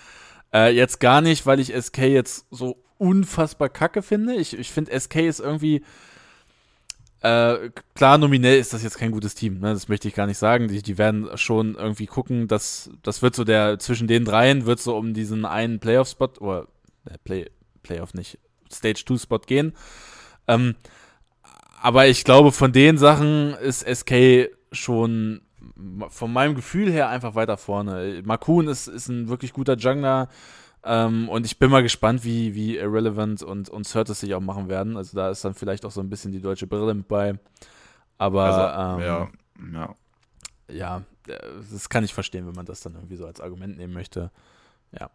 Äh, 0.52 0.74
jetzt 0.74 1.00
gar 1.00 1.20
nicht, 1.20 1.46
weil 1.46 1.60
ich 1.60 1.74
SK 1.74 1.98
jetzt 1.98 2.46
so 2.50 2.82
unfassbar 2.98 3.68
kacke 3.68 4.02
finde. 4.02 4.34
Ich, 4.34 4.58
ich 4.58 4.70
finde, 4.70 4.98
SK 4.98 5.16
ist 5.16 5.40
irgendwie. 5.40 5.84
Äh, 7.20 7.70
klar, 7.94 8.18
nominell 8.18 8.58
ist 8.58 8.72
das 8.72 8.82
jetzt 8.82 8.98
kein 8.98 9.10
gutes 9.10 9.34
Team, 9.34 9.58
ne? 9.58 9.72
das 9.72 9.88
möchte 9.88 10.06
ich 10.06 10.14
gar 10.14 10.26
nicht 10.26 10.38
sagen. 10.38 10.68
Die, 10.68 10.82
die 10.82 10.98
werden 10.98 11.28
schon 11.36 11.74
irgendwie 11.74 12.06
gucken, 12.06 12.46
dass 12.46 12.90
das 13.02 13.22
wird 13.22 13.34
so 13.34 13.42
der, 13.42 13.78
zwischen 13.78 14.06
den 14.06 14.24
dreien 14.24 14.66
wird 14.66 14.80
so 14.80 14.96
um 14.96 15.14
diesen 15.14 15.44
einen 15.44 15.80
Playoff-Spot, 15.80 16.28
oder 16.40 16.68
äh, 17.06 17.16
Play, 17.24 17.50
Playoff 17.82 18.12
nicht, 18.14 18.38
Stage-2-Spot 18.70 19.38
gehen. 19.38 19.72
Ähm, 20.46 20.74
aber 21.80 22.06
ich 22.06 22.24
glaube, 22.24 22.52
von 22.52 22.72
den 22.72 22.98
Sachen 22.98 23.54
ist 23.54 23.86
SK 23.86 24.50
schon 24.72 25.42
von 26.08 26.32
meinem 26.32 26.54
Gefühl 26.54 26.90
her 26.90 27.08
einfach 27.08 27.34
weiter 27.34 27.56
vorne. 27.56 28.22
Makun 28.24 28.68
ist, 28.68 28.86
ist 28.86 29.08
ein 29.08 29.28
wirklich 29.28 29.52
guter 29.52 29.76
Jungler. 29.76 30.28
Ähm, 30.84 31.28
und 31.28 31.44
ich 31.44 31.58
bin 31.58 31.70
mal 31.70 31.82
gespannt, 31.82 32.24
wie, 32.24 32.54
wie 32.54 32.76
Irrelevant 32.76 33.42
und, 33.42 33.68
und 33.68 33.86
Certus 33.86 34.20
sich 34.20 34.34
auch 34.34 34.40
machen 34.40 34.68
werden. 34.68 34.96
Also 34.96 35.16
da 35.16 35.30
ist 35.30 35.44
dann 35.44 35.54
vielleicht 35.54 35.84
auch 35.84 35.90
so 35.90 36.00
ein 36.00 36.08
bisschen 36.08 36.32
die 36.32 36.40
deutsche 36.40 36.66
Brille 36.66 36.94
mit 36.94 37.08
bei. 37.08 37.38
Aber 38.18 38.44
also, 38.44 39.02
ähm, 39.02 39.06
ja, 39.06 39.30
ja. 39.72 39.94
Ja, 40.68 41.02
das 41.72 41.88
kann 41.88 42.04
ich 42.04 42.14
verstehen, 42.14 42.46
wenn 42.46 42.54
man 42.54 42.66
das 42.66 42.80
dann 42.80 42.94
irgendwie 42.94 43.16
so 43.16 43.26
als 43.26 43.40
Argument 43.40 43.76
nehmen 43.76 43.92
möchte. 43.92 44.30
Ja. 44.92 45.10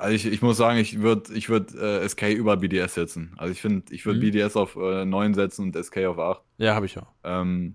Also 0.00 0.14
ich, 0.14 0.24
ich 0.24 0.40
muss 0.40 0.56
sagen, 0.56 0.78
ich 0.78 1.00
würde 1.00 1.32
ich 1.34 1.50
würd, 1.50 1.74
äh, 1.74 2.08
SK 2.08 2.30
über 2.30 2.56
BDS 2.56 2.94
setzen. 2.94 3.34
Also 3.36 3.52
ich 3.52 3.60
finde, 3.60 3.92
ich 3.92 4.06
würde 4.06 4.18
mhm. 4.18 4.22
BDS 4.22 4.56
auf 4.56 4.74
äh, 4.76 5.04
9 5.04 5.34
setzen 5.34 5.66
und 5.66 5.84
SK 5.84 6.06
auf 6.06 6.18
8. 6.18 6.40
Ja, 6.56 6.74
habe 6.74 6.86
ich 6.86 6.98
auch. 6.98 7.08
Ähm, 7.22 7.74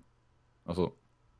also 0.64 0.96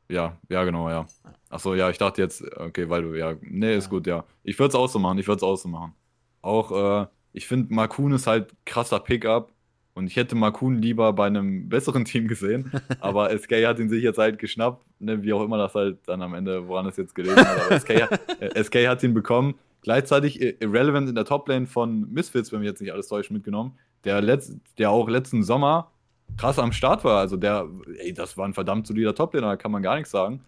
ja, 0.09 0.37
ja, 0.47 0.63
genau, 0.63 0.89
ja. 0.89 1.05
Achso, 1.49 1.75
ja, 1.75 1.89
ich 1.89 1.97
dachte 1.97 2.21
jetzt, 2.21 2.41
okay, 2.57 2.89
weil 2.89 3.01
du, 3.01 3.13
ja, 3.15 3.35
nee, 3.41 3.75
ist 3.75 3.85
ja. 3.85 3.89
gut, 3.89 4.07
ja. 4.07 4.23
Ich 4.43 4.57
würde 4.57 4.69
es 4.69 4.75
auch 4.75 4.87
so 4.87 4.97
machen, 4.99 5.17
ich 5.17 5.27
würde 5.27 5.37
es 5.37 5.43
auch 5.43 5.57
so 5.57 5.67
machen. 5.67 5.93
Auch, 6.41 7.03
äh, 7.03 7.07
ich 7.33 7.47
finde, 7.47 7.73
Markun 7.73 8.13
ist 8.13 8.25
halt 8.25 8.55
krasser 8.65 9.01
Pickup 9.01 9.51
und 9.93 10.07
ich 10.07 10.15
hätte 10.15 10.35
Markun 10.35 10.81
lieber 10.81 11.11
bei 11.11 11.27
einem 11.27 11.67
besseren 11.69 12.05
Team 12.05 12.29
gesehen, 12.29 12.71
aber 13.01 13.29
SK 13.37 13.65
hat 13.65 13.79
ihn 13.79 13.89
sich 13.89 14.03
jetzt 14.03 14.19
halt 14.19 14.39
geschnappt, 14.39 14.85
ne, 14.99 15.21
wie 15.21 15.33
auch 15.33 15.43
immer 15.43 15.57
das 15.57 15.75
halt 15.75 15.99
dann 16.07 16.21
am 16.21 16.33
Ende, 16.33 16.65
woran 16.69 16.85
es 16.85 16.95
jetzt 16.95 17.13
gelegen 17.13 17.35
hat, 17.35 17.59
aber 17.65 17.77
SK, 17.77 17.89
äh, 18.39 18.63
SK 18.63 18.87
hat 18.87 19.03
ihn 19.03 19.13
bekommen. 19.13 19.55
Gleichzeitig 19.81 20.41
irrelevant 20.41 21.07
in 21.09 21.15
der 21.15 21.25
Toplane 21.25 21.67
von 21.67 22.11
Misfits, 22.11 22.51
wenn 22.51 22.61
wir 22.61 22.69
jetzt 22.69 22.81
nicht 22.81 22.91
alles 22.91 23.07
täuschen, 23.07 23.35
mitgenommen, 23.35 23.77
der, 24.03 24.21
letzt, 24.21 24.57
der 24.77 24.91
auch 24.91 25.07
letzten 25.07 25.43
Sommer 25.43 25.91
krass 26.35 26.59
am 26.59 26.71
Start 26.71 27.03
war. 27.03 27.19
Also 27.19 27.37
der, 27.37 27.67
ey, 27.99 28.13
das 28.13 28.37
war 28.37 28.47
ein 28.47 28.53
verdammt 28.53 28.87
solider 28.87 29.15
Toplaner, 29.15 29.47
da 29.47 29.55
kann 29.55 29.71
man 29.71 29.81
gar 29.81 29.95
nichts 29.95 30.11
sagen. 30.11 30.41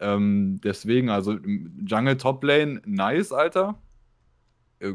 Ähm, 0.00 0.60
deswegen, 0.62 1.08
also 1.10 1.38
Jungle 1.86 2.16
Toplane, 2.16 2.82
nice, 2.84 3.32
Alter. 3.32 3.78
Äh, 4.80 4.92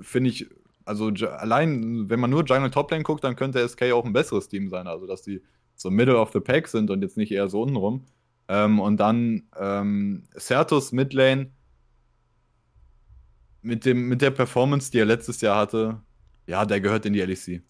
Finde 0.00 0.30
ich, 0.30 0.46
also 0.84 1.08
allein, 1.08 2.08
wenn 2.08 2.20
man 2.20 2.30
nur 2.30 2.44
Jungle 2.44 2.70
Toplane 2.70 3.02
guckt, 3.02 3.24
dann 3.24 3.36
könnte 3.36 3.66
SK 3.66 3.92
auch 3.92 4.04
ein 4.04 4.12
besseres 4.12 4.48
Team 4.48 4.68
sein. 4.68 4.86
Also, 4.86 5.06
dass 5.06 5.22
die 5.22 5.42
so 5.74 5.90
Middle 5.90 6.18
of 6.18 6.32
the 6.32 6.40
Pack 6.40 6.68
sind 6.68 6.90
und 6.90 7.02
jetzt 7.02 7.16
nicht 7.16 7.32
eher 7.32 7.48
so 7.48 7.62
untenrum. 7.62 8.04
Ähm, 8.48 8.80
und 8.80 8.98
dann 8.98 9.44
ähm, 9.58 10.24
Certus 10.38 10.92
Midlane 10.92 11.50
mit, 13.66 13.84
dem, 13.84 14.08
mit 14.08 14.22
der 14.22 14.30
Performance, 14.30 14.90
die 14.90 14.98
er 14.98 15.04
letztes 15.04 15.40
Jahr 15.40 15.58
hatte, 15.58 16.00
ja, 16.46 16.64
der 16.64 16.80
gehört 16.80 17.04
in 17.04 17.12
die 17.12 17.20
LEC. 17.20 17.62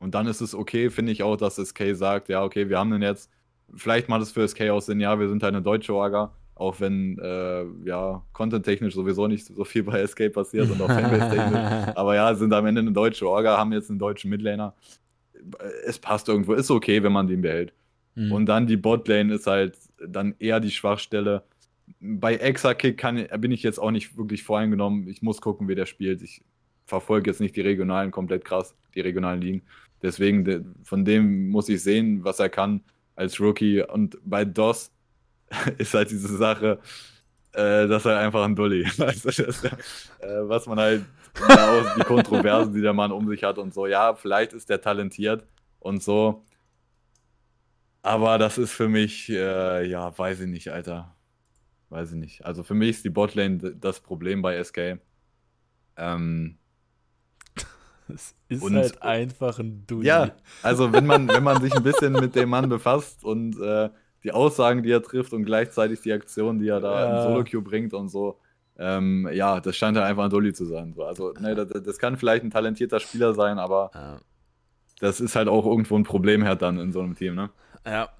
Und 0.00 0.14
dann 0.14 0.26
ist 0.26 0.40
es 0.40 0.54
okay, 0.54 0.90
finde 0.90 1.12
ich 1.12 1.22
auch, 1.22 1.36
dass 1.36 1.56
SK 1.56 1.94
sagt, 1.94 2.28
ja, 2.28 2.42
okay, 2.42 2.68
wir 2.68 2.78
haben 2.78 2.90
den 2.90 3.02
jetzt, 3.02 3.30
vielleicht 3.74 4.08
macht 4.08 4.22
es 4.22 4.32
für 4.32 4.46
SK 4.46 4.70
auch 4.70 4.80
Sinn, 4.80 4.98
ja, 4.98 5.18
wir 5.18 5.28
sind 5.28 5.42
halt 5.42 5.54
eine 5.54 5.62
deutsche 5.62 5.94
Orga, 5.94 6.32
auch 6.56 6.80
wenn, 6.80 7.18
äh, 7.18 7.64
ja, 7.84 8.22
content-technisch 8.32 8.94
sowieso 8.94 9.28
nicht 9.28 9.46
so 9.46 9.64
viel 9.64 9.84
bei 9.84 10.04
SK 10.04 10.32
passiert 10.32 10.68
und 10.70 10.82
auch 10.82 10.88
Fanbase-technisch. 10.88 11.96
Aber 11.96 12.14
ja, 12.16 12.34
sind 12.34 12.52
am 12.52 12.66
Ende 12.66 12.80
eine 12.80 12.92
deutsche 12.92 13.28
Orga, 13.28 13.56
haben 13.56 13.72
jetzt 13.72 13.88
einen 13.88 13.98
deutschen 13.98 14.30
Midlaner. 14.30 14.74
Es 15.86 15.98
passt 15.98 16.28
irgendwo, 16.28 16.54
ist 16.54 16.70
okay, 16.70 17.02
wenn 17.02 17.12
man 17.12 17.28
den 17.28 17.40
behält. 17.40 17.72
Mhm. 18.16 18.32
Und 18.32 18.46
dann 18.46 18.66
die 18.66 18.76
Botlane 18.76 19.34
ist 19.34 19.46
halt 19.46 19.76
dann 20.04 20.34
eher 20.38 20.60
die 20.60 20.70
Schwachstelle. 20.70 21.44
Bei 22.00 22.34
Exakick 22.36 22.96
kann, 22.96 23.26
bin 23.38 23.52
ich 23.52 23.62
jetzt 23.62 23.78
auch 23.78 23.90
nicht 23.90 24.16
wirklich 24.16 24.42
voreingenommen. 24.42 25.06
Ich 25.08 25.22
muss 25.22 25.40
gucken, 25.40 25.68
wie 25.68 25.74
der 25.74 25.86
spielt. 25.86 26.22
Ich 26.22 26.42
verfolge 26.86 27.30
jetzt 27.30 27.40
nicht 27.40 27.56
die 27.56 27.60
regionalen 27.60 28.10
komplett 28.10 28.44
krass, 28.44 28.74
die 28.94 29.00
regionalen 29.00 29.40
Ligen. 29.40 29.62
Deswegen, 30.02 30.74
von 30.82 31.04
dem 31.04 31.50
muss 31.50 31.68
ich 31.68 31.82
sehen, 31.82 32.24
was 32.24 32.38
er 32.38 32.48
kann 32.48 32.82
als 33.16 33.38
Rookie. 33.38 33.82
Und 33.82 34.18
bei 34.24 34.44
DOS 34.44 34.90
ist 35.78 35.94
halt 35.94 36.10
diese 36.10 36.36
Sache, 36.36 36.80
äh, 37.52 37.86
dass 37.86 38.04
er 38.04 38.18
einfach 38.18 38.44
ein 38.44 38.56
Dulli. 38.56 38.86
Das, 38.96 39.24
äh, 39.24 39.70
was 40.42 40.66
man 40.66 40.78
halt, 40.78 41.04
aus, 41.38 41.86
die 41.96 42.02
Kontroversen, 42.02 42.74
die 42.74 42.80
der 42.80 42.92
Mann 42.92 43.12
um 43.12 43.28
sich 43.28 43.44
hat 43.44 43.58
und 43.58 43.74
so. 43.74 43.86
Ja, 43.86 44.14
vielleicht 44.14 44.52
ist 44.52 44.68
der 44.68 44.80
talentiert 44.80 45.44
und 45.78 46.02
so. 46.02 46.44
Aber 48.02 48.38
das 48.38 48.58
ist 48.58 48.72
für 48.72 48.88
mich, 48.88 49.28
äh, 49.28 49.86
ja, 49.86 50.16
weiß 50.16 50.40
ich 50.40 50.48
nicht, 50.48 50.68
Alter. 50.68 51.14
Weiß 51.90 52.12
ich 52.12 52.18
nicht. 52.18 52.44
Also 52.44 52.62
für 52.62 52.74
mich 52.74 52.90
ist 52.90 53.04
die 53.04 53.10
Botlane 53.10 53.58
das 53.58 54.00
Problem 54.00 54.42
bei 54.42 54.62
SK. 54.62 55.00
Ähm, 55.96 56.56
es 58.08 58.34
ist 58.48 58.62
und, 58.62 58.76
halt 58.76 59.02
einfach 59.02 59.58
ein 59.58 59.84
Dulli. 59.86 60.06
Ja, 60.06 60.30
also 60.62 60.92
wenn 60.92 61.04
man, 61.04 61.28
wenn 61.28 61.42
man 61.42 61.60
sich 61.60 61.74
ein 61.74 61.82
bisschen 61.82 62.12
mit 62.12 62.36
dem 62.36 62.48
Mann 62.48 62.68
befasst 62.68 63.24
und 63.24 63.60
äh, 63.60 63.90
die 64.22 64.32
Aussagen, 64.32 64.84
die 64.84 64.92
er 64.92 65.02
trifft 65.02 65.32
und 65.32 65.44
gleichzeitig 65.44 66.00
die 66.00 66.12
Aktionen, 66.12 66.60
die 66.60 66.68
er 66.68 66.80
da 66.80 67.00
ja. 67.00 67.16
im 67.16 67.22
Solo-Queue 67.22 67.62
bringt 67.62 67.92
und 67.92 68.08
so, 68.08 68.38
ähm, 68.78 69.28
ja, 69.32 69.60
das 69.60 69.76
scheint 69.76 69.96
halt 69.96 70.06
einfach 70.06 70.24
ein 70.24 70.30
Dulli 70.30 70.52
zu 70.52 70.66
sein. 70.66 70.94
So. 70.94 71.04
Also, 71.04 71.32
ne, 71.40 71.56
das, 71.56 71.82
das, 71.82 71.98
kann 71.98 72.16
vielleicht 72.16 72.44
ein 72.44 72.50
talentierter 72.50 73.00
Spieler 73.00 73.34
sein, 73.34 73.58
aber 73.58 73.90
ja. 73.94 74.20
das 75.00 75.20
ist 75.20 75.34
halt 75.34 75.48
auch 75.48 75.66
irgendwo 75.66 75.96
ein 75.96 76.04
Problem 76.04 76.44
halt 76.44 76.62
dann 76.62 76.78
in 76.78 76.92
so 76.92 77.00
einem 77.00 77.16
Team, 77.16 77.34
ne? 77.34 77.50
Ja. 77.84 78.10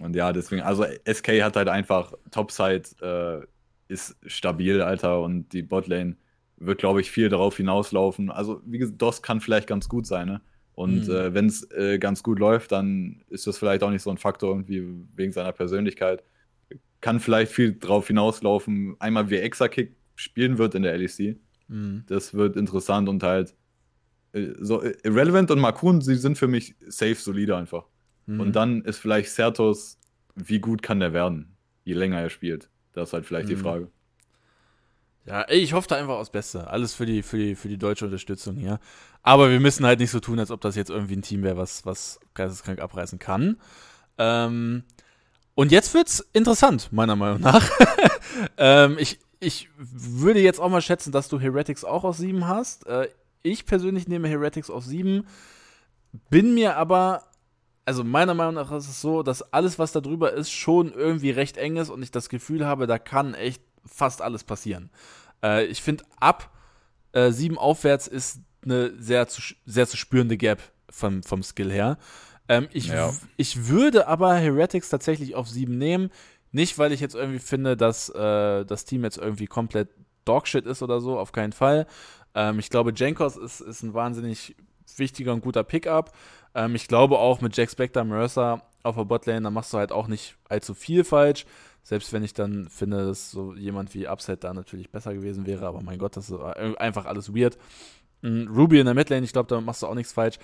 Und 0.00 0.16
ja, 0.16 0.32
deswegen, 0.32 0.62
also 0.62 0.84
SK 1.10 1.42
hat 1.42 1.56
halt 1.56 1.68
einfach 1.68 2.12
Topside, 2.30 2.82
äh, 3.00 3.92
ist 3.92 4.16
stabil, 4.26 4.80
Alter, 4.80 5.20
und 5.20 5.52
die 5.52 5.62
Botlane 5.62 6.16
wird, 6.56 6.78
glaube 6.78 7.00
ich, 7.00 7.10
viel 7.10 7.28
darauf 7.28 7.56
hinauslaufen. 7.56 8.30
Also, 8.30 8.60
wie 8.64 8.78
gesagt, 8.78 9.00
DOS 9.00 9.22
kann 9.22 9.40
vielleicht 9.40 9.68
ganz 9.68 9.88
gut 9.88 10.06
sein, 10.06 10.26
ne? 10.26 10.40
Und 10.74 11.06
mhm. 11.06 11.14
äh, 11.14 11.34
wenn 11.34 11.46
es 11.46 11.70
äh, 11.70 11.98
ganz 11.98 12.22
gut 12.24 12.40
läuft, 12.40 12.72
dann 12.72 13.22
ist 13.28 13.46
das 13.46 13.58
vielleicht 13.58 13.84
auch 13.84 13.90
nicht 13.90 14.02
so 14.02 14.10
ein 14.10 14.18
Faktor 14.18 14.50
irgendwie 14.50 14.84
wegen 15.14 15.30
seiner 15.30 15.52
Persönlichkeit. 15.52 16.24
Kann 17.00 17.20
vielleicht 17.20 17.52
viel 17.52 17.74
darauf 17.74 18.08
hinauslaufen, 18.08 18.96
einmal 18.98 19.30
wie 19.30 19.36
Exakick 19.36 19.94
spielen 20.16 20.58
wird 20.58 20.74
in 20.74 20.82
der 20.82 20.98
LEC. 20.98 21.36
Mhm. 21.68 22.02
Das 22.08 22.34
wird 22.34 22.56
interessant 22.56 23.08
und 23.08 23.22
halt 23.22 23.54
äh, 24.32 24.48
so 24.58 24.82
äh, 24.82 24.96
Irrelevant 25.04 25.52
und 25.52 25.60
Makun, 25.60 26.00
sie 26.00 26.16
sind 26.16 26.38
für 26.38 26.48
mich 26.48 26.74
safe 26.88 27.14
solide 27.14 27.56
einfach. 27.56 27.84
Mhm. 28.26 28.40
Und 28.40 28.52
dann 28.56 28.82
ist 28.82 28.98
vielleicht 28.98 29.30
Certos, 29.30 29.98
wie 30.34 30.60
gut 30.60 30.82
kann 30.82 31.00
der 31.00 31.12
werden, 31.12 31.56
je 31.84 31.94
länger 31.94 32.20
er 32.20 32.30
spielt. 32.30 32.68
Das 32.92 33.08
ist 33.08 33.12
halt 33.12 33.26
vielleicht 33.26 33.48
mhm. 33.48 33.54
die 33.54 33.56
Frage. 33.56 33.88
Ja, 35.26 35.40
ey, 35.42 35.58
ich 35.60 35.72
hoffe 35.72 35.88
da 35.88 35.96
einfach 35.96 36.16
aufs 36.16 36.30
Beste. 36.30 36.66
Alles 36.68 36.94
für 36.94 37.06
die, 37.06 37.22
für 37.22 37.38
die, 37.38 37.54
für 37.54 37.68
die 37.68 37.78
deutsche 37.78 38.04
Unterstützung 38.04 38.56
hier. 38.56 38.78
Aber 39.22 39.50
wir 39.50 39.58
müssen 39.58 39.86
halt 39.86 40.00
nicht 40.00 40.10
so 40.10 40.20
tun, 40.20 40.38
als 40.38 40.50
ob 40.50 40.60
das 40.60 40.76
jetzt 40.76 40.90
irgendwie 40.90 41.16
ein 41.16 41.22
Team 41.22 41.42
wäre, 41.42 41.56
was, 41.56 41.86
was 41.86 42.20
geisteskrank 42.34 42.78
abreißen 42.78 43.18
kann. 43.18 43.58
Ähm, 44.18 44.84
und 45.54 45.72
jetzt 45.72 45.94
wird's 45.94 46.20
interessant, 46.32 46.92
meiner 46.92 47.16
Meinung 47.16 47.40
nach. 47.40 47.70
ähm, 48.58 48.96
ich, 48.98 49.18
ich 49.40 49.70
würde 49.76 50.40
jetzt 50.40 50.60
auch 50.60 50.68
mal 50.68 50.82
schätzen, 50.82 51.10
dass 51.10 51.28
du 51.28 51.40
Heretics 51.40 51.84
auch 51.84 52.04
auf 52.04 52.16
7 52.18 52.46
hast. 52.46 52.86
Äh, 52.86 53.08
ich 53.42 53.64
persönlich 53.64 54.08
nehme 54.08 54.28
Heretics 54.28 54.68
auf 54.68 54.84
7, 54.84 55.26
bin 56.28 56.54
mir 56.54 56.76
aber, 56.76 57.22
also 57.84 58.04
meiner 58.04 58.34
Meinung 58.34 58.54
nach 58.54 58.72
ist 58.72 58.88
es 58.88 59.00
so, 59.00 59.22
dass 59.22 59.52
alles, 59.52 59.78
was 59.78 59.92
da 59.92 60.00
drüber 60.00 60.32
ist, 60.32 60.50
schon 60.50 60.92
irgendwie 60.92 61.30
recht 61.30 61.56
eng 61.56 61.76
ist 61.76 61.90
und 61.90 62.02
ich 62.02 62.10
das 62.10 62.28
Gefühl 62.28 62.66
habe, 62.66 62.86
da 62.86 62.98
kann 62.98 63.34
echt 63.34 63.62
fast 63.84 64.22
alles 64.22 64.44
passieren. 64.44 64.90
Äh, 65.42 65.66
ich 65.66 65.82
finde, 65.82 66.04
ab 66.18 66.50
äh, 67.12 67.30
7 67.30 67.58
aufwärts 67.58 68.06
ist 68.06 68.40
eine 68.64 68.92
sehr 69.00 69.28
zu, 69.28 69.42
sehr 69.66 69.86
zu 69.86 69.96
spürende 69.96 70.36
Gap 70.36 70.62
vom, 70.88 71.22
vom 71.22 71.42
Skill 71.42 71.70
her. 71.70 71.98
Ähm, 72.48 72.68
ich, 72.72 72.88
ja. 72.88 73.12
ich 73.36 73.68
würde 73.68 74.08
aber 74.08 74.34
Heretics 74.34 74.88
tatsächlich 74.88 75.34
auf 75.34 75.48
7 75.48 75.76
nehmen. 75.76 76.10
Nicht, 76.52 76.78
weil 76.78 76.92
ich 76.92 77.00
jetzt 77.00 77.14
irgendwie 77.14 77.40
finde, 77.40 77.76
dass 77.76 78.08
äh, 78.10 78.64
das 78.64 78.84
Team 78.84 79.02
jetzt 79.04 79.18
irgendwie 79.18 79.46
komplett 79.46 79.88
Dogshit 80.24 80.66
ist 80.66 80.82
oder 80.82 81.00
so, 81.00 81.18
auf 81.18 81.32
keinen 81.32 81.52
Fall. 81.52 81.86
Ähm, 82.34 82.58
ich 82.58 82.70
glaube, 82.70 82.92
Jankos 82.94 83.36
ist, 83.36 83.60
ist 83.60 83.82
ein 83.82 83.92
wahnsinnig 83.92 84.54
wichtiger 84.96 85.32
und 85.32 85.40
guter 85.40 85.64
Pickup. 85.64 86.12
Ähm, 86.54 86.74
ich 86.74 86.88
glaube 86.88 87.18
auch 87.18 87.40
mit 87.40 87.56
Jack 87.56 87.70
Spector, 87.70 88.04
Mercer 88.04 88.62
auf 88.82 88.96
der 88.96 89.04
Botlane, 89.04 89.42
da 89.42 89.50
machst 89.50 89.72
du 89.72 89.78
halt 89.78 89.92
auch 89.92 90.08
nicht 90.08 90.36
allzu 90.48 90.74
viel 90.74 91.04
falsch. 91.04 91.46
Selbst 91.82 92.12
wenn 92.12 92.24
ich 92.24 92.32
dann 92.32 92.68
finde, 92.68 93.06
dass 93.06 93.30
so 93.30 93.54
jemand 93.54 93.94
wie 93.94 94.08
Upset 94.08 94.42
da 94.42 94.54
natürlich 94.54 94.90
besser 94.90 95.12
gewesen 95.12 95.46
wäre, 95.46 95.66
aber 95.66 95.82
mein 95.82 95.98
Gott, 95.98 96.16
das 96.16 96.30
ist 96.30 96.40
einfach 96.40 97.04
alles 97.04 97.34
weird. 97.34 97.58
Mm, 98.22 98.46
Ruby 98.48 98.80
in 98.80 98.86
der 98.86 98.94
Midlane, 98.94 99.24
ich 99.24 99.32
glaube, 99.32 99.48
da 99.48 99.60
machst 99.60 99.82
du 99.82 99.86
auch 99.86 99.94
nichts 99.94 100.14
falsch. 100.14 100.38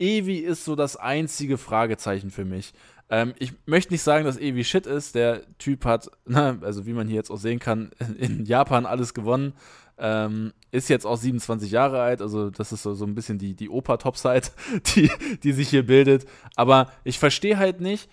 Evi 0.00 0.38
ist 0.38 0.64
so 0.64 0.74
das 0.74 0.96
einzige 0.96 1.58
Fragezeichen 1.58 2.30
für 2.30 2.44
mich. 2.44 2.72
Ähm, 3.08 3.34
ich 3.38 3.52
möchte 3.66 3.92
nicht 3.92 4.02
sagen, 4.02 4.24
dass 4.24 4.38
Evi 4.38 4.64
Shit 4.64 4.86
ist. 4.86 5.14
Der 5.14 5.42
Typ 5.58 5.84
hat, 5.84 6.10
na, 6.24 6.58
also 6.62 6.86
wie 6.86 6.92
man 6.92 7.06
hier 7.06 7.16
jetzt 7.16 7.30
auch 7.30 7.38
sehen 7.38 7.58
kann, 7.58 7.90
in 8.18 8.44
Japan 8.44 8.86
alles 8.86 9.14
gewonnen. 9.14 9.52
Ähm, 10.02 10.52
ist 10.72 10.88
jetzt 10.88 11.04
auch 11.04 11.16
27 11.16 11.70
Jahre 11.70 12.00
alt, 12.00 12.22
also 12.22 12.48
das 12.50 12.72
ist 12.72 12.82
so, 12.82 12.94
so 12.94 13.04
ein 13.04 13.14
bisschen 13.14 13.38
die, 13.38 13.54
die 13.54 13.68
Opa-Topside, 13.68 14.48
die, 14.94 15.10
die 15.42 15.52
sich 15.52 15.68
hier 15.68 15.86
bildet. 15.86 16.26
Aber 16.56 16.90
ich 17.04 17.18
verstehe 17.18 17.58
halt 17.58 17.80
nicht, 17.80 18.08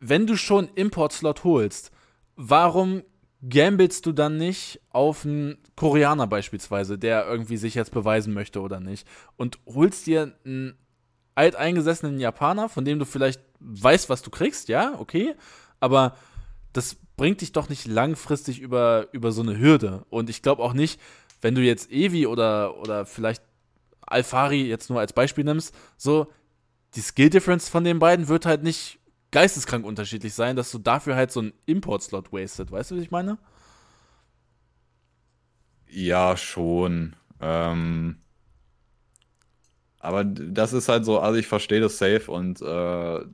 wenn 0.00 0.26
du 0.26 0.36
schon 0.36 0.68
Import-Slot 0.74 1.44
holst, 1.44 1.90
warum 2.36 3.02
gambelst 3.48 4.06
du 4.06 4.12
dann 4.12 4.36
nicht 4.36 4.80
auf 4.90 5.24
einen 5.24 5.58
Koreaner 5.76 6.26
beispielsweise, 6.26 6.98
der 6.98 7.26
irgendwie 7.26 7.56
sich 7.56 7.74
jetzt 7.74 7.92
beweisen 7.92 8.32
möchte 8.32 8.60
oder 8.60 8.80
nicht, 8.80 9.06
und 9.36 9.58
holst 9.66 10.06
dir 10.06 10.34
einen 10.44 10.76
alteingesessenen 11.34 12.18
Japaner, 12.18 12.68
von 12.68 12.84
dem 12.84 12.98
du 12.98 13.04
vielleicht 13.04 13.42
weißt, 13.60 14.08
was 14.08 14.22
du 14.22 14.30
kriegst, 14.30 14.68
ja, 14.68 14.94
okay, 14.98 15.34
aber 15.80 16.16
das 16.72 16.96
bringt 17.16 17.40
dich 17.40 17.52
doch 17.52 17.68
nicht 17.68 17.86
langfristig 17.86 18.60
über, 18.60 19.08
über 19.12 19.32
so 19.32 19.42
eine 19.42 19.58
Hürde. 19.58 20.04
Und 20.10 20.28
ich 20.28 20.42
glaube 20.42 20.62
auch 20.62 20.74
nicht, 20.74 21.00
wenn 21.40 21.54
du 21.54 21.62
jetzt 21.62 21.90
Evi 21.90 22.26
oder, 22.26 22.78
oder 22.78 23.06
vielleicht 23.06 23.42
Alfari 24.00 24.62
jetzt 24.62 24.90
nur 24.90 25.00
als 25.00 25.12
Beispiel 25.12 25.44
nimmst, 25.44 25.74
so 25.96 26.32
die 26.94 27.00
Skill 27.00 27.30
Difference 27.30 27.68
von 27.68 27.84
den 27.84 27.98
beiden 27.98 28.28
wird 28.28 28.46
halt 28.46 28.62
nicht 28.62 28.98
geisteskrank 29.30 29.84
unterschiedlich 29.84 30.34
sein, 30.34 30.56
dass 30.56 30.70
du 30.70 30.78
dafür 30.78 31.16
halt 31.16 31.30
so 31.30 31.40
einen 31.40 31.52
Import-Slot 31.66 32.32
wasted. 32.32 32.70
Weißt 32.70 32.90
du, 32.90 32.96
was 32.96 33.02
ich 33.02 33.10
meine? 33.10 33.38
Ja, 35.88 36.36
schon. 36.36 37.16
Ähm, 37.40 38.16
aber 39.98 40.24
das 40.24 40.72
ist 40.72 40.88
halt 40.88 41.04
so, 41.04 41.18
also 41.18 41.38
ich 41.38 41.46
verstehe 41.46 41.80
das 41.80 41.98
safe 41.98 42.30
und 42.30 42.62
äh, 42.62 43.24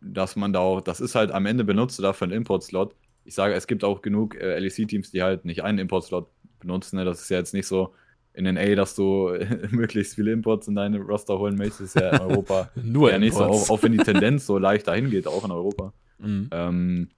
dass 0.00 0.36
man 0.36 0.52
da 0.52 0.60
auch, 0.60 0.80
das 0.80 1.00
ist 1.00 1.14
halt 1.14 1.32
am 1.32 1.46
Ende 1.46 1.64
benutzt 1.64 1.98
du 1.98 2.02
dafür 2.02 2.26
einen 2.26 2.36
Import-Slot. 2.36 2.94
Ich 3.24 3.34
sage, 3.34 3.54
es 3.54 3.66
gibt 3.66 3.84
auch 3.84 4.00
genug 4.00 4.34
äh, 4.36 4.58
LEC-Teams, 4.58 5.10
die 5.10 5.22
halt 5.22 5.44
nicht 5.44 5.62
einen 5.64 5.78
Import-Slot 5.78 6.30
benutzen. 6.58 6.96
Ne? 6.96 7.04
Das 7.04 7.20
ist 7.20 7.28
ja 7.30 7.38
jetzt 7.38 7.54
nicht 7.54 7.66
so 7.66 7.94
in 8.34 8.44
den 8.44 8.56
A, 8.56 8.74
dass 8.74 8.94
du 8.94 9.36
möglichst 9.70 10.14
viele 10.14 10.32
Imports 10.32 10.68
in 10.68 10.74
deine 10.74 10.98
Roster 10.98 11.38
holen 11.38 11.56
möchtest. 11.56 11.80
Das 11.80 11.88
ist 11.94 12.00
ja 12.00 12.16
in 12.16 12.30
Europa 12.30 12.70
Nur 12.82 13.10
ja 13.10 13.18
nicht 13.18 13.34
so, 13.34 13.44
auch, 13.44 13.70
auch, 13.70 13.82
wenn 13.82 13.92
die 13.92 13.98
Tendenz 13.98 14.46
so 14.46 14.58
leicht 14.58 14.86
dahin 14.86 15.10
geht, 15.10 15.26
auch 15.26 15.44
in 15.44 15.50
Europa. 15.50 15.92
Mhm. 16.18 16.48
Ähm, 16.52 17.08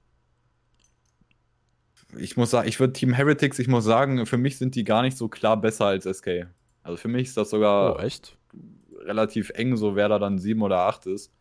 ich 2.18 2.36
muss 2.36 2.50
sagen, 2.50 2.68
ich 2.68 2.80
würde 2.80 2.92
Team 2.92 3.12
Heretics, 3.12 3.58
ich 3.58 3.68
muss 3.68 3.84
sagen, 3.84 4.26
für 4.26 4.38
mich 4.38 4.58
sind 4.58 4.74
die 4.74 4.84
gar 4.84 5.02
nicht 5.02 5.16
so 5.16 5.28
klar 5.28 5.60
besser 5.60 5.86
als 5.86 6.04
SK. 6.04 6.48
Also 6.82 6.96
für 6.96 7.08
mich 7.08 7.28
ist 7.28 7.36
das 7.36 7.50
sogar 7.50 7.96
oh, 7.96 9.04
relativ 9.04 9.50
eng, 9.50 9.76
so 9.76 9.96
wer 9.96 10.08
da 10.08 10.18
dann 10.18 10.38
7 10.38 10.60
oder 10.62 10.80
8 10.80 11.06
ist. 11.06 11.32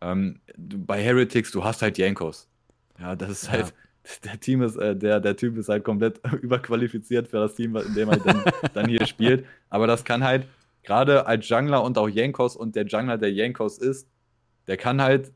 Ähm, 0.00 0.40
bei 0.56 1.02
Heretics, 1.02 1.50
du 1.50 1.64
hast 1.64 1.82
halt 1.82 1.98
Jankos. 1.98 2.48
Ja, 2.98 3.16
das 3.16 3.30
ist 3.30 3.46
ja. 3.46 3.52
halt, 3.52 3.74
der 4.24 4.38
Team 4.40 4.62
ist, 4.62 4.76
äh, 4.76 4.94
der, 4.96 5.20
der 5.20 5.36
Typ 5.36 5.56
ist 5.56 5.68
halt 5.68 5.84
komplett 5.84 6.20
überqualifiziert 6.42 7.28
für 7.28 7.38
das 7.38 7.54
Team, 7.54 7.76
in 7.76 7.94
dem 7.94 8.08
er 8.08 8.18
dann, 8.18 8.44
dann 8.74 8.88
hier 8.88 9.06
spielt. 9.06 9.44
Aber 9.70 9.86
das 9.86 10.04
kann 10.04 10.24
halt, 10.24 10.46
gerade 10.82 11.26
als 11.26 11.48
Jungler 11.48 11.82
und 11.82 11.96
auch 11.96 12.08
Jankos 12.08 12.56
und 12.56 12.76
der 12.76 12.86
Jungler, 12.86 13.18
der 13.18 13.32
Jankos 13.32 13.78
ist, 13.78 14.08
der 14.66 14.76
kann 14.76 15.00
halt, 15.00 15.32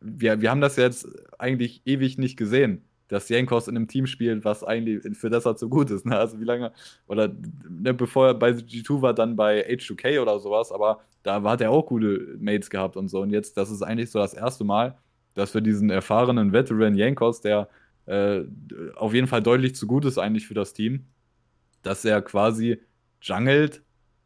wir, 0.00 0.40
wir 0.40 0.50
haben 0.50 0.60
das 0.60 0.76
jetzt 0.76 1.08
eigentlich 1.38 1.82
ewig 1.84 2.18
nicht 2.18 2.36
gesehen 2.36 2.84
dass 3.12 3.28
Jankos 3.28 3.68
in 3.68 3.76
einem 3.76 3.88
Team 3.88 4.06
spielt, 4.06 4.42
was 4.44 4.64
eigentlich 4.64 5.02
für 5.18 5.28
das 5.28 5.44
halt 5.44 5.58
so 5.58 5.68
gut 5.68 5.90
ist. 5.90 6.06
Ne? 6.06 6.16
Also 6.16 6.40
wie 6.40 6.44
lange, 6.44 6.72
oder 7.06 7.30
ne, 7.68 7.92
bevor 7.92 8.28
er 8.28 8.34
bei 8.34 8.50
G2 8.52 9.02
war, 9.02 9.12
dann 9.12 9.36
bei 9.36 9.68
H2K 9.68 10.20
oder 10.20 10.38
sowas, 10.40 10.72
aber 10.72 11.00
da 11.22 11.42
hat 11.42 11.60
er 11.60 11.70
auch 11.70 11.84
gute 11.84 12.36
Mates 12.40 12.70
gehabt 12.70 12.96
und 12.96 13.08
so. 13.08 13.20
Und 13.20 13.30
jetzt, 13.30 13.58
das 13.58 13.70
ist 13.70 13.82
eigentlich 13.82 14.10
so 14.10 14.18
das 14.18 14.32
erste 14.32 14.64
Mal, 14.64 14.96
dass 15.34 15.52
wir 15.52 15.60
diesen 15.60 15.90
erfahrenen 15.90 16.54
Veteran 16.54 16.94
Jankos, 16.94 17.42
der 17.42 17.68
äh, 18.06 18.42
auf 18.96 19.14
jeden 19.14 19.26
Fall 19.26 19.42
deutlich 19.42 19.74
zu 19.74 19.86
gut 19.86 20.04
ist 20.04 20.18
eigentlich 20.18 20.46
für 20.46 20.54
das 20.54 20.72
Team, 20.72 21.06
dass 21.82 22.04
er 22.04 22.22
quasi 22.22 22.80
jungelt 23.20 23.82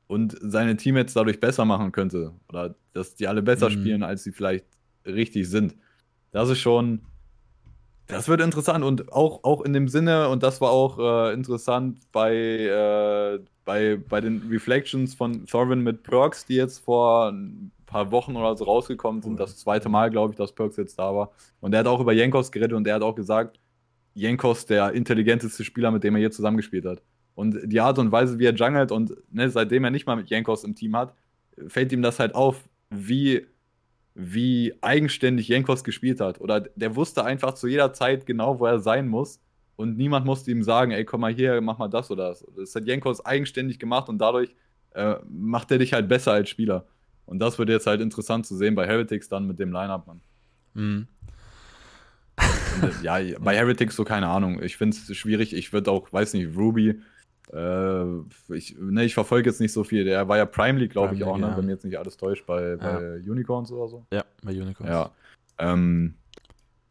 und 0.07 0.37
seine 0.41 0.77
Teammates 0.77 1.15
dadurch 1.15 1.41
besser 1.41 1.65
machen 1.65 1.93
könnte. 1.93 2.33
Oder 2.49 2.75
dass 2.93 3.15
die 3.15 3.29
alle 3.29 3.43
besser 3.43 3.69
mhm. 3.69 3.75
spielen, 3.75 4.03
als 4.03 4.23
sie 4.23 4.33
vielleicht 4.33 4.65
richtig 5.05 5.49
sind. 5.49 5.75
Das 6.33 6.49
ist 6.49 6.59
schon 6.59 7.03
das 8.07 8.29
wird 8.29 8.41
interessant 8.41 8.85
und 8.85 9.13
auch, 9.13 9.43
auch 9.43 9.63
in 9.63 9.73
dem 9.73 9.89
Sinne, 9.89 10.29
und 10.29 10.43
das 10.43 10.61
war 10.61 10.71
auch 10.71 10.99
äh, 10.99 11.35
interessant 11.35 12.01
bei, 12.13 12.35
äh, 12.35 13.41
bei, 13.65 13.97
bei 13.97 14.21
den 14.21 14.49
Reflections 14.49 15.15
von 15.15 15.45
Thorvin 15.47 15.81
mit 15.81 16.05
Perks, 16.05 16.47
die 16.47 16.55
jetzt 16.55 16.85
vor 16.85 17.31
ein 17.31 17.73
paar 17.85 18.13
Wochen 18.13 18.37
oder 18.37 18.57
so 18.57 18.65
rausgekommen 18.65 19.23
sind. 19.23 19.41
Das 19.41 19.57
zweite 19.57 19.89
Mal, 19.89 20.11
glaube 20.11 20.33
ich, 20.33 20.37
dass 20.37 20.53
Perks 20.53 20.77
jetzt 20.77 20.99
da 20.99 21.15
war. 21.15 21.33
Und 21.61 21.73
er 21.73 21.81
hat 21.81 21.87
auch 21.89 22.01
über 22.01 22.13
Jankos 22.13 22.53
geredet 22.53 22.75
und 22.75 22.87
er 22.87 22.95
hat 22.95 23.03
auch 23.03 23.17
gesagt, 23.17 23.59
Jankos 24.17 24.67
der 24.67 24.93
intelligenteste 24.93 25.65
Spieler, 25.65 25.91
mit 25.91 26.03
dem 26.03 26.15
er 26.15 26.21
hier 26.21 26.31
zusammengespielt 26.31 26.87
hat. 26.87 27.03
Und 27.35 27.59
die 27.65 27.81
Art 27.81 27.99
und 27.99 28.11
Weise, 28.13 28.39
wie 28.39 28.47
er 28.47 28.55
jungelt 28.55 28.91
und 28.91 29.15
ne, 29.31 29.51
seitdem 29.51 29.85
er 29.85 29.91
nicht 29.91 30.07
mal 30.07 30.17
mit 30.17 30.31
Jankos 30.31 30.65
im 30.65 30.75
Team 30.75 30.97
hat, 30.97 31.15
fällt 31.69 31.93
ihm 31.93 32.03
das 32.03 32.19
halt 32.19 32.35
auf, 32.35 32.69
wie 32.91 33.47
wie 34.19 34.73
eigenständig 34.81 35.49
Jankos 35.49 35.85
gespielt 35.85 36.21
hat. 36.21 36.41
Oder 36.41 36.61
der 36.61 36.97
wusste 36.97 37.23
einfach 37.25 37.53
zu 37.53 37.69
jeder 37.69 37.93
Zeit 37.93 38.25
genau, 38.25 38.59
wo 38.59 38.65
er 38.65 38.79
sein 38.79 39.09
muss. 39.09 39.41
Und 39.77 39.99
niemand 39.99 40.25
musste 40.25 40.51
ihm 40.51 40.63
sagen, 40.63 40.93
ey, 40.93 41.05
komm 41.05 41.21
mal 41.21 41.35
hier, 41.35 41.61
mach 41.61 41.77
mal 41.77 41.89
das 41.89 42.11
oder 42.11 42.31
das. 42.31 42.47
Das 42.57 42.75
hat 42.75 42.87
Jankos 42.87 43.25
eigenständig 43.25 43.79
gemacht 43.79 44.09
und 44.09 44.17
dadurch 44.17 44.57
äh, 44.95 45.17
macht 45.29 45.71
er 45.71 45.77
dich 45.77 45.93
halt 45.93 46.09
besser 46.09 46.33
als 46.33 46.49
Spieler. 46.49 46.87
Und 47.27 47.41
das 47.41 47.59
wird 47.59 47.69
jetzt 47.69 47.87
halt 47.87 48.01
interessant 48.01 48.47
zu 48.47 48.57
sehen 48.57 48.75
bei 48.75 48.87
Heretics 48.87 49.29
dann 49.29 49.47
mit 49.47 49.59
dem 49.59 49.71
Line-Up, 49.71 50.07
Mann. 50.07 50.21
Mhm. 50.73 51.09
Ja, 53.03 53.19
bei 53.41 53.57
Heretics 53.57 53.97
so 53.97 54.05
keine 54.05 54.29
Ahnung. 54.29 54.63
Ich 54.63 54.77
finde 54.77 54.97
es 54.97 55.17
schwierig. 55.17 55.55
Ich 55.55 55.73
würde 55.73 55.91
auch, 55.91 56.13
weiß 56.13 56.35
nicht, 56.35 56.57
Ruby 56.57 57.01
Äh, 57.53 58.05
ich 58.55 58.77
ne, 58.79 59.05
ich 59.05 59.15
verfolge 59.15 59.49
jetzt 59.49 59.61
nicht 59.61 59.73
so 59.73 59.85
viel. 59.85 60.05
Der 60.05 60.27
war 60.29 60.37
ja 60.37 60.47
Prime 60.47 60.79
League, 60.81 60.91
glaube 60.91 61.15
ich, 61.15 61.23
auch, 61.23 61.39
ne? 61.39 61.47
ja. 61.47 61.57
wenn 61.57 61.67
mir 61.67 61.73
jetzt 61.73 61.85
nicht 61.85 61.97
alles 61.97 62.17
täuscht, 62.17 62.45
bei, 62.45 62.75
bei 62.77 63.19
Unicorns 63.19 63.71
oder 63.71 63.89
so. 63.89 64.05
Ja, 64.13 64.25
bei 64.43 64.51
Unicorns. 64.51 64.91
Ja. 64.91 65.11
Ähm, 65.59 66.15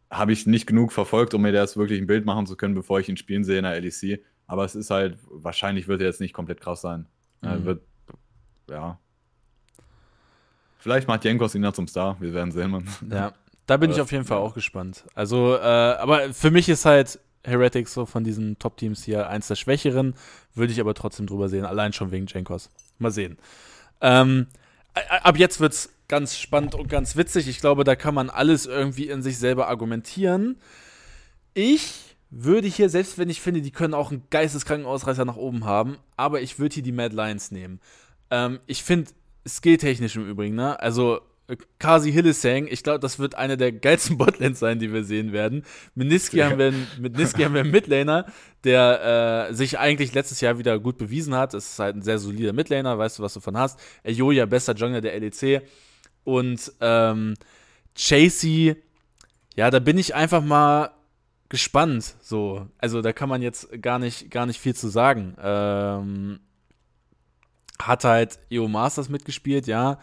Habe 0.09 0.31
ich 0.31 0.45
nicht 0.47 0.65
genug 0.65 0.93
verfolgt, 0.93 1.33
um 1.33 1.41
mir 1.41 1.51
das 1.51 1.75
wirklich 1.75 1.99
ein 1.99 2.07
Bild 2.07 2.25
machen 2.25 2.45
zu 2.45 2.55
können, 2.55 2.73
bevor 2.73 3.01
ich 3.01 3.09
ihn 3.09 3.17
spielen 3.17 3.43
sehe 3.43 3.57
in 3.57 3.63
der 3.65 3.79
LEC. 3.81 4.23
Aber 4.47 4.63
es 4.63 4.75
ist 4.75 4.91
halt, 4.91 5.17
wahrscheinlich 5.29 5.87
wird 5.89 5.99
er 5.99 6.07
jetzt 6.07 6.21
nicht 6.21 6.33
komplett 6.33 6.61
krass 6.61 6.79
sein. 6.79 7.05
Er 7.41 7.57
Mhm. 7.59 7.65
wird, 7.65 7.81
ja. 8.69 8.97
Vielleicht 10.77 11.07
macht 11.07 11.25
Jankos 11.25 11.53
ihn 11.55 11.63
dann 11.63 11.73
zum 11.73 11.87
Star. 11.87 12.15
Wir 12.19 12.33
werden 12.33 12.51
sehen, 12.51 12.71
Mann. 12.71 12.87
Ja, 13.09 13.33
da 13.65 13.77
bin 13.77 13.89
Aber 13.89 13.97
ich 13.97 14.01
auf 14.01 14.11
jeden 14.11 14.25
Fall 14.25 14.37
auch 14.37 14.53
gespannt. 14.53 15.05
Also, 15.13 15.55
äh, 15.55 15.59
aber 15.59 16.33
für 16.33 16.51
mich 16.51 16.69
ist 16.69 16.85
halt 16.85 17.19
Heretics 17.43 17.93
so 17.93 18.05
von 18.05 18.23
diesen 18.23 18.57
Top-Teams 18.59 19.03
hier 19.03 19.29
eins 19.29 19.47
der 19.47 19.55
schwächeren, 19.55 20.15
würde 20.53 20.73
ich 20.73 20.79
aber 20.79 20.93
trotzdem 20.93 21.27
drüber 21.27 21.49
sehen, 21.49 21.65
allein 21.65 21.93
schon 21.93 22.11
wegen 22.11 22.27
Jankos. 22.27 22.69
Mal 22.97 23.11
sehen. 23.11 23.37
Ähm, 24.01 24.47
ab 24.93 25.37
jetzt 25.37 25.59
wird's 25.59 25.89
ganz 26.07 26.37
spannend 26.37 26.75
und 26.75 26.87
ganz 26.87 27.15
witzig. 27.15 27.47
Ich 27.47 27.59
glaube, 27.59 27.83
da 27.83 27.95
kann 27.95 28.13
man 28.13 28.29
alles 28.29 28.65
irgendwie 28.65 29.09
in 29.09 29.21
sich 29.21 29.37
selber 29.37 29.67
argumentieren. 29.67 30.57
Ich 31.53 32.15
würde 32.29 32.67
hier, 32.67 32.89
selbst 32.89 33.17
wenn 33.17 33.29
ich 33.29 33.41
finde, 33.41 33.61
die 33.61 33.71
können 33.71 33.93
auch 33.93 34.11
einen 34.11 34.23
geisteskranken 34.29 34.85
Ausreißer 34.85 35.25
nach 35.25 35.37
oben 35.37 35.65
haben, 35.65 35.97
aber 36.17 36.41
ich 36.41 36.59
würde 36.59 36.75
hier 36.75 36.83
die 36.83 36.91
Mad 36.91 37.15
Lions 37.15 37.51
nehmen. 37.51 37.79
Ähm, 38.29 38.59
ich 38.67 38.83
finde, 38.83 39.11
skilltechnisch 39.47 40.15
im 40.15 40.27
Übrigen, 40.27 40.55
ne? 40.55 40.79
Also, 40.79 41.21
Kasi 41.77 42.11
Hillesang, 42.11 42.65
ich 42.67 42.81
glaube, 42.81 42.99
das 42.99 43.19
wird 43.19 43.35
eine 43.35 43.55
der 43.55 43.71
geilsten 43.71 44.17
Botlanes 44.19 44.59
sein, 44.59 44.79
die 44.79 44.91
wir 44.91 45.03
sehen 45.03 45.31
werden. 45.31 45.63
Mit 45.93 46.07
Niski 46.07 46.39
haben 46.39 46.57
wir, 46.57 46.67
einen- 46.67 46.87
mit 46.99 47.15
Niski 47.17 47.43
haben 47.43 47.53
wir 47.53 47.61
einen 47.61 47.71
Midlaner, 47.71 48.25
der 48.63 49.47
äh, 49.49 49.53
sich 49.53 49.77
eigentlich 49.77 50.13
letztes 50.15 50.41
Jahr 50.41 50.57
wieder 50.57 50.79
gut 50.79 50.97
bewiesen 50.97 51.35
hat. 51.35 51.53
Es 51.53 51.73
ist 51.73 51.79
halt 51.79 51.95
ein 51.97 52.01
sehr 52.01 52.17
solider 52.17 52.51
Midlaner, 52.53 52.97
weißt 52.97 53.19
du, 53.19 53.23
was 53.23 53.35
du 53.35 53.41
von 53.41 53.57
hast. 53.57 53.79
Joja, 54.03 54.47
bester 54.47 54.73
Jungler 54.73 55.01
der 55.01 55.19
LEC. 55.19 55.61
Und 56.23 56.71
ähm, 56.81 57.35
Chasey, 57.95 58.75
ja, 59.55 59.69
da 59.69 59.77
bin 59.79 59.99
ich 59.99 60.15
einfach 60.15 60.41
mal 60.43 60.89
gespannt. 61.49 62.15
So, 62.21 62.67
also 62.79 63.03
da 63.03 63.13
kann 63.13 63.29
man 63.29 63.43
jetzt 63.43 63.69
gar 63.83 63.99
nicht, 63.99 64.31
gar 64.31 64.47
nicht 64.47 64.59
viel 64.59 64.75
zu 64.75 64.87
sagen. 64.87 65.35
Ähm, 65.39 66.39
hat 67.79 68.03
halt 68.03 68.39
EO 68.49 68.67
Masters 68.67 69.09
mitgespielt, 69.09 69.67
ja. 69.67 69.99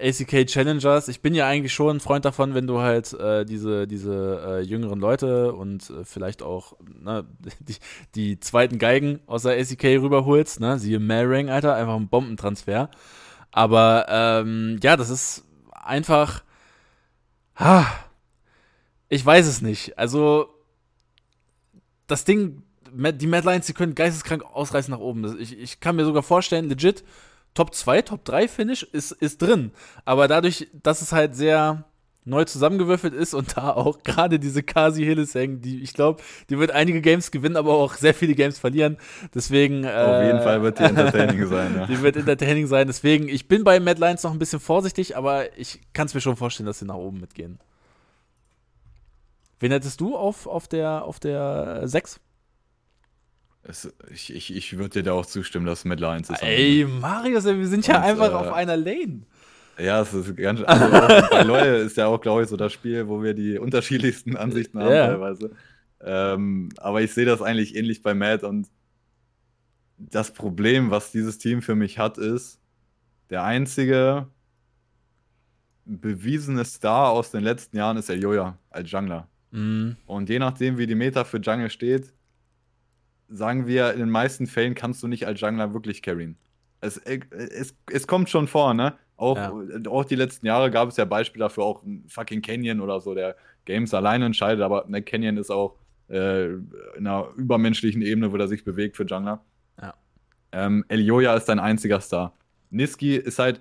ACK 0.00 0.46
Challengers. 0.46 1.08
Ich 1.08 1.20
bin 1.20 1.34
ja 1.34 1.46
eigentlich 1.46 1.72
schon 1.72 1.96
ein 1.96 2.00
Freund 2.00 2.24
davon, 2.24 2.54
wenn 2.54 2.66
du 2.66 2.80
halt 2.80 3.12
äh, 3.14 3.44
diese, 3.44 3.86
diese 3.86 4.42
äh, 4.46 4.60
jüngeren 4.60 5.00
Leute 5.00 5.52
und 5.52 5.90
äh, 5.90 6.04
vielleicht 6.04 6.42
auch 6.42 6.76
ne, 7.00 7.26
die, 7.60 7.76
die 8.14 8.40
zweiten 8.40 8.78
Geigen 8.78 9.20
aus 9.26 9.42
der 9.42 9.58
ACK 9.58 9.84
rüberholst. 9.84 10.60
Ne? 10.60 10.78
Siehe 10.78 11.00
Marang, 11.00 11.50
Alter, 11.50 11.74
einfach 11.74 11.96
ein 11.96 12.08
Bombentransfer. 12.08 12.90
Aber 13.50 14.06
ähm, 14.08 14.78
ja, 14.82 14.96
das 14.96 15.10
ist 15.10 15.44
einfach. 15.72 16.42
Ha, 17.56 17.86
ich 19.08 19.24
weiß 19.24 19.46
es 19.46 19.62
nicht. 19.62 19.98
Also, 19.98 20.48
das 22.06 22.24
Ding, 22.24 22.62
die 22.92 23.26
Mad 23.26 23.48
Lions, 23.48 23.66
die 23.66 23.72
können 23.72 23.94
geisteskrank 23.94 24.44
ausreißen 24.44 24.92
nach 24.92 25.00
oben. 25.00 25.40
Ich, 25.40 25.58
ich 25.58 25.80
kann 25.80 25.96
mir 25.96 26.04
sogar 26.04 26.22
vorstellen, 26.22 26.68
legit, 26.68 27.04
Top 27.58 27.74
2, 27.74 28.02
Top 28.02 28.24
3 28.24 28.46
Finish 28.46 28.84
ist, 28.84 29.10
ist 29.10 29.42
drin. 29.42 29.72
Aber 30.04 30.28
dadurch, 30.28 30.68
dass 30.80 31.02
es 31.02 31.10
halt 31.10 31.34
sehr 31.34 31.82
neu 32.24 32.44
zusammengewürfelt 32.44 33.12
ist 33.12 33.34
und 33.34 33.56
da 33.56 33.70
auch 33.70 34.04
gerade 34.04 34.38
diese 34.38 34.62
Kasi 34.62 35.04
Hillesang, 35.04 35.60
die 35.60 35.82
ich 35.82 35.92
glaube, 35.92 36.22
die 36.50 36.58
wird 36.60 36.70
einige 36.70 37.00
Games 37.00 37.32
gewinnen, 37.32 37.56
aber 37.56 37.74
auch 37.74 37.94
sehr 37.94 38.14
viele 38.14 38.36
Games 38.36 38.60
verlieren. 38.60 38.96
Deswegen. 39.34 39.78
Auf 39.78 40.22
jeden 40.22 40.38
äh, 40.38 40.42
Fall 40.42 40.62
wird 40.62 40.78
die 40.78 40.82
entertaining 40.84 41.48
sein, 41.48 41.74
ja. 41.74 41.86
Die 41.86 42.00
wird 42.00 42.14
entertaining 42.14 42.68
sein. 42.68 42.86
Deswegen, 42.86 43.28
ich 43.28 43.48
bin 43.48 43.64
bei 43.64 43.80
Mad 43.80 44.00
Lions 44.00 44.22
noch 44.22 44.30
ein 44.30 44.38
bisschen 44.38 44.60
vorsichtig, 44.60 45.16
aber 45.16 45.58
ich 45.58 45.80
kann 45.92 46.06
es 46.06 46.14
mir 46.14 46.20
schon 46.20 46.36
vorstellen, 46.36 46.68
dass 46.68 46.78
sie 46.78 46.84
nach 46.84 46.94
oben 46.94 47.18
mitgehen. 47.18 47.58
Wen 49.58 49.72
hättest 49.72 50.00
du 50.00 50.16
auf, 50.16 50.46
auf 50.46 50.68
der, 50.68 51.02
auf 51.04 51.18
der 51.18 51.88
6? 51.88 52.20
Es, 53.62 53.92
ich 54.10 54.32
ich, 54.34 54.54
ich 54.54 54.78
würde 54.78 54.90
dir 54.90 55.02
da 55.02 55.12
auch 55.12 55.26
zustimmen, 55.26 55.66
dass 55.66 55.84
Mad 55.84 56.00
Lions 56.00 56.30
ist. 56.30 56.42
Ey, 56.42 56.86
Marius, 56.86 57.44
wir 57.44 57.66
sind 57.66 57.86
ja 57.86 57.98
Und, 57.98 58.04
einfach 58.04 58.30
äh, 58.30 58.34
auf 58.34 58.52
einer 58.52 58.76
Lane. 58.76 59.22
Ja, 59.78 60.00
es 60.00 60.12
ist 60.12 60.36
ganz 60.36 60.62
also 60.62 60.90
bei 61.30 61.42
LoL 61.42 61.86
ist 61.86 61.96
ja 61.96 62.06
auch, 62.06 62.20
glaube 62.20 62.42
ich, 62.42 62.48
so 62.48 62.56
das 62.56 62.72
Spiel, 62.72 63.06
wo 63.08 63.22
wir 63.22 63.34
die 63.34 63.58
unterschiedlichsten 63.58 64.36
Ansichten 64.36 64.78
haben 64.80 64.92
Ja. 64.92 65.06
teilweise. 65.08 65.50
Ähm, 66.00 66.70
aber 66.78 67.02
ich 67.02 67.12
sehe 67.12 67.26
das 67.26 67.42
eigentlich 67.42 67.76
ähnlich 67.76 68.02
bei 68.02 68.14
Matt 68.14 68.44
und 68.44 68.68
das 69.98 70.32
Problem, 70.32 70.90
was 70.90 71.10
dieses 71.10 71.38
Team 71.38 71.60
für 71.60 71.74
mich 71.74 71.98
hat, 71.98 72.18
ist, 72.18 72.60
der 73.30 73.42
einzige 73.44 74.28
bewiesene 75.84 76.64
Star 76.64 77.10
aus 77.10 77.30
den 77.30 77.42
letzten 77.42 77.76
Jahren 77.76 77.96
ist 77.96 78.08
Elioya 78.10 78.58
als 78.70 78.90
Jungler. 78.90 79.28
Mhm. 79.50 79.96
Und 80.06 80.28
je 80.28 80.38
nachdem, 80.38 80.78
wie 80.78 80.86
die 80.86 80.94
Meta 80.94 81.24
für 81.24 81.38
Jungle 81.38 81.70
steht, 81.70 82.12
sagen 83.28 83.66
wir, 83.66 83.92
in 83.92 83.98
den 84.00 84.10
meisten 84.10 84.46
Fällen 84.46 84.74
kannst 84.74 85.02
du 85.02 85.08
nicht 85.08 85.26
als 85.26 85.40
Jungler 85.40 85.72
wirklich 85.74 86.02
carryen. 86.02 86.36
Es, 86.80 86.96
es, 86.98 87.74
es 87.90 88.06
kommt 88.06 88.30
schon 88.30 88.46
vor, 88.48 88.74
ne? 88.74 88.94
Auch, 89.16 89.36
Ja. 89.36 89.52
auch 89.90 90.04
die 90.04 90.14
letzten 90.14 90.46
Jahre 90.46 90.70
gab 90.70 90.88
es 90.90 90.96
ja 90.96 91.04
Beispiele 91.04 91.44
dafür, 91.44 91.64
auch 91.64 91.82
ein 91.82 92.04
fucking 92.08 92.40
Canyon 92.40 92.80
oder 92.80 93.00
so, 93.00 93.14
der 93.14 93.34
Games 93.64 93.92
alleine 93.92 94.26
entscheidet, 94.26 94.62
aber 94.62 94.84
ne, 94.88 95.02
Canyon 95.02 95.36
ist 95.38 95.50
auch 95.50 95.76
äh, 96.08 96.52
in 96.52 96.62
einer 96.98 97.28
übermenschlichen 97.36 98.00
Ebene, 98.00 98.32
wo 98.32 98.36
er 98.36 98.46
sich 98.48 98.64
bewegt 98.64 98.96
für 98.96 99.04
Jungler. 99.04 99.44
Ja. 99.82 99.94
Ähm, 100.52 100.84
Elioya 100.88 101.34
ist 101.34 101.46
dein 101.46 101.58
einziger 101.58 102.00
Star. 102.00 102.32
Niski 102.70 103.16
ist 103.16 103.38
halt, 103.40 103.60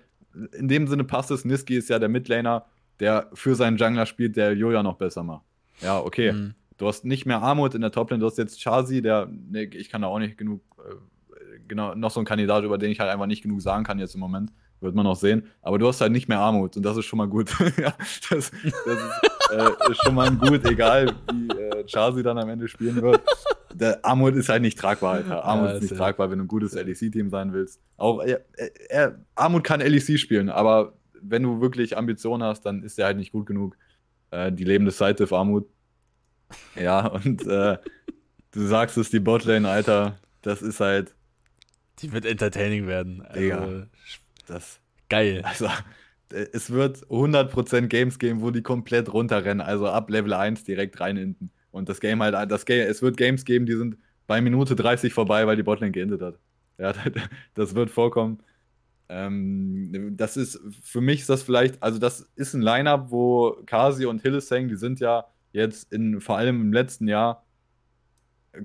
in 0.53 0.67
dem 0.67 0.87
Sinne 0.87 1.03
passt 1.03 1.31
es, 1.31 1.43
Niski 1.43 1.75
ist 1.75 1.89
ja 1.89 1.97
der 1.97 2.09
Midlaner, 2.09 2.65
der 2.99 3.29
für 3.33 3.55
seinen 3.55 3.77
Jungler 3.77 4.05
spielt, 4.05 4.37
der 4.37 4.49
Elioya 4.49 4.83
noch 4.83 4.97
besser 4.97 5.23
macht. 5.23 5.43
Ja, 5.81 5.99
okay. 5.99 6.31
Mhm. 6.33 6.53
Du 6.77 6.87
hast 6.87 7.05
nicht 7.05 7.25
mehr 7.25 7.41
Armut 7.41 7.73
in 7.75 7.81
der 7.81 7.91
Toplane, 7.91 8.19
du 8.19 8.27
hast 8.27 8.37
jetzt 8.37 8.59
Chazi, 8.59 9.01
der, 9.01 9.27
nee, 9.49 9.63
ich 9.73 9.89
kann 9.89 10.03
da 10.03 10.07
auch 10.09 10.19
nicht 10.19 10.37
genug, 10.37 10.61
äh, 10.79 11.59
genau, 11.67 11.95
noch 11.95 12.11
so 12.11 12.19
ein 12.19 12.25
Kandidat, 12.25 12.63
über 12.63 12.77
den 12.77 12.91
ich 12.91 12.99
halt 12.99 13.09
einfach 13.11 13.25
nicht 13.25 13.41
genug 13.41 13.61
sagen 13.61 13.83
kann 13.83 13.99
jetzt 13.99 14.13
im 14.15 14.21
Moment. 14.21 14.51
Wird 14.79 14.93
man 14.93 15.05
noch 15.05 15.15
sehen. 15.15 15.47
Aber 15.63 15.79
du 15.79 15.87
hast 15.87 16.01
halt 16.01 16.11
nicht 16.11 16.29
mehr 16.29 16.39
Armut 16.39 16.77
und 16.77 16.83
das 16.83 16.97
ist 16.97 17.05
schon 17.05 17.17
mal 17.17 17.27
gut. 17.27 17.49
ja, 17.79 17.95
das, 18.29 18.51
das 18.51 18.51
ist, 18.51 19.51
äh, 19.51 19.91
ist 19.91 20.03
schon 20.03 20.13
mal 20.13 20.29
gut, 20.29 20.63
egal 20.69 21.15
wie 21.33 21.47
äh, 21.47 21.83
Chazi 21.87 22.21
dann 22.21 22.37
am 22.37 22.47
Ende 22.47 22.67
spielen 22.67 23.01
wird. 23.01 23.21
Der 23.73 24.05
Armut 24.05 24.35
ist 24.35 24.49
halt 24.49 24.61
nicht 24.61 24.77
tragbar, 24.77 25.13
Alter. 25.15 25.43
Armut 25.43 25.69
Ja, 25.69 25.71
ist 25.77 25.81
nicht 25.81 25.91
ja- 25.91 25.97
tragbar, 25.97 26.29
wenn 26.29 26.37
du 26.37 26.45
ein 26.45 26.47
gutes 26.47 26.73
LEC-Team 26.75 27.31
sein 27.31 27.53
willst. 27.53 27.81
Auch 27.97 28.21
er, 28.21 28.41
er, 28.89 29.17
Armut 29.33 29.63
kann 29.63 29.79
LEC 29.79 30.19
spielen, 30.19 30.49
aber 30.49 30.93
wenn 31.23 31.41
du 31.41 31.59
wirklich 31.59 31.97
Ambitionen 31.97 32.43
hast, 32.43 32.61
dann 32.63 32.83
ist 32.83 32.99
er 32.99 33.07
halt 33.07 33.17
nicht 33.17 33.31
gut 33.31 33.47
genug. 33.47 33.75
Äh, 34.29 34.51
die 34.51 34.63
lebende 34.63 34.91
Seite 34.91 35.25
für 35.25 35.37
Armut. 35.37 35.67
Ja, 36.75 37.07
und 37.07 37.45
äh, 37.47 37.77
du 38.51 38.67
sagst 38.67 38.97
es, 38.97 39.09
die 39.09 39.19
Botlane, 39.19 39.67
Alter, 39.69 40.19
das 40.41 40.61
ist 40.61 40.79
halt, 40.79 41.15
Die 41.99 42.11
wird 42.11 42.25
entertaining 42.25 42.87
werden. 42.87 43.21
Also, 43.23 43.39
Digga. 43.39 43.87
das, 44.47 44.79
Geil. 45.09 45.41
also, 45.43 45.65
äh, 46.31 46.45
es 46.53 46.69
wird 46.71 47.05
100% 47.09 47.87
Games 47.87 48.19
geben, 48.19 48.41
wo 48.41 48.51
die 48.51 48.61
komplett 48.61 49.11
runterrennen, 49.13 49.61
also 49.61 49.87
ab 49.87 50.09
Level 50.09 50.33
1 50.33 50.63
direkt 50.63 50.99
rein 50.99 51.17
hinten. 51.17 51.51
Und 51.71 51.89
das 51.89 51.99
Game 51.99 52.21
halt, 52.23 52.51
das 52.51 52.65
Game, 52.65 52.87
es 52.87 53.01
wird 53.01 53.17
Games 53.17 53.45
geben, 53.45 53.65
die 53.65 53.75
sind 53.75 53.97
bei 54.27 54.41
Minute 54.41 54.75
30 54.75 55.13
vorbei, 55.13 55.47
weil 55.47 55.55
die 55.55 55.63
Botlane 55.63 55.91
geendet 55.91 56.21
hat. 56.21 56.39
Ja, 56.77 56.93
das 57.53 57.75
wird 57.75 57.89
vorkommen. 57.89 58.43
Ähm, 59.09 60.15
das 60.17 60.35
ist, 60.37 60.59
für 60.81 61.01
mich 61.01 61.21
ist 61.21 61.29
das 61.29 61.43
vielleicht, 61.43 61.81
also 61.81 61.97
das 61.99 62.21
ist 62.35 62.53
ein 62.53 62.61
Lineup, 62.61 63.09
wo 63.11 63.57
Kasi 63.65 64.05
und 64.05 64.21
Hillesang, 64.21 64.67
die 64.67 64.75
sind 64.75 64.99
ja 64.99 65.25
jetzt 65.57 65.91
in, 65.91 66.21
vor 66.21 66.37
allem 66.37 66.61
im 66.61 66.73
letzten 66.73 67.07
Jahr 67.07 67.45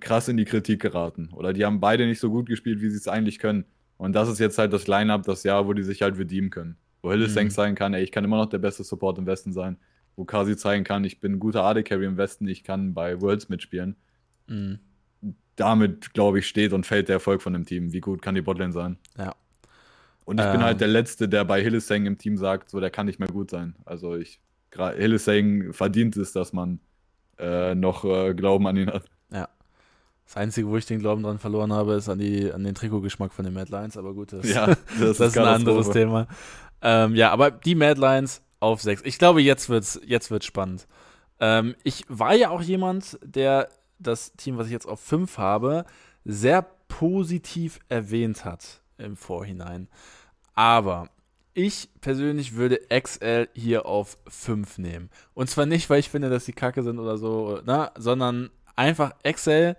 krass 0.00 0.28
in 0.28 0.36
die 0.36 0.44
Kritik 0.44 0.80
geraten. 0.80 1.30
Oder 1.32 1.52
die 1.52 1.64
haben 1.64 1.80
beide 1.80 2.06
nicht 2.06 2.20
so 2.20 2.30
gut 2.30 2.46
gespielt, 2.46 2.80
wie 2.80 2.88
sie 2.90 2.96
es 2.96 3.08
eigentlich 3.08 3.38
können. 3.38 3.64
Und 3.98 4.14
das 4.14 4.28
ist 4.28 4.38
jetzt 4.38 4.58
halt 4.58 4.72
das 4.72 4.86
Lineup, 4.86 5.22
das 5.24 5.42
Jahr, 5.42 5.66
wo 5.66 5.72
die 5.74 5.82
sich 5.82 6.02
halt 6.02 6.16
redeemen 6.18 6.50
können. 6.50 6.76
Wo 7.02 7.10
Hillesang 7.10 7.46
Mhm. 7.46 7.50
zeigen 7.50 7.74
kann, 7.74 7.94
ey, 7.94 8.02
ich 8.02 8.12
kann 8.12 8.24
immer 8.24 8.36
noch 8.36 8.46
der 8.48 8.58
beste 8.58 8.84
Support 8.84 9.18
im 9.18 9.26
Westen 9.26 9.52
sein. 9.52 9.76
Wo 10.16 10.24
Kasi 10.24 10.56
zeigen 10.56 10.84
kann, 10.84 11.04
ich 11.04 11.20
bin 11.20 11.32
ein 11.34 11.38
guter 11.40 11.64
AD 11.64 11.82
Carry 11.82 12.06
im 12.06 12.16
Westen, 12.16 12.46
ich 12.46 12.64
kann 12.64 12.94
bei 12.94 13.20
Worlds 13.20 13.48
mitspielen. 13.48 13.96
Mhm. 14.46 14.78
Damit, 15.56 16.14
glaube 16.14 16.38
ich, 16.38 16.48
steht 16.48 16.72
und 16.72 16.86
fällt 16.86 17.08
der 17.08 17.14
Erfolg 17.14 17.42
von 17.42 17.52
dem 17.52 17.66
Team. 17.66 17.92
Wie 17.92 18.00
gut 18.00 18.22
kann 18.22 18.34
die 18.34 18.42
Botlane 18.42 18.72
sein? 18.72 18.96
Ja. 19.18 19.34
Und 20.24 20.40
ich 20.40 20.46
Ähm. 20.46 20.52
bin 20.52 20.62
halt 20.62 20.80
der 20.80 20.88
Letzte, 20.88 21.28
der 21.28 21.44
bei 21.44 21.62
Hillesang 21.62 22.06
im 22.06 22.16
Team 22.18 22.36
sagt, 22.38 22.70
so, 22.70 22.80
der 22.80 22.90
kann 22.90 23.06
nicht 23.06 23.18
mehr 23.18 23.28
gut 23.28 23.50
sein. 23.50 23.74
Also 23.84 24.16
ich, 24.16 24.40
Hillesang 24.74 25.72
verdient 25.72 26.16
es, 26.16 26.32
dass 26.32 26.52
man 26.52 26.80
äh, 27.38 27.74
noch 27.74 28.04
äh, 28.04 28.34
Glauben 28.34 28.66
an 28.66 28.76
ihn 28.76 28.90
hat. 28.90 29.04
Ja. 29.32 29.48
Das 30.24 30.36
Einzige, 30.36 30.68
wo 30.68 30.76
ich 30.76 30.86
den 30.86 31.00
Glauben 31.00 31.22
dran 31.22 31.38
verloren 31.38 31.72
habe, 31.72 31.94
ist 31.94 32.08
an, 32.08 32.18
die, 32.18 32.50
an 32.52 32.64
den 32.64 32.74
Trikotgeschmack 32.74 33.32
von 33.32 33.44
den 33.44 33.54
Mad 33.54 33.70
Lions, 33.70 33.96
aber 33.96 34.14
gut, 34.14 34.32
das, 34.32 34.48
Ja, 34.48 34.66
das, 35.00 35.20
ist 35.20 35.38
ein 35.38 35.44
anderes. 35.44 35.90
Thema. 35.90 36.26
Ähm, 36.80 37.14
ja, 37.14 37.30
aber 37.30 37.50
die 37.50 37.74
Mad 37.74 38.00
Lions 38.00 38.42
auf 38.60 38.80
6. 38.80 39.02
Ich 39.04 39.18
glaube, 39.18 39.42
jetzt 39.42 39.68
wird's, 39.68 40.00
jetzt 40.06 40.30
wird's 40.30 40.46
spannend. 40.46 40.86
Ähm, 41.40 41.74
ich 41.82 42.04
war 42.08 42.34
ja 42.34 42.50
auch 42.50 42.62
jemand, 42.62 43.18
der 43.22 43.68
das 43.98 44.32
Team, 44.34 44.56
was 44.58 44.66
ich 44.66 44.72
jetzt 44.72 44.86
auf 44.86 45.00
5 45.00 45.38
habe, 45.38 45.84
sehr 46.24 46.66
positiv 46.88 47.80
erwähnt 47.88 48.44
hat 48.44 48.82
im 48.98 49.16
Vorhinein. 49.16 49.88
Aber 50.54 51.08
ich 51.54 51.88
persönlich 52.00 52.54
würde 52.54 52.80
XL 52.88 53.48
hier 53.54 53.86
auf 53.86 54.18
5 54.28 54.78
nehmen. 54.78 55.10
Und 55.34 55.50
zwar 55.50 55.66
nicht, 55.66 55.88
weil 55.90 56.00
ich 56.00 56.08
finde, 56.08 56.30
dass 56.30 56.44
die 56.44 56.52
kacke 56.52 56.82
sind 56.82 56.98
oder 56.98 57.18
so, 57.18 57.60
na, 57.64 57.84
ne, 57.84 57.92
sondern 57.96 58.50
einfach 58.76 59.12
XL. 59.22 59.76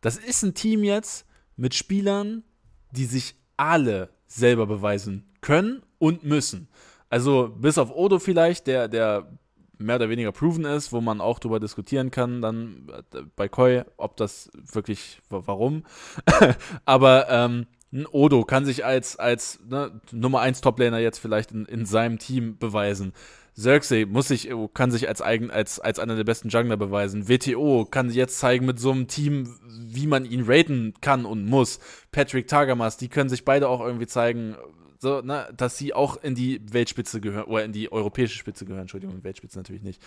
Das 0.00 0.16
ist 0.16 0.42
ein 0.42 0.54
Team 0.54 0.84
jetzt 0.84 1.26
mit 1.56 1.74
Spielern, 1.74 2.42
die 2.90 3.04
sich 3.04 3.34
alle 3.56 4.10
selber 4.26 4.66
beweisen 4.66 5.30
können 5.40 5.82
und 5.98 6.24
müssen. 6.24 6.68
Also 7.08 7.48
bis 7.48 7.78
auf 7.78 7.94
Odo 7.94 8.18
vielleicht, 8.18 8.66
der, 8.66 8.88
der 8.88 9.30
mehr 9.78 9.96
oder 9.96 10.08
weniger 10.08 10.32
proven 10.32 10.64
ist, 10.64 10.92
wo 10.92 11.00
man 11.00 11.20
auch 11.20 11.38
darüber 11.38 11.58
diskutieren 11.58 12.10
kann, 12.10 12.42
dann 12.42 12.86
äh, 13.12 13.22
bei 13.34 13.48
Koi, 13.48 13.82
ob 13.96 14.16
das 14.16 14.50
wirklich, 14.54 15.20
warum. 15.28 15.84
Aber 16.84 17.28
ähm, 17.28 17.66
ein 17.92 18.06
Odo 18.06 18.44
kann 18.44 18.64
sich 18.64 18.84
als, 18.84 19.16
als 19.16 19.58
ne, 19.68 20.00
Nummer 20.12 20.40
1 20.40 20.60
Toplaner 20.60 20.98
jetzt 20.98 21.18
vielleicht 21.18 21.52
in, 21.52 21.64
in 21.66 21.86
seinem 21.86 22.18
Team 22.18 22.56
beweisen. 22.58 23.12
Xerxes 23.56 24.06
muss 24.08 24.28
sich, 24.28 24.48
kann 24.74 24.90
sich 24.90 25.08
als, 25.08 25.20
eigen, 25.20 25.50
als, 25.50 25.80
als 25.80 25.98
einer 25.98 26.14
der 26.14 26.24
besten 26.24 26.48
Jungler 26.48 26.76
beweisen. 26.76 27.28
WTO 27.28 27.84
kann 27.84 28.10
jetzt 28.10 28.38
zeigen 28.38 28.64
mit 28.64 28.78
so 28.78 28.92
einem 28.92 29.08
Team, 29.08 29.54
wie 29.68 30.06
man 30.06 30.24
ihn 30.24 30.44
raten 30.46 30.94
kann 31.00 31.24
und 31.24 31.46
muss. 31.46 31.80
Patrick 32.12 32.46
Tagamas, 32.46 32.96
die 32.96 33.08
können 33.08 33.28
sich 33.28 33.44
beide 33.44 33.68
auch 33.68 33.80
irgendwie 33.80 34.06
zeigen, 34.06 34.56
so, 34.98 35.20
ne, 35.20 35.48
dass 35.56 35.76
sie 35.76 35.92
auch 35.92 36.22
in 36.22 36.34
die 36.34 36.60
Weltspitze 36.72 37.20
gehören, 37.20 37.44
oder 37.44 37.64
in 37.64 37.72
die 37.72 37.90
europäische 37.90 38.38
Spitze 38.38 38.64
gehören, 38.66 38.82
Entschuldigung, 38.82 39.24
Weltspitze 39.24 39.58
natürlich 39.58 39.82
nicht. 39.82 40.00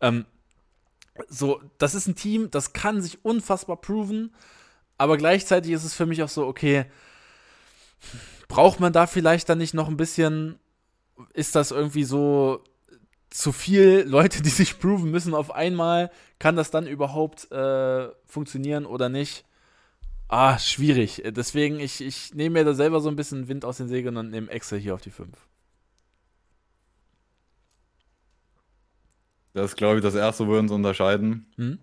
Ähm, 0.00 0.26
so, 1.28 1.60
das 1.78 1.94
ist 1.94 2.08
ein 2.08 2.16
Team, 2.16 2.50
das 2.50 2.72
kann 2.72 3.00
sich 3.00 3.24
unfassbar 3.24 3.76
proven, 3.76 4.34
aber 4.98 5.16
gleichzeitig 5.16 5.72
ist 5.72 5.84
es 5.84 5.94
für 5.94 6.06
mich 6.06 6.22
auch 6.22 6.28
so, 6.28 6.46
okay, 6.46 6.86
braucht 8.48 8.80
man 8.80 8.92
da 8.92 9.06
vielleicht 9.06 9.48
dann 9.48 9.58
nicht 9.58 9.74
noch 9.74 9.88
ein 9.88 9.96
bisschen, 9.96 10.58
ist 11.32 11.54
das 11.54 11.70
irgendwie 11.70 12.04
so 12.04 12.62
zu 13.30 13.52
viel 13.52 14.04
Leute, 14.06 14.42
die 14.42 14.50
sich 14.50 14.78
proven 14.78 15.10
müssen 15.10 15.34
auf 15.34 15.50
einmal, 15.50 16.10
kann 16.38 16.56
das 16.56 16.70
dann 16.70 16.86
überhaupt 16.86 17.50
äh, 17.50 18.08
funktionieren 18.26 18.86
oder 18.86 19.08
nicht? 19.08 19.44
Ah, 20.28 20.58
schwierig. 20.58 21.22
Deswegen, 21.26 21.78
ich, 21.78 22.00
ich 22.00 22.34
nehme 22.34 22.60
mir 22.60 22.64
da 22.64 22.74
selber 22.74 23.00
so 23.00 23.08
ein 23.08 23.16
bisschen 23.16 23.48
Wind 23.48 23.64
aus 23.64 23.76
den 23.76 23.88
Segeln 23.88 24.16
und 24.16 24.30
nehme 24.30 24.50
Excel 24.50 24.78
hier 24.78 24.94
auf 24.94 25.02
die 25.02 25.10
5. 25.10 25.36
Das 29.52 29.72
ist, 29.72 29.76
glaube 29.76 29.96
ich, 29.96 30.02
das 30.02 30.14
erste, 30.14 30.46
wo 30.46 30.52
wir 30.52 30.58
uns 30.58 30.72
unterscheiden. 30.72 31.46
Hm? 31.56 31.78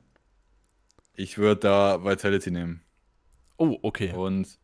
Ich 1.13 1.37
würde 1.37 1.61
da 1.61 2.03
Vitality 2.03 2.49
nehmen. 2.49 2.81
Oh, 3.57 3.77
okay. 3.83 4.13
Und 4.13 4.57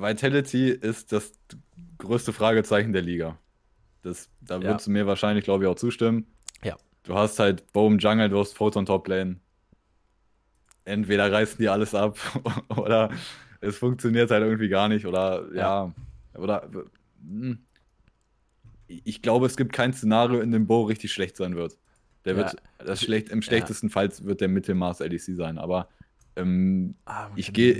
Vitality 0.00 0.70
ist 0.70 1.12
das 1.12 1.32
größte 1.98 2.32
Fragezeichen 2.32 2.92
der 2.92 3.02
Liga. 3.02 3.38
Das, 4.02 4.30
da 4.40 4.56
ja. 4.56 4.62
würdest 4.62 4.86
du 4.86 4.90
mir 4.90 5.06
wahrscheinlich, 5.06 5.44
glaube 5.44 5.64
ich, 5.64 5.70
auch 5.70 5.76
zustimmen. 5.76 6.26
Ja. 6.62 6.76
Du 7.02 7.14
hast 7.14 7.38
halt 7.38 7.72
Boom 7.72 7.98
Jungle, 7.98 8.28
du 8.28 8.38
hast 8.38 8.54
Photon 8.54 8.86
Top 8.86 9.08
Lane 9.08 9.40
entweder 10.88 11.30
reißen 11.30 11.58
die 11.58 11.68
alles 11.68 11.94
ab 11.94 12.18
oder 12.76 13.10
es 13.60 13.76
funktioniert 13.76 14.30
halt 14.30 14.42
irgendwie 14.42 14.68
gar 14.68 14.88
nicht 14.88 15.06
oder 15.06 15.46
ja, 15.54 15.86
ja 15.86 15.94
oder 16.34 16.68
hm. 17.22 17.58
ich 18.86 19.22
glaube, 19.22 19.46
es 19.46 19.56
gibt 19.56 19.72
kein 19.72 19.92
Szenario, 19.92 20.40
in 20.40 20.50
dem 20.50 20.66
Bo 20.66 20.82
richtig 20.82 21.12
schlecht 21.12 21.36
sein 21.36 21.56
wird. 21.56 21.78
Der 22.24 22.34
ja. 22.34 22.38
wird 22.38 22.56
das 22.78 23.02
schlecht, 23.02 23.28
im 23.28 23.42
schlechtesten 23.42 23.88
ja. 23.88 23.92
Fall 23.92 24.10
wird 24.22 24.40
der 24.40 24.48
Mittelmaß 24.48 25.00
LDC 25.00 25.36
sein, 25.36 25.58
aber 25.58 25.88
ähm, 26.36 26.94
ah, 27.04 27.28
ich 27.36 27.52
gehe 27.52 27.74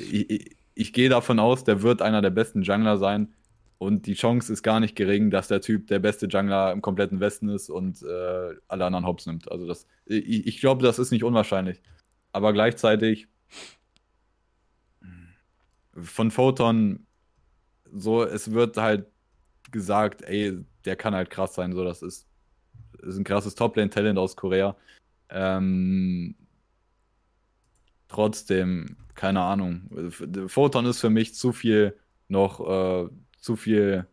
ich, 0.78 0.92
gehe 0.92 1.09
davon 1.09 1.38
aus, 1.38 1.64
der 1.64 1.82
wird 1.82 2.02
einer 2.02 2.22
der 2.22 2.30
besten 2.30 2.62
Jungler 2.62 2.98
sein 2.98 3.34
und 3.78 4.06
die 4.06 4.14
Chance 4.14 4.52
ist 4.52 4.62
gar 4.62 4.80
nicht 4.80 4.96
gering, 4.96 5.30
dass 5.30 5.48
der 5.48 5.60
Typ 5.60 5.86
der 5.86 5.98
beste 5.98 6.26
Jungler 6.26 6.72
im 6.72 6.82
kompletten 6.82 7.20
Westen 7.20 7.48
ist 7.48 7.70
und 7.70 8.02
äh, 8.02 8.55
alle 8.68 8.84
anderen 8.84 9.06
Hops 9.06 9.26
nimmt. 9.26 9.50
Also 9.50 9.66
das 9.66 9.86
ich, 10.06 10.46
ich 10.46 10.60
glaube, 10.60 10.82
das 10.82 10.98
ist 10.98 11.10
nicht 11.10 11.24
unwahrscheinlich 11.24 11.80
aber 12.32 12.52
gleichzeitig 12.52 13.28
von 16.00 16.30
Photon 16.30 17.06
so, 17.92 18.22
es 18.22 18.52
wird 18.52 18.76
halt 18.76 19.06
gesagt, 19.70 20.22
ey, 20.22 20.64
der 20.84 20.96
kann 20.96 21.14
halt 21.14 21.30
krass 21.30 21.55
sein, 21.55 21.72
so, 21.72 21.84
das 21.84 22.02
ist, 22.02 22.28
ist 23.02 23.16
ein 23.16 23.24
krasses 23.24 23.55
Top-Lane-Talent 23.55 24.18
aus 24.18 24.36
Korea. 24.36 24.76
Ähm, 25.30 26.36
trotzdem, 28.09 28.97
keine 29.14 29.40
Ahnung. 29.43 29.89
Photon 30.48 30.86
ist 30.86 31.01
für 31.01 31.10
mich 31.10 31.35
zu 31.35 31.52
viel 31.52 31.97
noch, 32.28 32.60
äh, 32.60 33.09
zu 33.39 33.56
viel, 33.56 34.06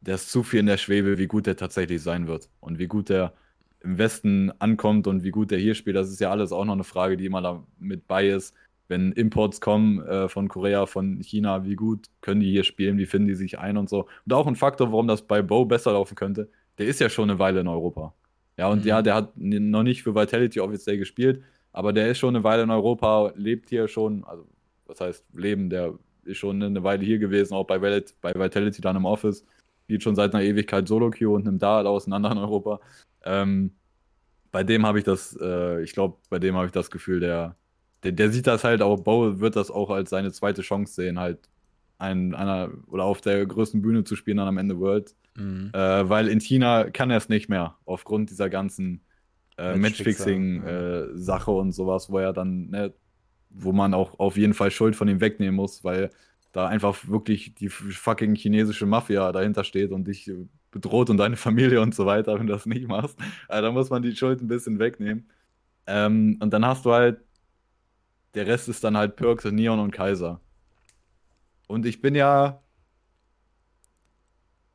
der 0.00 0.14
ist 0.14 0.30
zu 0.30 0.42
viel 0.42 0.60
in 0.60 0.66
der 0.66 0.78
Schwebe, 0.78 1.18
wie 1.18 1.26
gut 1.26 1.46
der 1.46 1.56
tatsächlich 1.56 2.02
sein 2.02 2.26
wird 2.26 2.48
und 2.60 2.78
wie 2.78 2.88
gut 2.88 3.08
der 3.08 3.34
im 3.82 3.98
Westen 3.98 4.52
ankommt 4.58 5.06
und 5.06 5.24
wie 5.24 5.30
gut 5.30 5.50
der 5.50 5.58
hier 5.58 5.74
spielt, 5.74 5.96
das 5.96 6.10
ist 6.10 6.20
ja 6.20 6.30
alles 6.30 6.52
auch 6.52 6.64
noch 6.64 6.74
eine 6.74 6.84
Frage, 6.84 7.16
die 7.16 7.26
immer 7.26 7.40
da 7.40 7.64
mit 7.78 8.06
bei 8.06 8.28
ist. 8.28 8.54
Wenn 8.88 9.12
Imports 9.12 9.60
kommen 9.60 10.00
äh, 10.02 10.28
von 10.28 10.48
Korea, 10.48 10.84
von 10.86 11.22
China, 11.22 11.64
wie 11.64 11.76
gut 11.76 12.06
können 12.20 12.40
die 12.40 12.50
hier 12.50 12.64
spielen, 12.64 12.98
wie 12.98 13.06
finden 13.06 13.28
die 13.28 13.34
sich 13.34 13.58
ein 13.58 13.76
und 13.76 13.88
so. 13.88 14.08
Und 14.26 14.32
auch 14.32 14.46
ein 14.46 14.56
Faktor, 14.56 14.90
warum 14.90 15.06
das 15.06 15.22
bei 15.22 15.42
Bo 15.42 15.64
besser 15.64 15.92
laufen 15.92 16.16
könnte, 16.16 16.50
der 16.76 16.86
ist 16.86 17.00
ja 17.00 17.08
schon 17.08 17.30
eine 17.30 17.38
Weile 17.38 17.60
in 17.60 17.68
Europa. 17.68 18.14
Ja, 18.56 18.68
und 18.68 18.82
mhm. 18.82 18.88
ja, 18.88 19.00
der 19.00 19.14
hat 19.14 19.36
noch 19.36 19.82
nicht 19.82 20.02
für 20.02 20.14
Vitality 20.14 20.60
offiziell 20.60 20.98
gespielt, 20.98 21.42
aber 21.72 21.92
der 21.92 22.08
ist 22.10 22.18
schon 22.18 22.34
eine 22.34 22.44
Weile 22.44 22.62
in 22.62 22.70
Europa, 22.70 23.32
lebt 23.36 23.68
hier 23.68 23.88
schon, 23.88 24.24
also 24.24 24.46
was 24.86 25.00
heißt 25.00 25.24
leben, 25.34 25.70
der 25.70 25.94
ist 26.24 26.38
schon 26.38 26.62
eine 26.62 26.82
Weile 26.82 27.04
hier 27.04 27.18
gewesen, 27.18 27.54
auch 27.54 27.66
bei, 27.66 27.78
bei 27.78 28.34
Vitality 28.34 28.80
dann 28.80 28.96
im 28.96 29.04
Office, 29.04 29.44
spielt 29.84 30.02
schon 30.02 30.16
seit 30.16 30.34
einer 30.34 30.44
Ewigkeit 30.44 30.86
Solo-Queue 30.86 31.30
und 31.30 31.44
nimmt 31.44 31.62
da 31.62 31.76
halt 31.76 31.86
auseinander 31.86 32.32
in 32.32 32.38
Europa. 32.38 32.80
Ähm, 33.24 33.72
bei 34.52 34.64
dem 34.64 34.86
habe 34.86 34.98
ich 34.98 35.04
das, 35.04 35.36
äh, 35.40 35.82
ich 35.82 35.92
glaube, 35.92 36.18
bei 36.28 36.38
dem 36.38 36.56
habe 36.56 36.66
ich 36.66 36.72
das 36.72 36.90
Gefühl, 36.90 37.20
der, 37.20 37.56
der, 38.02 38.12
der, 38.12 38.30
sieht 38.30 38.46
das 38.46 38.64
halt 38.64 38.82
auch, 38.82 39.00
Bo 39.00 39.40
wird 39.40 39.56
das 39.56 39.70
auch 39.70 39.90
als 39.90 40.10
seine 40.10 40.32
zweite 40.32 40.62
Chance 40.62 40.94
sehen, 40.94 41.18
halt 41.18 41.38
ein, 41.98 42.34
einer 42.34 42.70
oder 42.88 43.04
auf 43.04 43.20
der 43.20 43.44
größten 43.46 43.82
Bühne 43.82 44.04
zu 44.04 44.16
spielen 44.16 44.38
dann 44.38 44.48
am 44.48 44.58
Ende 44.58 44.78
World. 44.78 45.14
Mhm. 45.36 45.70
Äh, 45.72 46.08
weil 46.08 46.28
in 46.28 46.40
China 46.40 46.90
kann 46.90 47.10
er 47.10 47.18
es 47.18 47.28
nicht 47.28 47.48
mehr, 47.48 47.76
aufgrund 47.84 48.30
dieser 48.30 48.48
ganzen 48.48 49.02
äh, 49.60 49.76
Matchfixing-Sache. 49.76 51.50
Äh, 51.50 51.54
und 51.54 51.72
sowas, 51.72 52.10
wo 52.10 52.18
er 52.18 52.32
dann, 52.32 52.70
ne, 52.70 52.94
wo 53.50 53.72
man 53.72 53.94
auch 53.94 54.18
auf 54.18 54.36
jeden 54.36 54.54
Fall 54.54 54.70
Schuld 54.70 54.96
von 54.96 55.08
ihm 55.08 55.20
wegnehmen 55.20 55.54
muss, 55.54 55.84
weil 55.84 56.10
da 56.52 56.66
einfach 56.66 56.96
wirklich 57.06 57.54
die 57.54 57.68
fucking 57.68 58.34
chinesische 58.34 58.86
Mafia 58.86 59.30
dahinter 59.32 59.62
steht 59.64 59.92
und 59.92 60.06
dich 60.06 60.30
bedroht 60.70 61.10
und 61.10 61.16
deine 61.18 61.36
Familie 61.46 61.80
und 61.80 61.94
so 61.94 62.06
weiter, 62.06 62.38
wenn 62.38 62.46
du 62.46 62.52
das 62.52 62.66
nicht 62.66 62.88
machst. 62.88 63.18
Also 63.48 63.66
da 63.66 63.72
muss 63.72 63.90
man 63.90 64.02
die 64.02 64.16
Schuld 64.16 64.40
ein 64.40 64.48
bisschen 64.48 64.78
wegnehmen. 64.78 65.28
Ähm, 65.86 66.38
und 66.40 66.52
dann 66.52 66.64
hast 66.64 66.84
du 66.84 66.92
halt, 66.92 67.20
der 68.34 68.46
Rest 68.46 68.68
ist 68.68 68.84
dann 68.84 68.96
halt 68.96 69.16
Perks, 69.16 69.44
Neon 69.44 69.80
und 69.80 69.90
Kaiser. 69.90 70.40
Und 71.66 71.86
ich 71.86 72.00
bin 72.00 72.14
ja, 72.14 72.62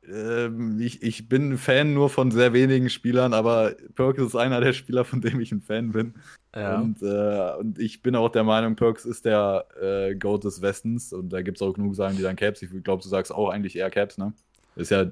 ähm, 0.08 0.80
ich, 0.80 1.02
ich 1.02 1.28
bin 1.28 1.58
Fan 1.58 1.94
nur 1.94 2.10
von 2.10 2.30
sehr 2.30 2.52
wenigen 2.52 2.90
Spielern, 2.90 3.34
aber 3.34 3.74
Perks 3.94 4.22
ist 4.22 4.36
einer 4.36 4.60
der 4.60 4.72
Spieler, 4.72 5.04
von 5.04 5.20
dem 5.20 5.40
ich 5.40 5.52
ein 5.52 5.62
Fan 5.62 5.92
bin. 5.92 6.14
Ja. 6.54 6.80
Und, 6.80 7.02
äh, 7.02 7.54
und 7.58 7.78
ich 7.78 8.02
bin 8.02 8.16
auch 8.16 8.30
der 8.30 8.44
Meinung, 8.44 8.76
Perks 8.76 9.04
ist 9.04 9.24
der 9.24 9.66
äh, 9.80 10.14
Goat 10.14 10.44
des 10.44 10.62
Westens. 10.62 11.12
Und 11.12 11.30
da 11.30 11.42
gibt 11.42 11.58
es 11.58 11.62
auch 11.62 11.72
genug 11.72 11.94
Sachen, 11.94 12.16
die 12.16 12.22
dann 12.22 12.36
Caps. 12.36 12.62
Ich 12.62 12.70
glaube, 12.82 13.02
du 13.02 13.08
sagst 13.08 13.32
auch 13.32 13.50
eigentlich 13.50 13.76
eher 13.76 13.90
Caps, 13.90 14.16
ne? 14.16 14.32
Ist 14.74 14.90
ja 14.90 15.10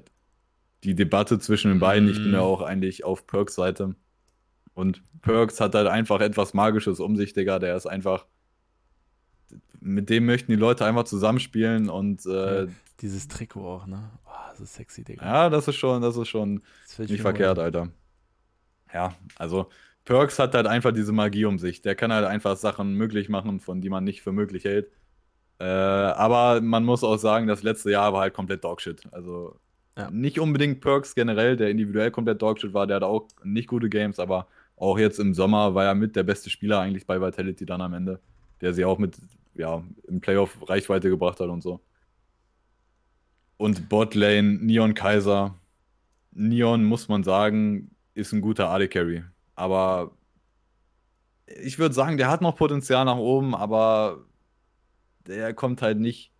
die 0.83 0.95
Debatte 0.95 1.39
zwischen 1.39 1.71
den 1.71 1.79
beiden. 1.79 2.09
Ich 2.09 2.17
bin 2.17 2.31
ja 2.31 2.39
mhm. 2.39 2.45
auch 2.45 2.61
eigentlich 2.61 3.03
auf 3.03 3.27
Perks 3.27 3.55
Seite. 3.55 3.95
Und 4.73 5.01
Perks 5.21 5.59
hat 5.59 5.75
halt 5.75 5.87
einfach 5.87 6.21
etwas 6.21 6.53
Magisches 6.53 6.99
um 6.99 7.15
sich, 7.15 7.33
Digga. 7.33 7.59
Der 7.59 7.75
ist 7.75 7.85
einfach. 7.85 8.25
Mit 9.79 10.09
dem 10.09 10.25
möchten 10.25 10.51
die 10.51 10.57
Leute 10.57 10.85
einfach 10.85 11.03
zusammenspielen 11.03 11.89
und. 11.89 12.25
Äh, 12.25 12.67
Dieses 13.01 13.27
Trikot 13.27 13.67
auch, 13.67 13.87
ne? 13.87 14.09
Oh, 14.25 14.44
das 14.59 14.69
ist 14.69 14.75
sexy, 14.75 15.03
Digga. 15.03 15.25
Ja, 15.25 15.49
das 15.49 15.67
ist 15.67 15.75
schon, 15.75 16.01
das 16.01 16.17
ist 16.17 16.27
schon 16.27 16.61
das 16.97 17.09
nicht 17.09 17.21
verkehrt, 17.21 17.57
wollen. 17.57 17.65
Alter. 17.65 17.89
Ja, 18.93 19.13
also 19.37 19.67
Perks 20.05 20.39
hat 20.39 20.53
halt 20.53 20.67
einfach 20.67 20.91
diese 20.91 21.11
Magie 21.11 21.45
um 21.45 21.59
sich. 21.59 21.81
Der 21.81 21.95
kann 21.95 22.13
halt 22.13 22.25
einfach 22.25 22.55
Sachen 22.57 22.93
möglich 22.93 23.29
machen, 23.29 23.59
von 23.59 23.81
die 23.81 23.89
man 23.89 24.03
nicht 24.03 24.21
für 24.21 24.31
möglich 24.31 24.63
hält. 24.63 24.89
Äh, 25.59 25.65
aber 25.65 26.61
man 26.61 26.83
muss 26.83 27.03
auch 27.03 27.17
sagen, 27.17 27.47
das 27.47 27.63
letzte 27.63 27.91
Jahr 27.91 28.13
war 28.13 28.21
halt 28.21 28.33
komplett 28.33 28.63
Dogshit. 28.63 29.01
Also 29.11 29.59
ja. 29.97 30.11
Nicht 30.11 30.39
unbedingt 30.39 30.81
Perks 30.81 31.15
generell, 31.15 31.55
der 31.55 31.69
individuell 31.69 32.11
komplett 32.11 32.41
Dogshit 32.41 32.73
war, 32.73 32.85
der 32.85 32.97
hatte 32.97 33.05
auch 33.07 33.27
nicht 33.43 33.67
gute 33.67 33.89
Games, 33.89 34.19
aber 34.19 34.47
auch 34.75 34.99
jetzt 34.99 35.19
im 35.19 35.33
Sommer 35.33 35.73
war 35.73 35.85
er 35.85 35.95
mit 35.95 36.17
der 36.17 36.23
beste 36.23 36.49
Spieler 36.49 36.79
eigentlich 36.79 37.07
bei 37.07 37.21
Vitality 37.21 37.65
dann 37.65 37.81
am 37.81 37.93
Ende, 37.93 38.19
der 38.59 38.73
sie 38.73 38.83
auch 38.83 38.97
mit, 38.97 39.17
ja, 39.53 39.81
im 40.07 40.19
Playoff 40.19 40.57
Reichweite 40.67 41.09
gebracht 41.09 41.39
hat 41.39 41.47
und 41.47 41.61
so. 41.61 41.79
Und 43.57 43.89
Botlane, 43.89 44.53
Neon 44.61 44.93
Kaiser. 44.93 45.55
Neon, 46.31 46.85
muss 46.85 47.07
man 47.09 47.23
sagen, 47.23 47.95
ist 48.13 48.33
ein 48.33 48.41
guter 48.41 48.69
AD 48.69 48.87
Carry. 48.89 49.23
Aber 49.55 50.17
ich 51.47 51.77
würde 51.79 51.93
sagen, 51.95 52.17
der 52.17 52.29
hat 52.29 52.41
noch 52.41 52.55
Potenzial 52.55 53.05
nach 53.05 53.17
oben, 53.17 53.55
aber 53.55 54.25
der 55.27 55.53
kommt 55.53 55.81
halt 55.81 55.99
nicht, 55.99 56.31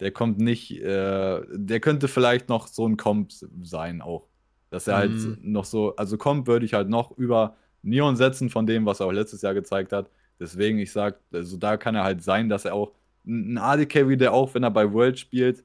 der 0.00 0.12
kommt 0.12 0.38
nicht, 0.38 0.72
äh, 0.80 1.42
der 1.52 1.80
könnte 1.80 2.08
vielleicht 2.08 2.48
noch 2.48 2.66
so 2.68 2.86
ein 2.88 2.96
Comp 2.96 3.32
sein 3.62 4.02
auch. 4.02 4.28
Dass 4.70 4.86
er 4.88 4.96
halt 4.96 5.12
Mhm. 5.12 5.38
noch 5.42 5.64
so, 5.64 5.96
also 5.96 6.18
Comp 6.18 6.46
würde 6.46 6.66
ich 6.66 6.74
halt 6.74 6.88
noch 6.88 7.12
über 7.18 7.56
Neon 7.82 8.16
setzen 8.16 8.50
von 8.50 8.66
dem, 8.66 8.86
was 8.86 9.00
er 9.00 9.06
auch 9.06 9.12
letztes 9.12 9.42
Jahr 9.42 9.54
gezeigt 9.54 9.92
hat. 9.92 10.10
Deswegen, 10.40 10.78
ich 10.78 10.92
sag, 10.92 11.20
also 11.32 11.56
da 11.56 11.76
kann 11.76 11.94
er 11.94 12.04
halt 12.04 12.22
sein, 12.22 12.48
dass 12.48 12.64
er 12.64 12.74
auch 12.74 12.92
ein 13.26 13.58
AD 13.58 13.86
Carry, 13.86 14.16
der 14.16 14.32
auch, 14.32 14.54
wenn 14.54 14.62
er 14.64 14.70
bei 14.70 14.92
World 14.92 15.18
spielt, 15.18 15.64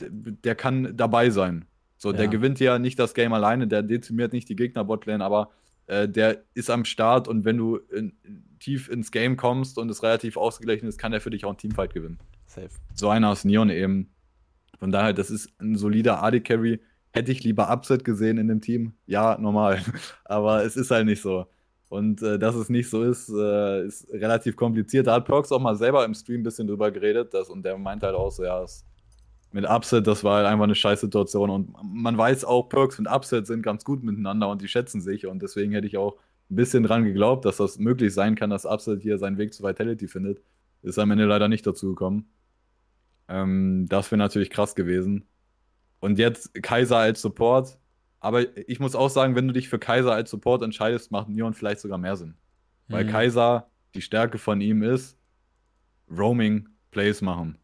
der, 0.00 0.10
der 0.10 0.54
kann 0.54 0.96
dabei 0.96 1.30
sein. 1.30 1.64
So, 1.96 2.12
der 2.12 2.24
Ja. 2.24 2.30
gewinnt 2.30 2.60
ja 2.60 2.78
nicht 2.78 2.98
das 2.98 3.14
Game 3.14 3.32
alleine, 3.32 3.66
der 3.68 3.82
dezimiert 3.82 4.32
nicht 4.32 4.48
die 4.48 4.56
Gegner 4.56 4.84
Botlane, 4.84 5.24
aber 5.24 5.50
äh, 5.86 6.08
der 6.08 6.42
ist 6.54 6.70
am 6.70 6.84
Start 6.84 7.28
und 7.28 7.44
wenn 7.44 7.56
du 7.58 7.76
in, 7.76 8.12
tief 8.58 8.88
ins 8.88 9.10
Game 9.10 9.36
kommst 9.36 9.76
und 9.78 9.90
es 9.90 10.02
relativ 10.02 10.36
ausgeglichen 10.36 10.86
ist, 10.88 10.98
kann 10.98 11.12
er 11.12 11.20
für 11.20 11.30
dich 11.30 11.44
auch 11.44 11.50
einen 11.50 11.58
Teamfight 11.58 11.92
gewinnen. 11.94 12.18
Safe. 12.46 12.68
So 12.94 13.08
einer 13.10 13.28
aus 13.30 13.44
Neon 13.44 13.70
eben. 13.70 14.10
Von 14.78 14.90
daher, 14.92 15.12
das 15.12 15.30
ist 15.30 15.50
ein 15.60 15.76
solider 15.76 16.22
AD 16.22 16.40
Carry. 16.40 16.80
Hätte 17.12 17.32
ich 17.32 17.42
lieber 17.44 17.70
Upset 17.70 18.04
gesehen 18.04 18.38
in 18.38 18.48
dem 18.48 18.60
Team? 18.60 18.94
Ja, 19.06 19.36
normal. 19.38 19.80
Aber 20.24 20.64
es 20.64 20.76
ist 20.76 20.90
halt 20.90 21.06
nicht 21.06 21.20
so. 21.20 21.46
Und 21.88 22.22
äh, 22.22 22.38
dass 22.38 22.54
es 22.54 22.68
nicht 22.70 22.88
so 22.88 23.02
ist, 23.02 23.28
äh, 23.28 23.84
ist 23.84 24.08
relativ 24.12 24.54
kompliziert. 24.56 25.06
Da 25.08 25.14
hat 25.16 25.24
Perks 25.26 25.50
auch 25.50 25.58
mal 25.60 25.74
selber 25.76 26.04
im 26.04 26.14
Stream 26.14 26.40
ein 26.40 26.44
bisschen 26.44 26.68
drüber 26.68 26.90
geredet. 26.92 27.34
Das, 27.34 27.50
und 27.50 27.64
der 27.64 27.76
meint 27.78 28.02
halt 28.04 28.14
auch 28.14 28.30
so, 28.30 28.44
ja, 28.44 28.62
es, 28.62 28.84
mit 29.52 29.64
Upset, 29.68 30.06
das 30.06 30.24
war 30.24 30.36
halt 30.38 30.46
einfach 30.46 30.64
eine 30.64 30.74
Scheißsituation. 30.74 31.50
Und 31.50 31.74
man 31.82 32.16
weiß 32.16 32.44
auch, 32.44 32.68
Perks 32.68 32.98
und 32.98 33.06
Upset 33.08 33.46
sind 33.46 33.62
ganz 33.62 33.84
gut 33.84 34.02
miteinander 34.02 34.48
und 34.48 34.62
die 34.62 34.68
schätzen 34.68 35.00
sich. 35.00 35.26
Und 35.26 35.42
deswegen 35.42 35.72
hätte 35.72 35.86
ich 35.86 35.96
auch 35.98 36.16
ein 36.50 36.56
bisschen 36.56 36.82
dran 36.84 37.04
geglaubt, 37.04 37.44
dass 37.44 37.56
das 37.58 37.78
möglich 37.78 38.14
sein 38.14 38.34
kann, 38.36 38.50
dass 38.50 38.64
Upset 38.66 39.02
hier 39.02 39.18
seinen 39.18 39.38
Weg 39.38 39.54
zu 39.54 39.62
Vitality 39.64 40.08
findet. 40.08 40.42
Ist 40.82 40.98
am 40.98 41.10
Ende 41.10 41.26
leider 41.26 41.48
nicht 41.48 41.66
dazu 41.66 41.90
gekommen. 41.90 42.30
Ähm, 43.28 43.86
das 43.88 44.10
wäre 44.10 44.18
natürlich 44.18 44.50
krass 44.50 44.74
gewesen. 44.74 45.28
Und 46.00 46.18
jetzt 46.18 46.54
Kaiser 46.62 46.98
als 46.98 47.22
Support. 47.22 47.78
Aber 48.20 48.56
ich 48.68 48.80
muss 48.80 48.94
auch 48.94 49.10
sagen, 49.10 49.34
wenn 49.36 49.48
du 49.48 49.54
dich 49.54 49.68
für 49.68 49.78
Kaiser 49.78 50.12
als 50.12 50.30
Support 50.30 50.62
entscheidest, 50.62 51.10
macht 51.12 51.28
Neon 51.28 51.54
vielleicht 51.54 51.80
sogar 51.80 51.98
mehr 51.98 52.16
Sinn. 52.16 52.36
Weil 52.88 53.04
Mhm. 53.04 53.10
Kaiser, 53.10 53.70
die 53.94 54.02
Stärke 54.02 54.38
von 54.38 54.60
ihm 54.60 54.82
ist, 54.82 55.18
Roaming 56.10 56.68
Plays 56.90 57.22
machen. 57.22 57.59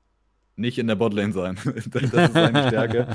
Nicht 0.56 0.78
in 0.78 0.86
der 0.86 0.94
Botlane 0.96 1.32
sein. 1.32 1.58
das 1.64 2.12
ist 2.12 2.32
seine 2.32 2.62
Stärke. 2.68 3.08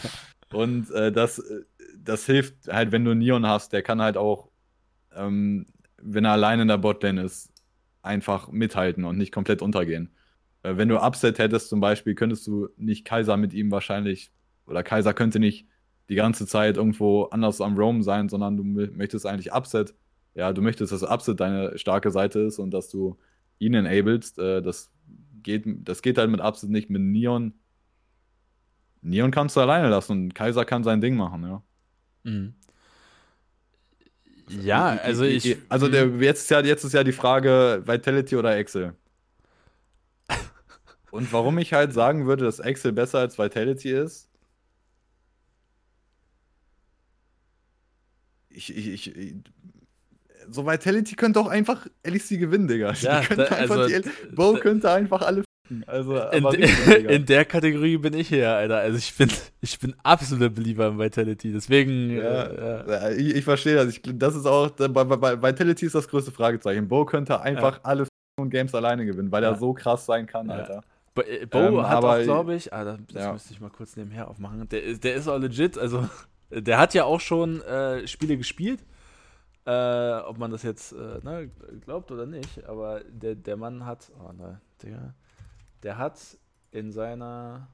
Und 0.53 0.91
äh, 0.91 1.11
das, 1.11 1.39
äh, 1.39 1.61
das 1.97 2.25
hilft 2.25 2.67
halt, 2.67 2.91
wenn 2.91 3.05
du 3.05 3.15
Neon 3.15 3.45
hast, 3.47 3.73
der 3.73 3.81
kann 3.81 4.01
halt 4.01 4.17
auch, 4.17 4.49
ähm, 5.15 5.65
wenn 6.01 6.25
er 6.25 6.31
allein 6.33 6.59
in 6.59 6.67
der 6.67 6.77
Botlane 6.77 7.23
ist, 7.23 7.51
einfach 8.03 8.51
mithalten 8.51 9.05
und 9.05 9.17
nicht 9.17 9.31
komplett 9.31 9.61
untergehen. 9.61 10.09
Äh, 10.63 10.77
wenn 10.77 10.89
du 10.89 10.97
Upset 10.99 11.39
hättest 11.39 11.69
zum 11.69 11.79
Beispiel, 11.79 12.15
könntest 12.15 12.45
du 12.47 12.69
nicht 12.77 13.05
Kaiser 13.05 13.37
mit 13.37 13.53
ihm 13.53 13.71
wahrscheinlich, 13.71 14.31
oder 14.67 14.83
Kaiser 14.83 15.13
könnte 15.13 15.39
nicht 15.39 15.67
die 16.09 16.15
ganze 16.15 16.45
Zeit 16.45 16.77
irgendwo 16.77 17.23
anders 17.25 17.61
am 17.61 17.77
Roam 17.77 18.03
sein, 18.03 18.29
sondern 18.29 18.57
du 18.57 18.63
mö- 18.63 18.91
möchtest 18.95 19.25
eigentlich 19.25 19.53
Upset. 19.53 19.95
Ja, 20.35 20.53
du 20.53 20.61
möchtest, 20.61 20.91
dass 20.93 21.03
Upset 21.03 21.39
deine 21.39 21.77
starke 21.77 22.11
Seite 22.11 22.39
ist 22.41 22.59
und 22.59 22.71
dass 22.71 22.89
du 22.89 23.17
ihn 23.59 23.73
enablest. 23.73 24.37
Äh, 24.39 24.61
das, 24.61 24.90
geht, 25.43 25.63
das 25.65 26.01
geht 26.01 26.17
halt 26.17 26.29
mit 26.29 26.41
Upset 26.41 26.69
nicht. 26.69 26.89
Mit 26.89 27.01
Neon. 27.01 27.53
Neon 29.01 29.31
kannst 29.31 29.55
du 29.55 29.61
alleine 29.61 29.89
lassen 29.89 30.11
und 30.13 30.35
Kaiser 30.35 30.65
kann 30.65 30.83
sein 30.83 31.01
Ding 31.01 31.15
machen, 31.15 31.43
ja. 31.43 31.63
Mhm. 32.23 32.53
Ja, 34.49 34.97
also 34.97 35.23
ich. 35.23 35.57
Also 35.69 35.87
der, 35.87 36.07
jetzt, 36.19 36.43
ist 36.43 36.49
ja, 36.49 36.61
jetzt 36.61 36.83
ist 36.83 36.93
ja 36.93 37.03
die 37.03 37.11
Frage 37.13 37.83
Vitality 37.85 38.35
oder 38.35 38.57
Excel. 38.57 38.95
Und 41.11 41.31
warum 41.31 41.57
ich 41.57 41.73
halt 41.73 41.93
sagen 41.93 42.25
würde, 42.27 42.45
dass 42.45 42.59
Excel 42.59 42.91
besser 42.91 43.19
als 43.19 43.37
Vitality 43.37 43.91
ist. 43.91 44.29
Ich, 48.49 48.75
ich, 48.75 49.15
ich, 49.15 49.35
so 50.51 50.65
Vitality 50.65 51.15
könnte 51.15 51.39
auch 51.39 51.47
einfach 51.47 51.87
LEC 52.05 52.39
gewinnen, 52.39 52.67
Digga. 52.67 52.93
Ja, 52.93 53.21
da- 53.21 53.43
also, 53.45 53.87
die 53.87 54.01
Bo 54.35 54.53
könnte 54.53 54.91
einfach 54.91 55.21
alle. 55.21 55.43
Also, 55.87 56.17
in, 56.17 56.45
richtig, 56.45 57.05
in 57.09 57.25
der 57.25 57.45
Kategorie 57.45 57.97
bin 57.97 58.13
ich 58.13 58.27
hier, 58.27 58.49
Alter. 58.51 58.79
Also 58.79 58.97
ich 58.97 59.15
bin, 59.15 59.29
ich 59.61 59.79
bin 59.79 59.95
absoluter 60.03 60.49
Belieber 60.49 60.87
im 60.87 60.99
Vitality. 60.99 61.53
Deswegen. 61.53 62.17
Ja, 62.17 62.43
äh, 62.43 62.61
ja. 62.89 62.91
ja, 62.91 63.09
ich, 63.11 63.35
ich 63.37 63.43
verstehe 63.45 63.75
das. 63.75 63.87
Ich, 63.87 64.01
das 64.03 64.35
ist 64.35 64.45
auch, 64.45 64.69
bei, 64.71 64.87
bei, 65.05 65.41
Vitality 65.41 65.85
ist 65.85 65.95
das 65.95 66.09
größte 66.09 66.31
Fragezeichen. 66.31 66.87
Bo 66.89 67.05
könnte 67.05 67.39
einfach 67.39 67.79
alle 67.83 68.01
f***en 68.03 68.49
Games 68.49 68.75
alleine 68.75 69.05
gewinnen, 69.05 69.31
weil 69.31 69.43
Ja. 69.43 69.51
er 69.51 69.55
so 69.57 69.73
krass 69.73 70.05
sein 70.05 70.27
kann, 70.27 70.49
Ja. 70.49 70.55
Alter. 70.55 70.83
Bo, 71.13 71.21
äh, 71.21 71.45
Bo 71.45 71.57
Ähm, 71.59 71.81
hat 71.87 71.97
aber- 71.97 72.17
auch, 72.19 72.23
glaube 72.23 72.55
ich, 72.55 72.73
ah, 72.73 72.83
das, 72.83 72.97
Ja. 73.13 73.31
müsste 73.31 73.53
ich 73.53 73.61
mal 73.61 73.69
kurz 73.69 73.95
nebenher 73.95 74.27
aufmachen. 74.29 74.67
Der, 74.67 74.83
ist- 74.83 75.03
der 75.05 75.15
ist 75.15 75.29
auch 75.29 75.39
legit, 75.39 75.77
also 75.77 76.05
der 76.49 76.79
hat 76.79 76.93
ja 76.93 77.05
auch 77.05 77.21
schon 77.21 77.61
äh, 77.61 78.05
Spiele 78.07 78.35
gespielt. 78.35 78.81
Äh, 79.65 80.21
ob 80.21 80.39
man 80.39 80.49
das 80.49 80.63
jetzt 80.63 80.91
äh, 80.93 81.19
ne, 81.23 81.51
glaubt 81.85 82.11
oder 82.11 82.25
nicht, 82.25 82.65
aber 82.65 83.01
der, 83.03 83.35
der 83.35 83.57
Mann 83.57 83.85
hat, 83.85 84.11
oh 84.19 84.31
ne, 84.31 84.59
Digga, 84.81 85.13
der 85.83 85.97
hat 85.99 86.19
in 86.71 86.91
seiner 86.91 87.67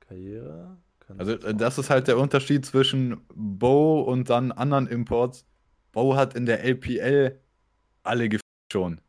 Karriere. 0.00 0.78
Also 1.18 1.36
das 1.36 1.76
ist 1.76 1.90
halt 1.90 2.08
der 2.08 2.18
Unterschied 2.18 2.64
zwischen 2.64 3.20
Bo 3.34 4.00
und 4.00 4.30
dann 4.30 4.52
anderen 4.52 4.86
Imports. 4.86 5.44
Bo 5.92 6.14
hat 6.16 6.34
in 6.34 6.46
der 6.46 6.64
LPL 6.64 7.38
alle 8.02 8.28
gefickt 8.28 8.72
schon. 8.72 9.00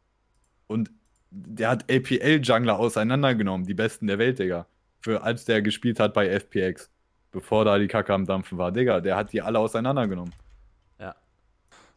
Und 0.68 0.91
der 1.30 1.69
hat 1.69 1.89
LPL-Jungler 1.89 2.77
auseinandergenommen, 2.80 3.65
die 3.65 3.73
besten 3.73 4.07
der 4.07 4.19
Welt, 4.19 4.39
Digga. 4.39 4.68
Für 4.99 5.23
als 5.23 5.45
der 5.45 5.61
gespielt 5.61 5.99
hat 5.99 6.14
bei 6.14 6.27
FPX. 6.27 6.89
Bevor 7.31 7.64
da 7.64 7.77
die 7.77 7.88
Kacke 7.88 8.14
am 8.14 8.26
Dampfen 8.26 8.57
war. 8.57 8.72
Digga, 8.72 8.99
der 8.99 9.15
hat 9.15 9.31
die 9.31 9.41
alle 9.41 9.60
auseinandergenommen. 9.60 10.34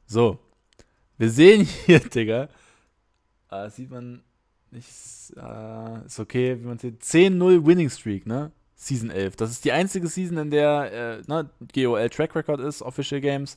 So, 0.06 0.38
wir 1.18 1.30
sehen 1.30 1.66
hier, 1.86 2.00
Digga, 2.14 2.48
äh, 3.50 3.70
sieht 3.70 3.90
man 3.90 4.22
nicht, 4.70 4.88
äh, 5.36 6.06
ist 6.06 6.20
okay, 6.20 6.58
wie 6.60 6.66
man 6.66 6.78
sieht, 6.78 7.02
10-0 7.02 7.64
Winning 7.66 7.90
Streak, 7.90 8.26
ne? 8.26 8.50
Season 8.74 9.10
11. 9.10 9.36
Das 9.36 9.50
ist 9.50 9.64
die 9.64 9.72
einzige 9.72 10.08
Season, 10.08 10.36
in 10.36 10.50
der 10.50 10.92
äh, 10.92 11.22
ne, 11.26 11.48
GOL 11.72 12.10
Track 12.10 12.34
Record 12.34 12.60
ist, 12.60 12.82
Official 12.82 13.20
Games. 13.20 13.56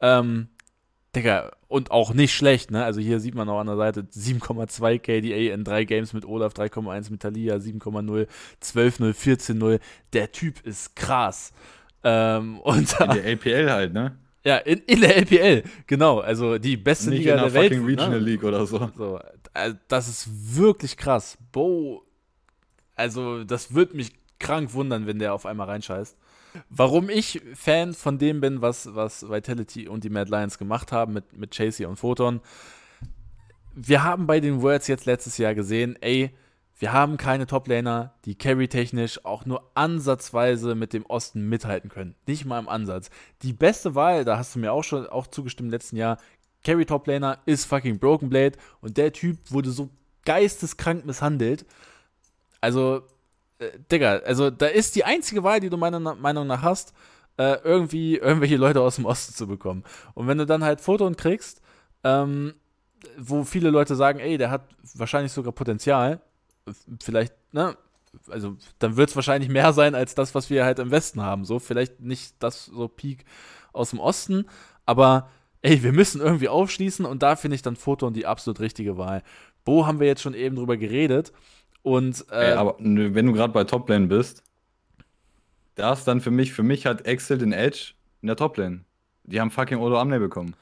Ähm, 0.00 0.48
Digga, 1.14 1.52
und 1.68 1.90
auch 1.90 2.14
nicht 2.14 2.34
schlecht, 2.34 2.70
ne? 2.70 2.84
Also 2.84 3.00
hier 3.00 3.20
sieht 3.20 3.34
man 3.34 3.48
auch 3.48 3.58
an 3.58 3.66
der 3.66 3.76
Seite 3.76 4.02
7,2 4.02 4.98
KDA 4.98 5.54
in 5.54 5.64
drei 5.64 5.84
Games 5.84 6.12
mit 6.12 6.24
Olaf, 6.24 6.52
3,1 6.52 7.10
mit 7.10 7.22
Talia, 7.22 7.56
7,0, 7.56 8.28
12-0, 8.62 9.14
14-0. 9.14 9.80
Der 10.12 10.30
Typ 10.30 10.64
ist 10.64 10.94
krass. 10.94 11.52
Ähm, 12.04 12.60
und 12.60 13.00
In 13.00 13.10
der 13.10 13.24
LPL 13.32 13.70
halt, 13.70 13.92
ne? 13.92 14.16
Ja, 14.46 14.58
in, 14.58 14.78
in 14.86 15.00
der 15.00 15.16
LPL, 15.16 15.64
genau. 15.88 16.20
Also 16.20 16.56
die 16.58 16.76
beste 16.76 17.10
Nicht 17.10 17.18
Liga 17.18 17.32
in 17.32 17.38
der 17.38 17.46
der 17.46 17.54
Welt. 17.54 17.72
fucking 17.72 17.84
Regional 17.84 18.10
ne? 18.10 18.18
League 18.20 18.44
oder 18.44 18.64
so. 18.64 18.92
So, 18.96 19.18
äh, 19.54 19.74
das 19.88 20.06
ist 20.08 20.56
wirklich 20.56 20.96
krass. 20.96 21.36
Bo, 21.50 22.04
also 22.94 23.42
das 23.42 23.74
würde 23.74 23.96
mich 23.96 24.12
krank 24.38 24.72
wundern, 24.72 25.08
wenn 25.08 25.18
der 25.18 25.34
auf 25.34 25.46
einmal 25.46 25.66
reinscheißt. 25.66 26.16
Warum 26.70 27.10
ich 27.10 27.42
Fan 27.54 27.92
von 27.92 28.18
dem 28.18 28.40
bin, 28.40 28.62
was, 28.62 28.94
was 28.94 29.28
Vitality 29.28 29.88
und 29.88 30.04
die 30.04 30.10
Mad 30.10 30.30
Lions 30.30 30.58
gemacht 30.58 30.92
haben 30.92 31.12
mit, 31.12 31.36
mit 31.36 31.50
Chasey 31.50 31.84
und 31.84 31.96
Photon. 31.96 32.40
Wir 33.74 34.04
haben 34.04 34.28
bei 34.28 34.38
den 34.38 34.62
Worlds 34.62 34.86
jetzt 34.86 35.06
letztes 35.06 35.38
Jahr 35.38 35.56
gesehen, 35.56 35.96
ey, 36.00 36.30
wir 36.78 36.92
haben 36.92 37.16
keine 37.16 37.46
Toplaner, 37.46 38.14
die 38.24 38.34
carry-technisch 38.34 39.24
auch 39.24 39.46
nur 39.46 39.70
ansatzweise 39.74 40.74
mit 40.74 40.92
dem 40.92 41.06
Osten 41.06 41.48
mithalten 41.48 41.88
können. 41.88 42.14
Nicht 42.26 42.44
mal 42.44 42.58
im 42.58 42.68
Ansatz. 42.68 43.08
Die 43.42 43.54
beste 43.54 43.94
Wahl, 43.94 44.24
da 44.24 44.36
hast 44.36 44.54
du 44.54 44.58
mir 44.58 44.72
auch 44.72 44.84
schon 44.84 45.06
auch 45.06 45.26
zugestimmt 45.26 45.68
im 45.68 45.70
letzten 45.70 45.96
Jahr, 45.96 46.18
Carry-Toplaner 46.64 47.38
ist 47.46 47.64
fucking 47.64 47.98
Broken 47.98 48.28
Blade 48.28 48.58
und 48.80 48.96
der 48.96 49.12
Typ 49.12 49.38
wurde 49.50 49.70
so 49.70 49.88
geisteskrank 50.24 51.06
misshandelt. 51.06 51.64
Also, 52.60 53.02
äh, 53.58 53.70
Digga, 53.90 54.16
also 54.18 54.50
da 54.50 54.66
ist 54.66 54.96
die 54.96 55.04
einzige 55.04 55.44
Wahl, 55.44 55.60
die 55.60 55.70
du 55.70 55.76
meiner 55.76 56.00
Meinung 56.00 56.46
nach 56.46 56.62
hast, 56.62 56.92
äh, 57.38 57.58
irgendwie 57.62 58.16
irgendwelche 58.16 58.56
Leute 58.56 58.80
aus 58.80 58.96
dem 58.96 59.04
Osten 59.04 59.34
zu 59.34 59.46
bekommen. 59.46 59.84
Und 60.14 60.26
wenn 60.26 60.38
du 60.38 60.46
dann 60.46 60.64
halt 60.64 60.80
Photon 60.80 61.16
kriegst, 61.16 61.62
ähm, 62.02 62.54
wo 63.16 63.44
viele 63.44 63.70
Leute 63.70 63.94
sagen, 63.94 64.18
ey, 64.18 64.36
der 64.36 64.50
hat 64.50 64.68
wahrscheinlich 64.94 65.32
sogar 65.32 65.52
Potenzial, 65.52 66.20
vielleicht, 67.02 67.34
ne, 67.52 67.76
also 68.28 68.56
dann 68.78 68.96
wird 68.96 69.10
es 69.10 69.16
wahrscheinlich 69.16 69.50
mehr 69.50 69.72
sein 69.72 69.94
als 69.94 70.14
das, 70.14 70.34
was 70.34 70.50
wir 70.50 70.64
halt 70.64 70.78
im 70.78 70.90
Westen 70.90 71.22
haben. 71.22 71.44
So, 71.44 71.58
vielleicht 71.58 72.00
nicht 72.00 72.34
das 72.38 72.66
so 72.66 72.88
Peak 72.88 73.24
aus 73.72 73.90
dem 73.90 74.00
Osten, 74.00 74.46
aber 74.84 75.28
ey, 75.62 75.82
wir 75.82 75.92
müssen 75.92 76.20
irgendwie 76.20 76.48
aufschließen 76.48 77.04
und 77.04 77.22
da 77.22 77.36
finde 77.36 77.56
ich 77.56 77.62
dann 77.62 77.76
Photon 77.76 78.14
die 78.14 78.26
absolut 78.26 78.60
richtige 78.60 78.96
Wahl. 78.96 79.22
Bo 79.64 79.86
haben 79.86 80.00
wir 80.00 80.06
jetzt 80.06 80.22
schon 80.22 80.34
eben 80.34 80.56
drüber 80.56 80.76
geredet 80.76 81.32
und 81.82 82.24
äh, 82.30 82.52
Ey, 82.52 82.52
aber 82.52 82.76
wenn 82.78 83.26
du 83.26 83.32
gerade 83.32 83.52
bei 83.52 83.64
Toplane 83.64 84.06
bist, 84.06 84.42
da 85.74 85.92
ist 85.92 86.04
dann 86.04 86.20
für 86.20 86.30
mich, 86.30 86.52
für 86.52 86.62
mich 86.62 86.86
hat 86.86 87.06
Excel 87.06 87.38
den 87.38 87.52
Edge 87.52 87.92
in 88.22 88.28
der 88.28 88.36
Toplane. 88.36 88.80
Die 89.24 89.40
haben 89.40 89.50
fucking 89.50 89.78
Odo 89.78 89.98
Amne 89.98 90.18
bekommen. 90.18 90.54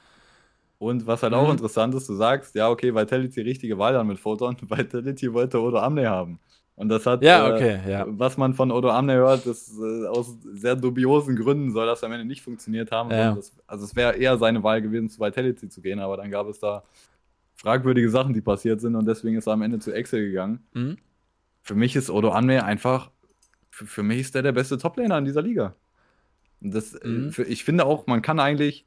Und 0.78 1.06
was 1.06 1.22
halt 1.22 1.32
mhm. 1.32 1.38
auch 1.38 1.50
interessant 1.50 1.94
ist, 1.94 2.08
du 2.08 2.14
sagst, 2.14 2.54
ja, 2.54 2.68
okay, 2.68 2.94
Vitality 2.94 3.40
richtige 3.40 3.78
Wahl 3.78 3.94
dann 3.94 4.06
mit 4.06 4.18
Photon. 4.18 4.56
Vitality 4.60 5.32
wollte 5.32 5.60
Odo 5.60 5.78
Amne 5.78 6.08
haben. 6.08 6.38
Und 6.76 6.88
das 6.88 7.06
hat, 7.06 7.22
ja, 7.22 7.48
äh, 7.48 7.52
okay, 7.52 7.80
äh, 7.86 7.90
ja. 7.92 8.04
was 8.08 8.36
man 8.36 8.52
von 8.52 8.72
Odo 8.72 8.90
Amne 8.90 9.14
hört, 9.14 9.46
ist 9.46 9.78
äh, 9.78 10.06
aus 10.06 10.36
sehr 10.42 10.74
dubiosen 10.74 11.36
Gründen 11.36 11.70
soll 11.70 11.86
das 11.86 12.02
am 12.02 12.10
Ende 12.10 12.24
nicht 12.24 12.42
funktioniert 12.42 12.90
haben. 12.90 13.10
Ja. 13.10 13.34
Das, 13.34 13.52
also 13.66 13.84
es 13.84 13.94
wäre 13.94 14.16
eher 14.16 14.36
seine 14.38 14.62
Wahl 14.64 14.82
gewesen, 14.82 15.08
zu 15.08 15.20
Vitality 15.20 15.68
zu 15.68 15.80
gehen, 15.80 16.00
aber 16.00 16.16
dann 16.16 16.32
gab 16.32 16.48
es 16.48 16.58
da 16.58 16.82
fragwürdige 17.54 18.10
Sachen, 18.10 18.34
die 18.34 18.40
passiert 18.40 18.80
sind 18.80 18.96
und 18.96 19.06
deswegen 19.06 19.36
ist 19.36 19.46
er 19.46 19.52
am 19.52 19.62
Ende 19.62 19.78
zu 19.78 19.92
Excel 19.92 20.26
gegangen. 20.26 20.66
Mhm. 20.72 20.96
Für 21.62 21.76
mich 21.76 21.94
ist 21.94 22.10
Odo 22.10 22.32
Amne 22.32 22.64
einfach, 22.64 23.10
für, 23.70 23.86
für, 23.86 24.02
mich 24.02 24.20
ist 24.20 24.34
der 24.34 24.42
der 24.42 24.52
beste 24.52 24.76
Toplaner 24.76 25.18
in 25.18 25.24
dieser 25.24 25.42
Liga. 25.42 25.76
Das, 26.60 26.94
äh, 26.94 27.06
mhm. 27.06 27.32
für, 27.32 27.44
ich 27.44 27.62
finde 27.62 27.86
auch, 27.86 28.08
man 28.08 28.20
kann 28.20 28.40
eigentlich, 28.40 28.84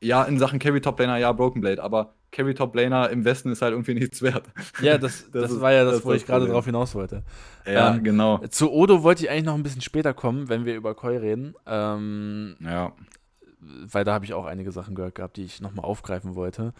ja, 0.00 0.24
in 0.24 0.38
Sachen 0.38 0.58
Carry 0.58 0.80
Toplaner, 0.80 1.18
ja, 1.18 1.32
Broken 1.32 1.60
Blade, 1.60 1.82
aber 1.82 2.14
Carry 2.32 2.54
Top 2.54 2.74
Laner 2.74 3.10
im 3.10 3.24
Westen 3.24 3.50
ist 3.52 3.62
halt 3.62 3.72
irgendwie 3.72 3.94
nichts 4.00 4.22
wert. 4.22 4.44
Ja, 4.80 4.98
das, 4.98 5.24
das, 5.32 5.42
das 5.42 5.52
ist, 5.52 5.60
war 5.60 5.72
ja 5.72 5.84
das, 5.84 5.96
das 5.96 6.04
wo 6.04 6.12
ich 6.12 6.26
gerade 6.26 6.46
drauf 6.46 6.64
hinaus 6.64 6.94
wollte. 6.94 7.22
Ja, 7.66 7.94
ähm, 7.94 8.04
genau. 8.04 8.38
Zu 8.48 8.72
Odo 8.72 9.02
wollte 9.02 9.24
ich 9.24 9.30
eigentlich 9.30 9.44
noch 9.44 9.54
ein 9.54 9.62
bisschen 9.62 9.82
später 9.82 10.14
kommen, 10.14 10.48
wenn 10.48 10.64
wir 10.64 10.74
über 10.74 10.94
Koi 10.94 11.16
reden. 11.16 11.54
Ähm, 11.66 12.56
ja. 12.60 12.92
Weil 13.60 14.04
da 14.04 14.14
habe 14.14 14.24
ich 14.24 14.32
auch 14.32 14.46
einige 14.46 14.72
Sachen 14.72 14.94
gehört 14.94 15.16
gehabt, 15.16 15.36
die 15.36 15.44
ich 15.44 15.60
nochmal 15.60 15.84
aufgreifen 15.84 16.34
wollte. 16.34 16.72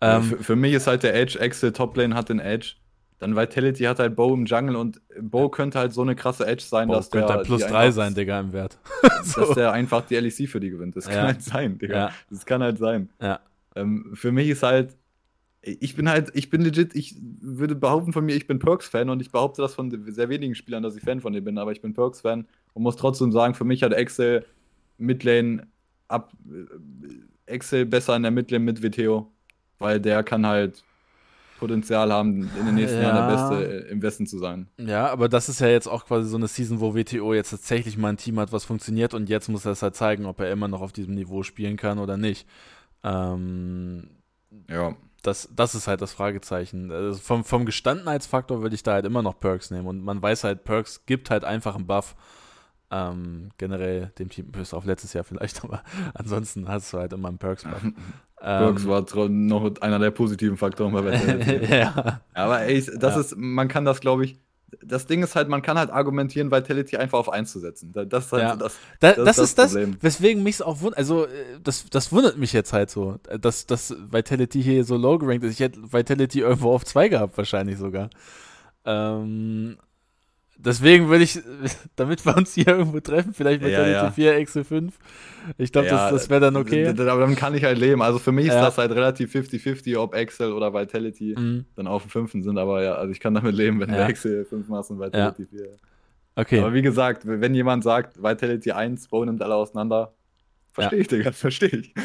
Ähm, 0.00 0.22
für, 0.22 0.42
für, 0.42 0.56
mich 0.56 0.72
ist 0.72 0.86
halt 0.86 1.02
der 1.02 1.14
Edge, 1.14 1.38
Axel 1.40 1.72
Top 1.72 1.96
Lane 1.96 2.14
hat 2.14 2.28
den 2.28 2.40
Edge. 2.40 2.74
Dann 3.22 3.36
Vitality 3.36 3.84
hat 3.84 4.00
halt 4.00 4.16
Bo 4.16 4.34
im 4.34 4.46
Jungle 4.46 4.74
und 4.74 5.00
Bo 5.20 5.48
könnte 5.48 5.78
halt 5.78 5.92
so 5.92 6.02
eine 6.02 6.16
krasse 6.16 6.44
Edge 6.44 6.64
sein, 6.64 6.88
Bo 6.88 6.94
dass 6.94 7.08
der. 7.08 7.20
könnte 7.20 7.34
halt 7.34 7.46
plus 7.46 7.64
drei 7.64 7.92
sein, 7.92 8.16
Digga, 8.16 8.40
im 8.40 8.52
Wert. 8.52 8.78
so. 9.22 9.42
Dass 9.42 9.54
der 9.54 9.70
einfach 9.70 10.04
die 10.04 10.16
LEC 10.16 10.48
für 10.48 10.58
die 10.58 10.70
gewinnt. 10.70 10.96
Das 10.96 11.06
ja. 11.06 11.12
kann 11.12 11.26
halt 11.26 11.42
sein, 11.42 11.78
Digga. 11.78 11.94
Ja. 11.94 12.12
Das 12.30 12.44
kann 12.44 12.64
halt 12.64 12.78
sein. 12.78 13.10
Ja. 13.20 13.38
Ähm, 13.76 14.10
für 14.14 14.32
mich 14.32 14.48
ist 14.48 14.64
halt, 14.64 14.96
ich 15.62 15.94
bin 15.94 16.08
halt, 16.08 16.32
ich 16.34 16.50
bin 16.50 16.62
legit, 16.62 16.96
ich 16.96 17.14
würde 17.40 17.76
behaupten 17.76 18.12
von 18.12 18.24
mir, 18.24 18.34
ich 18.34 18.48
bin 18.48 18.58
Perks-Fan 18.58 19.08
und 19.08 19.22
ich 19.22 19.30
behaupte 19.30 19.62
das 19.62 19.74
von 19.74 19.88
sehr 20.10 20.28
wenigen 20.28 20.56
Spielern, 20.56 20.82
dass 20.82 20.96
ich 20.96 21.04
Fan 21.04 21.20
von 21.20 21.32
dir 21.32 21.42
bin, 21.42 21.58
aber 21.58 21.70
ich 21.70 21.80
bin 21.80 21.94
Perks-Fan 21.94 22.44
und 22.74 22.82
muss 22.82 22.96
trotzdem 22.96 23.30
sagen, 23.30 23.54
für 23.54 23.62
mich 23.62 23.84
hat 23.84 23.92
Excel 23.92 24.44
Midlane 24.98 25.68
ab, 26.08 26.32
äh, 26.50 27.52
Excel 27.52 27.86
besser 27.86 28.16
in 28.16 28.22
der 28.22 28.32
Midlane 28.32 28.64
mit 28.64 28.82
WTO, 28.82 29.30
weil 29.78 30.00
der 30.00 30.24
kann 30.24 30.44
halt 30.44 30.82
Potenzial 31.62 32.12
haben, 32.12 32.50
in 32.58 32.66
den 32.66 32.74
nächsten 32.74 32.98
ja. 32.98 33.04
Jahren 33.04 33.28
der 33.28 33.36
Beste 33.36 33.86
äh, 33.86 33.90
im 33.90 34.02
Westen 34.02 34.26
zu 34.26 34.38
sein. 34.38 34.68
Ja, 34.78 35.08
aber 35.08 35.28
das 35.28 35.48
ist 35.48 35.60
ja 35.60 35.68
jetzt 35.68 35.86
auch 35.86 36.04
quasi 36.06 36.28
so 36.28 36.36
eine 36.36 36.48
Season, 36.48 36.80
wo 36.80 36.94
WTO 36.94 37.34
jetzt 37.34 37.50
tatsächlich 37.50 37.96
mal 37.96 38.08
ein 38.08 38.16
Team 38.16 38.40
hat, 38.40 38.52
was 38.52 38.64
funktioniert 38.64 39.14
und 39.14 39.28
jetzt 39.28 39.48
muss 39.48 39.64
er 39.64 39.72
es 39.72 39.82
halt 39.82 39.94
zeigen, 39.94 40.26
ob 40.26 40.40
er 40.40 40.50
immer 40.50 40.68
noch 40.68 40.80
auf 40.80 40.92
diesem 40.92 41.14
Niveau 41.14 41.42
spielen 41.42 41.76
kann 41.76 41.98
oder 41.98 42.16
nicht. 42.16 42.46
Ähm, 43.04 44.10
ja. 44.68 44.96
Das, 45.22 45.48
das 45.54 45.76
ist 45.76 45.86
halt 45.86 46.00
das 46.00 46.12
Fragezeichen. 46.12 46.90
Also 46.90 47.20
vom, 47.20 47.44
vom 47.44 47.64
Gestandenheitsfaktor 47.64 48.60
würde 48.60 48.74
ich 48.74 48.82
da 48.82 48.94
halt 48.94 49.06
immer 49.06 49.22
noch 49.22 49.38
Perks 49.38 49.70
nehmen. 49.70 49.86
Und 49.86 50.02
man 50.02 50.20
weiß 50.20 50.42
halt, 50.42 50.64
Perks 50.64 51.06
gibt 51.06 51.30
halt 51.30 51.44
einfach 51.44 51.76
einen 51.76 51.86
Buff. 51.86 52.16
Ähm, 52.90 53.50
generell 53.56 54.08
dem 54.18 54.28
Team, 54.28 54.50
bis 54.52 54.74
auf 54.74 54.84
letztes 54.84 55.12
Jahr 55.14 55.24
vielleicht, 55.24 55.64
aber 55.64 55.82
ansonsten 56.12 56.68
hast 56.68 56.92
du 56.92 56.98
halt 56.98 57.12
immer 57.12 57.28
einen 57.28 57.38
Perks-Buff. 57.38 57.82
Perks 58.42 58.82
ähm, 58.82 58.88
war 58.88 59.28
noch 59.28 59.80
einer 59.80 59.98
der 60.00 60.10
positiven 60.10 60.56
Faktoren 60.56 60.92
bei 60.92 61.04
Wetter. 61.04 61.62
ja. 61.78 62.20
Aber 62.34 62.62
ey, 62.62 62.82
das 62.98 63.14
ja. 63.14 63.20
ist, 63.20 63.36
man 63.36 63.68
kann 63.68 63.84
das, 63.84 64.00
glaube 64.00 64.24
ich, 64.24 64.40
das 64.84 65.06
Ding 65.06 65.22
ist 65.22 65.36
halt, 65.36 65.48
man 65.48 65.62
kann 65.62 65.78
halt 65.78 65.90
argumentieren, 65.90 66.50
Vitality 66.50 66.96
einfach 66.96 67.18
auf 67.18 67.28
1 67.28 67.52
zu 67.52 67.60
setzen. 67.60 67.92
Das 67.92 68.26
ist 68.26 68.32
halt 68.32 68.42
ja. 68.42 68.52
so 68.52 68.58
das, 68.58 68.76
da, 68.98 69.12
das, 69.12 69.24
das, 69.24 69.38
ist 69.38 69.58
das, 69.58 69.72
Problem. 69.72 69.96
weswegen 70.00 70.42
mich 70.42 70.60
auch 70.62 70.80
wundert. 70.80 70.98
Also, 70.98 71.26
äh, 71.26 71.60
das, 71.62 71.88
das 71.88 72.10
wundert 72.10 72.36
mich 72.36 72.52
jetzt 72.52 72.72
halt 72.72 72.90
so, 72.90 73.18
dass, 73.40 73.66
dass 73.66 73.94
Vitality 74.10 74.62
hier 74.62 74.84
so 74.84 74.96
low 74.96 75.18
gerankt 75.18 75.44
ist. 75.44 75.52
Ich 75.52 75.60
hätte 75.60 75.92
Vitality 75.92 76.40
irgendwo 76.40 76.72
auf 76.72 76.84
2 76.84 77.08
gehabt, 77.10 77.36
wahrscheinlich 77.36 77.78
sogar. 77.78 78.10
Ähm, 78.84 79.76
Deswegen 80.64 81.08
würde 81.08 81.24
ich, 81.24 81.40
damit 81.96 82.24
wir 82.24 82.36
uns 82.36 82.54
hier 82.54 82.68
irgendwo 82.68 83.00
treffen, 83.00 83.34
vielleicht 83.34 83.62
mit 83.62 83.72
ja, 83.72 83.84
der 83.84 83.92
ja. 83.92 84.10
4, 84.10 84.36
Excel 84.36 84.64
5. 84.64 84.94
Ich 85.58 85.72
glaube, 85.72 85.88
ja, 85.88 86.10
das, 86.10 86.12
das 86.12 86.30
wäre 86.30 86.40
dann 86.40 86.56
okay. 86.56 86.86
Aber 86.86 87.20
dann 87.20 87.34
kann 87.34 87.54
ich 87.54 87.64
halt 87.64 87.78
leben. 87.78 88.00
Also 88.00 88.18
für 88.18 88.32
mich 88.32 88.46
ist 88.46 88.54
das 88.54 88.78
halt 88.78 88.92
relativ 88.92 89.34
50-50, 89.34 89.98
ob 89.98 90.14
Excel 90.14 90.52
oder 90.52 90.72
Vitality 90.72 91.34
mhm. 91.36 91.64
dann 91.74 91.86
auf 91.86 92.02
dem 92.02 92.10
5. 92.10 92.44
sind. 92.44 92.58
Aber 92.58 92.82
ja, 92.82 92.94
also 92.94 93.10
ich 93.10 93.18
kann 93.18 93.34
damit 93.34 93.54
leben, 93.54 93.80
wenn 93.80 93.90
ja. 93.90 93.96
du 93.96 94.10
Excel 94.10 94.44
5 94.44 94.68
machst 94.68 94.90
und 94.90 95.00
Vitality 95.00 95.46
4. 95.46 95.68
Okay. 96.36 96.60
Aber 96.60 96.72
wie 96.72 96.82
gesagt, 96.82 97.22
wenn 97.24 97.54
jemand 97.54 97.82
sagt, 97.84 98.22
Vitality 98.22 98.72
1, 98.72 99.08
Bo 99.08 99.24
nimmt 99.24 99.42
alle 99.42 99.54
auseinander, 99.54 100.14
verstehe 100.72 101.00
ich, 101.00 101.08
Digga, 101.08 101.32
verstehe 101.32 101.68
ich. 101.70 101.94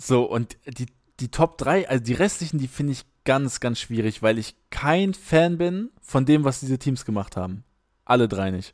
So, 0.00 0.22
und 0.22 0.56
die, 0.64 0.86
die 1.18 1.28
Top 1.28 1.58
3, 1.58 1.88
also 1.88 2.04
die 2.04 2.12
restlichen, 2.12 2.58
die 2.58 2.68
finde 2.68 2.92
ich 2.92 3.04
ganz, 3.28 3.60
ganz 3.60 3.78
schwierig, 3.78 4.22
weil 4.22 4.38
ich 4.38 4.56
kein 4.70 5.12
Fan 5.12 5.58
bin 5.58 5.90
von 6.00 6.24
dem, 6.24 6.44
was 6.44 6.60
diese 6.60 6.78
Teams 6.78 7.04
gemacht 7.04 7.36
haben. 7.36 7.62
Alle 8.06 8.26
drei 8.26 8.50
nicht. 8.50 8.72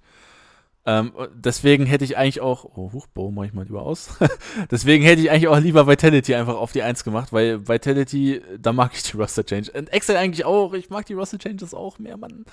Ähm, 0.87 1.13
deswegen 1.35 1.87
hätte 1.87 2.05
ich 2.05 2.17
eigentlich 2.17 2.41
auch, 2.41 2.65
oh, 2.65 2.93
Huchbo, 2.93 3.33
mach 3.33 3.43
ich 3.43 3.53
mal 3.53 3.65
lieber 3.65 3.83
aus. 3.83 4.17
deswegen 4.71 5.03
hätte 5.03 5.23
ich 5.23 5.33
eigentlich 5.33 5.49
auch 5.49 5.59
lieber 5.59 5.89
Vitality 5.89 6.37
einfach 6.37 6.55
auf 6.55 6.71
die 6.71 6.83
1 6.83 7.03
gemacht, 7.03 7.33
weil 7.33 7.67
Vitality, 7.67 8.43
da 8.57 8.73
mag 8.73 8.93
ich 8.95 9.03
die 9.03 9.17
Roster 9.17 9.45
Change. 9.45 9.73
Und 9.73 9.93
Excel 9.93 10.17
eigentlich 10.17 10.45
auch, 10.45 10.73
ich 10.73 10.89
mag 10.89 11.05
die 11.07 11.15
Roster 11.15 11.39
Changes 11.39 11.75
auch 11.75 11.99
mehr, 11.99 12.17
Mann. 12.17 12.45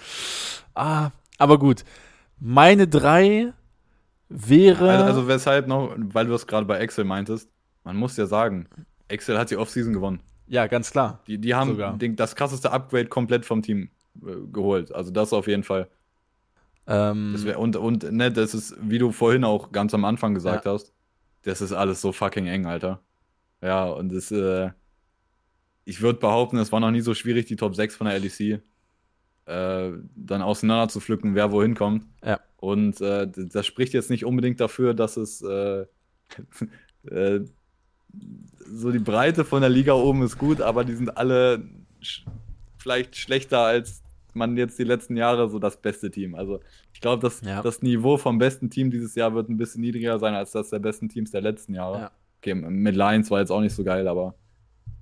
Ah, 0.74 1.12
aber 1.38 1.60
gut. 1.60 1.84
Meine 2.40 2.88
drei 2.88 3.54
wäre. 4.28 4.90
Also, 4.90 5.06
also 5.06 5.28
weshalb 5.28 5.68
noch, 5.68 5.94
weil 5.96 6.26
du 6.26 6.34
es 6.34 6.48
gerade 6.48 6.66
bei 6.66 6.80
Excel 6.80 7.06
meintest, 7.06 7.48
man 7.84 7.96
muss 7.96 8.18
ja 8.18 8.26
sagen, 8.26 8.68
Excel 9.08 9.38
hat 9.38 9.52
die 9.52 9.58
Offseason 9.58 9.94
gewonnen. 9.94 10.20
Ja, 10.52 10.68
ganz 10.68 10.92
klar. 10.92 11.22
Die, 11.28 11.38
die 11.38 11.56
haben 11.56 11.98
den, 11.98 12.18
das 12.18 12.36
krasseste 12.36 12.74
Upgrade 12.74 13.06
komplett 13.06 13.46
vom 13.46 13.62
Team 13.62 13.90
äh, 14.22 14.36
geholt. 14.52 14.94
Also 14.94 15.10
das 15.10 15.32
auf 15.32 15.48
jeden 15.48 15.64
Fall. 15.64 15.88
Ähm, 16.88 17.34
wär, 17.38 17.58
und, 17.58 17.78
und 17.78 18.12
ne, 18.12 18.34
das 18.34 18.54
ist, 18.54 18.76
wie 18.82 18.98
du 18.98 19.14
vorhin 19.14 19.46
auch 19.46 19.72
ganz 19.72 19.94
am 19.94 20.04
Anfang 20.04 20.34
gesagt 20.34 20.66
ja. 20.66 20.74
hast, 20.74 20.92
das 21.44 21.62
ist 21.62 21.72
alles 21.72 22.02
so 22.02 22.12
fucking 22.12 22.48
eng, 22.48 22.66
Alter. 22.66 23.00
Ja, 23.62 23.86
und 23.86 24.12
das, 24.12 24.30
äh, 24.30 24.72
ich 25.86 26.02
würde 26.02 26.20
behaupten, 26.20 26.58
es 26.58 26.74
war 26.74 26.82
noch 26.82 26.92
nie 26.92 27.00
so 27.00 27.14
schwierig, 27.14 27.46
die 27.46 27.56
Top 27.56 27.74
6 27.74 27.96
von 27.96 28.08
der 28.08 28.20
LEC 28.20 28.62
äh, 29.46 29.92
dann 30.18 30.42
auseinander 30.42 30.90
zu 30.90 31.00
pflücken, 31.00 31.34
wer 31.34 31.54
wohin 31.54 31.76
kommt. 31.76 32.06
Ja. 32.26 32.42
Und 32.58 33.00
äh, 33.00 33.26
das 33.34 33.66
spricht 33.66 33.94
jetzt 33.94 34.10
nicht 34.10 34.26
unbedingt 34.26 34.60
dafür, 34.60 34.94
dass 34.94 35.16
es 35.16 35.42
äh, 35.44 35.86
äh 37.10 37.46
so 38.74 38.92
die 38.92 39.00
Breite 39.00 39.46
von 39.46 39.62
der 39.62 39.70
Liga 39.70 39.94
oben 39.94 40.24
ist 40.24 40.38
gut, 40.38 40.62
aber 40.62 40.84
die 40.84 40.96
sind 40.96 41.18
alle 41.18 41.64
sch 42.02 42.26
vielleicht 42.78 43.16
schlechter 43.16 43.60
als 43.60 44.02
man 44.34 44.58
jetzt 44.58 44.80
die 44.80 44.84
letzten 44.84 45.18
Jahre 45.18 45.50
so 45.50 45.60
das 45.60 45.78
beste 45.78 46.10
Team. 46.10 46.36
Also 46.36 46.62
ich 46.94 47.02
glaube, 47.02 47.22
das, 47.22 47.42
ja. 47.42 47.62
das 47.62 47.82
Niveau 47.82 48.18
vom 48.18 48.38
besten 48.38 48.70
Team 48.70 48.92
dieses 48.92 49.16
Jahr 49.16 49.34
wird 49.34 49.50
ein 49.50 49.58
bisschen 49.58 49.82
niedriger 49.82 50.20
sein 50.20 50.34
als 50.34 50.52
das 50.52 50.70
der 50.70 50.80
besten 50.80 51.10
Teams 51.10 51.32
der 51.32 51.42
letzten 51.42 51.74
Jahre. 51.74 52.00
Ja. 52.00 52.12
Okay, 52.40 52.56
mit 52.56 52.96
Lions 52.96 53.30
war 53.30 53.40
jetzt 53.40 53.52
auch 53.52 53.62
nicht 53.62 53.76
so 53.76 53.84
geil, 53.84 54.08
aber 54.08 54.36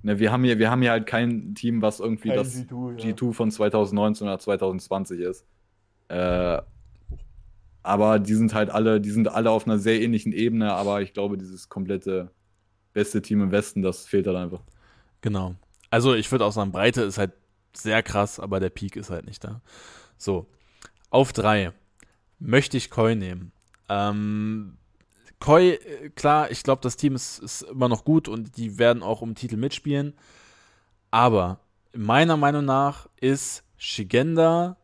ne, 0.02 0.18
wir, 0.18 0.30
haben 0.30 0.44
hier, 0.44 0.58
wir 0.58 0.70
haben 0.70 0.82
hier 0.82 0.90
halt 0.90 1.06
kein 1.06 1.54
Team, 1.54 1.80
was 1.80 2.00
irgendwie 2.00 2.28
kein 2.28 2.38
das 2.38 2.54
G2, 2.54 2.98
ja. 2.98 3.14
G2, 3.14 3.32
von 3.32 3.50
2019 3.50 4.26
oder 4.26 4.38
2020 4.38 5.20
ist. 5.20 5.46
Äh, 6.08 6.60
aber 7.82 8.18
die 8.18 8.34
sind 8.34 8.52
halt 8.52 8.68
alle, 8.70 9.00
die 9.00 9.10
sind 9.10 9.28
alle 9.28 9.50
auf 9.50 9.66
einer 9.66 9.78
sehr 9.78 10.02
ähnlichen 10.02 10.32
Ebene, 10.32 10.72
aber 10.72 11.00
ich 11.00 11.14
glaube, 11.14 11.38
dieses 11.38 11.68
komplette 11.70 12.30
beste 12.92 13.22
Team 13.22 13.42
im 13.42 13.50
Westen, 13.50 13.82
das 13.82 14.06
fehlt 14.06 14.26
halt 14.26 14.36
einfach. 14.36 14.62
Genau. 15.20 15.54
Also 15.90 16.14
ich 16.14 16.30
würde 16.30 16.44
auch 16.44 16.52
sagen, 16.52 16.72
Breite 16.72 17.02
ist 17.02 17.18
halt 17.18 17.32
sehr 17.72 18.02
krass, 18.02 18.40
aber 18.40 18.60
der 18.60 18.70
Peak 18.70 18.96
ist 18.96 19.10
halt 19.10 19.26
nicht 19.26 19.44
da. 19.44 19.60
So, 20.16 20.46
auf 21.10 21.32
drei 21.32 21.72
möchte 22.38 22.76
ich 22.76 22.90
Koi 22.90 23.14
nehmen. 23.14 23.52
Ähm, 23.88 24.76
Koi, 25.40 25.70
äh, 25.70 26.10
klar, 26.10 26.50
ich 26.50 26.62
glaube, 26.62 26.82
das 26.82 26.96
Team 26.96 27.14
ist, 27.14 27.38
ist 27.38 27.62
immer 27.62 27.88
noch 27.88 28.04
gut 28.04 28.28
und 28.28 28.56
die 28.56 28.78
werden 28.78 29.02
auch 29.02 29.22
um 29.22 29.34
Titel 29.34 29.56
mitspielen. 29.56 30.14
Aber 31.10 31.60
meiner 31.94 32.36
Meinung 32.36 32.64
nach 32.64 33.08
ist 33.20 33.64
Shigenda, 33.76 34.76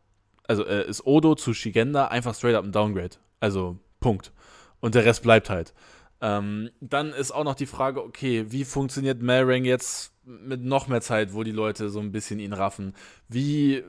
also 0.49 0.65
äh, 0.65 0.89
ist 0.89 1.07
Odo 1.07 1.35
zu 1.35 1.55
Shigenda 1.55 2.09
einfach 2.09 2.35
straight 2.35 2.57
up 2.57 2.65
ein 2.65 2.73
Downgrade. 2.73 3.17
Also 3.41 3.79
Punkt. 4.01 4.33
Und 4.81 4.95
der 4.95 5.05
Rest 5.05 5.23
bleibt 5.23 5.51
halt. 5.51 5.75
Ähm, 6.21 6.71
dann 6.81 7.13
ist 7.13 7.33
auch 7.33 7.45
noch 7.45 7.55
die 7.55 7.67
Frage, 7.67 8.03
okay, 8.03 8.47
wie 8.49 8.65
funktioniert 8.65 9.21
Melring 9.21 9.65
jetzt 9.65 10.13
mit 10.25 10.63
noch 10.63 10.89
mehr 10.89 11.01
Zeit, 11.01 11.35
wo 11.35 11.43
die 11.43 11.53
Leute 11.53 11.91
so 11.91 12.01
ein 12.01 12.13
bisschen 12.13 12.39
ihn 12.39 12.53
raffen? 12.53 12.95
Wie 13.29 13.85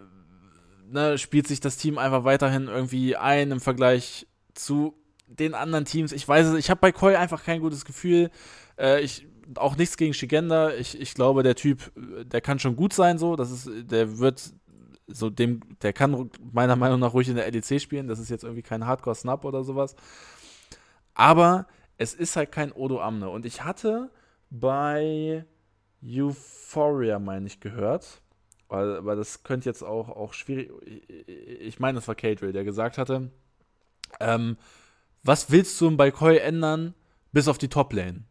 ne, 0.89 1.17
spielt 1.17 1.47
sich 1.47 1.59
das 1.59 1.77
Team 1.77 1.97
einfach 1.97 2.23
weiterhin 2.23 2.67
irgendwie 2.67 3.15
ein 3.15 3.51
im 3.51 3.59
Vergleich 3.59 4.27
zu 4.53 4.95
den 5.27 5.53
anderen 5.53 5.85
Teams? 5.85 6.11
Ich 6.11 6.27
weiß 6.27 6.47
es, 6.47 6.55
ich 6.55 6.69
habe 6.69 6.81
bei 6.81 6.91
Koi 6.91 7.15
einfach 7.15 7.43
kein 7.43 7.61
gutes 7.61 7.85
Gefühl. 7.85 8.29
Äh, 8.77 9.01
ich 9.01 9.27
auch 9.55 9.77
nichts 9.77 9.97
gegen 9.97 10.13
Shigenda. 10.13 10.73
Ich, 10.73 10.99
ich 10.99 11.13
glaube, 11.13 11.43
der 11.43 11.55
Typ, 11.55 11.91
der 11.95 12.41
kann 12.41 12.59
schon 12.59 12.75
gut 12.75 12.93
sein, 12.93 13.17
so. 13.17 13.35
Das 13.35 13.51
ist, 13.51 13.69
der 13.89 14.19
wird 14.19 14.53
so 15.07 15.29
dem, 15.29 15.61
der 15.81 15.93
kann 15.93 16.29
meiner 16.51 16.75
Meinung 16.75 16.99
nach 16.99 17.13
ruhig 17.13 17.29
in 17.29 17.35
der 17.35 17.49
LEC 17.49 17.79
spielen. 17.81 18.07
Das 18.07 18.19
ist 18.19 18.29
jetzt 18.29 18.43
irgendwie 18.43 18.61
kein 18.61 18.85
Hardcore-Snap 18.85 19.45
oder 19.45 19.63
sowas. 19.63 19.95
Aber 21.13 21.67
es 21.97 22.13
ist 22.13 22.35
halt 22.35 22.51
kein 22.51 22.71
Odo 22.71 23.01
Amne. 23.01 23.29
Und 23.29 23.45
ich 23.45 23.63
hatte 23.63 24.09
bei 24.49 25.45
Euphoria, 26.03 27.19
meine 27.19 27.47
ich, 27.47 27.59
gehört. 27.59 28.21
Weil, 28.69 29.05
weil 29.05 29.15
das 29.15 29.43
könnte 29.43 29.69
jetzt 29.69 29.81
auch, 29.81 30.09
auch 30.09 30.33
schwierig. 30.33 30.71
Ich 31.27 31.79
meine, 31.79 31.97
das 31.97 32.07
war 32.07 32.15
Cadrill, 32.15 32.51
der 32.51 32.65
gesagt 32.65 32.97
hatte, 32.97 33.31
ähm, 34.19 34.57
was 35.23 35.51
willst 35.51 35.79
du 35.79 35.95
bei 35.95 36.11
Koi 36.11 36.37
ändern, 36.37 36.93
bis 37.31 37.47
auf 37.47 37.57
die 37.57 37.69
Top-Lane? 37.69 38.23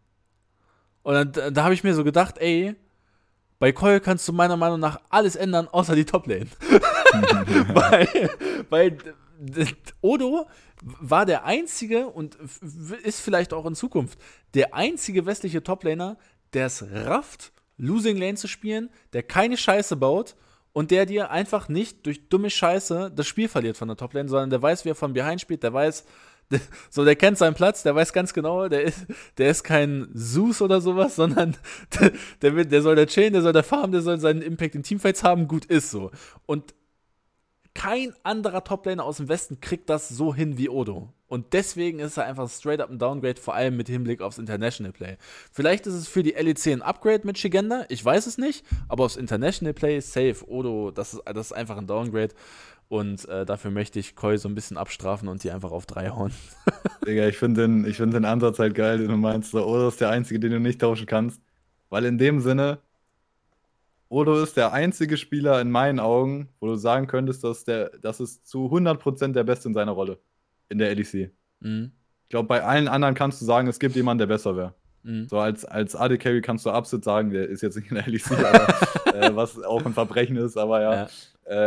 Und 1.02 1.14
dann, 1.36 1.54
da 1.54 1.64
habe 1.64 1.74
ich 1.74 1.84
mir 1.84 1.94
so 1.94 2.04
gedacht, 2.04 2.36
ey, 2.38 2.74
bei 3.58 3.72
Coil 3.72 4.00
kannst 4.00 4.28
du 4.28 4.32
meiner 4.32 4.56
Meinung 4.56 4.80
nach 4.80 5.00
alles 5.08 5.36
ändern, 5.36 5.68
außer 5.68 5.94
die 5.94 6.04
Top-Lane. 6.04 6.48
weil, 7.72 8.30
weil 8.68 8.98
Odo 10.00 10.46
war 10.82 11.26
der 11.26 11.44
einzige 11.44 12.08
und 12.08 12.36
ist 13.02 13.20
vielleicht 13.20 13.52
auch 13.52 13.66
in 13.66 13.74
Zukunft 13.74 14.18
der 14.54 14.74
einzige 14.74 15.26
westliche 15.26 15.62
Toplaner, 15.62 16.16
der 16.52 16.66
es 16.66 16.84
rafft, 16.90 17.52
Losing 17.78 18.16
Lane 18.16 18.34
zu 18.34 18.48
spielen, 18.48 18.90
der 19.12 19.22
keine 19.22 19.56
Scheiße 19.56 19.96
baut 19.96 20.36
und 20.72 20.90
der 20.90 21.06
dir 21.06 21.30
einfach 21.30 21.68
nicht 21.68 22.06
durch 22.06 22.28
dumme 22.28 22.50
Scheiße 22.50 23.12
das 23.14 23.26
Spiel 23.26 23.48
verliert 23.48 23.76
von 23.76 23.88
der 23.88 23.96
Toplane, 23.96 24.28
sondern 24.28 24.50
der 24.50 24.62
weiß, 24.62 24.84
wie 24.84 24.90
er 24.90 24.94
von 24.94 25.12
Behind 25.12 25.40
spielt, 25.40 25.62
der 25.62 25.72
weiß, 25.72 26.04
so, 26.90 27.04
der 27.04 27.16
kennt 27.16 27.38
seinen 27.38 27.54
Platz, 27.54 27.82
der 27.82 27.94
weiß 27.94 28.12
ganz 28.12 28.32
genau, 28.32 28.68
der 28.68 28.82
ist, 28.82 29.06
der 29.38 29.50
ist 29.50 29.64
kein 29.64 30.08
Zeus 30.14 30.62
oder 30.62 30.80
sowas, 30.80 31.16
sondern 31.16 31.56
der, 32.00 32.12
der, 32.52 32.64
der 32.64 32.82
soll 32.82 32.94
der 32.94 33.06
chillen, 33.06 33.32
der 33.32 33.42
soll 33.42 33.52
der 33.52 33.64
farmen, 33.64 33.92
der 33.92 34.02
soll 34.02 34.18
seinen 34.18 34.42
Impact 34.42 34.74
in 34.74 34.82
Teamfights 34.82 35.24
haben, 35.24 35.48
gut 35.48 35.64
ist 35.64 35.90
so. 35.90 36.10
Und 36.46 36.74
kein 37.76 38.14
anderer 38.22 38.64
Toplaner 38.64 39.04
aus 39.04 39.18
dem 39.18 39.28
Westen 39.28 39.60
kriegt 39.60 39.90
das 39.90 40.08
so 40.08 40.34
hin 40.34 40.56
wie 40.56 40.70
Odo. 40.70 41.12
Und 41.28 41.52
deswegen 41.52 41.98
ist 41.98 42.16
er 42.16 42.24
einfach 42.24 42.48
straight 42.48 42.80
up 42.80 42.88
ein 42.88 42.98
Downgrade, 42.98 43.38
vor 43.38 43.54
allem 43.54 43.76
mit 43.76 43.88
Hinblick 43.88 44.22
aufs 44.22 44.38
International 44.38 44.92
Play. 44.92 45.18
Vielleicht 45.52 45.86
ist 45.86 45.92
es 45.92 46.08
für 46.08 46.22
die 46.22 46.30
LEC 46.30 46.68
ein 46.68 46.80
Upgrade 46.80 47.26
mit 47.26 47.36
Shigenda, 47.36 47.84
ich 47.90 48.02
weiß 48.02 48.26
es 48.26 48.38
nicht, 48.38 48.64
aber 48.88 49.04
aufs 49.04 49.16
International 49.16 49.74
Play 49.74 50.00
safe. 50.00 50.36
Odo, 50.46 50.90
das 50.90 51.14
ist, 51.14 51.22
das 51.26 51.46
ist 51.48 51.52
einfach 51.52 51.76
ein 51.76 51.86
Downgrade. 51.86 52.34
Und 52.88 53.28
äh, 53.28 53.44
dafür 53.44 53.70
möchte 53.70 53.98
ich 53.98 54.16
Koi 54.16 54.38
so 54.38 54.48
ein 54.48 54.54
bisschen 54.54 54.78
abstrafen 54.78 55.28
und 55.28 55.44
die 55.44 55.50
einfach 55.50 55.72
auf 55.72 55.84
drei 55.84 56.08
hauen. 56.08 56.32
Digga, 57.06 57.26
ich 57.26 57.36
finde 57.36 57.62
den, 57.62 57.92
find 57.92 58.14
den 58.14 58.24
Ansatz 58.24 58.58
halt 58.58 58.74
geil, 58.74 58.98
den 58.98 59.08
du 59.08 59.16
meinst. 59.16 59.52
Odo 59.54 59.88
ist 59.88 60.00
der 60.00 60.10
einzige, 60.10 60.40
den 60.40 60.52
du 60.52 60.60
nicht 60.60 60.80
tauschen 60.80 61.06
kannst. 61.06 61.42
Weil 61.90 62.06
in 62.06 62.16
dem 62.16 62.40
Sinne, 62.40 62.78
Odo 64.08 64.40
ist 64.40 64.56
der 64.56 64.72
einzige 64.72 65.16
Spieler 65.16 65.60
in 65.60 65.70
meinen 65.70 65.98
Augen, 65.98 66.48
wo 66.60 66.66
du 66.66 66.76
sagen 66.76 67.06
könntest, 67.06 67.42
dass 67.42 67.64
der, 67.64 67.90
das 68.00 68.20
ist 68.20 68.46
zu 68.46 68.66
100% 68.66 69.32
der 69.32 69.44
Beste 69.44 69.68
in 69.68 69.74
seiner 69.74 69.92
Rolle 69.92 70.18
in 70.68 70.78
der 70.78 70.94
LEC. 70.94 71.32
Mhm. 71.60 71.92
Ich 72.24 72.28
glaube, 72.28 72.48
bei 72.48 72.62
allen 72.62 72.88
anderen 72.88 73.14
kannst 73.14 73.40
du 73.40 73.44
sagen, 73.44 73.68
es 73.68 73.78
gibt 73.78 73.96
jemanden, 73.96 74.18
der 74.18 74.26
besser 74.26 74.56
wäre. 74.56 74.74
Mhm. 75.02 75.28
So 75.28 75.38
als, 75.38 75.64
als 75.64 75.94
AD 75.94 76.18
Carry 76.18 76.40
kannst 76.40 76.66
du 76.66 76.70
absolut 76.70 77.04
sagen, 77.04 77.30
der 77.30 77.48
ist 77.48 77.62
jetzt 77.62 77.76
nicht 77.76 77.90
in 77.90 77.96
der 77.96 78.06
LEC, 78.06 78.32
aber, 78.32 79.14
äh, 79.14 79.34
was 79.34 79.62
auch 79.62 79.84
ein 79.84 79.94
Verbrechen 79.94 80.36
ist, 80.36 80.56
aber 80.56 80.82
ja. 80.82 80.94
ja. 80.94 81.08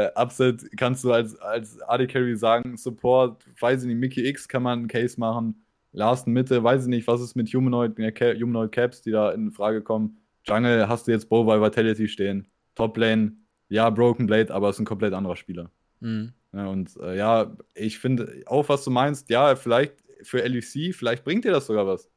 Äh, 0.06 0.12
Upset 0.22 0.66
kannst 0.78 1.04
du 1.06 1.14
als, 1.14 1.40
als 1.40 1.82
AD 1.82 2.08
Carry 2.08 2.36
sagen, 2.36 2.76
Support, 2.76 3.46
weiß 3.60 3.84
ich 3.84 3.88
nicht, 3.88 3.98
Mickey 3.98 4.28
X 4.28 4.48
kann 4.48 4.64
man 4.64 4.80
einen 4.80 4.88
Case 4.90 5.20
machen, 5.20 5.64
Last 5.92 6.28
Mitte, 6.28 6.64
weiß 6.64 6.84
ich 6.84 6.90
nicht, 6.90 7.08
was 7.08 7.22
ist 7.22 7.36
mit 7.36 7.52
Humanoid, 7.54 7.98
Humanoid 7.98 8.72
Caps, 8.72 9.02
die 9.02 9.12
da 9.12 9.32
in 9.32 9.52
Frage 9.52 9.82
kommen. 9.82 10.19
Jungle 10.46 10.88
hast 10.88 11.08
du 11.08 11.12
jetzt 11.12 11.30
Bow 11.30 11.44
by 11.44 11.62
Vitality 11.62 12.08
stehen. 12.08 12.48
Top 12.76 12.98
Lane, 12.98 13.34
ja, 13.68 13.90
Broken 13.90 14.26
Blade, 14.26 14.54
aber 14.54 14.70
ist 14.70 14.80
ein 14.80 14.86
komplett 14.86 15.14
anderer 15.14 15.36
Spieler. 15.36 15.70
Mhm. 16.00 16.34
Ja, 16.54 16.68
und 16.68 16.96
äh, 16.98 17.18
ja, 17.18 17.56
ich 17.76 18.00
finde 18.00 18.44
auch, 18.48 18.70
was 18.70 18.84
du 18.84 18.90
meinst, 18.90 19.30
ja, 19.30 19.56
vielleicht 19.56 19.96
für 20.24 20.42
LEC, 20.42 20.96
vielleicht 20.96 21.24
bringt 21.24 21.46
dir 21.46 21.52
das 21.52 21.68
sogar 21.68 21.86
was. 21.86 22.10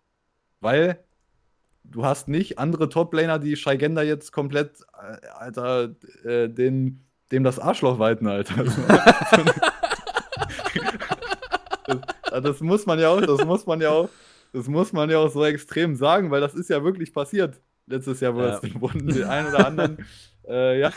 Weil 0.60 1.04
du 1.84 2.04
hast 2.04 2.28
nicht 2.28 2.58
andere 2.58 2.88
Top-Laner, 2.88 3.38
die 3.38 3.56
Shaigenda 3.56 4.02
jetzt 4.02 4.32
komplett, 4.32 4.80
äh, 4.94 5.26
Alter, 5.34 5.94
äh, 6.24 6.48
den, 6.48 7.04
dem 7.30 7.44
das 7.44 7.58
Arschloch 7.58 7.98
weiten, 7.98 8.26
Alter. 8.26 8.64
das, 11.84 12.42
das, 12.42 12.60
muss 12.60 12.86
man 12.86 12.98
ja 12.98 13.10
auch, 13.10 13.20
das 13.20 13.44
muss 13.44 13.66
man 13.66 13.80
ja 13.80 13.90
auch, 13.90 14.08
das 14.52 14.68
muss 14.68 14.92
man 14.92 15.10
ja 15.10 15.18
auch 15.18 15.30
so 15.30 15.44
extrem 15.44 15.96
sagen, 15.96 16.30
weil 16.30 16.40
das 16.40 16.54
ist 16.54 16.70
ja 16.70 16.82
wirklich 16.82 17.12
passiert 17.12 17.60
letztes 17.86 18.20
Jahr, 18.20 18.36
ja. 18.36 18.60
es 18.62 18.80
wurden 18.80 19.06
die 19.06 19.24
ein 19.24 19.46
oder 19.46 19.66
anderen 19.66 20.06
äh, 20.48 20.80
ja, 20.80 20.92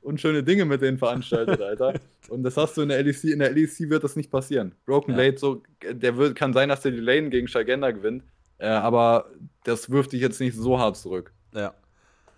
unschöne 0.00 0.42
Dinge 0.42 0.64
mit 0.64 0.82
denen 0.82 0.98
veranstaltet, 0.98 1.60
Alter. 1.60 1.94
Und 2.28 2.42
das 2.42 2.56
hast 2.56 2.76
du 2.76 2.82
in 2.82 2.88
der 2.88 3.02
LEC. 3.02 3.24
In 3.24 3.38
der 3.38 3.52
LEC 3.52 3.90
wird 3.90 4.04
das 4.04 4.16
nicht 4.16 4.30
passieren. 4.30 4.74
Broken 4.84 5.12
ja. 5.12 5.16
Blade, 5.16 5.38
so, 5.38 5.62
der 5.90 6.16
wird, 6.16 6.36
kann 6.36 6.52
sein, 6.52 6.68
dass 6.68 6.80
der 6.82 6.92
die 6.92 7.00
Lane 7.00 7.30
gegen 7.30 7.48
Shagenda 7.48 7.90
gewinnt, 7.90 8.24
äh, 8.58 8.66
aber 8.66 9.30
das 9.64 9.90
wirft 9.90 10.12
dich 10.12 10.20
jetzt 10.20 10.40
nicht 10.40 10.56
so 10.56 10.78
hart 10.78 10.96
zurück. 10.96 11.32
Ja. 11.54 11.74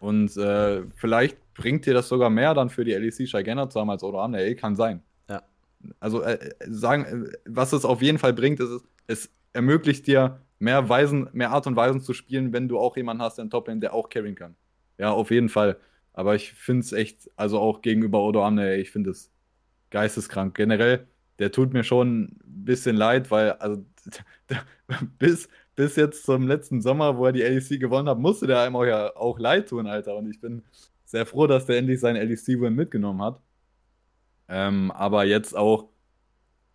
Und 0.00 0.36
äh, 0.36 0.82
vielleicht 0.96 1.36
bringt 1.54 1.86
dir 1.86 1.94
das 1.94 2.08
sogar 2.08 2.30
mehr 2.30 2.54
dann 2.54 2.70
für 2.70 2.84
die 2.84 2.92
LEC 2.92 3.28
Shagenda 3.28 3.68
zu 3.68 3.80
haben 3.80 3.90
als 3.90 4.02
Odoam. 4.02 4.32
Der 4.32 4.54
kann 4.54 4.76
sein. 4.76 5.02
Ja. 5.28 5.42
Also 6.00 6.22
äh, 6.22 6.38
sagen, 6.66 7.30
was 7.44 7.72
es 7.72 7.84
auf 7.84 8.00
jeden 8.00 8.18
Fall 8.18 8.32
bringt, 8.32 8.60
ist, 8.60 8.82
es 9.06 9.30
ermöglicht 9.52 10.06
dir 10.06 10.40
mehr 10.58 10.88
Weisen, 10.88 11.28
mehr 11.32 11.50
Art 11.50 11.66
und 11.66 11.76
Weisen 11.76 12.00
zu 12.00 12.14
spielen, 12.14 12.52
wenn 12.52 12.68
du 12.68 12.78
auch 12.78 12.96
jemanden 12.96 13.22
hast 13.22 13.38
in 13.38 13.50
Toplane, 13.50 13.80
der 13.80 13.94
auch 13.94 14.08
carryen 14.08 14.34
kann. 14.34 14.56
Ja, 14.98 15.12
auf 15.12 15.30
jeden 15.30 15.48
Fall. 15.48 15.78
Aber 16.12 16.34
ich 16.34 16.52
finde 16.52 16.80
es 16.80 16.92
echt, 16.92 17.30
also 17.36 17.60
auch 17.60 17.80
gegenüber 17.82 18.22
Odo 18.22 18.44
Amne, 18.44 18.76
ich 18.76 18.90
finde 18.90 19.10
es 19.10 19.30
geisteskrank. 19.90 20.56
Generell, 20.56 21.06
der 21.38 21.52
tut 21.52 21.72
mir 21.72 21.84
schon 21.84 22.22
ein 22.24 22.64
bisschen 22.64 22.96
leid, 22.96 23.30
weil, 23.30 23.52
also, 23.52 23.84
bis, 25.18 25.48
bis 25.76 25.96
jetzt 25.96 26.24
zum 26.24 26.48
letzten 26.48 26.80
Sommer, 26.82 27.16
wo 27.16 27.26
er 27.26 27.32
die 27.32 27.42
LEC 27.42 27.78
gewonnen 27.80 28.08
hat, 28.08 28.18
musste 28.18 28.46
der 28.48 28.62
einem 28.62 28.76
auch 28.76 28.84
ja 28.84 29.14
auch 29.16 29.38
leid 29.38 29.68
tun, 29.68 29.86
Alter. 29.86 30.16
Und 30.16 30.28
ich 30.28 30.40
bin 30.40 30.64
sehr 31.04 31.24
froh, 31.26 31.46
dass 31.46 31.66
der 31.66 31.78
endlich 31.78 32.00
seinen 32.00 32.26
LEC-Win 32.28 32.74
mitgenommen 32.74 33.22
hat. 33.22 33.40
Ähm, 34.48 34.90
aber 34.90 35.24
jetzt 35.24 35.56
auch 35.56 35.88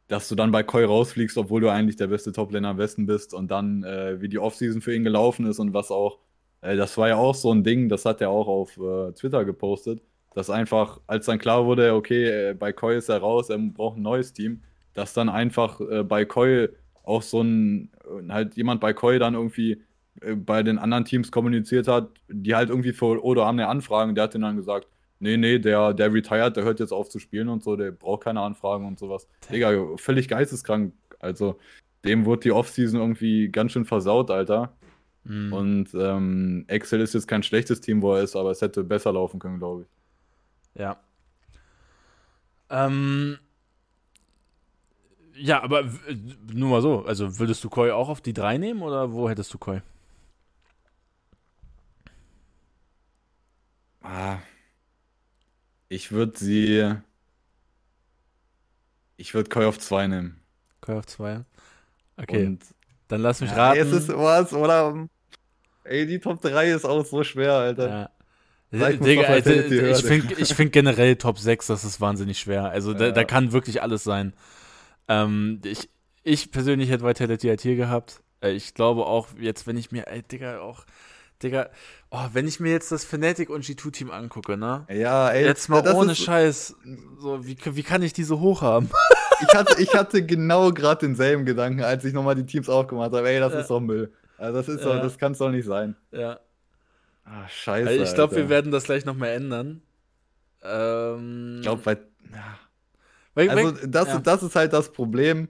dass 0.08 0.28
du 0.30 0.36
dann 0.36 0.52
bei 0.52 0.64
Koi 0.64 0.86
rausfliegst, 0.86 1.38
obwohl 1.38 1.62
du 1.62 1.70
eigentlich 1.70 1.96
der 1.96 2.08
beste 2.08 2.32
Toplaner 2.32 2.70
am 2.70 2.78
Westen 2.78 3.06
bist 3.06 3.34
und 3.34 3.50
dann, 3.52 3.84
äh, 3.84 4.22
wie 4.22 4.30
die 4.30 4.40
Offseason 4.40 4.82
für 4.82 4.94
ihn 4.94 5.04
gelaufen 5.04 5.46
ist 5.48 5.60
und 5.60 5.74
was 5.74 5.92
auch, 5.92 6.20
äh, 6.62 6.76
das 6.76 6.98
war 6.98 7.10
ja 7.10 7.16
auch 7.18 7.36
so 7.36 7.52
ein 7.52 7.64
Ding, 7.64 7.90
das 7.90 8.06
hat 8.06 8.22
er 8.22 8.30
auch 8.30 8.48
auf 8.48 8.78
äh, 8.78 9.12
Twitter 9.14 9.46
gepostet, 9.46 10.02
dass 10.36 10.50
einfach, 10.50 11.00
als 11.08 11.26
dann 11.26 11.40
klar 11.40 11.66
wurde, 11.66 11.94
okay, 11.94 12.50
äh, 12.50 12.54
bei 12.54 12.74
Koi 12.74 12.98
ist 12.98 13.10
er 13.10 13.20
raus, 13.20 13.50
er 13.50 13.58
braucht 13.60 13.98
ein 13.98 14.04
neues 14.04 14.34
Team, 14.34 14.62
dass 14.94 15.14
dann 15.14 15.30
einfach 15.30 15.80
äh, 15.82 16.04
bei 16.04 16.26
Koi 16.26 16.70
auch 17.04 17.22
so 17.22 17.42
ein, 17.42 17.92
halt 18.30 18.56
jemand 18.56 18.82
bei 18.82 18.94
Koi 18.94 19.20
dann 19.20 19.34
irgendwie 19.34 19.82
äh, 20.22 20.36
bei 20.36 20.64
den 20.64 20.78
anderen 20.80 21.06
Teams 21.06 21.32
kommuniziert 21.32 21.88
hat, 21.88 22.10
die 22.30 22.56
halt 22.56 22.70
irgendwie 22.70 22.94
für 22.94 23.24
Odo 23.24 23.44
Amne 23.44 23.68
anfragen, 23.68 24.16
der 24.16 24.26
hat 24.26 24.36
dann 24.36 24.56
gesagt, 24.56 24.88
nee, 25.24 25.38
nee, 25.38 25.58
der, 25.58 25.94
der 25.94 26.14
retired, 26.14 26.58
der 26.58 26.66
hört 26.66 26.80
jetzt 26.80 26.92
auf 26.92 27.10
zu 27.10 27.18
spielen 27.18 27.48
und 27.48 27.64
so, 27.64 27.76
der 27.76 27.92
braucht 27.92 28.26
keine 28.26 28.42
Anfragen 28.42 28.86
und 28.86 29.00
sowas. 29.00 29.28
Digga, 29.52 29.96
völlig 29.96 30.28
geisteskrank. 30.28 30.94
Also, 31.20 31.58
dem 32.04 32.26
wurde 32.26 32.42
die 32.42 32.52
Offseason 32.52 33.00
irgendwie 33.00 33.48
ganz 33.48 33.72
schön 33.72 33.86
versaut, 33.86 34.30
Alter. 34.30 34.74
Mhm. 35.24 35.54
Und 35.54 35.94
ähm, 35.96 36.66
Excel 36.68 37.00
ist 37.00 37.14
jetzt 37.14 37.28
kein 37.28 37.42
schlechtes 37.42 37.80
Team, 37.80 38.02
wo 38.02 38.14
er 38.14 38.24
ist, 38.24 38.36
aber 38.36 38.52
es 38.52 38.62
hätte 38.62 38.84
besser 38.84 39.14
laufen 39.14 39.40
können, 39.40 39.60
glaube 39.60 39.84
ich. 39.84 40.82
Ja. 40.82 40.98
Ähm, 42.70 43.38
ja, 45.36 45.64
aber 45.64 45.90
nur 46.54 46.70
mal 46.70 46.82
so, 46.82 47.06
also 47.06 47.40
würdest 47.40 47.64
du 47.64 47.70
Koi 47.70 47.92
auch 47.92 48.10
auf 48.10 48.20
die 48.20 48.34
3 48.34 48.58
nehmen 48.58 48.82
oder 48.82 49.14
wo 49.14 49.30
hättest 49.30 49.54
du 49.54 49.58
Koi? 49.58 49.80
Ah, 54.02 54.40
ich 55.94 56.12
würde 56.12 56.38
sie. 56.38 56.96
Ich 59.18 59.34
würde 59.34 59.50
Koi 59.50 59.66
auf 59.66 59.80
2 59.80 60.08
nehmen. 60.08 60.42
Koi 60.82 60.98
auf 60.98 61.06
2? 61.06 61.46
Okay. 62.18 62.46
Und 62.46 62.64
dann 63.08 63.22
lass 63.22 63.42
mich 63.42 63.52
ja, 63.52 63.58
raten. 63.58 63.80
Es 63.80 63.92
ist 63.92 64.10
was, 64.10 64.54
oder? 64.54 65.08
Ey, 65.84 66.06
die 66.08 66.20
Top 66.20 66.42
3 66.42 66.72
ist 66.72 66.86
auch 66.86 67.06
so 67.06 67.24
schwer, 67.24 67.54
Alter. 67.54 67.90
Ja. 67.90 68.10
Digga, 68.90 69.28
also, 69.28 69.52
ich 69.52 70.04
finde 70.04 70.34
ich 70.36 70.56
find 70.56 70.72
generell 70.72 71.16
Top 71.16 71.38
6, 71.38 71.68
das 71.68 71.84
ist 71.84 72.02
wahnsinnig 72.02 72.40
schwer. 72.40 72.72
Also 72.72 72.96
da, 72.96 73.06
ja. 73.06 73.12
da 73.12 73.24
kann 73.24 73.52
wirklich 73.52 73.84
alles 73.84 74.04
sein. 74.04 74.34
Ähm, 75.08 75.62
ich, 75.64 75.90
ich 76.24 76.52
persönlich 76.52 76.90
hätte 76.90 77.06
Vitality 77.06 77.50
halt 77.50 77.62
hier 77.62 77.76
gehabt. 77.76 78.24
Äh, 78.42 78.54
ich 78.54 78.74
glaube 78.74 79.06
auch, 79.06 79.28
jetzt, 79.40 79.68
wenn 79.68 79.78
ich 79.78 79.92
mir, 79.92 80.08
ey, 80.08 80.24
Digga, 80.24 80.62
auch 80.62 80.86
Digga, 81.44 81.70
oh, 82.10 82.26
wenn 82.34 82.48
ich 82.48 82.60
mir 82.60 82.72
jetzt 82.72 82.92
das 82.92 83.06
Fnatic 83.06 83.50
und 83.50 83.64
G2-Team 83.64 84.12
angucke, 84.12 84.58
ne? 84.58 84.86
Ja, 84.90 85.30
ey. 85.30 85.46
Jetzt 85.46 85.70
mal 85.70 85.86
ohne 85.94 86.16
Scheiß. 86.16 86.76
So, 87.20 87.46
wie, 87.46 87.58
wie 87.64 87.84
kann 87.84 88.02
ich 88.02 88.14
die 88.14 88.24
so 88.24 88.40
hoch 88.40 88.62
haben? 88.62 88.90
ich, 89.42 89.54
hatte, 89.54 89.82
ich 89.82 89.94
hatte 89.94 90.26
genau 90.26 90.72
gerade 90.72 91.06
denselben 91.06 91.46
Gedanken, 91.46 91.84
als 91.84 92.06
ich 92.06 92.14
nochmal 92.14 92.36
die 92.36 92.46
Teams 92.46 92.70
aufgemacht 92.70 93.14
habe. 93.14 93.28
Ey, 93.28 93.40
das 93.40 93.54
ja. 93.54 93.60
ist 93.60 93.70
doch 93.70 93.80
Müll. 93.80 94.14
Also 94.38 94.58
das 94.58 94.68
ist 94.68 94.84
ja. 94.84 94.94
doch, 94.94 95.02
das 95.02 95.18
kann 95.18 95.34
es 95.34 95.38
doch 95.38 95.52
nicht 95.52 95.66
sein. 95.66 95.96
Ja. 96.12 96.40
Ah, 97.26 97.48
scheiße. 97.48 97.90
Also 97.90 98.04
ich 98.04 98.14
glaube, 98.14 98.36
wir 98.36 98.50
werden 98.50 98.72
das 98.72 98.86
gleich 98.86 99.06
nochmal 99.06 99.30
ändern. 99.30 99.82
Ähm, 100.62 101.56
ich 101.58 101.62
glaube, 101.64 101.86
weil, 101.86 102.08
ja. 102.32 102.60
Also, 103.36 103.88
das, 103.88 104.08
ja. 104.10 104.20
das 104.20 104.44
ist 104.44 104.56
halt 104.56 104.74
das 104.74 104.92
Problem. 104.92 105.48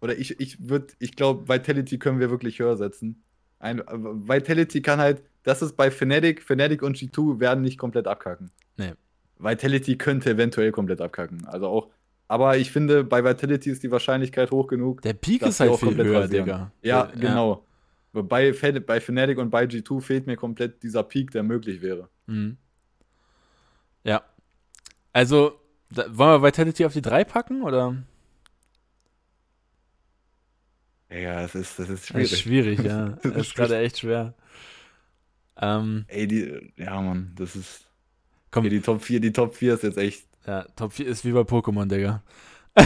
Oder 0.00 0.16
ich, 0.18 0.38
ich 0.38 0.68
würde, 0.68 0.88
ich 0.98 1.16
glaube, 1.16 1.48
Vitality 1.48 1.98
können 1.98 2.20
wir 2.20 2.30
wirklich 2.30 2.58
höher 2.58 2.76
setzen. 2.76 3.24
Ein, 3.58 3.78
Vitality 3.78 4.82
kann 4.82 5.00
halt 5.00 5.22
das 5.44 5.62
ist 5.62 5.76
bei 5.76 5.90
Fnatic, 5.90 6.42
Fnatic 6.42 6.82
und 6.82 6.96
G2 6.96 7.38
werden 7.38 7.62
nicht 7.62 7.78
komplett 7.78 8.08
abkacken. 8.08 8.50
Nee. 8.76 8.94
Vitality 9.38 9.96
könnte 9.96 10.30
eventuell 10.30 10.72
komplett 10.72 11.00
abkacken. 11.00 11.46
Also 11.46 11.68
auch, 11.68 11.90
aber 12.26 12.56
ich 12.56 12.72
finde, 12.72 13.04
bei 13.04 13.22
Vitality 13.22 13.70
ist 13.70 13.82
die 13.82 13.90
Wahrscheinlichkeit 13.90 14.50
hoch 14.50 14.66
genug. 14.66 15.02
Der 15.02 15.12
Peak 15.12 15.42
ist 15.42 15.60
halt 15.60 15.76
viel 15.76 15.96
höher, 15.96 16.22
rasieren. 16.22 16.46
Digga. 16.46 16.72
Ja, 16.82 17.04
ja, 17.06 17.12
genau. 17.20 17.64
Bei, 18.12 18.52
bei 18.52 19.00
Fnatic 19.00 19.38
und 19.38 19.50
bei 19.50 19.64
G2 19.64 20.00
fehlt 20.00 20.26
mir 20.26 20.36
komplett 20.36 20.82
dieser 20.82 21.02
Peak, 21.02 21.30
der 21.32 21.42
möglich 21.42 21.82
wäre. 21.82 22.08
Mhm. 22.26 22.56
Ja. 24.04 24.22
Also, 25.12 25.60
da, 25.90 26.06
wollen 26.16 26.42
wir 26.42 26.46
Vitality 26.46 26.86
auf 26.86 26.92
die 26.92 27.02
3 27.02 27.24
packen, 27.24 27.62
oder? 27.62 27.96
Ja, 31.10 31.42
das 31.42 31.54
ist, 31.54 31.78
das 31.78 31.90
ist 31.90 32.06
schwierig. 32.06 32.30
Das 32.30 32.32
ist 32.32 32.40
schwierig, 32.40 32.78
ja. 32.82 33.08
das, 33.10 33.22
das 33.22 33.36
ist 33.48 33.54
gerade 33.54 33.78
echt 33.78 33.98
schwer. 33.98 34.34
Ähm, 35.56 36.04
Ey, 36.08 36.26
die, 36.26 36.72
ja, 36.76 37.00
Mann, 37.00 37.32
das 37.36 37.56
ist. 37.56 37.86
Komm. 38.50 38.62
Hier, 38.62 38.70
die 38.70 38.80
Top 38.80 39.02
4, 39.02 39.20
die 39.20 39.32
Top 39.32 39.54
4 39.54 39.74
ist 39.74 39.82
jetzt 39.82 39.98
echt. 39.98 40.26
Ja, 40.46 40.62
Top 40.76 40.92
4 40.92 41.06
ist 41.06 41.24
wie 41.24 41.32
bei 41.32 41.40
Pokémon, 41.40 41.86
Digga. 41.86 42.22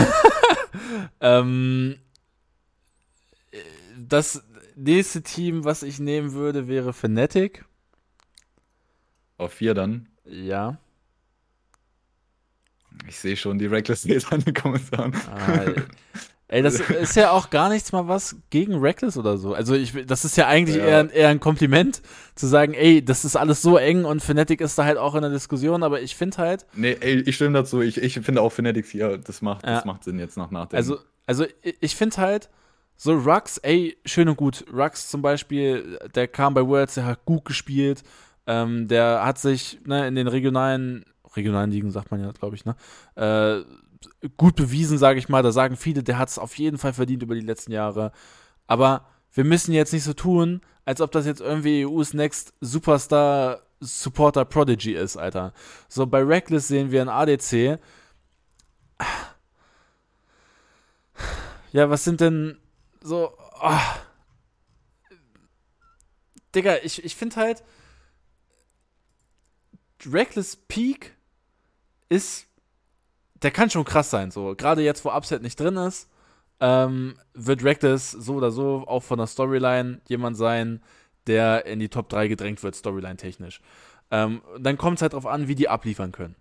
ähm, 1.20 1.96
das 3.96 4.44
nächste 4.76 5.22
Team, 5.22 5.64
was 5.64 5.82
ich 5.82 5.98
nehmen 5.98 6.32
würde, 6.32 6.68
wäre 6.68 6.92
Fnatic. 6.92 7.64
Auf 9.38 9.54
4 9.54 9.74
dann? 9.74 10.08
Ja. 10.24 10.78
Ich 13.06 13.18
sehe 13.18 13.36
schon 13.36 13.58
die 13.58 13.66
Reckless 13.66 14.02
Days 14.02 14.30
an 14.30 14.40
den 14.40 14.54
Kommentaren. 14.54 15.14
Ah, 15.30 15.64
ey, 16.48 16.62
das 16.62 16.80
ist 16.80 17.16
ja 17.16 17.30
auch 17.30 17.50
gar 17.50 17.68
nichts 17.68 17.92
mal 17.92 18.08
was 18.08 18.36
gegen 18.50 18.76
Reckless 18.78 19.16
oder 19.16 19.36
so. 19.38 19.54
Also 19.54 19.74
ich, 19.74 20.06
das 20.06 20.24
ist 20.24 20.36
ja 20.36 20.46
eigentlich 20.46 20.76
ja. 20.76 20.84
Eher, 20.84 21.12
eher 21.12 21.28
ein 21.28 21.40
Kompliment, 21.40 22.02
zu 22.34 22.46
sagen, 22.46 22.74
ey, 22.74 23.04
das 23.04 23.24
ist 23.24 23.36
alles 23.36 23.62
so 23.62 23.76
eng 23.76 24.04
und 24.04 24.22
Fnatic 24.22 24.60
ist 24.60 24.78
da 24.78 24.84
halt 24.84 24.98
auch 24.98 25.14
in 25.14 25.22
der 25.22 25.30
Diskussion, 25.30 25.82
aber 25.82 26.00
ich 26.00 26.16
finde 26.16 26.38
halt. 26.38 26.66
Nee, 26.74 26.96
ey, 27.00 27.20
ich 27.20 27.36
stimme 27.36 27.52
dazu. 27.52 27.80
Ich, 27.80 27.98
ich 27.98 28.14
finde 28.20 28.42
auch 28.42 28.50
Fnatic 28.50 28.86
4, 28.86 29.18
das 29.18 29.42
macht, 29.42 29.64
ja. 29.64 29.74
das 29.74 29.84
macht 29.84 30.04
Sinn 30.04 30.18
jetzt 30.18 30.36
nach 30.36 30.50
Nachdenken. 30.50 30.76
Also, 30.76 30.98
also 31.26 31.44
ich 31.62 31.94
finde 31.94 32.16
halt, 32.16 32.48
so 32.96 33.14
Rux, 33.14 33.58
ey, 33.58 33.96
schön 34.04 34.28
und 34.28 34.36
gut. 34.36 34.64
Rux 34.72 35.08
zum 35.08 35.22
Beispiel, 35.22 35.98
der 36.14 36.26
kam 36.26 36.54
bei 36.54 36.66
Worlds, 36.66 36.94
der 36.94 37.06
hat 37.06 37.24
gut 37.24 37.44
gespielt. 37.44 38.02
Ähm, 38.46 38.88
der 38.88 39.24
hat 39.24 39.38
sich 39.38 39.78
ne, 39.84 40.08
in 40.08 40.14
den 40.14 40.26
regionalen 40.26 41.04
regionalen 41.36 41.70
Ligen, 41.70 41.90
sagt 41.90 42.10
man 42.10 42.20
ja, 42.20 42.32
glaube 42.32 42.56
ich, 42.56 42.64
ne? 42.64 42.74
Äh, 43.14 43.62
gut 44.36 44.56
bewiesen, 44.56 44.98
sage 44.98 45.18
ich 45.18 45.28
mal. 45.28 45.42
Da 45.42 45.52
sagen 45.52 45.76
viele, 45.76 46.02
der 46.02 46.18
hat 46.18 46.28
es 46.28 46.38
auf 46.38 46.56
jeden 46.58 46.78
Fall 46.78 46.92
verdient 46.92 47.22
über 47.22 47.34
die 47.34 47.40
letzten 47.40 47.72
Jahre. 47.72 48.12
Aber 48.66 49.06
wir 49.32 49.44
müssen 49.44 49.72
jetzt 49.72 49.92
nicht 49.92 50.04
so 50.04 50.12
tun, 50.12 50.60
als 50.84 51.00
ob 51.00 51.12
das 51.12 51.26
jetzt 51.26 51.40
irgendwie 51.40 51.84
EU's 51.84 52.14
Next 52.14 52.54
Superstar 52.60 53.62
Supporter 53.80 54.44
Prodigy 54.44 54.94
ist, 54.94 55.16
Alter. 55.16 55.52
So, 55.88 56.06
bei 56.06 56.22
Reckless 56.22 56.68
sehen 56.68 56.90
wir 56.90 57.02
ein 57.02 57.08
ADC. 57.08 57.78
Ja, 61.72 61.90
was 61.90 62.02
sind 62.02 62.20
denn 62.20 62.58
so. 63.00 63.36
Oh. 63.62 63.78
Digga, 66.54 66.78
ich, 66.82 67.04
ich 67.04 67.14
finde 67.14 67.36
halt. 67.36 67.62
Reckless 70.06 70.56
Peak 70.56 71.16
ist, 72.08 72.47
der 73.42 73.50
kann 73.50 73.70
schon 73.70 73.84
krass 73.84 74.10
sein. 74.10 74.30
So, 74.30 74.54
gerade 74.56 74.82
jetzt, 74.82 75.04
wo 75.04 75.10
Upset 75.10 75.42
nicht 75.42 75.58
drin 75.58 75.76
ist, 75.76 76.08
ähm, 76.60 77.18
wird 77.34 77.62
Reckless 77.62 78.10
so 78.10 78.34
oder 78.34 78.50
so 78.50 78.84
auch 78.86 79.02
von 79.02 79.18
der 79.18 79.26
Storyline 79.26 80.00
jemand 80.08 80.36
sein, 80.36 80.82
der 81.26 81.66
in 81.66 81.78
die 81.78 81.88
Top 81.88 82.08
3 82.08 82.28
gedrängt 82.28 82.62
wird, 82.62 82.74
Storyline-technisch. 82.74 83.60
Ähm, 84.10 84.42
dann 84.58 84.78
kommt 84.78 84.98
es 84.98 85.02
halt 85.02 85.12
darauf 85.12 85.26
an, 85.26 85.48
wie 85.48 85.54
die 85.54 85.68
abliefern 85.68 86.12
können. 86.12 86.34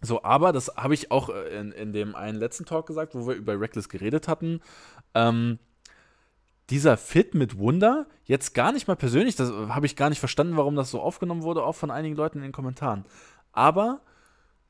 So, 0.00 0.24
aber 0.24 0.52
das 0.52 0.76
habe 0.76 0.94
ich 0.94 1.10
auch 1.12 1.28
äh, 1.28 1.56
in, 1.56 1.70
in 1.72 1.92
dem 1.92 2.16
einen 2.16 2.38
letzten 2.38 2.64
Talk 2.64 2.86
gesagt, 2.86 3.14
wo 3.14 3.26
wir 3.28 3.34
über 3.34 3.60
Reckless 3.60 3.88
geredet 3.88 4.26
hatten. 4.26 4.60
Ähm, 5.14 5.58
dieser 6.70 6.96
Fit 6.96 7.34
mit 7.34 7.58
Wunder, 7.58 8.06
jetzt 8.24 8.54
gar 8.54 8.72
nicht 8.72 8.88
mal 8.88 8.96
persönlich, 8.96 9.36
das 9.36 9.50
habe 9.50 9.86
ich 9.86 9.94
gar 9.94 10.08
nicht 10.08 10.20
verstanden, 10.20 10.56
warum 10.56 10.74
das 10.74 10.90
so 10.90 11.00
aufgenommen 11.00 11.42
wurde, 11.42 11.62
auch 11.62 11.74
von 11.74 11.90
einigen 11.90 12.16
Leuten 12.16 12.38
in 12.38 12.44
den 12.44 12.52
Kommentaren. 12.52 13.04
Aber 13.52 14.00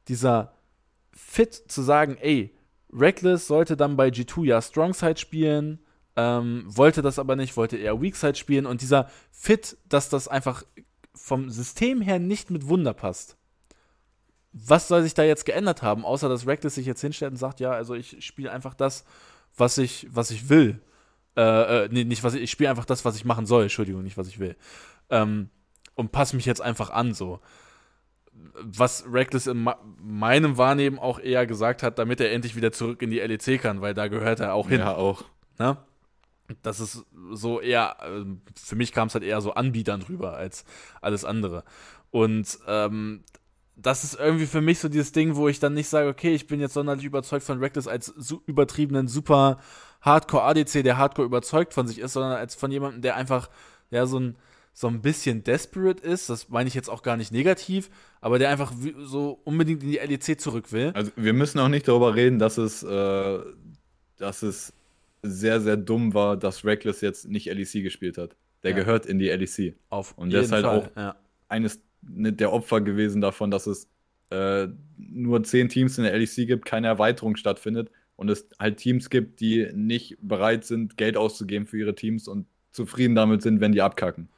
dieser 0.09 0.52
Fit 1.12 1.55
zu 1.55 1.82
sagen, 1.82 2.16
ey, 2.20 2.55
Reckless 2.93 3.47
sollte 3.47 3.76
dann 3.76 3.97
bei 3.97 4.09
G2 4.09 4.44
ja 4.44 4.62
Strongside 4.62 5.18
spielen, 5.18 5.80
ähm, 6.16 6.64
wollte 6.66 7.01
das 7.02 7.18
aber 7.18 7.36
nicht, 7.36 7.56
wollte 7.56 7.76
eher 7.76 8.01
Weakside 8.01 8.34
spielen 8.34 8.66
und 8.66 8.82
dieser 8.82 9.09
Fit, 9.30 9.78
dass 9.89 10.09
das 10.09 10.28
einfach 10.28 10.64
vom 11.14 11.51
System 11.51 12.01
her 12.02 12.18
nicht 12.18 12.51
mit 12.51 12.68
Wunder 12.68 12.93
passt. 12.93 13.36
Was 14.52 14.89
soll 14.89 15.02
sich 15.02 15.14
da 15.14 15.22
jetzt 15.22 15.47
geändert 15.47 15.82
haben, 15.82 16.05
außer 16.05 16.28
dass 16.28 16.47
Reckless 16.47 16.74
sich 16.74 16.86
jetzt 16.86 17.01
hinstellt 17.01 17.32
und 17.32 17.39
sagt, 17.39 17.60
ja, 17.60 17.70
also 17.70 17.94
ich 17.94 18.22
spiele 18.24 18.52
einfach 18.52 18.74
das, 18.74 19.05
was 19.56 19.78
ich, 19.78 20.06
was 20.10 20.30
ich 20.30 20.51
will. 20.51 20.82
Äh, 21.36 21.84
äh, 21.84 21.89
nee, 21.90 22.05
nicht 22.05 22.22
was 22.24 22.34
ich, 22.34 22.43
ich 22.43 22.51
spiele 22.51 22.68
einfach 22.68 22.84
das, 22.84 23.06
was 23.06 23.16
ich 23.16 23.24
machen 23.24 23.47
soll, 23.47 23.62
Entschuldigung, 23.62 24.02
nicht 24.02 24.18
was 24.18 24.28
ich 24.28 24.39
will. 24.39 24.56
Ähm, 25.09 25.48
und 25.94 26.12
passe 26.12 26.36
mich 26.36 26.44
jetzt 26.44 26.60
einfach 26.60 26.90
an, 26.90 27.14
so 27.14 27.40
was 28.55 29.05
Reckless 29.10 29.47
in 29.47 29.69
meinem 30.02 30.56
Wahrnehmen 30.59 30.98
auch 30.98 31.19
eher 31.19 31.47
gesagt 31.47 31.82
hat, 31.82 31.98
damit 31.98 32.20
er 32.20 32.32
endlich 32.32 32.56
wieder 32.56 32.73
zurück 32.73 33.02
in 33.02 33.10
die 33.10 33.19
LEC 33.19 33.60
kann, 33.60 33.81
weil 33.81 33.94
da 33.94 34.09
gehört 34.09 34.40
er 34.40 34.55
auch 34.55 34.69
hin. 34.69 34.81
Ja, 34.81 34.94
auch. 34.94 35.24
Ne? 35.59 35.77
Das 36.62 36.81
ist 36.81 37.05
so 37.32 37.60
eher, 37.60 37.97
ähm, 38.05 38.43
für 38.55 38.77
mich 38.77 38.93
kam 38.93 39.09
es 39.09 39.14
halt 39.14 39.24
eher 39.24 39.40
so 39.40 39.55
Anbietern 39.55 40.01
drüber 40.01 40.36
als 40.36 40.64
alles 41.01 41.24
andere. 41.24 41.64
Und 42.10 42.59
ähm, 42.66 43.24
das 43.77 44.05
ist 44.05 44.19
irgendwie 44.19 44.47
für 44.47 44.60
mich 44.60 44.78
so 44.78 44.89
dieses 44.89 45.12
Ding, 45.12 45.36
wo 45.36 45.48
ich 45.48 45.60
dann 45.60 45.74
nicht 45.74 45.89
sage, 45.89 46.09
okay, 46.09 46.35
ich 46.35 46.47
bin 46.47 46.60
jetzt 46.60 46.74
sonderlich 46.74 47.05
überzeugt 47.05 47.44
von 47.44 47.59
Reckless 47.59 47.89
als 47.89 48.06
su 48.06 48.43
übertriebenen 48.47 49.09
super 49.09 49.59
Hardcore 50.02 50.44
ADC, 50.44 50.82
der 50.85 50.98
Hardcore 50.98 51.27
überzeugt 51.27 51.73
von 51.73 51.86
sich 51.86 51.98
ist, 51.98 52.12
sondern 52.12 52.32
als 52.32 52.55
von 52.55 52.70
jemandem, 52.70 53.02
der 53.02 53.16
einfach 53.16 53.48
ja 53.90 54.06
so 54.06 54.19
ein 54.19 54.36
so 54.73 54.89
ein 54.89 55.03
bisschen 55.03 55.44
desperate 55.44 56.03
ist, 56.03 56.31
das 56.31 56.49
meine 56.49 56.69
ich 56.69 56.74
jetzt 56.74 56.89
auch 56.89 57.03
gar 57.03 57.16
nicht 57.16 57.31
negativ, 57.31 57.90
aber 58.20 58.39
der 58.39 58.49
einfach 58.49 58.73
so 59.05 59.40
unbedingt 59.44 59.82
in 59.82 59.90
die 59.90 59.99
LEC 59.99 60.40
zurück 60.40 60.73
will. 60.73 60.93
Also 60.94 61.12
wir 61.16 61.35
müssen 61.35 61.59
auch 61.59 61.69
nicht 61.69 61.86
darüber 61.89 62.15
reden, 62.15 62.39
dass 62.39 62.57
es, 62.57 62.82
äh, 62.82 63.39
dass 64.16 64.43
es 64.43 64.73
sehr, 65.23 65.61
sehr 65.61 65.77
dumm 65.77 66.15
war, 66.15 66.36
dass 66.36 66.65
Reckless 66.65 67.01
jetzt 67.01 67.28
nicht 67.28 67.47
LEC 67.47 67.82
gespielt 67.82 68.16
hat. 68.19 68.35
Der 68.62 68.70
ja. 68.70 68.77
gehört 68.77 69.07
in 69.07 69.19
die 69.19 69.28
LEC. 69.28 69.77
Auf 69.90 70.16
Und 70.16 70.32
der 70.32 70.43
ist 70.43 70.53
halt 70.53 70.65
Fall. 70.65 70.78
auch 70.78 70.97
ja. 70.97 71.16
eines 71.49 71.81
ne, 72.01 72.32
der 72.32 72.53
Opfer 72.53 72.81
gewesen 72.81 73.20
davon, 73.20 73.51
dass 73.51 73.66
es 73.66 73.89
äh, 74.31 74.69
nur 74.97 75.44
zehn 75.44 75.69
Teams 75.69 75.99
in 75.99 76.05
der 76.05 76.16
LEC 76.19 76.47
gibt, 76.47 76.65
keine 76.65 76.86
Erweiterung 76.86 77.36
stattfindet 77.36 77.90
und 78.16 78.31
es 78.31 78.49
halt 78.59 78.78
Teams 78.78 79.11
gibt, 79.11 79.40
die 79.40 79.69
nicht 79.74 80.16
bereit 80.23 80.65
sind, 80.65 80.97
Geld 80.97 81.16
auszugeben 81.16 81.66
für 81.66 81.78
ihre 81.78 81.94
Teams 81.94 82.28
und 82.28 82.47
zufrieden 82.70 83.15
damit 83.15 83.43
sind, 83.43 83.61
wenn 83.61 83.73
die 83.73 83.82
abkacken. 83.82 84.28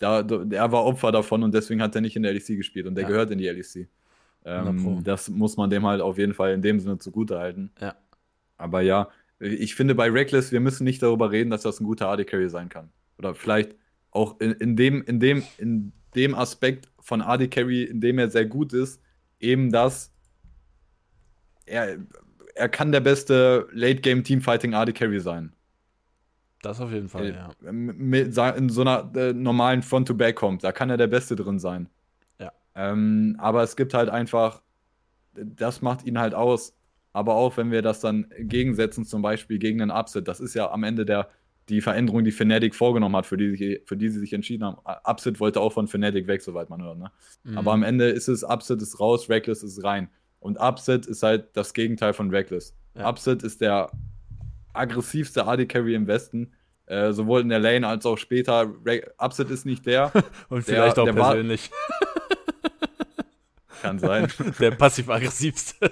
Da, 0.00 0.20
er 0.22 0.72
war 0.72 0.84
Opfer 0.84 1.12
davon 1.12 1.42
und 1.44 1.54
deswegen 1.54 1.80
hat 1.82 1.94
er 1.94 2.00
nicht 2.00 2.16
in 2.16 2.22
der 2.22 2.32
LEC 2.32 2.56
gespielt 2.56 2.86
und 2.86 2.96
der 2.96 3.02
ja. 3.02 3.08
gehört 3.08 3.30
in 3.30 3.38
die 3.38 3.48
LEC. 3.48 3.88
Ähm, 4.44 5.02
das 5.04 5.28
muss 5.28 5.56
man 5.56 5.70
dem 5.70 5.86
halt 5.86 6.00
auf 6.00 6.18
jeden 6.18 6.34
Fall 6.34 6.52
in 6.54 6.62
dem 6.62 6.80
Sinne 6.80 6.98
zugute 6.98 7.38
halten. 7.38 7.70
Ja. 7.80 7.94
Aber 8.56 8.80
ja, 8.80 9.08
ich 9.38 9.74
finde 9.74 9.94
bei 9.94 10.10
Reckless, 10.10 10.52
wir 10.52 10.60
müssen 10.60 10.84
nicht 10.84 11.02
darüber 11.02 11.30
reden, 11.30 11.50
dass 11.50 11.62
das 11.62 11.80
ein 11.80 11.84
guter 11.84 12.08
AD 12.08 12.24
Carry 12.24 12.48
sein 12.48 12.68
kann. 12.68 12.90
Oder 13.18 13.34
vielleicht 13.34 13.76
auch 14.10 14.40
in, 14.40 14.52
in, 14.52 14.76
dem, 14.76 15.02
in, 15.02 15.20
dem, 15.20 15.42
in 15.58 15.92
dem 16.14 16.34
Aspekt 16.34 16.88
von 17.00 17.20
AD 17.20 17.48
Carry, 17.48 17.84
in 17.84 18.00
dem 18.00 18.18
er 18.18 18.30
sehr 18.30 18.46
gut 18.46 18.72
ist, 18.72 19.00
eben 19.38 19.70
das, 19.70 20.12
er, 21.66 21.98
er 22.54 22.68
kann 22.68 22.92
der 22.92 23.00
beste 23.00 23.68
Late 23.72 24.00
Game 24.00 24.24
Teamfighting 24.24 24.74
AD 24.74 24.92
Carry 24.92 25.20
sein. 25.20 25.52
Das 26.62 26.80
auf 26.80 26.92
jeden 26.92 27.08
Fall, 27.08 27.26
äh, 27.26 27.34
ja. 27.34 27.72
Mit, 27.72 28.36
in 28.36 28.68
so 28.68 28.80
einer 28.82 29.10
äh, 29.16 29.32
normalen 29.32 29.82
Front-to-Back 29.82 30.36
kommt, 30.36 30.62
da 30.62 30.72
kann 30.72 30.90
er 30.90 30.96
der 30.96 31.06
Beste 31.06 31.36
drin 31.36 31.58
sein. 31.58 31.88
Ja. 32.38 32.52
Ähm, 32.74 33.36
aber 33.38 33.62
es 33.62 33.76
gibt 33.76 33.94
halt 33.94 34.10
einfach, 34.10 34.62
das 35.34 35.80
macht 35.80 36.06
ihn 36.06 36.18
halt 36.18 36.34
aus. 36.34 36.76
Aber 37.12 37.34
auch 37.34 37.56
wenn 37.56 37.70
wir 37.70 37.82
das 37.82 38.00
dann 38.00 38.26
gegensetzen, 38.38 39.04
zum 39.04 39.22
Beispiel 39.22 39.58
gegen 39.58 39.80
einen 39.82 39.90
Upset, 39.90 40.28
das 40.28 40.38
ist 40.38 40.54
ja 40.54 40.70
am 40.70 40.84
Ende 40.84 41.04
der, 41.04 41.28
die 41.68 41.80
Veränderung, 41.80 42.24
die 42.24 42.30
Fnatic 42.30 42.74
vorgenommen 42.74 43.16
hat, 43.16 43.26
für 43.26 43.36
die, 43.36 43.56
sich, 43.56 43.80
für 43.86 43.96
die 43.96 44.08
sie 44.08 44.20
sich 44.20 44.32
entschieden 44.32 44.64
haben. 44.64 44.76
Upset 45.04 45.40
wollte 45.40 45.60
auch 45.60 45.72
von 45.72 45.88
Fnatic 45.88 46.26
weg, 46.26 46.42
soweit 46.42 46.68
man 46.70 46.82
hört. 46.82 46.98
Ne? 46.98 47.10
Mhm. 47.44 47.58
Aber 47.58 47.72
am 47.72 47.82
Ende 47.82 48.08
ist 48.08 48.28
es, 48.28 48.44
Upset 48.44 48.82
ist 48.82 49.00
raus, 49.00 49.28
Reckless 49.28 49.62
ist 49.62 49.82
rein. 49.82 50.08
Und 50.40 50.58
Upset 50.60 51.06
ist 51.06 51.22
halt 51.22 51.48
das 51.54 51.74
Gegenteil 51.74 52.12
von 52.12 52.30
Reckless. 52.30 52.74
Ja. 52.94 53.08
Upset 53.08 53.42
ist 53.42 53.60
der 53.60 53.90
aggressivste 54.72 55.46
AD 55.46 55.66
Carry 55.66 55.94
im 55.94 56.06
Westen. 56.06 56.52
Äh, 56.86 57.12
sowohl 57.12 57.42
in 57.42 57.48
der 57.48 57.60
Lane 57.60 57.86
als 57.86 58.04
auch 58.04 58.18
später. 58.18 58.72
Upset 59.18 59.50
ist 59.50 59.64
nicht 59.64 59.86
der. 59.86 60.12
Und 60.48 60.64
vielleicht 60.64 60.96
der, 60.96 61.02
auch 61.02 61.06
der 61.06 61.12
persönlich. 61.12 61.70
Kann 63.80 63.98
sein. 63.98 64.30
Der 64.58 64.72
passiv-aggressivste. 64.72 65.90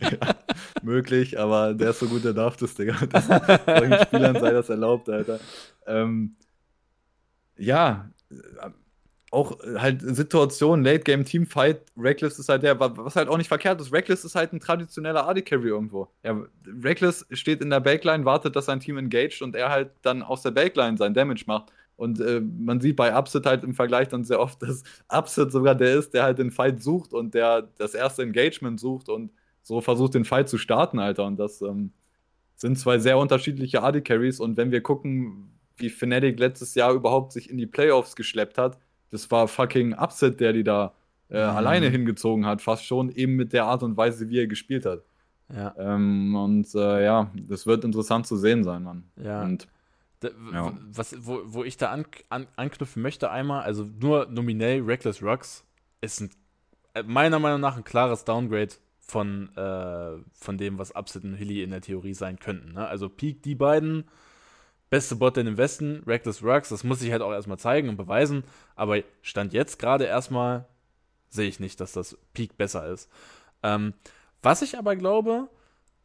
ja, 0.00 0.36
möglich, 0.82 1.40
aber 1.40 1.74
der 1.74 1.90
ist 1.90 1.98
so 1.98 2.06
gut, 2.06 2.24
der 2.24 2.34
darf 2.34 2.56
das, 2.56 2.76
Digga. 2.76 2.94
Das, 3.10 3.26
solchen 3.26 3.98
Spielern 4.04 4.38
sei 4.38 4.52
das 4.52 4.68
erlaubt, 4.68 5.08
Alter. 5.08 5.40
Ähm, 5.88 6.36
ja, 7.56 8.08
auch 9.30 9.58
halt 9.76 10.00
Situation, 10.02 10.82
Late 10.82 11.00
Game 11.00 11.24
Team 11.24 11.46
Fight, 11.46 11.82
Reckless 11.96 12.38
ist 12.38 12.48
halt 12.48 12.62
der, 12.62 12.78
was 12.80 13.16
halt 13.16 13.28
auch 13.28 13.36
nicht 13.36 13.48
verkehrt 13.48 13.80
ist. 13.80 13.92
Reckless 13.92 14.24
ist 14.24 14.34
halt 14.34 14.52
ein 14.52 14.60
traditioneller 14.60 15.28
AD 15.28 15.42
Carry 15.42 15.68
irgendwo. 15.68 16.08
Ja, 16.22 16.42
Reckless 16.82 17.26
steht 17.32 17.60
in 17.60 17.70
der 17.70 17.80
Backline, 17.80 18.24
wartet, 18.24 18.56
dass 18.56 18.66
sein 18.66 18.80
Team 18.80 18.96
engaged 18.96 19.42
und 19.42 19.54
er 19.54 19.68
halt 19.68 19.90
dann 20.02 20.22
aus 20.22 20.42
der 20.42 20.52
Backline 20.52 20.96
sein 20.96 21.12
Damage 21.12 21.44
macht. 21.46 21.72
Und 21.96 22.20
äh, 22.20 22.40
man 22.40 22.80
sieht 22.80 22.96
bei 22.96 23.14
Upset 23.14 23.44
halt 23.44 23.64
im 23.64 23.74
Vergleich 23.74 24.08
dann 24.08 24.24
sehr 24.24 24.40
oft, 24.40 24.62
dass 24.62 24.82
Upset 25.08 25.52
sogar 25.52 25.74
der 25.74 25.98
ist, 25.98 26.14
der 26.14 26.22
halt 26.22 26.38
den 26.38 26.50
Fight 26.50 26.82
sucht 26.82 27.12
und 27.12 27.34
der 27.34 27.68
das 27.76 27.94
erste 27.94 28.22
Engagement 28.22 28.80
sucht 28.80 29.08
und 29.08 29.30
so 29.62 29.82
versucht, 29.82 30.14
den 30.14 30.24
Fight 30.24 30.48
zu 30.48 30.56
starten, 30.56 30.98
Alter. 30.98 31.26
Und 31.26 31.36
das 31.36 31.60
ähm, 31.60 31.92
sind 32.56 32.78
zwei 32.78 32.98
sehr 32.98 33.18
unterschiedliche 33.18 33.82
AD 33.82 34.00
Carries. 34.00 34.40
Und 34.40 34.56
wenn 34.56 34.70
wir 34.70 34.80
gucken, 34.80 35.50
wie 35.76 35.90
Fnatic 35.90 36.38
letztes 36.38 36.74
Jahr 36.74 36.94
überhaupt 36.94 37.32
sich 37.32 37.50
in 37.50 37.58
die 37.58 37.66
Playoffs 37.66 38.16
geschleppt 38.16 38.56
hat, 38.56 38.78
das 39.10 39.30
war 39.30 39.48
fucking 39.48 39.94
Upset, 39.94 40.40
der 40.40 40.52
die 40.52 40.64
da 40.64 40.94
äh, 41.30 41.34
mhm. 41.34 41.56
alleine 41.56 41.88
hingezogen 41.88 42.46
hat, 42.46 42.62
fast 42.62 42.84
schon, 42.84 43.10
eben 43.10 43.36
mit 43.36 43.52
der 43.52 43.64
Art 43.64 43.82
und 43.82 43.96
Weise, 43.96 44.28
wie 44.28 44.38
er 44.38 44.46
gespielt 44.46 44.86
hat. 44.86 45.02
Ja. 45.54 45.74
Ähm, 45.78 46.34
und 46.34 46.74
äh, 46.74 47.04
ja, 47.04 47.30
das 47.34 47.66
wird 47.66 47.84
interessant 47.84 48.26
zu 48.26 48.36
sehen 48.36 48.64
sein, 48.64 48.82
Mann. 48.82 49.04
Ja. 49.16 49.42
Und, 49.42 49.68
da, 50.20 50.28
ja. 50.52 50.72
was, 50.90 51.14
wo, 51.26 51.40
wo 51.44 51.64
ich 51.64 51.76
da 51.76 51.90
an, 51.90 52.04
an, 52.28 52.46
anknüpfen 52.56 53.02
möchte, 53.02 53.30
einmal, 53.30 53.62
also 53.62 53.88
nur 54.00 54.26
nominell 54.26 54.82
Reckless 54.82 55.22
Rocks 55.22 55.64
ist 56.00 56.20
ein, 56.20 56.30
äh, 56.94 57.02
meiner 57.04 57.38
Meinung 57.38 57.60
nach 57.60 57.76
ein 57.76 57.84
klares 57.84 58.24
Downgrade 58.24 58.74
von, 58.98 59.54
äh, 59.56 60.18
von 60.32 60.58
dem, 60.58 60.78
was 60.78 60.94
Upset 60.94 61.24
und 61.24 61.34
Hilly 61.34 61.62
in 61.62 61.70
der 61.70 61.80
Theorie 61.80 62.14
sein 62.14 62.38
könnten. 62.38 62.74
Ne? 62.74 62.86
Also 62.86 63.08
Peak 63.08 63.42
die 63.42 63.54
beiden, 63.54 64.04
beste 64.90 65.16
Bot 65.16 65.36
in 65.36 65.46
im 65.46 65.56
Westen, 65.56 66.02
Reckless 66.06 66.42
Rocks, 66.42 66.70
das 66.70 66.84
muss 66.84 67.02
ich 67.02 67.12
halt 67.12 67.22
auch 67.22 67.32
erstmal 67.32 67.58
zeigen 67.58 67.88
und 67.88 67.96
beweisen, 67.96 68.44
aber 68.74 69.02
Stand 69.22 69.52
jetzt 69.52 69.78
gerade 69.78 70.04
erstmal 70.04 70.66
sehe 71.28 71.48
ich 71.48 71.60
nicht, 71.60 71.80
dass 71.80 71.92
das 71.92 72.16
Peak 72.32 72.56
besser 72.56 72.86
ist. 72.88 73.10
Ähm, 73.62 73.94
was 74.42 74.62
ich 74.62 74.78
aber 74.78 74.96
glaube, 74.96 75.48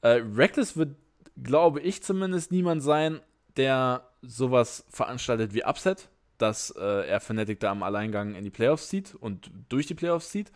äh, 0.01 0.21
Reckless 0.35 0.75
wird, 0.75 0.95
glaube 1.41 1.79
ich 1.79 2.03
zumindest, 2.03 2.51
niemand 2.51 2.83
sein, 2.83 3.21
der 3.55 4.09
sowas 4.21 4.85
veranstaltet 4.89 5.53
wie 5.53 5.63
Upset, 5.63 6.09
dass 6.37 6.71
äh, 6.71 7.07
er 7.07 7.19
Fnatic 7.19 7.59
da 7.59 7.71
am 7.71 7.83
Alleingang 7.83 8.35
in 8.35 8.43
die 8.43 8.49
Playoffs 8.49 8.89
zieht 8.89 9.15
und 9.15 9.49
durch 9.69 9.87
die 9.87 9.93
Playoffs 9.93 10.29
zieht. 10.29 10.51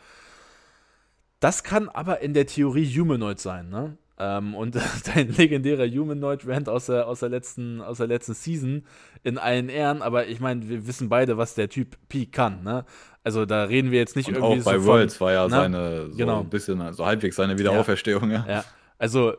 Das 1.39 1.63
kann 1.63 1.87
aber 1.87 2.21
in 2.21 2.33
der 2.33 2.47
Theorie 2.47 2.87
Humanoid 2.87 3.39
sein, 3.39 3.69
ne? 3.69 3.97
Ähm, 4.19 4.55
und 4.55 4.75
dein 5.15 5.29
legendärer 5.29 5.87
Humanoid-Rant 5.87 6.69
aus 6.69 6.87
der, 6.87 7.07
aus, 7.07 7.19
der 7.19 7.29
letzten, 7.29 7.81
aus 7.81 7.97
der 7.97 8.07
letzten 8.07 8.33
Season 8.33 8.83
in 9.23 9.37
allen 9.37 9.69
Ehren, 9.69 10.01
aber 10.01 10.27
ich 10.27 10.39
meine, 10.39 10.67
wir 10.67 10.87
wissen 10.87 11.09
beide, 11.09 11.37
was 11.37 11.55
der 11.55 11.69
Typ 11.69 11.97
Peak 12.09 12.31
kann, 12.31 12.63
ne? 12.63 12.85
Also 13.23 13.45
da 13.45 13.65
reden 13.65 13.91
wir 13.91 13.99
jetzt 13.99 14.15
nicht 14.15 14.29
und 14.29 14.35
irgendwie 14.35 14.61
auch 14.61 14.65
bei 14.65 14.79
so 14.79 14.85
Worlds 14.85 15.19
war 15.19 15.33
ja 15.33 15.43
ne? 15.43 15.49
seine, 15.49 16.11
so 16.11 16.17
genau. 16.17 16.39
ein 16.39 16.49
bisschen, 16.49 16.79
also 16.81 17.05
halbwegs 17.05 17.35
seine 17.35 17.59
Wiederauferstehung, 17.59 18.31
ja. 18.31 18.45
ja. 18.47 18.63
Also 18.97 19.33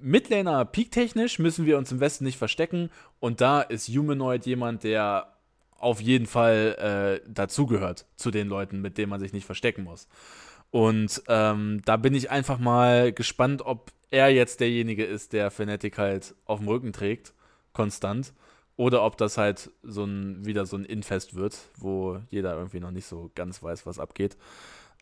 Midlaner 0.00 0.64
Peak-technisch 0.64 1.38
müssen 1.38 1.66
wir 1.66 1.76
uns 1.78 1.92
im 1.92 2.00
Westen 2.00 2.24
nicht 2.24 2.38
verstecken 2.38 2.90
und 3.20 3.40
da 3.40 3.60
ist 3.60 3.88
Humanoid 3.88 4.46
jemand, 4.46 4.84
der 4.84 5.34
auf 5.78 6.00
jeden 6.00 6.26
Fall 6.26 7.20
äh, 7.22 7.28
dazugehört 7.30 8.06
zu 8.16 8.30
den 8.30 8.48
Leuten, 8.48 8.80
mit 8.80 8.98
denen 8.98 9.10
man 9.10 9.20
sich 9.20 9.32
nicht 9.32 9.44
verstecken 9.44 9.84
muss. 9.84 10.08
Und 10.70 11.22
ähm, 11.28 11.82
da 11.84 11.96
bin 11.96 12.14
ich 12.14 12.30
einfach 12.30 12.58
mal 12.58 13.12
gespannt, 13.12 13.62
ob 13.64 13.92
er 14.10 14.28
jetzt 14.28 14.60
derjenige 14.60 15.04
ist, 15.04 15.32
der 15.32 15.50
Fnatic 15.50 15.98
halt 15.98 16.34
auf 16.44 16.58
dem 16.60 16.68
Rücken 16.68 16.92
trägt, 16.92 17.34
konstant. 17.72 18.32
Oder 18.76 19.04
ob 19.04 19.16
das 19.16 19.38
halt 19.38 19.70
so 19.82 20.04
ein, 20.04 20.44
wieder 20.44 20.66
so 20.66 20.76
ein 20.76 20.84
Infest 20.84 21.34
wird, 21.34 21.56
wo 21.78 22.20
jeder 22.28 22.54
irgendwie 22.54 22.80
noch 22.80 22.90
nicht 22.90 23.06
so 23.06 23.30
ganz 23.34 23.62
weiß, 23.62 23.86
was 23.86 23.98
abgeht. 23.98 24.36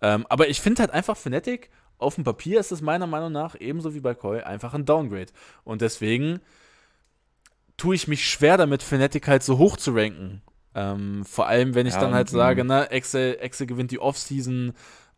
Ähm, 0.01 0.26
aber 0.28 0.48
ich 0.48 0.60
finde 0.60 0.81
halt 0.82 0.93
einfach 0.93 1.16
Fnatic, 1.16 1.70
auf 1.98 2.14
dem 2.14 2.24
Papier 2.24 2.60
ist 2.60 2.72
es 2.72 2.82
meiner 2.82 3.06
Meinung 3.06 3.32
nach, 3.32 3.56
ebenso 3.59 3.94
wie 3.94 4.01
bei 4.01 4.14
Koi, 4.14 4.40
einfach 4.43 4.74
ein 4.74 4.85
Downgrade. 4.85 5.32
Und 5.64 5.81
deswegen 5.81 6.40
tue 7.76 7.94
ich 7.94 8.09
mich 8.09 8.28
schwer 8.28 8.56
damit, 8.56 8.82
Fnatic 8.82 9.26
halt 9.26 9.43
so 9.43 9.59
hoch 9.59 9.76
zu 9.76 9.93
ranken. 9.93 10.43
Ähm, 10.74 11.24
vor 11.24 11.47
allem, 11.47 11.74
wenn 11.74 11.86
ich 11.86 11.94
ja, 11.94 12.01
dann 12.01 12.14
halt 12.14 12.28
sage, 12.28 12.64
ne, 12.64 12.90
Excel, 12.90 13.36
Excel 13.40 13.66
gewinnt 13.66 13.90
die 13.90 14.01
Offseason, 14.01 14.72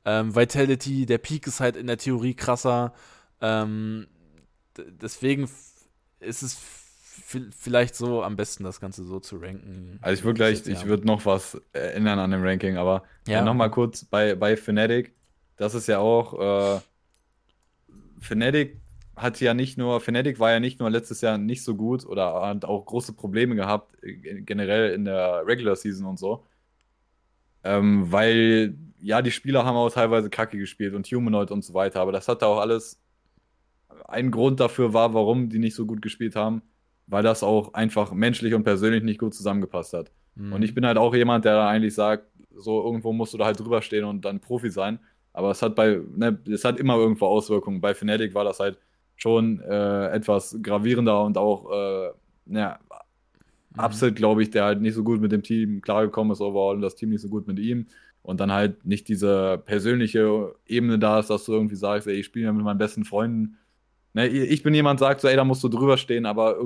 ähm, 0.05 0.35
Vitality, 0.35 1.07
der 1.07 1.19
Peak 1.19 1.47
ist 1.47 1.61
halt 1.61 1.77
in 1.77 1.87
der 1.87 1.99
Theorie 1.99 2.35
krasser. 2.35 2.93
Ähm, 3.41 4.07
deswegen 4.77 5.49
ist 6.21 6.43
es 6.43 6.59
vielleicht 7.59 7.95
so 7.95 8.23
am 8.23 8.37
besten, 8.37 8.65
das 8.65 8.81
Ganze 8.81 9.05
so 9.05 9.21
zu 9.21 9.37
ranken. 9.37 9.99
Also 10.03 10.21
ich 10.21 10.25
würde 10.25 10.37
gleich, 10.37 10.67
ich 10.67 10.85
würde 10.87 11.07
noch 11.07 11.25
was 11.27 11.61
ändern 11.73 12.19
an 12.19 12.31
dem 12.31 12.43
Ranking, 12.43 12.77
aber 12.77 13.05
ja. 13.27 13.43
nochmal 13.43 13.71
kurz 13.71 14.05
bei, 14.05 14.35
bei 14.35 14.57
Fnatic, 14.57 15.15
das 15.57 15.75
ist 15.75 15.87
ja 15.89 15.99
auch, 15.99 16.79
äh, 16.79 16.81
Fnatic 18.21 18.81
hat 19.17 19.41
ja 19.41 19.55
nicht 19.55 19.79
nur, 19.79 20.01
Fnatic 20.01 20.39
war 20.39 20.53
ja 20.53 20.61
nicht 20.61 20.79
nur 20.79 20.91
letztes 20.91 21.23
Jahr 21.23 21.39
nicht 21.39 21.65
so 21.65 21.75
gut 21.75 22.05
oder 22.05 22.43
hat 22.43 22.65
auch 22.65 22.85
große 22.85 23.15
Probleme 23.15 23.55
gehabt, 23.55 23.97
generell 24.03 24.93
in 24.93 25.07
der 25.07 25.47
Regular 25.47 25.75
Season 25.75 26.07
und 26.07 26.19
so. 26.19 26.45
Ähm, 27.65 28.13
weil 28.13 28.77
ja, 29.01 29.23
die 29.23 29.31
Spieler 29.31 29.65
haben 29.65 29.77
auch 29.77 29.91
teilweise 29.91 30.31
Kacke 30.31 30.59
gespielt 30.59 30.95
und 30.95 31.07
Humanoid 31.07 31.51
und 31.51 31.65
so 31.65 31.73
weiter, 31.75 32.01
aber 32.01 32.13
das 32.13 32.29
hatte 32.29 32.47
auch 32.47 32.59
alles 32.59 33.01
ein 34.07 34.31
Grund 34.31 34.61
dafür 34.61 34.93
war, 34.93 35.15
warum 35.15 35.49
die 35.49 35.59
nicht 35.59 35.75
so 35.75 35.87
gut 35.87 36.03
gespielt 36.03 36.37
haben, 36.37 36.63
weil 37.07 37.23
das 37.23 37.43
auch 37.43 37.75
einfach 37.75 38.13
menschlich 38.13 38.55
und 38.55 38.65
persönlich 38.65 39.03
nicht 39.03 39.19
gut 39.19 39.35
zusammengepasst 39.35 39.93
hat. 39.93 40.11
Mhm. 40.35 40.53
Und 40.53 40.63
ich 40.63 40.75
bin 40.75 40.87
halt 40.87 40.99
auch 40.99 41.15
jemand, 41.15 41.45
der 41.45 41.55
da 41.55 41.69
eigentlich 41.69 41.95
sagt, 41.95 42.27
so 42.55 42.83
irgendwo 42.85 43.13
musst 43.13 43.35
du 43.35 43.39
da 43.39 43.47
halt 43.47 43.61
drüber 43.61 43.83
stehen 43.83 44.05
und 44.05 44.25
dann 44.25 44.41
Profi 44.41 44.71
sein. 44.71 44.99
Aber 45.33 45.51
es 45.51 45.61
hat 45.61 45.75
bei, 45.75 46.01
ne, 46.17 46.39
es 46.49 46.65
hat 46.65 46.81
immer 46.81 46.97
irgendwo 46.97 47.27
Auswirkungen. 47.27 47.81
Bei 47.81 47.95
Fnatic 47.95 48.35
war 48.35 48.45
das 48.45 48.59
halt 48.59 48.79
schon 49.17 49.61
äh, 49.61 50.09
etwas 50.09 50.57
gravierender 50.63 51.23
und 51.25 51.37
auch, 51.37 51.71
äh, 51.71 52.11
ja, 52.47 52.79
mhm. 53.75 53.85
Upset, 53.85 54.17
glaube 54.17 54.43
ich, 54.43 54.51
der 54.51 54.65
halt 54.65 54.81
nicht 54.81 54.95
so 54.95 55.05
gut 55.05 55.21
mit 55.21 55.33
dem 55.33 55.43
Team 55.43 55.83
klargekommen 55.83 56.33
ist 56.33 56.41
overall 56.41 56.77
und 56.77 56.83
das 56.83 56.95
Team 56.95 57.11
nicht 57.11 57.21
so 57.21 57.29
gut 57.29 57.47
mit 57.47 57.59
ihm 57.59 57.87
und 58.23 58.41
dann 58.41 58.51
halt 58.51 58.85
nicht 58.85 59.09
diese 59.09 59.63
persönliche 59.65 60.55
Ebene 60.67 60.99
da 60.99 61.21
ist, 61.21 61.31
dass 61.31 61.45
du 61.45 61.53
irgendwie 61.53 61.77
sagst, 61.77 62.09
ey, 62.09 62.15
ich 62.15 62.27
spiele 62.27 62.47
ja 62.47 62.53
mit 62.53 62.65
meinen 62.65 62.79
besten 62.79 63.05
Freunden. 63.05 63.59
Ne, 64.17 64.29
ich 64.29 64.63
bin 64.63 64.73
jemand, 64.73 64.99
der 64.99 65.09
sagt 65.09 65.21
so, 65.21 65.29
ey, 65.29 65.37
da 65.37 65.45
musst 65.45 65.63
du 65.63 65.69
drüber 65.69 65.99
stehen, 65.99 66.25
aber 66.25 66.57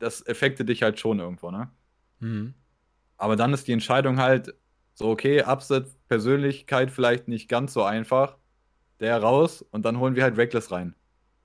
das 0.00 0.26
effekte 0.26 0.64
dich 0.64 0.82
halt 0.82 0.98
schon 0.98 1.20
irgendwo, 1.20 1.52
ne? 1.52 1.70
Mhm. 2.18 2.54
Aber 3.16 3.36
dann 3.36 3.54
ist 3.54 3.68
die 3.68 3.72
Entscheidung 3.72 4.18
halt 4.18 4.52
so, 4.92 5.08
okay, 5.08 5.44
Upset, 5.44 5.86
Persönlichkeit 6.08 6.90
vielleicht 6.90 7.28
nicht 7.28 7.48
ganz 7.48 7.72
so 7.72 7.84
einfach, 7.84 8.36
der 8.98 9.16
raus 9.22 9.62
und 9.62 9.84
dann 9.84 10.00
holen 10.00 10.16
wir 10.16 10.24
halt 10.24 10.36
Reckless 10.38 10.72
rein. 10.72 10.96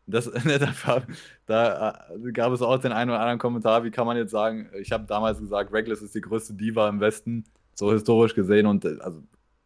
Das, 0.08 0.26
ne, 0.44 0.58
da, 0.58 1.04
da, 1.46 2.06
äh, 2.10 2.32
gab 2.32 2.52
es 2.52 2.64
auch 2.64 2.80
den 2.80 2.92
einen 2.92 3.12
oder 3.12 3.20
anderen 3.20 3.38
Kommentar, 3.38 3.84
wie 3.84 3.92
kann 3.92 4.08
man 4.08 4.18
jetzt 4.18 4.32
sagen, 4.32 4.72
ich 4.80 4.92
habe 4.92 5.06
damals 5.06 5.38
gesagt, 5.38 5.72
Reckless 5.72 6.02
ist 6.02 6.16
die 6.16 6.22
größte 6.22 6.56
Diva 6.56 6.90
im 6.90 7.00
Westen 7.00 7.44
so 7.76 7.92
historisch 7.92 8.34
gesehen 8.34 8.66
und 8.66 8.86
äh, 8.86 8.98
also 9.02 9.22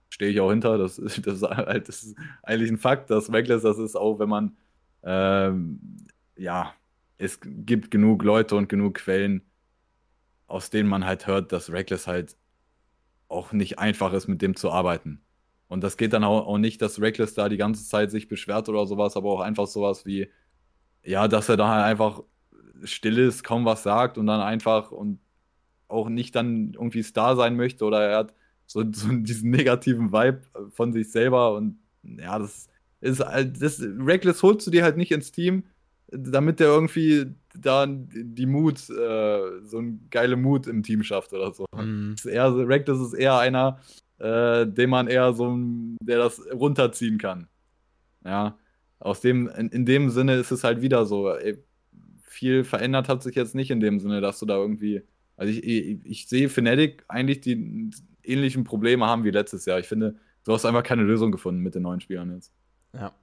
stehe 0.09 0.31
ich 0.31 0.41
auch 0.41 0.49
hinter. 0.49 0.77
Das, 0.77 0.97
das, 0.97 1.17
ist 1.17 1.43
halt, 1.43 1.87
das 1.87 2.03
ist 2.03 2.17
eigentlich 2.43 2.69
ein 2.69 2.77
Fakt, 2.77 3.09
dass 3.09 3.31
Reckless 3.31 3.61
das 3.61 3.77
ist, 3.77 3.95
auch 3.95 4.19
wenn 4.19 4.27
man 4.27 4.57
ähm, 5.05 5.79
ja, 6.35 6.73
es 7.17 7.39
gibt 7.41 7.91
genug 7.91 8.23
Leute 8.23 8.55
und 8.55 8.67
genug 8.67 8.95
Quellen, 8.95 9.43
aus 10.47 10.69
denen 10.69 10.89
man 10.89 11.05
halt 11.05 11.27
hört, 11.27 11.51
dass 11.51 11.71
Reckless 11.71 12.07
halt 12.07 12.35
auch 13.27 13.51
nicht 13.53 13.79
einfach 13.79 14.13
ist, 14.13 14.27
mit 14.27 14.41
dem 14.41 14.55
zu 14.55 14.71
arbeiten. 14.71 15.21
Und 15.67 15.83
das 15.83 15.97
geht 15.97 16.13
dann 16.13 16.23
auch, 16.23 16.57
nicht, 16.57 16.81
dass 16.81 17.01
Reckless 17.01 17.33
da 17.33 17.49
die 17.49 17.57
ganze 17.57 17.85
Zeit 17.87 18.11
sich 18.11 18.27
beschwert 18.27 18.69
oder 18.69 18.85
sowas, 18.85 19.17
aber 19.17 19.31
auch 19.31 19.39
einfach 19.39 19.67
sowas 19.67 20.05
wie, 20.05 20.29
ja, 21.03 21.27
dass 21.27 21.49
er 21.49 21.57
da 21.57 21.69
halt 21.69 21.85
einfach 21.85 22.21
still 22.83 23.17
ist, 23.17 23.43
kaum 23.43 23.65
was 23.65 23.83
sagt 23.83 24.17
und 24.17 24.27
dann 24.27 24.41
einfach 24.41 24.91
und 24.91 25.19
auch 25.87 26.09
nicht 26.09 26.35
dann 26.35 26.73
irgendwie 26.73 27.03
Star 27.03 27.35
sein 27.35 27.55
möchte 27.55 27.85
oder 27.85 28.03
er 28.03 28.17
hat 28.17 28.33
so, 28.67 28.83
so 28.91 29.09
diesen 29.09 29.51
negativen 29.51 30.11
Vibe 30.11 30.41
von 30.71 30.93
sich 30.93 31.11
selber 31.11 31.55
und 31.55 31.79
ja, 32.03 32.37
das 32.37 32.67
ist 33.01 33.19
halt, 33.19 33.61
das 33.61 33.81
Reckless 33.81 34.41
holst 34.43 34.65
du 34.67 34.71
dir 34.71 34.83
halt 34.83 34.97
nicht 34.97 35.11
ins 35.11 35.31
Team, 35.31 35.63
damit 36.07 36.59
der 36.59 36.67
irgendwie 36.67 37.27
da 37.55 37.85
die 37.87 38.45
Mut, 38.45 38.89
äh, 38.89 39.61
so 39.63 39.79
ein 39.79 40.07
geile 40.09 40.35
Mut 40.35 40.67
im 40.67 40.83
Team 40.83 41.03
schafft 41.03 41.33
oder 41.33 41.53
so. 41.53 41.65
Mhm. 41.75 42.13
Ist 42.15 42.25
eher, 42.25 42.55
Reckless 42.55 42.99
ist 42.99 43.13
eher 43.13 43.37
einer, 43.37 43.79
äh, 44.19 44.65
dem 44.67 44.89
man 44.89 45.07
eher 45.07 45.33
so, 45.33 45.57
der 46.01 46.17
das 46.17 46.41
runterziehen 46.51 47.17
kann. 47.17 47.47
Ja, 48.23 48.57
aus 48.99 49.21
dem, 49.21 49.47
in, 49.49 49.69
in 49.69 49.85
dem 49.85 50.09
Sinne 50.09 50.35
ist 50.35 50.51
es 50.51 50.63
halt 50.63 50.81
wieder 50.81 51.05
so, 51.05 51.29
ey, 51.31 51.63
viel 52.23 52.63
verändert 52.63 53.07
hat 53.07 53.23
sich 53.23 53.35
jetzt 53.35 53.55
nicht 53.55 53.71
in 53.71 53.79
dem 53.79 53.99
Sinne, 53.99 54.21
dass 54.21 54.39
du 54.39 54.45
da 54.45 54.57
irgendwie 54.57 55.03
also 55.37 55.51
ich, 55.51 55.63
ich, 55.63 55.99
ich 56.05 56.27
sehe 56.27 56.49
Fnatic 56.49 57.03
eigentlich 57.07 57.41
die 57.41 57.91
ähnlichen 58.23 58.63
Probleme 58.63 59.05
haben 59.05 59.23
wie 59.23 59.31
letztes 59.31 59.65
Jahr. 59.65 59.79
Ich 59.79 59.87
finde, 59.87 60.15
du 60.43 60.53
hast 60.53 60.65
einfach 60.65 60.83
keine 60.83 61.03
Lösung 61.03 61.31
gefunden 61.31 61.61
mit 61.61 61.75
den 61.75 61.83
neuen 61.83 61.99
Spielern 61.99 62.33
jetzt. 62.33 62.53
Ja. 62.95 63.13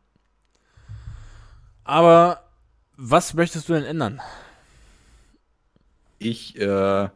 Aber 1.84 2.48
was 2.96 3.34
möchtest 3.34 3.68
du 3.68 3.72
denn 3.74 3.84
ändern? 3.84 4.20
Ich, 6.18 6.56
äh, 6.58 7.08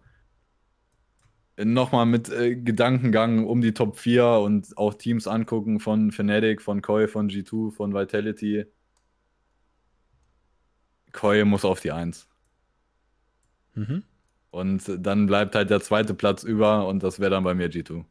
nochmal 1.58 2.06
mit 2.06 2.28
äh, 2.28 2.56
Gedankengang 2.56 3.46
um 3.46 3.60
die 3.60 3.72
Top 3.72 3.98
4 3.98 4.26
und 4.26 4.76
auch 4.76 4.94
Teams 4.94 5.26
angucken 5.26 5.80
von 5.80 6.10
Fnatic, 6.10 6.60
von 6.60 6.82
Koi, 6.82 7.06
von 7.08 7.28
G2, 7.30 7.72
von 7.72 7.94
Vitality. 7.94 8.66
Koi 11.12 11.44
muss 11.44 11.64
auf 11.64 11.80
die 11.80 11.92
1. 11.92 12.28
Mhm. 13.74 14.02
Und 14.50 14.82
dann 14.98 15.26
bleibt 15.26 15.54
halt 15.54 15.70
der 15.70 15.80
zweite 15.80 16.14
Platz 16.14 16.42
über 16.42 16.86
und 16.86 17.02
das 17.02 17.20
wäre 17.20 17.30
dann 17.30 17.44
bei 17.44 17.54
mir 17.54 17.70
G2. 17.70 18.04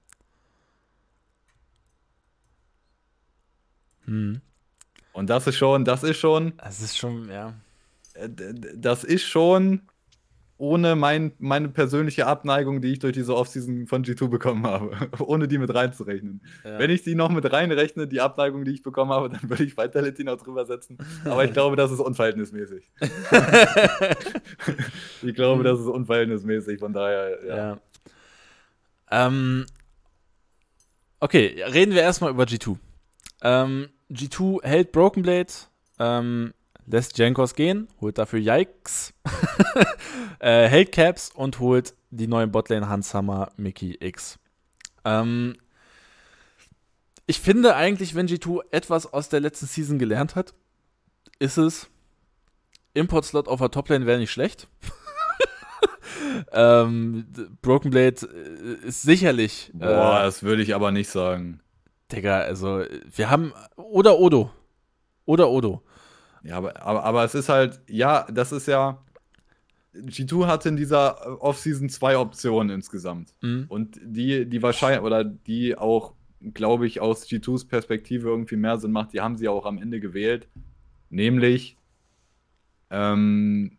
Hm. 4.06 4.42
Und 5.14 5.30
das 5.30 5.48
ist 5.48 5.58
schon, 5.58 5.86
das 5.86 6.04
ist 6.04 6.18
schon. 6.18 6.54
Das 6.58 6.82
ist 6.82 6.98
schon, 6.98 7.30
ja. 7.30 7.54
Äh, 8.14 8.30
das 8.76 9.04
ist 9.04 9.24
schon 9.24 9.82
ohne 10.58 10.96
mein, 10.96 11.34
meine 11.38 11.68
persönliche 11.68 12.28
Abneigung, 12.28 12.82
die 12.82 12.94
ich 12.94 13.00
durch 13.00 13.14
diese 13.14 13.36
Offseason 13.36 13.88
von 13.88 14.06
G2 14.06 14.30
bekommen 14.30 14.66
habe, 14.66 15.10
ohne 15.20 15.48
die 15.48 15.58
mit 15.58 15.74
reinzurechnen. 15.74 16.42
Ja. 16.64 16.80
Wenn 16.80 16.90
ich 16.90 17.04
die 17.04 17.16
noch 17.16 17.30
mit 17.30 17.52
reinrechne, 17.52 18.08
die 18.08 18.22
Abneigung, 18.22 18.64
die 18.64 18.72
ich 18.72 18.82
bekommen 18.82 19.12
habe, 19.12 19.30
dann 19.30 19.50
würde 19.50 19.66
ich 19.66 19.78
Vitality 19.78 20.24
noch 20.24 20.38
drüber 20.38 20.66
setzen. 20.66 20.98
Aber 21.26 21.44
ich 21.44 21.52
glaube, 21.52 21.76
das 21.76 21.92
ist 21.92 22.00
unverhältnismäßig. 22.00 22.90
ich 25.24 25.36
glaube, 25.36 25.64
das 25.64 25.80
ist 25.80 25.88
unverhältnismäßig, 25.88 26.80
von 26.80 26.94
daher, 26.94 27.38
ja. 27.46 27.58
ja. 27.58 27.78
Ähm, 29.12 29.66
okay, 31.20 31.62
reden 31.64 31.94
wir 31.94 32.02
erstmal 32.02 32.32
über 32.32 32.46
G2. 32.46 32.78
Ähm, 33.44 33.90
G2 34.12 34.64
hält 34.64 34.92
Broken 34.92 35.24
Blade. 35.24 35.52
Ähm, 36.00 36.54
lässt 36.88 37.18
Jankos 37.18 37.56
gehen, 37.56 37.88
holt 38.00 38.18
dafür 38.18 38.40
Yikes, 38.40 39.14
äh, 40.40 40.68
hält 40.68 40.92
Caps 40.92 41.32
und 41.34 41.60
holt 41.60 41.96
die 42.12 42.28
neuen 42.28 42.52
Botlane 42.52 42.88
Hanshammer 42.88 43.52
Mickey 43.58 43.98
X. 44.00 44.38
Ähm, 45.04 45.56
ich 47.28 47.40
finde 47.40 47.76
eigentlich, 47.76 48.14
wenn 48.16 48.28
G2 48.28 48.62
etwas 48.72 49.12
aus 49.12 49.30
der 49.30 49.40
letzten 49.40 49.66
Season 49.66 49.98
gelernt 49.98 50.36
hat, 50.36 50.54
ist 51.40 51.58
es, 51.58 51.90
Import-Slot 52.94 53.48
auf 53.48 53.60
der 53.60 53.72
Toplane 53.72 54.06
wäre 54.06 54.20
nicht 54.20 54.32
schlecht. 54.32 54.68
ähm, 56.52 57.26
Broken 57.62 57.90
Blade 57.90 58.28
äh, 58.28 58.88
ist 58.88 59.02
sicherlich. 59.02 59.72
Boah, 59.74 60.20
äh, 60.20 60.24
das 60.24 60.44
würde 60.44 60.62
ich 60.62 60.76
aber 60.76 60.92
nicht 60.92 61.10
sagen. 61.10 61.62
Digga, 62.12 62.40
also, 62.40 62.84
wir 63.16 63.30
haben. 63.30 63.54
Oder 63.76 64.20
Odo. 64.20 64.52
Oder 65.26 65.50
Odo. 65.50 65.84
Ja, 66.44 66.58
aber, 66.58 66.82
aber, 66.82 67.04
aber 67.04 67.24
es 67.24 67.36
ist 67.36 67.50
halt, 67.50 67.82
ja, 67.90 68.28
das 68.32 68.52
ist 68.52 68.68
ja. 68.68 69.02
G2 69.96 70.46
hatte 70.46 70.70
in 70.70 70.76
dieser 70.76 71.42
Offseason 71.42 71.90
zwei 71.90 72.18
Optionen 72.18 72.70
insgesamt. 72.70 73.34
Mhm. 73.42 73.66
Und 73.70 74.00
die, 74.04 74.46
die 74.46 74.62
wahrscheinlich, 74.62 75.02
oder 75.02 75.24
die 75.24 75.78
auch, 75.78 76.14
glaube 76.54 76.86
ich, 76.86 77.00
aus 77.00 77.26
G2s 77.28 77.68
Perspektive 77.68 78.28
irgendwie 78.28 78.58
mehr 78.58 78.78
Sinn 78.78 78.92
macht, 78.92 79.14
die 79.14 79.22
haben 79.22 79.38
sie 79.38 79.48
auch 79.48 79.66
am 79.66 79.78
Ende 79.78 80.02
gewählt. 80.02 80.50
Nämlich, 81.10 81.78
ähm, 82.90 83.78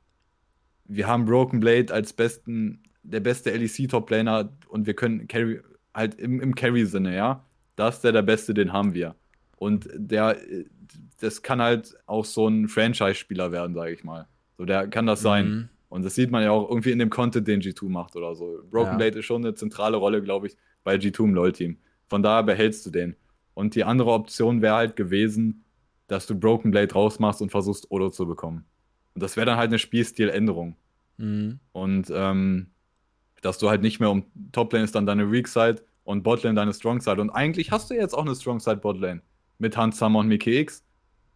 wir 0.86 1.06
haben 1.06 1.26
Broken 1.26 1.60
Blade 1.60 1.92
als 1.92 2.14
besten, 2.14 2.82
der 3.02 3.20
beste 3.20 3.50
LEC-Top-Laner 3.50 4.56
und 4.68 4.86
wir 4.86 4.94
können 4.94 5.28
Carry, 5.28 5.60
halt 5.92 6.14
im, 6.14 6.40
im 6.40 6.54
Carry-Sinne, 6.54 7.14
ja. 7.14 7.44
Das 7.76 7.96
ist 7.96 8.04
der, 8.04 8.12
der 8.12 8.22
Beste, 8.22 8.54
den 8.54 8.72
haben 8.72 8.94
wir. 8.94 9.14
Und 9.56 9.88
der, 9.94 10.36
das 11.20 11.42
kann 11.42 11.62
halt 11.62 11.96
auch 12.06 12.24
so 12.24 12.48
ein 12.48 12.68
Franchise-Spieler 12.68 13.52
werden, 13.52 13.74
sage 13.74 13.92
ich 13.92 14.04
mal. 14.04 14.26
So, 14.58 14.64
der 14.64 14.88
kann 14.88 15.06
das 15.06 15.20
sein. 15.22 15.48
Mhm. 15.48 15.68
Und 15.88 16.04
das 16.04 16.14
sieht 16.14 16.30
man 16.30 16.42
ja 16.42 16.50
auch 16.50 16.68
irgendwie 16.68 16.90
in 16.90 16.98
dem 16.98 17.10
Content, 17.10 17.46
den 17.46 17.60
G2 17.60 17.88
macht 17.88 18.16
oder 18.16 18.34
so. 18.34 18.60
Broken 18.70 18.92
ja. 18.92 18.96
Blade 18.96 19.18
ist 19.18 19.24
schon 19.24 19.44
eine 19.44 19.54
zentrale 19.54 19.96
Rolle, 19.96 20.22
glaube 20.22 20.48
ich, 20.48 20.56
bei 20.82 20.96
G2 20.96 21.24
im 21.24 21.34
LoL-Team. 21.34 21.78
Von 22.08 22.22
daher 22.22 22.42
behältst 22.42 22.84
du 22.86 22.90
den. 22.90 23.16
Und 23.54 23.74
die 23.74 23.84
andere 23.84 24.10
Option 24.10 24.62
wäre 24.62 24.74
halt 24.74 24.96
gewesen, 24.96 25.64
dass 26.08 26.26
du 26.26 26.38
Broken 26.38 26.70
Blade 26.70 26.92
rausmachst 26.92 27.40
und 27.40 27.50
versuchst, 27.50 27.90
Odo 27.90 28.10
zu 28.10 28.26
bekommen. 28.26 28.64
Und 29.14 29.22
das 29.22 29.36
wäre 29.36 29.46
dann 29.46 29.56
halt 29.56 29.68
eine 29.68 29.78
Spielstiländerung. 29.78 30.76
Mhm. 31.16 31.60
Und 31.72 32.12
ähm, 32.12 32.68
dass 33.40 33.58
du 33.58 33.70
halt 33.70 33.82
nicht 33.82 34.00
mehr 34.00 34.10
um 34.10 34.24
Toplane 34.52 34.84
ist 34.84 34.94
dann 34.94 35.06
deine 35.06 35.30
Weak 35.30 35.48
Side 35.48 35.82
und 36.06 36.22
Botlane 36.22 36.54
deine 36.54 36.72
Strong 36.72 37.00
Side. 37.00 37.20
Und 37.20 37.30
eigentlich 37.30 37.72
hast 37.72 37.90
du 37.90 37.94
jetzt 37.94 38.14
auch 38.14 38.24
eine 38.24 38.34
Strong 38.34 38.60
Side 38.60 38.76
Botlane 38.76 39.20
mit 39.58 39.76
Hans 39.76 39.98
Summer 39.98 40.20
und 40.20 40.28
Mickey 40.28 40.58
X. 40.60 40.84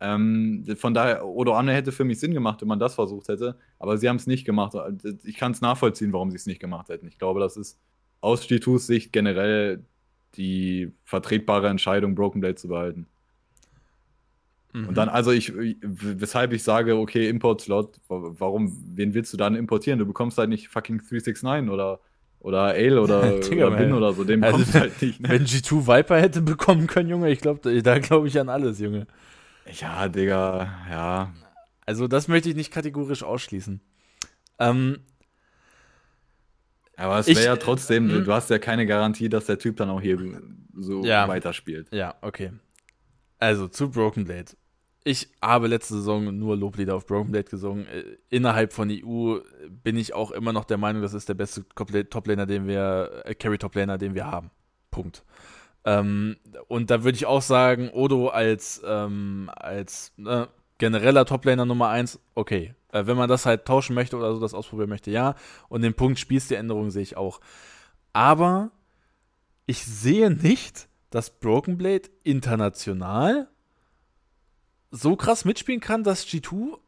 Ähm, 0.01 0.65
von 0.77 0.95
daher, 0.95 1.27
Odo 1.27 1.55
Anne 1.55 1.75
hätte 1.75 1.93
für 1.93 2.05
mich 2.05 2.21
Sinn 2.21 2.33
gemacht, 2.33 2.63
wenn 2.63 2.69
man 2.69 2.79
das 2.79 2.95
versucht 2.95 3.29
hätte, 3.29 3.59
aber 3.79 3.99
sie 3.99 4.09
haben 4.09 4.17
es 4.17 4.27
nicht 4.27 4.47
gemacht. 4.47 4.75
Ich 5.25 5.37
kann 5.37 5.53
es 5.53 5.61
nachvollziehen, 5.61 6.13
warum 6.13 6.31
sie 6.31 6.37
es 6.37 6.47
nicht 6.47 6.61
gemacht 6.61 6.89
hätten. 6.89 7.07
Ich 7.09 7.19
glaube, 7.19 7.41
das 7.41 7.57
ist 7.57 7.79
aus 8.21 8.45
G2s 8.45 8.87
Sicht 8.87 9.13
generell 9.13 9.85
die 10.37 10.93
vertretbare 11.05 11.69
Entscheidung, 11.69 12.15
Broken 12.15 12.41
Blade 12.41 12.55
zu 12.55 12.69
behalten. 12.69 13.07
Mhm. 14.73 14.89
Und 14.89 14.97
dann, 14.97 15.09
also 15.09 15.33
ich, 15.33 15.53
weshalb 15.83 16.53
ich 16.53 16.63
sage, 16.63 16.97
okay, 16.97 17.29
Import-Slot, 17.29 18.01
warum, 18.09 18.73
wen 18.95 19.15
willst 19.15 19.33
du 19.33 19.37
dann 19.37 19.57
importieren? 19.57 19.99
Du 19.99 20.07
bekommst 20.07 20.39
halt 20.39 20.49
nicht 20.49 20.69
fucking 20.69 20.99
369 20.99 21.69
oder 21.71 22.01
oder 22.41 22.62
Ale 22.62 23.01
oder, 23.01 23.35
oder 23.53 23.71
Bin 23.71 23.93
oder 23.93 24.12
so, 24.12 24.25
dem 24.25 24.43
also, 24.43 24.57
kommt 24.57 24.75
halt 24.75 25.03
nicht. 25.03 25.21
Ne? 25.21 25.29
Wenn 25.29 25.45
G2 25.45 25.87
Viper 25.87 26.21
hätte 26.21 26.43
bekommen 26.43 26.87
können, 26.87 27.09
Junge, 27.09 27.31
ich 27.31 27.41
glaube, 27.41 27.83
da 27.83 27.99
glaube 27.99 28.29
ich 28.29 28.39
an 28.39 28.49
alles, 28.49 28.81
Junge. 28.81 29.07
Ja, 29.81 30.09
Digga, 30.09 30.71
ja. 30.91 31.33
Also, 31.87 32.09
das 32.09 32.29
möchte 32.29 32.49
ich 32.49 32.57
nicht 32.57 32.73
kategorisch 32.73 33.23
ausschließen. 33.23 33.81
Ähm, 34.59 34.99
aber 36.97 37.19
es 37.19 37.29
wäre 37.29 37.45
ja 37.45 37.57
trotzdem, 37.57 38.11
ich, 38.11 38.25
du 38.25 38.33
hast 38.33 38.51
ja 38.51 38.59
keine 38.59 38.87
Garantie, 38.87 39.29
dass 39.29 39.47
der 39.47 39.59
Typ 39.59 39.77
dann 39.77 39.89
auch 39.89 40.03
hier 40.03 40.19
so 40.77 41.03
ja, 41.03 41.27
weiterspielt. 41.29 41.89
Ja, 41.93 42.15
okay. 42.21 42.53
Also 43.39 43.69
zu 43.69 43.91
Broken 43.91 44.25
Blade. 44.25 44.53
Ich 45.02 45.28
habe 45.40 45.66
letzte 45.66 45.94
Saison 45.94 46.39
nur 46.39 46.56
Loblieder 46.56 46.94
auf 46.94 47.06
Broken 47.06 47.31
Blade 47.31 47.48
gesungen. 47.48 47.86
Äh, 47.86 48.18
innerhalb 48.28 48.72
von 48.72 48.90
EU 48.90 49.39
bin 49.82 49.97
ich 49.97 50.14
auch 50.14 50.31
immer 50.31 50.52
noch 50.52 50.64
der 50.64 50.77
Meinung, 50.77 51.01
das 51.01 51.14
ist 51.14 51.28
der 51.28 51.35
beste 51.35 51.64
Toplaner, 52.10 52.47
den 52.47 52.66
wir, 52.66 53.22
äh, 53.24 53.35
Carry 53.35 53.56
Toplaner, 53.56 53.97
den 53.97 54.14
wir 54.14 54.27
haben. 54.27 54.51
Punkt. 54.90 55.24
Ähm, 55.85 56.36
und 56.68 56.90
da 56.90 57.05
würde 57.05 57.16
ich 57.16 57.27
auch 57.27 57.40
sagen, 57.40 57.89
Odo 57.90 58.28
als, 58.28 58.82
ähm, 58.85 59.51
als 59.55 60.12
äh, 60.18 60.47
genereller 60.78 61.24
Toplaner 61.24 61.64
Nummer 61.64 61.89
1, 61.89 62.20
okay. 62.35 62.74
Äh, 62.93 63.06
wenn 63.06 63.16
man 63.16 63.28
das 63.28 63.47
halt 63.47 63.64
tauschen 63.64 63.94
möchte 63.94 64.16
oder 64.16 64.35
so, 64.35 64.40
das 64.40 64.55
ausprobieren 64.55 64.90
möchte, 64.90 65.10
ja. 65.10 65.35
Und 65.68 65.82
den 65.82 65.94
Punkt 65.94 66.18
spielst 66.18 66.51
die 66.51 66.56
Änderung 66.56 66.90
sehe 66.90 67.02
ich 67.02 67.16
auch. 67.16 67.40
Aber 68.12 68.70
ich 69.66 69.85
sehe 69.85 70.31
nicht, 70.31 70.89
dass 71.10 71.31
Broken 71.31 71.78
Blade 71.78 72.10
international 72.24 73.48
so 74.91 75.17
krass 75.17 75.45
mitspielen 75.45 75.81
kann, 75.81 76.05
dass 76.05 76.27
G2 76.27 76.79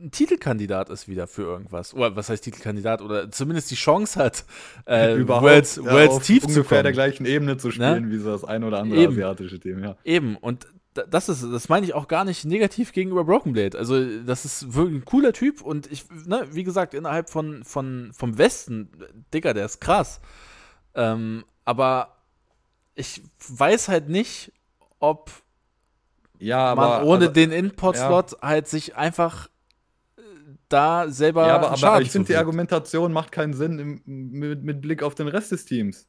ein 0.00 0.10
Titelkandidat 0.10 0.90
ist 0.90 1.08
wieder 1.08 1.26
für 1.26 1.42
irgendwas. 1.42 1.94
Oder 1.94 2.14
was 2.14 2.28
heißt 2.28 2.44
Titelkandidat? 2.44 3.02
Oder 3.02 3.30
zumindest 3.30 3.70
die 3.70 3.76
Chance 3.76 4.22
hat, 4.22 4.44
äh, 4.86 5.14
Überhaupt, 5.16 5.44
Worlds, 5.44 5.76
ja, 5.76 5.84
Worlds 5.84 6.26
tief 6.26 6.42
zu 6.42 6.48
ungefähr 6.48 6.82
der 6.82 6.92
gleichen 6.92 7.26
Ebene 7.26 7.56
zu 7.56 7.68
ne? 7.68 7.72
spielen, 7.72 8.08
ne? 8.08 8.10
wie 8.10 8.18
so 8.18 8.30
das 8.30 8.44
ein 8.44 8.62
oder 8.64 8.80
andere 8.80 9.00
Eben. 9.00 9.12
asiatische 9.12 9.58
Team, 9.58 9.82
ja. 9.82 9.96
Eben, 10.04 10.36
und 10.36 10.66
das 10.94 11.28
ist, 11.28 11.42
das 11.42 11.68
meine 11.68 11.84
ich 11.86 11.94
auch 11.94 12.06
gar 12.06 12.24
nicht 12.24 12.44
negativ 12.44 12.92
gegenüber 12.92 13.24
Broken 13.24 13.52
Blade. 13.52 13.76
Also, 13.76 14.22
das 14.22 14.44
ist 14.44 14.74
wirklich 14.74 15.02
ein 15.02 15.04
cooler 15.04 15.32
Typ 15.32 15.60
und 15.60 15.90
ich, 15.90 16.04
ne, 16.24 16.46
wie 16.52 16.62
gesagt, 16.62 16.94
innerhalb 16.94 17.30
von, 17.30 17.64
von, 17.64 18.12
vom 18.12 18.38
Westen, 18.38 18.90
Digga, 19.32 19.54
der 19.54 19.64
ist 19.64 19.80
krass. 19.80 20.20
Ähm, 20.94 21.44
aber 21.64 22.18
ich 22.94 23.22
weiß 23.48 23.88
halt 23.88 24.08
nicht, 24.08 24.52
ob 25.00 25.32
ja, 26.38 26.74
man 26.74 26.84
aber, 26.84 27.06
ohne 27.06 27.26
aber, 27.26 27.34
den 27.34 27.52
Import-Slot 27.52 28.32
ja. 28.32 28.38
halt 28.42 28.68
sich 28.68 28.96
einfach 28.96 29.48
da 30.68 31.08
selber. 31.08 31.46
Ja, 31.46 31.56
aber, 31.56 31.70
aber 31.70 32.00
ich 32.00 32.10
finde, 32.10 32.28
die 32.28 32.36
Argumentation 32.36 33.12
macht 33.12 33.32
keinen 33.32 33.54
Sinn 33.54 33.78
im, 33.78 34.02
mit, 34.04 34.62
mit, 34.62 34.80
Blick 34.80 35.02
auf 35.02 35.14
den 35.14 35.28
Rest 35.28 35.52
des 35.52 35.64
Teams. 35.64 36.06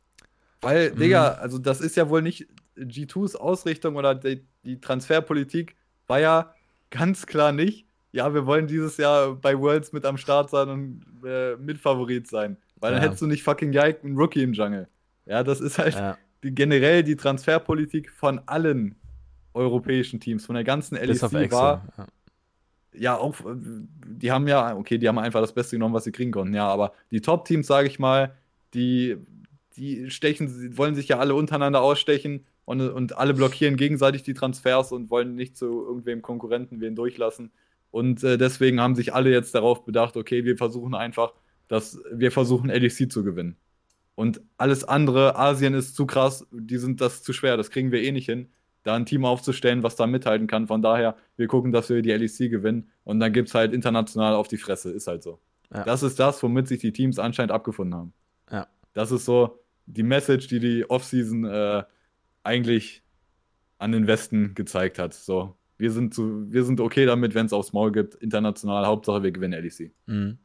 Weil, 0.61 0.91
mhm. 0.91 0.99
Digga, 0.99 1.33
also 1.33 1.57
das 1.57 1.81
ist 1.81 1.95
ja 1.95 2.09
wohl 2.09 2.21
nicht 2.21 2.47
G2s 2.77 3.35
Ausrichtung 3.35 3.95
oder 3.95 4.15
die, 4.15 4.45
die 4.63 4.79
Transferpolitik 4.79 5.75
war 6.07 6.19
ja 6.19 6.53
ganz 6.89 7.25
klar 7.25 7.51
nicht, 7.51 7.85
ja, 8.15 8.33
wir 8.33 8.45
wollen 8.45 8.65
dieses 8.65 8.95
Jahr 8.95 9.35
bei 9.35 9.59
Worlds 9.59 9.91
mit 9.91 10.05
am 10.05 10.17
Start 10.17 10.49
sein 10.49 10.69
und 10.69 11.05
äh, 11.25 11.57
Mitfavorit 11.57 12.27
sein. 12.27 12.55
Weil 12.79 12.91
dann 12.91 13.01
ja. 13.01 13.07
hättest 13.07 13.21
du 13.21 13.27
nicht 13.27 13.43
fucking 13.43 13.73
Yike 13.73 14.03
einen 14.03 14.15
Rookie 14.15 14.41
im 14.41 14.53
Jungle. 14.53 14.87
Ja, 15.25 15.43
das 15.43 15.59
ist 15.59 15.77
halt 15.77 15.95
ja. 15.95 16.17
die, 16.41 16.55
generell 16.55 17.03
die 17.03 17.17
Transferpolitik 17.17 18.09
von 18.09 18.39
allen 18.45 18.95
europäischen 19.55 20.19
Teams, 20.19 20.45
von 20.45 20.55
der 20.55 20.63
ganzen 20.63 20.95
LEC 20.95 21.51
war, 21.51 21.87
ja 21.97 22.07
ja, 22.97 23.17
auch, 23.17 23.35
die 23.45 24.31
haben 24.31 24.47
ja, 24.47 24.75
okay, 24.75 24.97
die 24.97 25.07
haben 25.07 25.17
einfach 25.17 25.41
das 25.41 25.53
Beste 25.53 25.75
genommen, 25.75 25.93
was 25.93 26.03
sie 26.05 26.11
kriegen 26.11 26.31
konnten, 26.31 26.53
ja, 26.53 26.67
aber 26.67 26.93
die 27.11 27.21
Top-Teams, 27.21 27.67
sage 27.67 27.87
ich 27.87 27.99
mal, 27.99 28.35
die, 28.73 29.17
die 29.75 30.09
stechen, 30.09 30.77
wollen 30.77 30.95
sich 30.95 31.07
ja 31.07 31.19
alle 31.19 31.35
untereinander 31.35 31.81
ausstechen 31.81 32.45
und, 32.65 32.81
und 32.81 33.17
alle 33.17 33.33
blockieren 33.33 33.77
gegenseitig 33.77 34.23
die 34.23 34.33
Transfers 34.33 34.91
und 34.91 35.09
wollen 35.09 35.35
nicht 35.35 35.57
zu 35.57 35.85
irgendwem 35.85 36.21
Konkurrenten 36.21 36.81
wen 36.81 36.95
durchlassen. 36.95 37.51
Und 37.91 38.23
äh, 38.23 38.37
deswegen 38.37 38.81
haben 38.81 38.95
sich 38.95 39.13
alle 39.13 39.31
jetzt 39.31 39.55
darauf 39.55 39.85
bedacht, 39.85 40.17
okay, 40.17 40.43
wir 40.43 40.57
versuchen 40.57 40.95
einfach, 40.95 41.33
dass 41.67 41.99
wir 42.11 42.31
versuchen, 42.31 42.69
LEC 42.69 43.11
zu 43.11 43.23
gewinnen. 43.23 43.57
und 44.15 44.41
alles 44.57 44.83
andere, 44.83 45.35
Asien 45.37 45.73
ist 45.73 45.95
zu 45.95 46.05
krass, 46.05 46.47
die 46.51 46.77
sind 46.77 47.01
das 47.01 47.23
zu 47.23 47.33
schwer, 47.33 47.57
das 47.57 47.69
kriegen 47.69 47.91
wir 47.91 48.01
eh 48.01 48.11
nicht 48.11 48.25
hin, 48.27 48.49
da 48.85 48.95
ein 48.95 49.05
Team 49.05 49.25
aufzustellen, 49.25 49.83
was 49.83 49.95
da 49.95 50.07
mithalten 50.07 50.47
kann. 50.47 50.67
Von 50.67 50.81
daher, 50.81 51.17
wir 51.37 51.47
gucken, 51.47 51.71
dass 51.71 51.89
wir 51.89 52.01
die 52.01 52.11
LEC 52.11 52.51
gewinnen 52.51 52.87
und 53.03 53.19
dann 53.19 53.33
gibt 53.33 53.49
es 53.49 53.55
halt 53.55 53.73
international 53.73 54.35
auf 54.35 54.47
die 54.47 54.57
Fresse, 54.57 54.91
ist 54.91 55.07
halt 55.07 55.23
so. 55.23 55.39
Ja. 55.73 55.83
Das 55.83 56.03
ist 56.03 56.19
das, 56.19 56.41
womit 56.43 56.67
sich 56.67 56.79
die 56.79 56.93
Teams 56.93 57.17
anscheinend 57.17 57.51
abgefunden 57.51 57.95
haben. 57.95 58.13
Ja. 58.51 58.67
Das 58.93 59.11
ist 59.11 59.25
so 59.25 59.59
die 59.87 60.03
Message, 60.03 60.47
die 60.47 60.59
die 60.59 60.89
Offseason 60.89 61.45
äh, 61.45 61.83
eigentlich 62.43 63.03
an 63.79 63.91
den 63.91 64.05
Westen 64.05 64.53
gezeigt 64.53 64.99
hat. 64.99 65.15
So, 65.15 65.55
wir 65.79 65.91
sind, 65.91 66.13
zu, 66.13 66.53
wir 66.53 66.63
sind 66.63 66.79
okay 66.79 67.07
damit, 67.07 67.33
wenn 67.33 67.47
es 67.47 67.53
aufs 67.53 67.73
Maul 67.73 67.91
gibt, 67.91 68.13
international. 68.15 68.85
Hauptsache, 68.85 69.23
wir 69.23 69.31
gewinnen 69.31 69.61
LEC. 69.63 69.91
Mhm. 70.05 70.37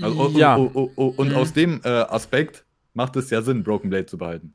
Also, 0.00 0.28
ja. 0.38 0.54
Und, 0.54 0.76
und, 0.76 0.96
und, 0.96 1.18
und 1.18 1.28
mhm. 1.30 1.34
aus 1.34 1.52
dem 1.52 1.80
äh, 1.82 1.88
Aspekt 1.88 2.64
macht 2.94 3.16
es 3.16 3.28
ja 3.30 3.42
Sinn, 3.42 3.64
Broken 3.64 3.90
Blade 3.90 4.06
zu 4.06 4.16
behalten. 4.16 4.54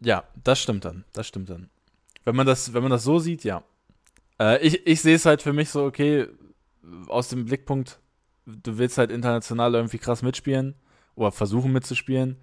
Ja, 0.00 0.24
das 0.44 0.60
stimmt 0.60 0.84
dann. 0.84 1.04
Das 1.12 1.26
stimmt 1.26 1.50
dann. 1.50 1.70
Wenn 2.24 2.36
man 2.36 2.46
das, 2.46 2.72
wenn 2.74 2.82
man 2.82 2.90
das 2.90 3.04
so 3.04 3.18
sieht, 3.18 3.44
ja. 3.44 3.62
Äh, 4.38 4.64
ich 4.64 4.86
ich 4.86 5.00
sehe 5.00 5.16
es 5.16 5.26
halt 5.26 5.42
für 5.42 5.52
mich 5.52 5.70
so, 5.70 5.84
okay, 5.84 6.28
aus 7.08 7.28
dem 7.28 7.44
Blickpunkt, 7.44 8.00
du 8.46 8.78
willst 8.78 8.98
halt 8.98 9.10
international 9.10 9.74
irgendwie 9.74 9.98
krass 9.98 10.22
mitspielen 10.22 10.74
oder 11.14 11.32
versuchen 11.32 11.72
mitzuspielen, 11.72 12.36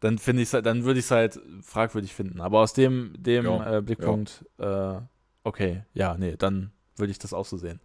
dann 0.00 0.18
finde 0.18 0.42
ich 0.42 0.50
dann 0.50 0.84
würde 0.84 0.98
ich 0.98 1.06
es 1.06 1.10
halt 1.10 1.40
fragwürdig 1.62 2.14
finden. 2.14 2.40
Aber 2.40 2.60
aus 2.60 2.72
dem, 2.72 3.14
dem 3.18 3.44
ja, 3.44 3.76
äh, 3.76 3.82
Blickpunkt, 3.82 4.44
ja. 4.58 4.98
Äh, 4.98 5.02
okay, 5.44 5.82
ja, 5.94 6.16
nee, 6.16 6.36
dann 6.36 6.72
würde 6.96 7.10
ich 7.10 7.18
das 7.18 7.32
auch 7.32 7.46
so 7.46 7.56
sehen. 7.56 7.80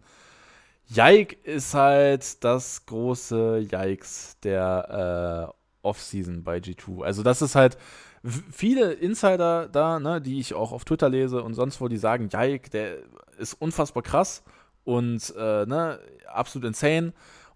Yike 0.88 1.36
ist 1.44 1.74
halt 1.74 2.42
das 2.44 2.84
große 2.86 3.66
Yikes 3.70 4.36
der 4.42 5.52
äh, 5.52 5.86
Offseason 5.86 6.44
bei 6.44 6.58
G2. 6.58 7.02
Also 7.02 7.22
das 7.22 7.40
ist 7.40 7.54
halt 7.54 7.78
viele 8.24 8.92
Insider 8.92 9.68
da, 9.68 9.98
ne, 9.98 10.20
die 10.20 10.38
ich 10.38 10.54
auch 10.54 10.72
auf 10.72 10.84
Twitter 10.84 11.08
lese 11.08 11.42
und 11.42 11.54
sonst 11.54 11.80
wo, 11.80 11.88
die 11.88 11.96
sagen, 11.96 12.28
Yike, 12.32 12.70
der 12.70 12.98
ist 13.38 13.54
unfassbar 13.54 14.02
krass 14.02 14.42
und 14.84 15.34
äh, 15.36 15.66
ne, 15.66 15.98
absolut 16.32 16.66
insane. 16.66 17.12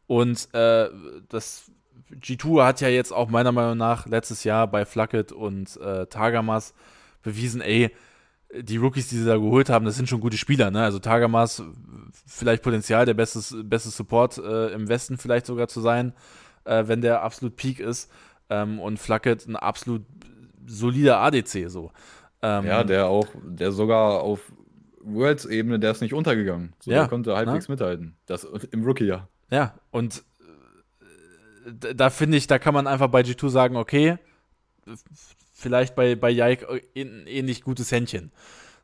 Und 0.07 0.53
äh, 0.55 0.89
das 1.29 1.71
G2 2.13 2.65
hat 2.65 2.81
ja 2.81 2.89
jetzt 2.89 3.13
auch 3.13 3.29
meiner 3.29 3.53
Meinung 3.53 3.77
nach 3.77 4.07
letztes 4.07 4.45
Jahr 4.45 4.67
bei 4.69 4.85
Flacket 4.85 5.33
und 5.33 5.77
äh, 5.79 6.07
Tagamas 6.07 6.75
bewiesen, 7.23 7.61
ey, 7.61 7.91
die 8.55 8.77
Rookies, 8.77 9.09
die 9.09 9.17
sie 9.17 9.27
da 9.27 9.37
geholt 9.37 9.69
haben, 9.69 9.85
das 9.85 9.97
sind 9.97 10.09
schon 10.09 10.21
gute 10.21 10.37
Spieler, 10.37 10.71
ne? 10.71 10.83
Also 10.83 11.01
Tagamas 11.01 11.63
vielleicht 12.27 12.63
Potenzial, 12.63 13.05
der 13.05 13.15
beste, 13.15 13.65
beste 13.65 13.91
Support 13.91 14.39
äh, 14.39 14.69
im 14.69 14.89
Westen 14.89 15.19
vielleicht 15.19 15.47
sogar 15.47 15.67
zu 15.69 15.81
sein, 15.81 16.13
äh, 16.65 16.85
wenn 16.87 17.01
der 17.01 17.23
absolut 17.23 17.57
Peak 17.57 17.81
ist. 17.81 18.11
Ähm, 18.49 18.79
und 18.79 18.99
Flacket 18.99 19.47
ein 19.49 19.57
absolut 19.57 20.03
solider 20.67 21.21
ADC 21.21 21.69
so. 21.69 21.93
Ähm, 22.43 22.67
ja, 22.67 22.85
der 22.85 23.07
auch, 23.07 23.29
der 23.45 23.73
sogar 23.73 24.21
auf 24.21 24.53
Worlds-Ebene, 25.01 25.79
der 25.79 25.93
ist 25.93 26.01
nicht 26.01 26.15
untergegangen. 26.15 26.75
So, 26.81 26.91
ja, 26.91 27.01
der 27.01 27.09
konnte 27.09 27.37
halbwegs 27.37 27.69
na? 27.69 27.73
mithalten. 27.73 28.17
Das 28.27 28.45
im 28.45 28.85
Rookie-Jahr. 28.85 29.29
Ja, 29.51 29.75
und 29.91 30.25
äh, 31.83 31.95
da 31.95 32.11
finde 32.11 32.37
ich, 32.37 32.47
da 32.47 32.59
kann 32.59 32.75
man 32.75 32.87
einfach 32.87 33.09
bei 33.09 33.23
G2 33.23 33.49
sagen, 33.49 33.77
okay, 33.77 34.19
vielleicht 35.53 35.95
bei, 35.95 36.15
bei 36.15 36.31
Yike 36.31 36.83
ein 36.97 37.27
ähnlich 37.27 37.63
gutes 37.63 37.91
Händchen. 37.91 38.33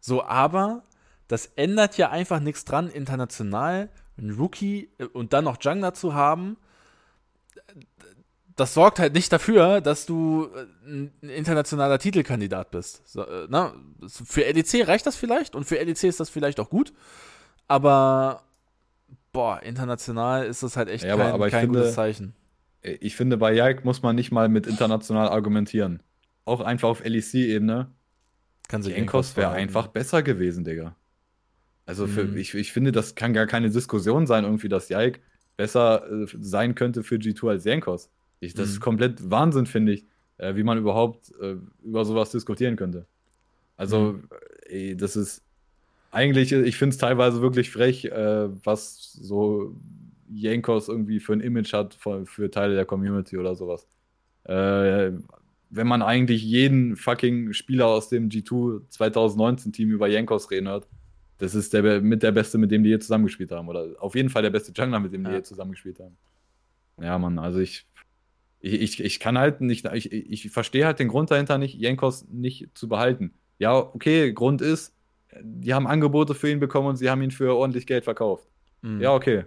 So, 0.00 0.24
aber 0.24 0.82
das 1.28 1.46
ändert 1.56 1.96
ja 1.96 2.10
einfach 2.10 2.40
nichts 2.40 2.64
dran, 2.64 2.88
international 2.88 3.90
einen 4.16 4.32
Rookie 4.32 4.90
äh, 4.98 5.04
und 5.04 5.32
dann 5.32 5.44
noch 5.44 5.58
Jungler 5.60 5.94
zu 5.94 6.14
haben. 6.14 6.56
Das 8.56 8.74
sorgt 8.74 8.98
halt 8.98 9.14
nicht 9.14 9.32
dafür, 9.32 9.80
dass 9.80 10.06
du 10.06 10.48
äh, 10.54 10.90
ein 10.90 11.12
internationaler 11.20 11.98
Titelkandidat 11.98 12.70
bist. 12.70 13.02
So, 13.06 13.22
äh, 13.22 13.46
na, 13.48 13.74
für 14.06 14.42
LEC 14.42 14.86
reicht 14.86 15.06
das 15.06 15.16
vielleicht 15.16 15.54
und 15.54 15.64
für 15.64 15.76
LEC 15.76 16.04
ist 16.04 16.20
das 16.20 16.28
vielleicht 16.28 16.60
auch 16.60 16.68
gut, 16.70 16.92
aber 17.68 18.42
boah, 19.32 19.62
international 19.62 20.44
ist 20.44 20.62
das 20.62 20.76
halt 20.76 20.88
echt 20.88 21.04
ja, 21.04 21.16
kein, 21.16 21.20
aber, 21.20 21.34
aber 21.34 21.50
kein 21.50 21.62
finde, 21.62 21.78
gutes 21.80 21.94
Zeichen. 21.94 22.34
Ich 22.82 23.16
finde, 23.16 23.36
bei 23.36 23.54
Yike 23.54 23.84
muss 23.84 24.02
man 24.02 24.16
nicht 24.16 24.32
mal 24.32 24.48
mit 24.48 24.66
international 24.66 25.28
argumentieren 25.28 26.02
auch 26.44 26.60
einfach 26.60 26.88
auf 26.88 27.04
LEC-Ebene, 27.04 27.90
kann 28.68 28.82
sich 28.82 28.96
Enkos 28.96 29.36
wäre 29.36 29.50
einfach 29.50 29.88
besser 29.88 30.22
gewesen, 30.22 30.64
Digga. 30.64 30.96
Also 31.84 32.06
für, 32.06 32.24
mhm. 32.24 32.36
ich, 32.36 32.54
ich 32.54 32.72
finde, 32.72 32.92
das 32.92 33.14
kann 33.14 33.32
gar 33.32 33.46
keine 33.46 33.70
Diskussion 33.70 34.26
sein, 34.26 34.44
irgendwie, 34.44 34.68
dass 34.68 34.88
Jaik 34.88 35.20
besser 35.56 36.08
äh, 36.10 36.26
sein 36.40 36.74
könnte 36.74 37.02
für 37.02 37.16
G2 37.16 37.50
als 37.50 37.64
Jankos. 37.64 38.08
Ich, 38.42 38.54
das 38.54 38.68
mhm. 38.68 38.72
ist 38.72 38.80
komplett 38.80 39.30
Wahnsinn, 39.30 39.66
finde 39.66 39.92
ich, 39.92 40.06
äh, 40.38 40.56
wie 40.56 40.64
man 40.64 40.76
überhaupt 40.76 41.32
äh, 41.40 41.56
über 41.84 42.04
sowas 42.04 42.30
diskutieren 42.30 42.76
könnte. 42.76 43.06
Also, 43.76 44.14
mhm. 44.14 44.28
ey, 44.66 44.96
das 44.96 45.16
ist 45.16 45.42
eigentlich, 46.10 46.52
ich 46.52 46.76
finde 46.76 46.94
es 46.94 46.98
teilweise 46.98 47.40
wirklich 47.40 47.70
frech, 47.70 48.04
äh, 48.06 48.48
was 48.64 49.12
so 49.12 49.76
Jankos 50.28 50.88
irgendwie 50.88 51.20
für 51.20 51.34
ein 51.34 51.40
Image 51.40 51.72
hat 51.72 51.94
für, 51.94 52.26
für 52.26 52.50
Teile 52.50 52.74
der 52.74 52.84
Community 52.84 53.38
oder 53.38 53.54
sowas. 53.54 53.86
Äh, 54.44 55.12
wenn 55.70 55.86
man 55.86 56.02
eigentlich 56.02 56.42
jeden 56.42 56.96
fucking 56.96 57.52
Spieler 57.52 57.86
aus 57.86 58.08
dem 58.08 58.28
G2 58.28 58.82
2019-Team 58.90 59.90
über 59.90 60.08
Jankos 60.08 60.50
reden 60.50 60.68
hört, 60.68 60.88
das 61.38 61.54
ist 61.54 61.72
der 61.72 62.00
mit 62.00 62.22
der 62.22 62.32
Beste, 62.32 62.58
mit 62.58 62.70
dem 62.70 62.82
die 62.82 62.90
hier 62.90 63.00
zusammengespielt 63.00 63.52
haben. 63.52 63.68
Oder 63.68 63.86
auf 63.98 64.14
jeden 64.14 64.30
Fall 64.30 64.42
der 64.42 64.50
beste 64.50 64.72
Jungler, 64.72 65.00
mit 65.00 65.12
dem 65.12 65.24
die 65.24 65.30
hier 65.30 65.44
zusammengespielt 65.44 65.98
haben. 66.00 66.16
Ja, 67.00 67.18
Mann, 67.18 67.38
also 67.38 67.58
ich, 67.60 67.86
ich, 68.62 69.02
ich, 69.02 69.20
kann 69.20 69.36
halt 69.36 69.60
nicht, 69.60 69.86
ich, 69.92 70.12
ich 70.12 70.50
verstehe 70.50 70.86
halt 70.86 71.00
den 71.00 71.08
Grund 71.08 71.30
dahinter 71.30 71.58
nicht, 71.58 71.74
Jankos 71.74 72.26
nicht 72.28 72.68
zu 72.74 72.88
behalten. 72.88 73.34
Ja, 73.58 73.76
okay, 73.76 74.32
Grund 74.32 74.62
ist, 74.62 74.94
die 75.40 75.74
haben 75.74 75.86
Angebote 75.86 76.34
für 76.34 76.50
ihn 76.50 76.60
bekommen 76.60 76.88
und 76.88 76.96
sie 76.96 77.10
haben 77.10 77.22
ihn 77.22 77.32
für 77.32 77.56
ordentlich 77.56 77.86
Geld 77.86 78.04
verkauft. 78.04 78.46
Mhm. 78.82 79.00
Ja, 79.00 79.14
okay. 79.14 79.44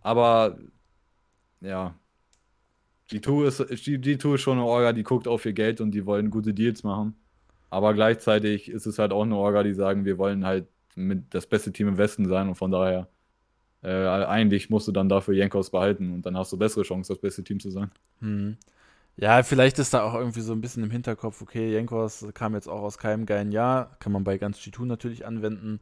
Aber, 0.00 0.58
ja, 1.60 1.94
G2 3.10 3.46
ist, 3.46 3.60
G2 3.60 4.34
ist 4.34 4.40
schon 4.40 4.58
eine 4.58 4.66
Orga, 4.66 4.92
die 4.92 5.02
guckt 5.02 5.28
auf 5.28 5.44
ihr 5.44 5.52
Geld 5.52 5.80
und 5.80 5.92
die 5.92 6.06
wollen 6.06 6.30
gute 6.30 6.54
Deals 6.54 6.82
machen. 6.82 7.14
Aber 7.68 7.92
gleichzeitig 7.92 8.70
ist 8.70 8.86
es 8.86 8.98
halt 8.98 9.12
auch 9.12 9.22
eine 9.22 9.36
Orga, 9.36 9.64
die 9.64 9.74
sagen, 9.74 10.04
wir 10.04 10.16
wollen 10.16 10.46
halt 10.46 10.66
mit 10.94 11.34
das 11.34 11.46
beste 11.46 11.72
Team 11.72 11.88
im 11.88 11.98
Westen 11.98 12.26
sein 12.26 12.48
und 12.48 12.54
von 12.54 12.70
daher 12.70 13.08
äh, 13.82 14.06
eigentlich 14.06 14.70
musst 14.70 14.88
du 14.88 14.92
dann 14.92 15.08
dafür 15.08 15.34
Jankos 15.34 15.70
behalten 15.70 16.12
und 16.12 16.26
dann 16.26 16.36
hast 16.36 16.52
du 16.52 16.56
bessere 16.56 16.82
Chancen, 16.82 17.12
das 17.12 17.20
beste 17.20 17.44
Team 17.44 17.60
zu 17.60 17.70
sein. 17.70 17.90
Hm. 18.20 18.56
Ja, 19.18 19.42
vielleicht 19.42 19.78
ist 19.78 19.94
da 19.94 20.02
auch 20.02 20.14
irgendwie 20.14 20.42
so 20.42 20.52
ein 20.52 20.60
bisschen 20.60 20.82
im 20.82 20.90
Hinterkopf, 20.90 21.40
okay, 21.40 21.72
Jankos 21.72 22.26
kam 22.34 22.54
jetzt 22.54 22.68
auch 22.68 22.82
aus 22.82 22.98
keinem 22.98 23.24
geilen 23.24 23.50
Jahr, 23.50 23.96
kann 23.98 24.12
man 24.12 24.24
bei 24.24 24.36
ganz 24.36 24.58
G2 24.58 24.84
natürlich 24.84 25.24
anwenden. 25.24 25.80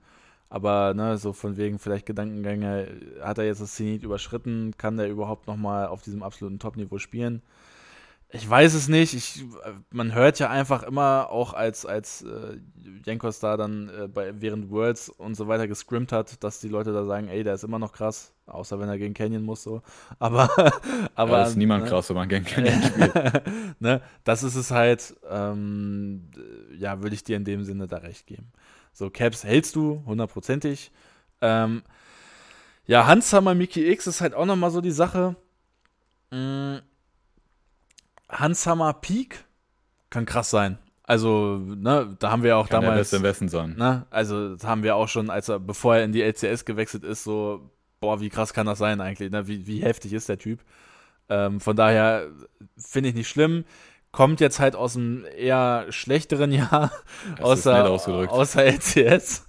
Aber 0.49 0.95
ne, 0.95 1.19
so 1.19 1.33
von 1.33 1.57
wegen 1.57 1.81
vielleicht 1.81 2.07
Gedankengänge, 2.07 2.87
hat 3.21 3.39
er 3.39 3.45
jetzt 3.45 3.61
das 3.61 3.75
Zenit 3.75 4.05
überschritten? 4.05 4.73
Kann 4.79 4.97
der 4.97 5.09
überhaupt 5.09 5.49
nochmal 5.49 5.89
auf 5.89 6.03
diesem 6.03 6.23
absoluten 6.23 6.61
Top-Niveau 6.61 6.99
spielen? 6.99 7.43
Ich 8.35 8.51
weiß 8.51 8.75
es 8.75 8.89
nicht. 8.89 9.15
Ich, 9.15 9.45
man 9.91 10.13
hört 10.13 10.41
ja 10.41 10.51
einfach 10.51 10.83
immer, 10.83 11.29
auch 11.31 11.55
als, 11.55 11.87
als 11.87 12.23
äh, 12.23 12.59
Jankos 13.07 13.39
da 13.39 13.57
dann 13.57 13.89
äh, 13.89 14.09
bei, 14.09 14.33
während 14.41 14.71
Worlds 14.71 15.09
und 15.09 15.37
so 15.37 15.47
weiter 15.47 15.69
gescrimmt 15.69 16.11
hat, 16.11 16.43
dass 16.43 16.59
die 16.59 16.69
Leute 16.69 16.93
da 16.93 17.05
sagen, 17.05 17.29
ey, 17.29 17.45
der 17.45 17.55
ist 17.55 17.63
immer 17.63 17.79
noch 17.79 17.93
krass, 17.93 18.35
außer 18.47 18.81
wenn 18.81 18.89
er 18.89 18.99
gegen 18.99 19.15
Canyon 19.15 19.45
muss 19.45 19.63
so. 19.63 19.83
Aber, 20.19 20.51
aber 21.15 21.39
ja, 21.39 21.45
ist 21.45 21.57
niemand 21.57 21.85
ne, 21.85 21.91
krass, 21.91 22.09
wenn 22.09 22.17
man 22.17 22.29
gegen 22.29 22.45
Canyon 22.45 22.83
spielt. 22.83 23.15
ne, 23.81 24.01
das 24.25 24.43
ist 24.43 24.57
es 24.57 24.73
halt, 24.73 25.15
ähm, 25.31 26.29
ja, 26.77 27.03
würde 27.03 27.15
ich 27.15 27.23
dir 27.23 27.37
in 27.37 27.45
dem 27.45 27.63
Sinne 27.63 27.87
da 27.87 27.99
recht 27.99 28.27
geben. 28.27 28.51
So, 28.93 29.11
Caps 29.11 29.45
hältst 29.45 29.77
du, 29.77 30.03
hundertprozentig. 30.07 30.91
Ähm, 31.41 31.83
ja, 32.85 33.07
Hanshammer 33.07 33.55
Mickey 33.55 33.89
X 33.93 34.09
ist 34.09 34.21
halt 34.21 34.35
auch 34.35 34.45
nochmal 34.45 34.73
so 34.73 34.81
die 34.81 34.91
Sache. 34.91 35.37
Mhm. 36.33 36.81
Hanshammer 38.29 38.93
Peak 38.95 39.45
kann 40.11 40.27
krass 40.27 40.51
sein. 40.51 40.79
Also, 41.03 41.59
ne, 41.59 42.17
da 42.19 42.31
haben 42.31 42.43
wir 42.43 42.57
auch 42.57 42.69
kann 42.69 42.83
damals. 42.83 42.95
Der 42.95 43.01
Beste 43.01 43.17
im 43.17 43.23
Westen 43.23 43.49
sein. 43.49 43.77
Ne, 43.77 44.07
also, 44.11 44.55
das 44.55 44.65
haben 44.65 44.83
wir 44.83 44.97
auch 44.97 45.09
schon, 45.09 45.29
als 45.31 45.49
er, 45.49 45.61
bevor 45.61 45.97
er 45.97 46.05
in 46.05 46.13
die 46.13 46.23
LCS 46.23 46.65
gewechselt 46.65 47.05
ist, 47.05 47.25
so, 47.25 47.71
boah, 48.01 48.21
wie 48.21 48.31
krass 48.31 48.55
kann 48.55 48.67
das 48.67 48.79
sein 48.79 49.01
eigentlich? 49.01 49.31
Ne? 49.31 49.47
Wie, 49.47 49.67
wie 49.67 49.83
heftig 49.83 50.13
ist 50.13 50.29
der 50.29 50.39
Typ? 50.39 50.61
Ähm, 51.29 51.61
von 51.61 51.77
daher 51.77 52.29
finde 52.77 53.11
ich 53.11 53.15
nicht 53.15 53.29
schlimm 53.29 53.65
kommt 54.15 54.41
jetzt 54.41 54.61
halt 54.61 54.77
aus 54.77 54.97
einem 54.97 55.27
eher 55.37 55.87
schlechteren 55.91 56.53
Jahr, 56.53 56.93
außer, 57.41 57.91
außer 57.91 58.65
LCS. 58.65 59.45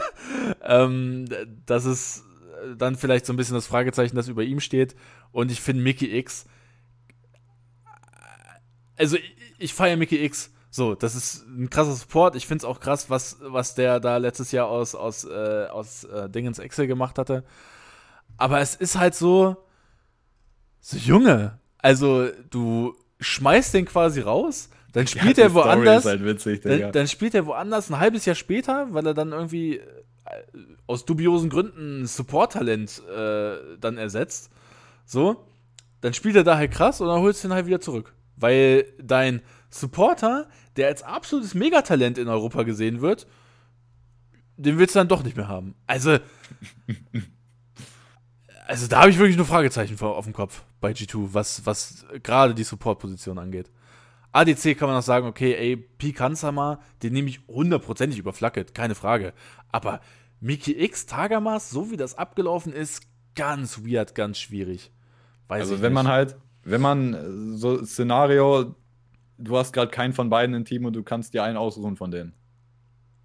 ähm, 0.62 1.26
das 1.64 1.86
ist 1.86 2.24
dann 2.76 2.96
vielleicht 2.96 3.26
so 3.26 3.32
ein 3.32 3.36
bisschen 3.36 3.54
das 3.54 3.66
Fragezeichen, 3.66 4.16
das 4.16 4.28
über 4.28 4.42
ihm 4.42 4.60
steht. 4.60 4.94
Und 5.30 5.50
ich 5.50 5.60
finde 5.60 5.82
Mickey 5.82 6.16
X. 6.18 6.46
Also, 9.02 9.16
ich, 9.16 9.34
ich 9.58 9.74
feiere 9.74 9.96
Mickey 9.96 10.24
X. 10.24 10.50
So, 10.70 10.94
das 10.94 11.14
ist 11.14 11.46
ein 11.46 11.68
krasser 11.68 11.92
Support. 11.92 12.34
Ich 12.36 12.46
finde 12.46 12.62
es 12.62 12.64
auch 12.64 12.80
krass, 12.80 13.10
was, 13.10 13.36
was 13.42 13.74
der 13.74 14.00
da 14.00 14.16
letztes 14.16 14.52
Jahr 14.52 14.68
aus, 14.68 14.94
aus, 14.94 15.24
äh, 15.24 15.66
aus 15.70 16.04
äh, 16.04 16.30
Dingens 16.30 16.58
Excel 16.58 16.86
gemacht 16.86 17.18
hatte. 17.18 17.44
Aber 18.38 18.60
es 18.60 18.74
ist 18.74 18.96
halt 18.98 19.14
so, 19.14 19.56
So, 20.80 20.96
Junge, 20.96 21.58
also 21.78 22.28
du 22.50 22.96
schmeißt 23.20 23.74
den 23.74 23.84
quasi 23.84 24.20
raus, 24.20 24.70
dann 24.92 25.06
spielt 25.12 25.36
Ja, 25.38 25.44
er 25.44 25.54
woanders. 25.54 26.04
Halt 26.06 26.24
witzig. 26.24 26.62
Dann, 26.62 26.90
dann 26.92 27.06
spielt 27.06 27.34
er 27.34 27.46
woanders 27.46 27.90
ein 27.90 27.98
halbes 28.00 28.24
Jahr 28.24 28.34
später, 28.34 28.88
weil 28.92 29.06
er 29.06 29.14
dann 29.14 29.32
irgendwie 29.32 29.76
äh, 29.76 29.82
aus 30.86 31.04
dubiosen 31.04 31.50
Gründen 31.50 32.02
ein 32.02 32.06
Support-Talent 32.06 33.02
äh, 33.14 33.76
dann 33.78 33.98
ersetzt. 33.98 34.50
So. 35.04 35.44
Dann 36.00 36.14
spielt 36.14 36.34
er 36.36 36.44
da 36.44 36.56
halt 36.56 36.72
krass 36.72 37.00
und 37.00 37.08
dann 37.08 37.20
holst 37.20 37.44
du 37.44 37.48
ihn 37.48 37.52
halt 37.54 37.66
wieder 37.66 37.80
zurück. 37.80 38.12
Weil 38.42 38.84
dein 39.02 39.40
Supporter, 39.70 40.48
der 40.76 40.88
als 40.88 41.02
absolutes 41.02 41.54
Megatalent 41.54 42.18
in 42.18 42.28
Europa 42.28 42.64
gesehen 42.64 43.00
wird, 43.00 43.26
den 44.56 44.78
willst 44.78 44.94
du 44.94 45.00
dann 45.00 45.08
doch 45.08 45.22
nicht 45.22 45.36
mehr 45.36 45.48
haben. 45.48 45.74
Also. 45.86 46.18
Also 48.66 48.86
da 48.86 49.00
habe 49.00 49.10
ich 49.10 49.18
wirklich 49.18 49.36
nur 49.36 49.44
Fragezeichen 49.44 49.98
vor, 49.98 50.16
auf 50.16 50.24
dem 50.24 50.32
Kopf 50.32 50.62
bei 50.80 50.92
G2, 50.92 51.34
was, 51.34 51.66
was 51.66 52.06
gerade 52.22 52.54
die 52.54 52.62
Support-Position 52.62 53.38
angeht. 53.38 53.70
ADC 54.32 54.78
kann 54.78 54.88
man 54.88 54.96
noch 54.96 55.02
sagen, 55.02 55.26
okay, 55.26 55.54
ey, 55.54 55.76
Pi 55.76 56.12
Kansama, 56.12 56.80
den 57.02 57.12
nehme 57.12 57.28
ich 57.28 57.40
hundertprozentig 57.48 58.18
über 58.18 58.32
Flacket, 58.32 58.74
keine 58.74 58.94
Frage. 58.94 59.34
Aber 59.70 60.00
Miki 60.40 60.72
X, 60.72 61.06
Tagamas, 61.06 61.70
so 61.70 61.90
wie 61.90 61.96
das 61.96 62.16
abgelaufen 62.16 62.72
ist, 62.72 63.02
ganz 63.34 63.84
weird, 63.84 64.14
ganz 64.14 64.38
schwierig. 64.38 64.90
Weiß 65.48 65.62
Also 65.62 65.82
wenn 65.82 65.92
man 65.92 66.06
nicht. 66.06 66.12
halt, 66.12 66.36
wenn 66.64 66.80
man 66.80 67.14
äh, 67.14 67.56
so 67.56 67.84
Szenario, 67.84 68.74
du 69.38 69.56
hast 69.56 69.72
gerade 69.72 69.90
keinen 69.90 70.12
von 70.12 70.30
beiden 70.30 70.54
im 70.54 70.64
Team 70.64 70.84
und 70.84 70.94
du 70.94 71.02
kannst 71.02 71.34
dir 71.34 71.42
einen 71.44 71.56
aussuchen 71.56 71.96
von 71.96 72.10
denen. 72.10 72.34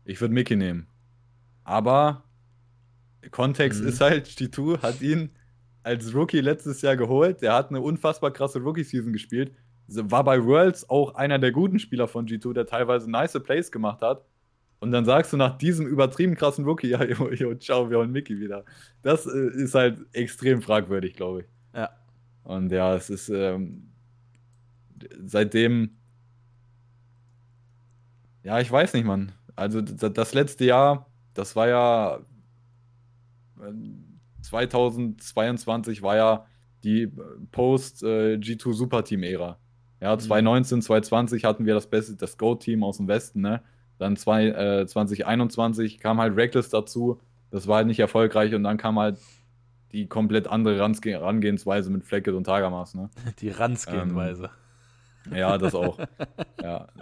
Ich 0.05 0.19
würde 0.21 0.33
Mickey 0.33 0.55
nehmen. 0.55 0.87
Aber 1.63 2.23
Kontext 3.31 3.81
Mhm. 3.81 3.87
ist 3.89 4.01
halt, 4.01 4.27
G2 4.27 4.81
hat 4.81 5.01
ihn 5.01 5.31
als 5.83 6.13
Rookie 6.13 6.39
letztes 6.41 6.81
Jahr 6.81 6.95
geholt. 6.95 7.41
Der 7.41 7.53
hat 7.53 7.69
eine 7.69 7.81
unfassbar 7.81 8.31
krasse 8.31 8.59
Rookie-Season 8.59 9.11
gespielt. 9.13 9.51
War 9.87 10.23
bei 10.23 10.43
Worlds 10.43 10.89
auch 10.89 11.15
einer 11.15 11.39
der 11.39 11.51
guten 11.51 11.79
Spieler 11.79 12.07
von 12.07 12.25
G2, 12.27 12.53
der 12.53 12.65
teilweise 12.65 13.09
nice 13.09 13.39
Plays 13.43 13.71
gemacht 13.71 14.01
hat. 14.01 14.23
Und 14.79 14.91
dann 14.91 15.05
sagst 15.05 15.33
du 15.33 15.37
nach 15.37 15.57
diesem 15.57 15.87
übertrieben 15.87 16.35
krassen 16.35 16.63
Rookie, 16.65 16.87
ja, 16.89 17.03
jo, 17.03 17.31
jo, 17.31 17.55
ciao, 17.55 17.89
wir 17.89 17.97
holen 17.97 18.11
Mickey 18.11 18.39
wieder. 18.39 18.63
Das 19.01 19.25
äh, 19.25 19.49
ist 19.55 19.73
halt 19.75 19.99
extrem 20.13 20.61
fragwürdig, 20.61 21.15
glaube 21.15 21.41
ich. 21.41 21.45
Ja. 21.73 21.89
Und 22.47 22.71
ja, 22.71 22.95
es 22.95 23.09
ist 23.09 23.27
ähm, 23.27 23.91
seitdem. 25.25 25.97
Ja, 28.41 28.61
ich 28.61 28.71
weiß 28.71 28.93
nicht, 28.93 29.03
Mann. 29.03 29.33
Also 29.57 29.81
das 29.81 30.33
letzte 30.33 30.63
Jahr, 30.63 31.07
das 31.33 31.57
war 31.57 31.67
ja 31.67 32.19
äh, 33.59 33.73
2022 34.43 36.01
war 36.01 36.15
ja 36.15 36.45
die 36.85 37.11
Post-G2 37.51 38.73
Superteam-Ära. 38.73 39.57
Ja, 39.99 40.17
2019, 40.17 40.83
2020 40.83 41.43
hatten 41.43 41.65
wir 41.65 41.73
das 41.73 41.87
beste, 41.87 42.15
das 42.15 42.37
Go-Team 42.37 42.81
aus 42.81 42.95
dem 42.95 43.09
Westen, 43.09 43.41
ne? 43.41 43.61
Dann 43.97 44.15
zwei, 44.15 44.47
äh, 44.47 44.87
2021 44.87 45.99
kam 45.99 46.21
halt 46.21 46.37
Reckless 46.37 46.69
dazu. 46.69 47.19
Das 47.51 47.67
war 47.67 47.77
halt 47.77 47.87
nicht 47.87 47.99
erfolgreich 47.99 48.55
und 48.55 48.63
dann 48.63 48.77
kam 48.77 48.97
halt 48.97 49.17
die 49.91 50.07
komplett 50.07 50.47
andere 50.47 50.77
Herangehensweise 50.77 51.89
mit 51.89 52.03
Flecket 52.03 52.33
und 52.35 52.43
Tagamas, 52.45 52.93
ne? 52.95 53.09
Die 53.39 53.49
Ranzgehenweise. 53.49 54.49
Ja, 55.33 55.57
das 55.57 55.75
auch. 55.75 55.99
ja. 56.61 56.87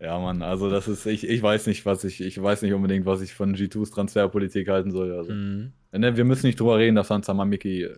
ja, 0.00 0.18
Mann, 0.18 0.42
also 0.42 0.68
das 0.70 0.88
ist, 0.88 1.06
ich, 1.06 1.26
ich 1.28 1.42
weiß 1.42 1.66
nicht, 1.66 1.86
was 1.86 2.04
ich, 2.04 2.20
ich 2.20 2.40
weiß 2.40 2.62
nicht 2.62 2.72
unbedingt, 2.74 3.06
was 3.06 3.20
ich 3.22 3.34
von 3.34 3.54
G2s 3.54 3.92
Transferpolitik 3.94 4.68
halten 4.68 4.90
soll. 4.90 5.12
Also. 5.16 5.32
Mhm. 5.32 5.72
Ne, 5.92 6.16
wir 6.16 6.24
müssen 6.24 6.46
nicht 6.46 6.60
drüber 6.60 6.76
reden, 6.78 6.96
dass 6.96 7.10
Hans 7.10 7.28
Miki 7.28 7.84
äh, 7.84 7.96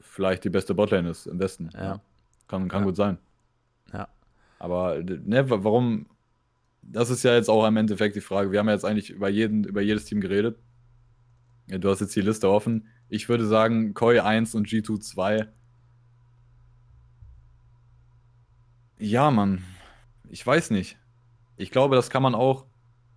vielleicht 0.00 0.44
die 0.44 0.50
beste 0.50 0.74
Botlane 0.74 1.10
ist 1.10 1.26
im 1.26 1.38
Westen. 1.38 1.70
Ja. 1.74 2.00
Kann, 2.48 2.68
kann 2.68 2.80
Ja. 2.82 2.86
gut 2.86 2.96
sein. 2.96 3.18
Ja. 3.92 4.08
Aber 4.58 5.02
ne, 5.02 5.50
wa- 5.50 5.62
warum? 5.62 6.06
Das 6.88 7.10
ist 7.10 7.22
ja 7.24 7.34
jetzt 7.34 7.48
auch 7.50 7.66
im 7.66 7.76
Endeffekt 7.76 8.16
die 8.16 8.20
Frage. 8.20 8.52
Wir 8.52 8.58
haben 8.60 8.68
ja 8.68 8.72
jetzt 8.74 8.84
eigentlich 8.84 9.10
über 9.10 9.28
jeden, 9.28 9.64
über 9.64 9.80
jedes 9.80 10.04
Team 10.04 10.20
geredet. 10.20 10.58
Du 11.68 11.90
hast 11.90 12.00
jetzt 12.00 12.14
die 12.14 12.20
Liste 12.20 12.48
offen. 12.48 12.86
Ich 13.08 13.28
würde 13.28 13.46
sagen, 13.46 13.92
Koi 13.94 14.20
1 14.22 14.54
und 14.54 14.68
G2 14.68 15.00
2. 15.00 15.48
Ja, 18.98 19.30
Mann. 19.30 19.62
Ich 20.30 20.46
weiß 20.46 20.70
nicht. 20.70 20.96
Ich 21.56 21.70
glaube, 21.70 21.96
das 21.96 22.10
kann 22.10 22.22
man 22.22 22.34
auch. 22.34 22.64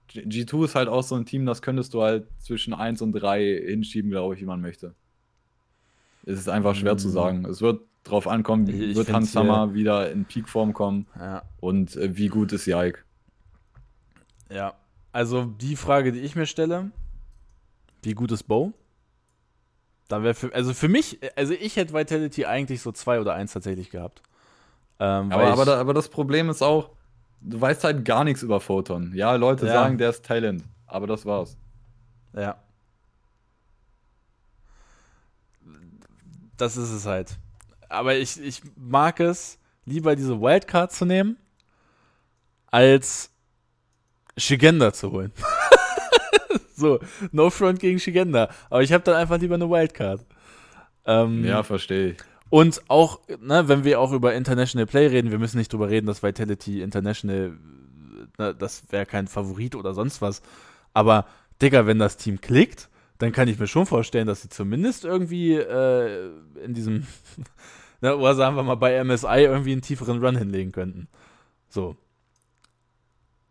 G- 0.08 0.22
G2 0.24 0.66
ist 0.66 0.76
halt 0.76 0.88
auch 0.90 1.04
so 1.04 1.16
ein 1.16 1.26
Team, 1.26 1.46
das 1.46 1.62
könntest 1.62 1.94
du 1.94 2.02
halt 2.02 2.28
zwischen 2.40 2.74
1 2.74 3.02
und 3.02 3.14
3 3.14 3.62
hinschieben, 3.68 4.10
glaube 4.12 4.36
ich, 4.36 4.42
wie 4.42 4.46
man 4.46 4.62
möchte. 4.62 4.94
Es 6.26 6.40
ist 6.40 6.50
einfach 6.50 6.76
schwer 6.76 6.98
zu 6.98 7.08
Mm. 7.10 7.12
sagen. 7.12 7.46
Es 7.46 7.62
wird 7.62 7.82
drauf 8.04 8.28
ankommen, 8.28 8.68
Ich- 8.68 8.96
wird 8.96 9.12
Hans 9.12 9.36
Hammer 9.36 9.74
wieder 9.74 10.12
in 10.12 10.26
Peakform 10.26 10.74
kommen 10.74 11.06
Ja. 11.18 11.44
und 11.60 11.96
äh, 11.96 12.18
wie 12.18 12.28
gut 12.28 12.52
ist 12.52 12.66
Jaik. 12.66 13.06
Ja. 14.50 14.74
Also 15.12 15.46
die 15.46 15.76
Frage, 15.76 16.12
die 16.12 16.20
ich 16.20 16.36
mir 16.36 16.46
stelle, 16.46 16.92
wie 18.04 18.14
gut 18.14 18.32
ist 18.32 18.44
Bo? 18.44 18.74
Da 20.08 20.24
wäre 20.24 20.34
für, 20.34 20.54
also 20.54 20.74
für 20.74 20.88
mich, 20.88 21.20
also 21.36 21.54
ich 21.54 21.76
hätte 21.76 21.94
Vitality 21.94 22.46
eigentlich 22.46 22.82
so 22.82 22.92
zwei 22.92 23.20
oder 23.20 23.34
eins 23.34 23.54
tatsächlich 23.54 23.90
gehabt. 23.92 24.22
Ähm, 25.00 25.32
Aber, 25.32 25.48
aber, 25.48 25.66
da, 25.66 25.80
aber 25.80 25.94
das 25.94 26.10
Problem 26.10 26.50
ist 26.50 26.62
auch, 26.62 26.92
du 27.42 27.60
weißt 27.62 27.84
halt 27.84 28.06
gar 28.06 28.24
nichts 28.24 28.42
über 28.44 28.60
Photon. 28.60 29.14
Ja, 29.14 29.36
Leute 29.36 29.66
Ja. 29.68 29.74
sagen, 29.74 29.98
der 29.98 30.10
ist 30.10 30.26
Talent, 30.26 30.64
aber 30.88 31.08
das 31.08 31.26
war's. 31.26 31.58
Ja. 32.34 32.58
Das 36.58 36.76
ist 36.76 36.92
es 36.92 37.06
halt. 37.06 37.38
Aber 37.88 38.16
ich, 38.16 38.40
ich 38.42 38.62
mag 38.76 39.20
es, 39.20 39.58
lieber 39.86 40.16
diese 40.16 40.40
Wildcard 40.42 40.92
zu 40.92 41.06
nehmen, 41.06 41.38
als 42.68 43.32
Shigenda 44.40 44.94
zu 44.94 45.12
holen. 45.12 45.32
so, 46.76 47.00
no 47.32 47.50
front 47.50 47.80
gegen 47.80 48.00
Shigenda. 48.00 48.50
Aber 48.70 48.82
ich 48.82 48.94
habe 48.94 49.04
dann 49.04 49.16
einfach 49.16 49.38
lieber 49.40 49.56
eine 49.56 49.70
Wildcard. 49.70 50.26
Ähm, 51.06 51.44
Ja, 51.46 51.64
verstehe 51.64 52.12
ich. 52.12 52.18
und 52.50 52.82
auch, 52.88 53.20
ne, 53.42 53.68
wenn 53.68 53.84
wir 53.84 54.00
auch 54.00 54.12
über 54.12 54.34
International 54.34 54.86
Play 54.86 55.08
reden, 55.08 55.32
wir 55.32 55.40
müssen 55.40 55.58
nicht 55.58 55.72
drüber 55.74 55.90
reden, 55.90 56.08
dass 56.08 56.24
Vitality 56.24 56.82
International, 56.82 57.54
ne, 58.38 58.56
das 58.56 58.84
wäre 58.92 59.06
kein 59.06 59.28
Favorit 59.28 59.76
oder 59.76 59.94
sonst 59.94 60.22
was. 60.22 60.42
Aber, 60.94 61.26
Digga, 61.62 61.86
wenn 61.86 62.00
das 62.00 62.18
Team 62.18 62.42
klickt, 62.42 62.90
dann 63.18 63.32
kann 63.34 63.48
ich 63.50 63.60
mir 63.60 63.68
schon 63.68 63.86
vorstellen, 63.86 64.28
dass 64.28 64.42
sie 64.42 64.50
zumindest 64.50 65.04
irgendwie 65.04 65.56
äh, 65.56 66.30
in 66.64 66.74
diesem, 66.74 67.06
ne, 68.02 68.16
oder 68.16 68.36
sagen 68.36 68.56
wir 68.56 68.64
mal 68.64 68.76
bei 68.76 69.04
MSI 69.04 69.42
irgendwie 69.44 69.74
einen 69.74 69.82
tieferen 69.82 70.24
Run 70.24 70.38
hinlegen 70.38 70.72
könnten. 70.72 71.08
So. 71.70 71.96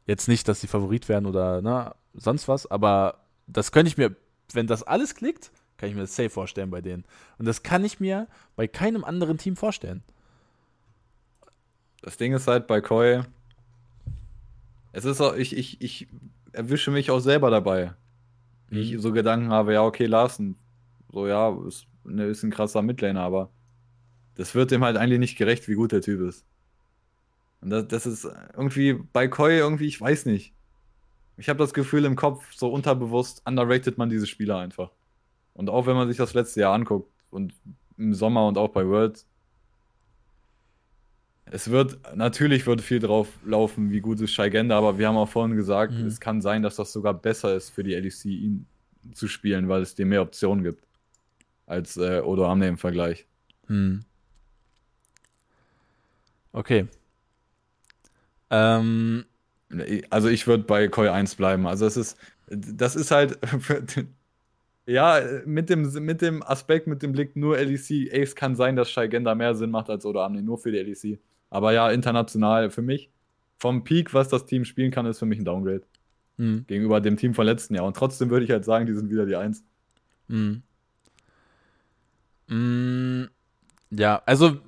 Jetzt 0.08 0.26
nicht, 0.26 0.48
dass 0.48 0.60
sie 0.62 0.66
Favorit 0.66 1.08
werden 1.08 1.26
oder 1.26 1.62
ne, 1.62 1.94
sonst 2.14 2.48
was, 2.48 2.68
aber 2.68 3.20
das 3.46 3.72
könnte 3.72 3.88
ich 3.90 3.98
mir, 3.98 4.16
wenn 4.52 4.66
das 4.66 4.82
alles 4.82 5.14
klickt, 5.14 5.52
kann 5.76 5.90
ich 5.90 5.94
mir 5.94 6.00
das 6.00 6.16
safe 6.16 6.30
vorstellen 6.30 6.70
bei 6.70 6.80
denen. 6.80 7.04
Und 7.38 7.46
das 7.46 7.62
kann 7.62 7.84
ich 7.84 8.00
mir 8.00 8.26
bei 8.56 8.66
keinem 8.66 9.04
anderen 9.04 9.36
Team 9.36 9.54
vorstellen. 9.54 10.02
Das 12.00 12.16
Ding 12.16 12.32
ist 12.32 12.48
halt 12.48 12.66
bei 12.66 12.80
Koi, 12.80 13.22
es 14.92 15.04
ist 15.04 15.20
auch, 15.20 15.36
ich, 15.36 15.54
ich, 15.54 15.80
ich 15.82 16.08
erwische 16.52 16.90
mich 16.90 17.10
auch 17.10 17.20
selber 17.20 17.50
dabei. 17.50 17.92
Wie 18.70 18.80
ich 18.80 19.02
so 19.02 19.12
Gedanken 19.12 19.50
habe, 19.50 19.74
ja, 19.74 19.82
okay, 19.82 20.06
Larsen, 20.06 20.56
so 21.12 21.26
ja, 21.26 21.54
ist, 21.66 21.86
ne, 22.04 22.24
ist 22.24 22.42
ein 22.42 22.50
krasser 22.50 22.80
Midlaner, 22.80 23.20
aber 23.20 23.50
das 24.36 24.54
wird 24.54 24.70
dem 24.70 24.84
halt 24.84 24.96
eigentlich 24.96 25.18
nicht 25.18 25.36
gerecht, 25.36 25.68
wie 25.68 25.74
gut 25.74 25.92
der 25.92 26.00
Typ 26.00 26.22
ist. 26.22 26.46
Und 27.60 27.70
das, 27.70 27.88
das 27.88 28.06
ist 28.06 28.24
irgendwie 28.56 28.94
bei 28.94 29.28
Koi 29.28 29.56
irgendwie, 29.56 29.86
ich 29.86 30.00
weiß 30.00 30.26
nicht. 30.26 30.54
Ich 31.36 31.48
habe 31.48 31.58
das 31.58 31.74
Gefühl 31.74 32.04
im 32.04 32.16
Kopf, 32.16 32.52
so 32.54 32.70
unterbewusst 32.72 33.42
underrated 33.46 33.98
man 33.98 34.08
diese 34.10 34.26
Spieler 34.26 34.58
einfach. 34.58 34.90
Und 35.54 35.70
auch 35.70 35.86
wenn 35.86 35.96
man 35.96 36.08
sich 36.08 36.16
das 36.16 36.34
letzte 36.34 36.60
Jahr 36.60 36.74
anguckt 36.74 37.10
und 37.30 37.54
im 37.96 38.14
Sommer 38.14 38.46
und 38.46 38.58
auch 38.58 38.68
bei 38.70 38.86
Worlds, 38.86 39.26
es 41.46 41.70
wird, 41.70 41.98
natürlich 42.14 42.66
wird 42.66 42.82
viel 42.82 42.98
drauf 42.98 43.28
laufen, 43.44 43.90
wie 43.90 44.00
gut 44.00 44.20
ist 44.20 44.32
Shaigenda, 44.32 44.76
aber 44.76 44.98
wir 44.98 45.08
haben 45.08 45.16
auch 45.16 45.28
vorhin 45.28 45.56
gesagt, 45.56 45.94
Mhm. 45.94 46.06
es 46.06 46.20
kann 46.20 46.42
sein, 46.42 46.62
dass 46.62 46.76
das 46.76 46.92
sogar 46.92 47.14
besser 47.14 47.54
ist 47.56 47.70
für 47.70 47.82
die 47.82 47.94
LEC, 47.94 48.26
ihn 48.26 48.66
zu 49.14 49.28
spielen, 49.28 49.68
weil 49.68 49.82
es 49.82 49.94
dir 49.94 50.04
mehr 50.06 50.22
Optionen 50.22 50.62
gibt. 50.62 50.84
Als 51.66 51.96
äh, 51.96 52.20
Odo 52.20 52.46
Amne 52.46 52.68
im 52.68 52.78
Vergleich. 52.78 53.26
Hm. 53.66 54.04
Okay. 56.52 56.86
Ähm, 58.50 59.24
Also 60.10 60.28
ich 60.28 60.46
würde 60.46 60.64
bei 60.64 60.88
Koi 60.88 61.10
1 61.10 61.36
bleiben. 61.36 61.66
Also 61.66 61.86
es 61.86 61.96
ist, 61.96 62.18
das 62.48 62.96
ist 62.96 63.10
halt, 63.10 63.38
ja, 64.86 65.20
mit 65.46 65.70
dem, 65.70 65.82
mit 66.04 66.22
dem 66.22 66.42
Aspekt, 66.42 66.86
mit 66.86 67.02
dem 67.02 67.12
Blick 67.12 67.36
nur 67.36 67.58
LEC, 67.58 68.08
es 68.12 68.34
kann 68.34 68.56
sein, 68.56 68.76
dass 68.76 68.90
Shaigenda 68.90 69.34
mehr 69.34 69.54
Sinn 69.54 69.70
macht 69.70 69.90
als 69.90 70.06
Odo 70.06 70.22
Amne, 70.22 70.42
nur 70.42 70.58
für 70.58 70.72
die 70.72 70.78
LEC. 70.78 71.20
Aber 71.50 71.72
ja, 71.72 71.90
international 71.90 72.70
für 72.70 72.82
mich, 72.82 73.10
vom 73.58 73.84
Peak, 73.84 74.14
was 74.14 74.28
das 74.28 74.46
Team 74.46 74.64
spielen 74.64 74.90
kann, 74.90 75.06
ist 75.06 75.18
für 75.18 75.26
mich 75.26 75.38
ein 75.38 75.44
Downgrade. 75.44 75.82
hm, 76.38 76.66
gegenüber 76.68 77.00
dem 77.00 77.16
Team 77.16 77.34
von 77.34 77.46
letzten 77.46 77.74
Jahr. 77.74 77.84
Und 77.86 77.96
trotzdem 77.96 78.30
würde 78.30 78.44
ich 78.44 78.50
halt 78.52 78.64
sagen, 78.64 78.86
die 78.86 78.94
sind 78.94 79.10
wieder 79.10 79.26
die 79.26 79.36
Eins. 79.36 79.64
hm. 80.28 80.62
Mm, 82.48 83.24
ja, 83.90 84.22
also 84.26 84.58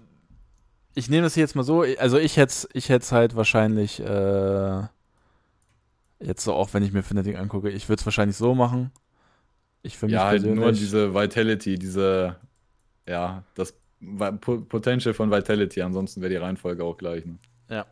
ich 1.01 1.09
nehme 1.09 1.23
das 1.23 1.35
jetzt 1.35 1.57
mal 1.57 1.63
so, 1.63 1.83
also 1.99 2.19
ich 2.19 2.37
hätte 2.37 2.69
ich 2.75 2.91
es 2.91 3.11
halt 3.11 3.35
wahrscheinlich, 3.35 4.01
äh, 4.01 4.83
jetzt 6.21 6.45
so 6.45 6.53
auch 6.53 6.75
wenn 6.75 6.83
ich 6.83 6.93
mir 6.93 7.03
Fnatic 7.03 7.39
angucke, 7.39 7.71
ich 7.71 7.89
würde 7.89 8.01
es 8.01 8.07
wahrscheinlich 8.07 8.37
so 8.37 8.55
machen. 8.55 8.93
Ich 9.83 9.97
für 9.97 10.07
mich 10.07 10.15
ja, 10.15 10.27
halt 10.27 10.45
nur 10.45 10.73
diese 10.73 11.15
Vitality, 11.15 11.79
diese, 11.79 12.37
ja, 13.09 13.45
das 13.55 13.75
Potential 14.45 15.15
von 15.15 15.31
Vitality, 15.31 15.81
ansonsten 15.81 16.21
wäre 16.21 16.31
die 16.31 16.37
Reihenfolge 16.37 16.85
auch 16.85 16.99
gleich. 16.99 17.25
Ne? 17.25 17.39
Ja. 17.71 17.87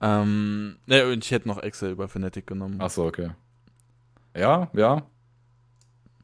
Ähm, 0.00 0.78
ne, 0.86 1.06
und 1.06 1.22
ich 1.22 1.30
hätte 1.30 1.46
noch 1.46 1.62
Excel 1.62 1.90
über 1.90 2.08
Fnatic 2.08 2.46
genommen. 2.46 2.80
Achso, 2.80 3.06
okay. 3.06 3.32
Ja, 4.34 4.70
ja. 4.72 5.02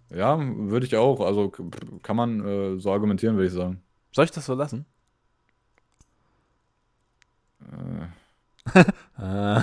Ja, 0.08 0.38
würde 0.38 0.86
ich 0.86 0.96
auch. 0.96 1.20
Also 1.20 1.50
kann 2.02 2.16
man 2.16 2.46
äh, 2.46 2.80
so 2.80 2.90
argumentieren, 2.90 3.36
würde 3.36 3.48
ich 3.48 3.52
sagen. 3.52 3.82
Soll 4.12 4.24
ich 4.24 4.30
das 4.30 4.46
so 4.46 4.54
lassen? 4.54 4.86
Äh. 9.18 9.62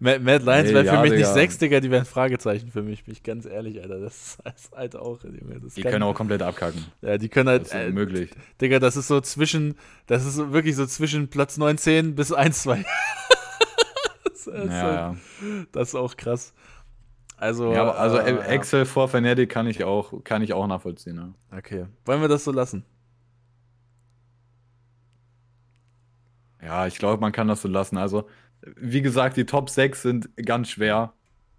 Mad 0.00 0.44
Lions 0.44 0.68
nee, 0.68 0.74
wäre 0.74 0.84
für 0.84 0.94
ja, 0.94 1.02
mich 1.02 1.10
Digga. 1.12 1.26
nicht 1.26 1.34
sechs, 1.34 1.58
Digga, 1.58 1.80
die 1.80 1.90
wären 1.90 2.04
Fragezeichen 2.04 2.70
für 2.70 2.82
mich, 2.82 3.04
bin 3.04 3.12
ich 3.12 3.22
ganz 3.22 3.46
ehrlich, 3.46 3.82
Alter. 3.82 4.00
Das 4.00 4.38
ist 4.56 4.72
halt 4.74 4.96
auch. 4.96 5.20
die 5.22 5.82
können 5.82 6.02
auch 6.02 6.14
komplett 6.14 6.42
abkacken. 6.42 6.84
Ja, 7.02 7.18
die 7.18 7.28
können 7.28 7.48
halt. 7.48 7.62
Das 7.62 7.68
ist 7.68 7.74
äh, 7.74 7.90
möglich. 7.90 8.30
Digga, 8.60 8.78
das 8.78 8.96
ist 8.96 9.08
so 9.08 9.20
zwischen, 9.20 9.76
das 10.06 10.24
ist 10.24 10.52
wirklich 10.52 10.76
so 10.76 10.86
zwischen 10.86 11.28
Platz 11.28 11.56
19 11.56 12.14
bis 12.14 12.32
1, 12.32 12.62
2. 12.62 12.84
das, 14.24 14.46
ist 14.46 14.54
ja, 14.54 15.08
halt, 15.08 15.18
das 15.72 15.88
ist 15.88 15.94
auch 15.94 16.16
krass. 16.16 16.54
Also, 17.36 17.72
ja, 17.72 17.90
also 17.90 18.18
äh, 18.18 18.38
Excel 18.46 18.84
vor 18.84 19.08
Fnatic 19.08 19.50
kann 19.50 19.66
ich 19.66 19.84
auch, 19.84 20.22
kann 20.22 20.42
ich 20.42 20.52
auch 20.52 20.66
nachvollziehen. 20.66 21.16
Ne? 21.16 21.34
Okay. 21.56 21.86
Wollen 22.04 22.20
wir 22.20 22.28
das 22.28 22.44
so 22.44 22.52
lassen? 22.52 22.84
Ja, 26.64 26.86
ich 26.86 26.96
glaube, 26.98 27.20
man 27.20 27.32
kann 27.32 27.48
das 27.48 27.62
so 27.62 27.68
lassen. 27.68 27.98
Also, 27.98 28.28
wie 28.76 29.02
gesagt, 29.02 29.36
die 29.36 29.44
Top 29.44 29.68
6 29.68 30.02
sind 30.02 30.36
ganz 30.36 30.70
schwer. 30.70 31.12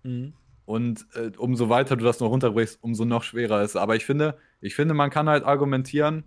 Mhm. 0.03 0.33
Und 0.65 1.05
äh, 1.13 1.31
umso 1.37 1.69
weiter 1.69 1.95
du 1.95 2.03
das 2.03 2.19
noch 2.19 2.29
runterbrichst, 2.29 2.79
umso 2.81 3.05
noch 3.05 3.21
schwerer 3.21 3.61
ist. 3.61 3.75
Aber 3.75 3.95
ich 3.95 4.05
finde, 4.05 4.37
ich 4.61 4.73
finde, 4.73 4.95
man 4.95 5.11
kann 5.11 5.29
halt 5.29 5.43
argumentieren, 5.43 6.23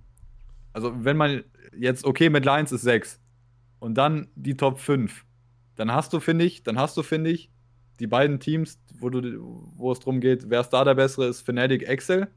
also 0.72 1.04
wenn 1.04 1.16
man 1.16 1.42
jetzt, 1.76 2.04
okay, 2.04 2.30
mit 2.30 2.44
Lions 2.44 2.70
ist 2.70 2.82
6 2.82 3.20
und 3.80 3.94
dann 3.98 4.28
die 4.36 4.56
Top 4.56 4.78
5, 4.78 5.24
dann 5.74 5.92
hast 5.92 6.12
du, 6.12 6.20
finde 6.20 6.44
ich, 6.44 6.62
dann 6.62 6.78
hast 6.78 6.96
du, 6.96 7.02
finde 7.02 7.30
ich, 7.30 7.50
die 7.98 8.06
beiden 8.06 8.38
Teams, 8.38 8.78
wo, 9.00 9.10
du, 9.10 9.40
wo 9.76 9.90
es 9.90 9.98
darum 9.98 10.20
geht, 10.20 10.50
wer 10.50 10.60
ist 10.60 10.70
da 10.70 10.84
der 10.84 10.94
bessere, 10.94 11.26
ist 11.26 11.40
Fnatic 11.42 11.82
Excel 11.82 12.28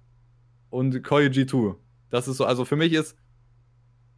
und 0.72 1.04
Koi 1.04 1.28
G2. 1.28 1.76
Das 2.10 2.28
ist 2.28 2.38
so, 2.38 2.46
also 2.46 2.66
für 2.66 2.76
mich 2.76 2.94
ist, 2.94 3.16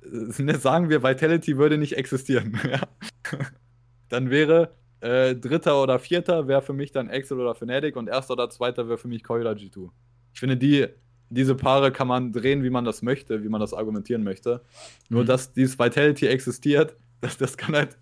äh, 0.06 0.54
sagen 0.58 0.90
wir, 0.90 1.04
Vitality 1.04 1.58
würde 1.58 1.78
nicht 1.78 1.98
existieren. 1.98 2.60
dann 4.10 4.30
wäre 4.30 4.76
äh, 5.04 5.36
Dritter 5.36 5.82
oder 5.82 6.00
Vierter 6.00 6.48
wäre 6.48 6.62
für 6.62 6.74
mich 6.74 6.92
dann 6.92 7.10
Excel 7.10 7.40
oder 7.40 7.56
Fnatic 7.56 7.96
und 7.98 8.08
Erster 8.08 8.34
oder 8.34 8.50
Zweiter 8.50 8.88
wäre 8.88 8.98
für 8.98 9.10
mich 9.10 9.24
Koi 9.24 9.42
oder 9.42 9.52
G2. 9.52 9.90
Ich 10.34 10.40
finde, 10.40 10.56
die, 10.56 10.88
diese 11.30 11.56
Paare 11.56 11.92
kann 11.92 12.08
man 12.08 12.32
drehen, 12.32 12.64
wie 12.64 12.70
man 12.70 12.86
das 12.86 13.02
möchte, 13.02 13.44
wie 13.44 13.50
man 13.50 13.60
das 13.60 13.74
argumentieren 13.74 14.24
möchte. 14.24 14.62
Mhm. 15.10 15.16
Nur, 15.18 15.26
dass 15.26 15.52
dieses 15.52 15.78
Vitality 15.78 16.28
existiert, 16.28 16.96
das, 17.22 17.38
das 17.38 17.58
kann 17.58 17.76
halt 17.76 17.98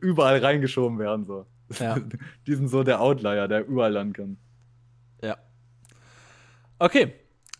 überall 0.00 0.38
reingeschoben 0.38 0.98
werden. 0.98 1.26
So. 1.26 1.46
Ja. 1.80 1.96
Die 2.46 2.54
sind 2.54 2.68
so 2.68 2.82
der 2.84 3.00
Outlier, 3.00 3.48
der 3.48 3.66
überall 3.66 3.92
landen 3.92 4.12
kann. 4.12 4.36
Ja. 5.22 5.36
Okay. 6.78 7.14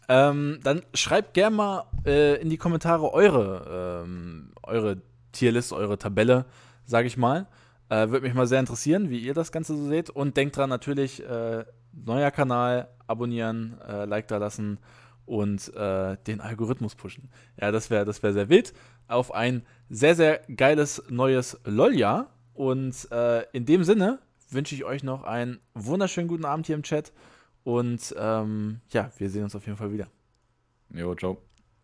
Ähm, 0.09 0.60
dann 0.62 0.82
schreibt 0.93 1.35
gerne 1.35 1.56
mal 1.56 1.85
äh, 2.05 2.40
in 2.40 2.51
die 2.51 2.56
Kommentare 2.56 3.12
eure, 3.12 4.02
ähm, 4.05 4.52
eure 4.62 5.02
Tierlist, 5.32 5.72
eure 5.72 5.98
Tabelle, 5.98 6.44
sage 6.85 7.06
ich 7.06 7.16
mal. 7.16 7.47
Äh, 7.89 8.09
Würde 8.09 8.26
mich 8.26 8.35
mal 8.35 8.47
sehr 8.47 8.60
interessieren, 8.60 9.10
wie 9.10 9.18
ihr 9.18 9.35
das 9.35 9.52
Ganze 9.52 9.76
so 9.76 9.86
seht. 9.86 10.10
Und 10.10 10.36
denkt 10.36 10.56
dran 10.56 10.70
natürlich, 10.70 11.26
äh, 11.26 11.64
neuer 11.93 12.31
Kanal, 12.31 12.89
abonnieren, 13.06 13.78
äh, 13.86 14.05
Like 14.05 14.28
da 14.28 14.39
lassen 14.39 14.78
und 15.26 15.74
äh, 15.74 16.16
den 16.26 16.40
Algorithmus 16.40 16.94
pushen. 16.94 17.31
Ja, 17.60 17.70
das 17.70 17.90
wäre 17.90 18.05
das 18.05 18.22
wär 18.22 18.32
sehr 18.32 18.48
wild. 18.48 18.74
Auf 19.09 19.35
ein 19.35 19.62
sehr, 19.89 20.14
sehr 20.14 20.40
geiles 20.55 21.02
neues 21.09 21.60
LOL-Jahr. 21.64 22.31
Und 22.55 23.10
äh, 23.10 23.43
in 23.52 23.66
dem 23.66 23.85
Sinne 23.85 24.20
wünsche 24.51 24.74
ich 24.74 24.85
euch 24.85 25.02
noch 25.02 25.24
einen 25.24 25.60
wunderschönen 25.74 26.28
guten 26.28 26.44
Abend 26.44 26.66
hier 26.66 26.76
im 26.76 26.82
Chat. 26.82 27.12
Und 27.65 28.15
ähm, 28.19 28.81
ja, 28.91 29.11
wir 29.16 29.31
sehen 29.31 29.45
uns 29.45 29.57
auf 29.57 29.66
jeden 29.66 29.78
Fall 29.78 29.93
wieder. 29.93 30.09
Jo, 30.91 31.15
ciao. 31.15 31.43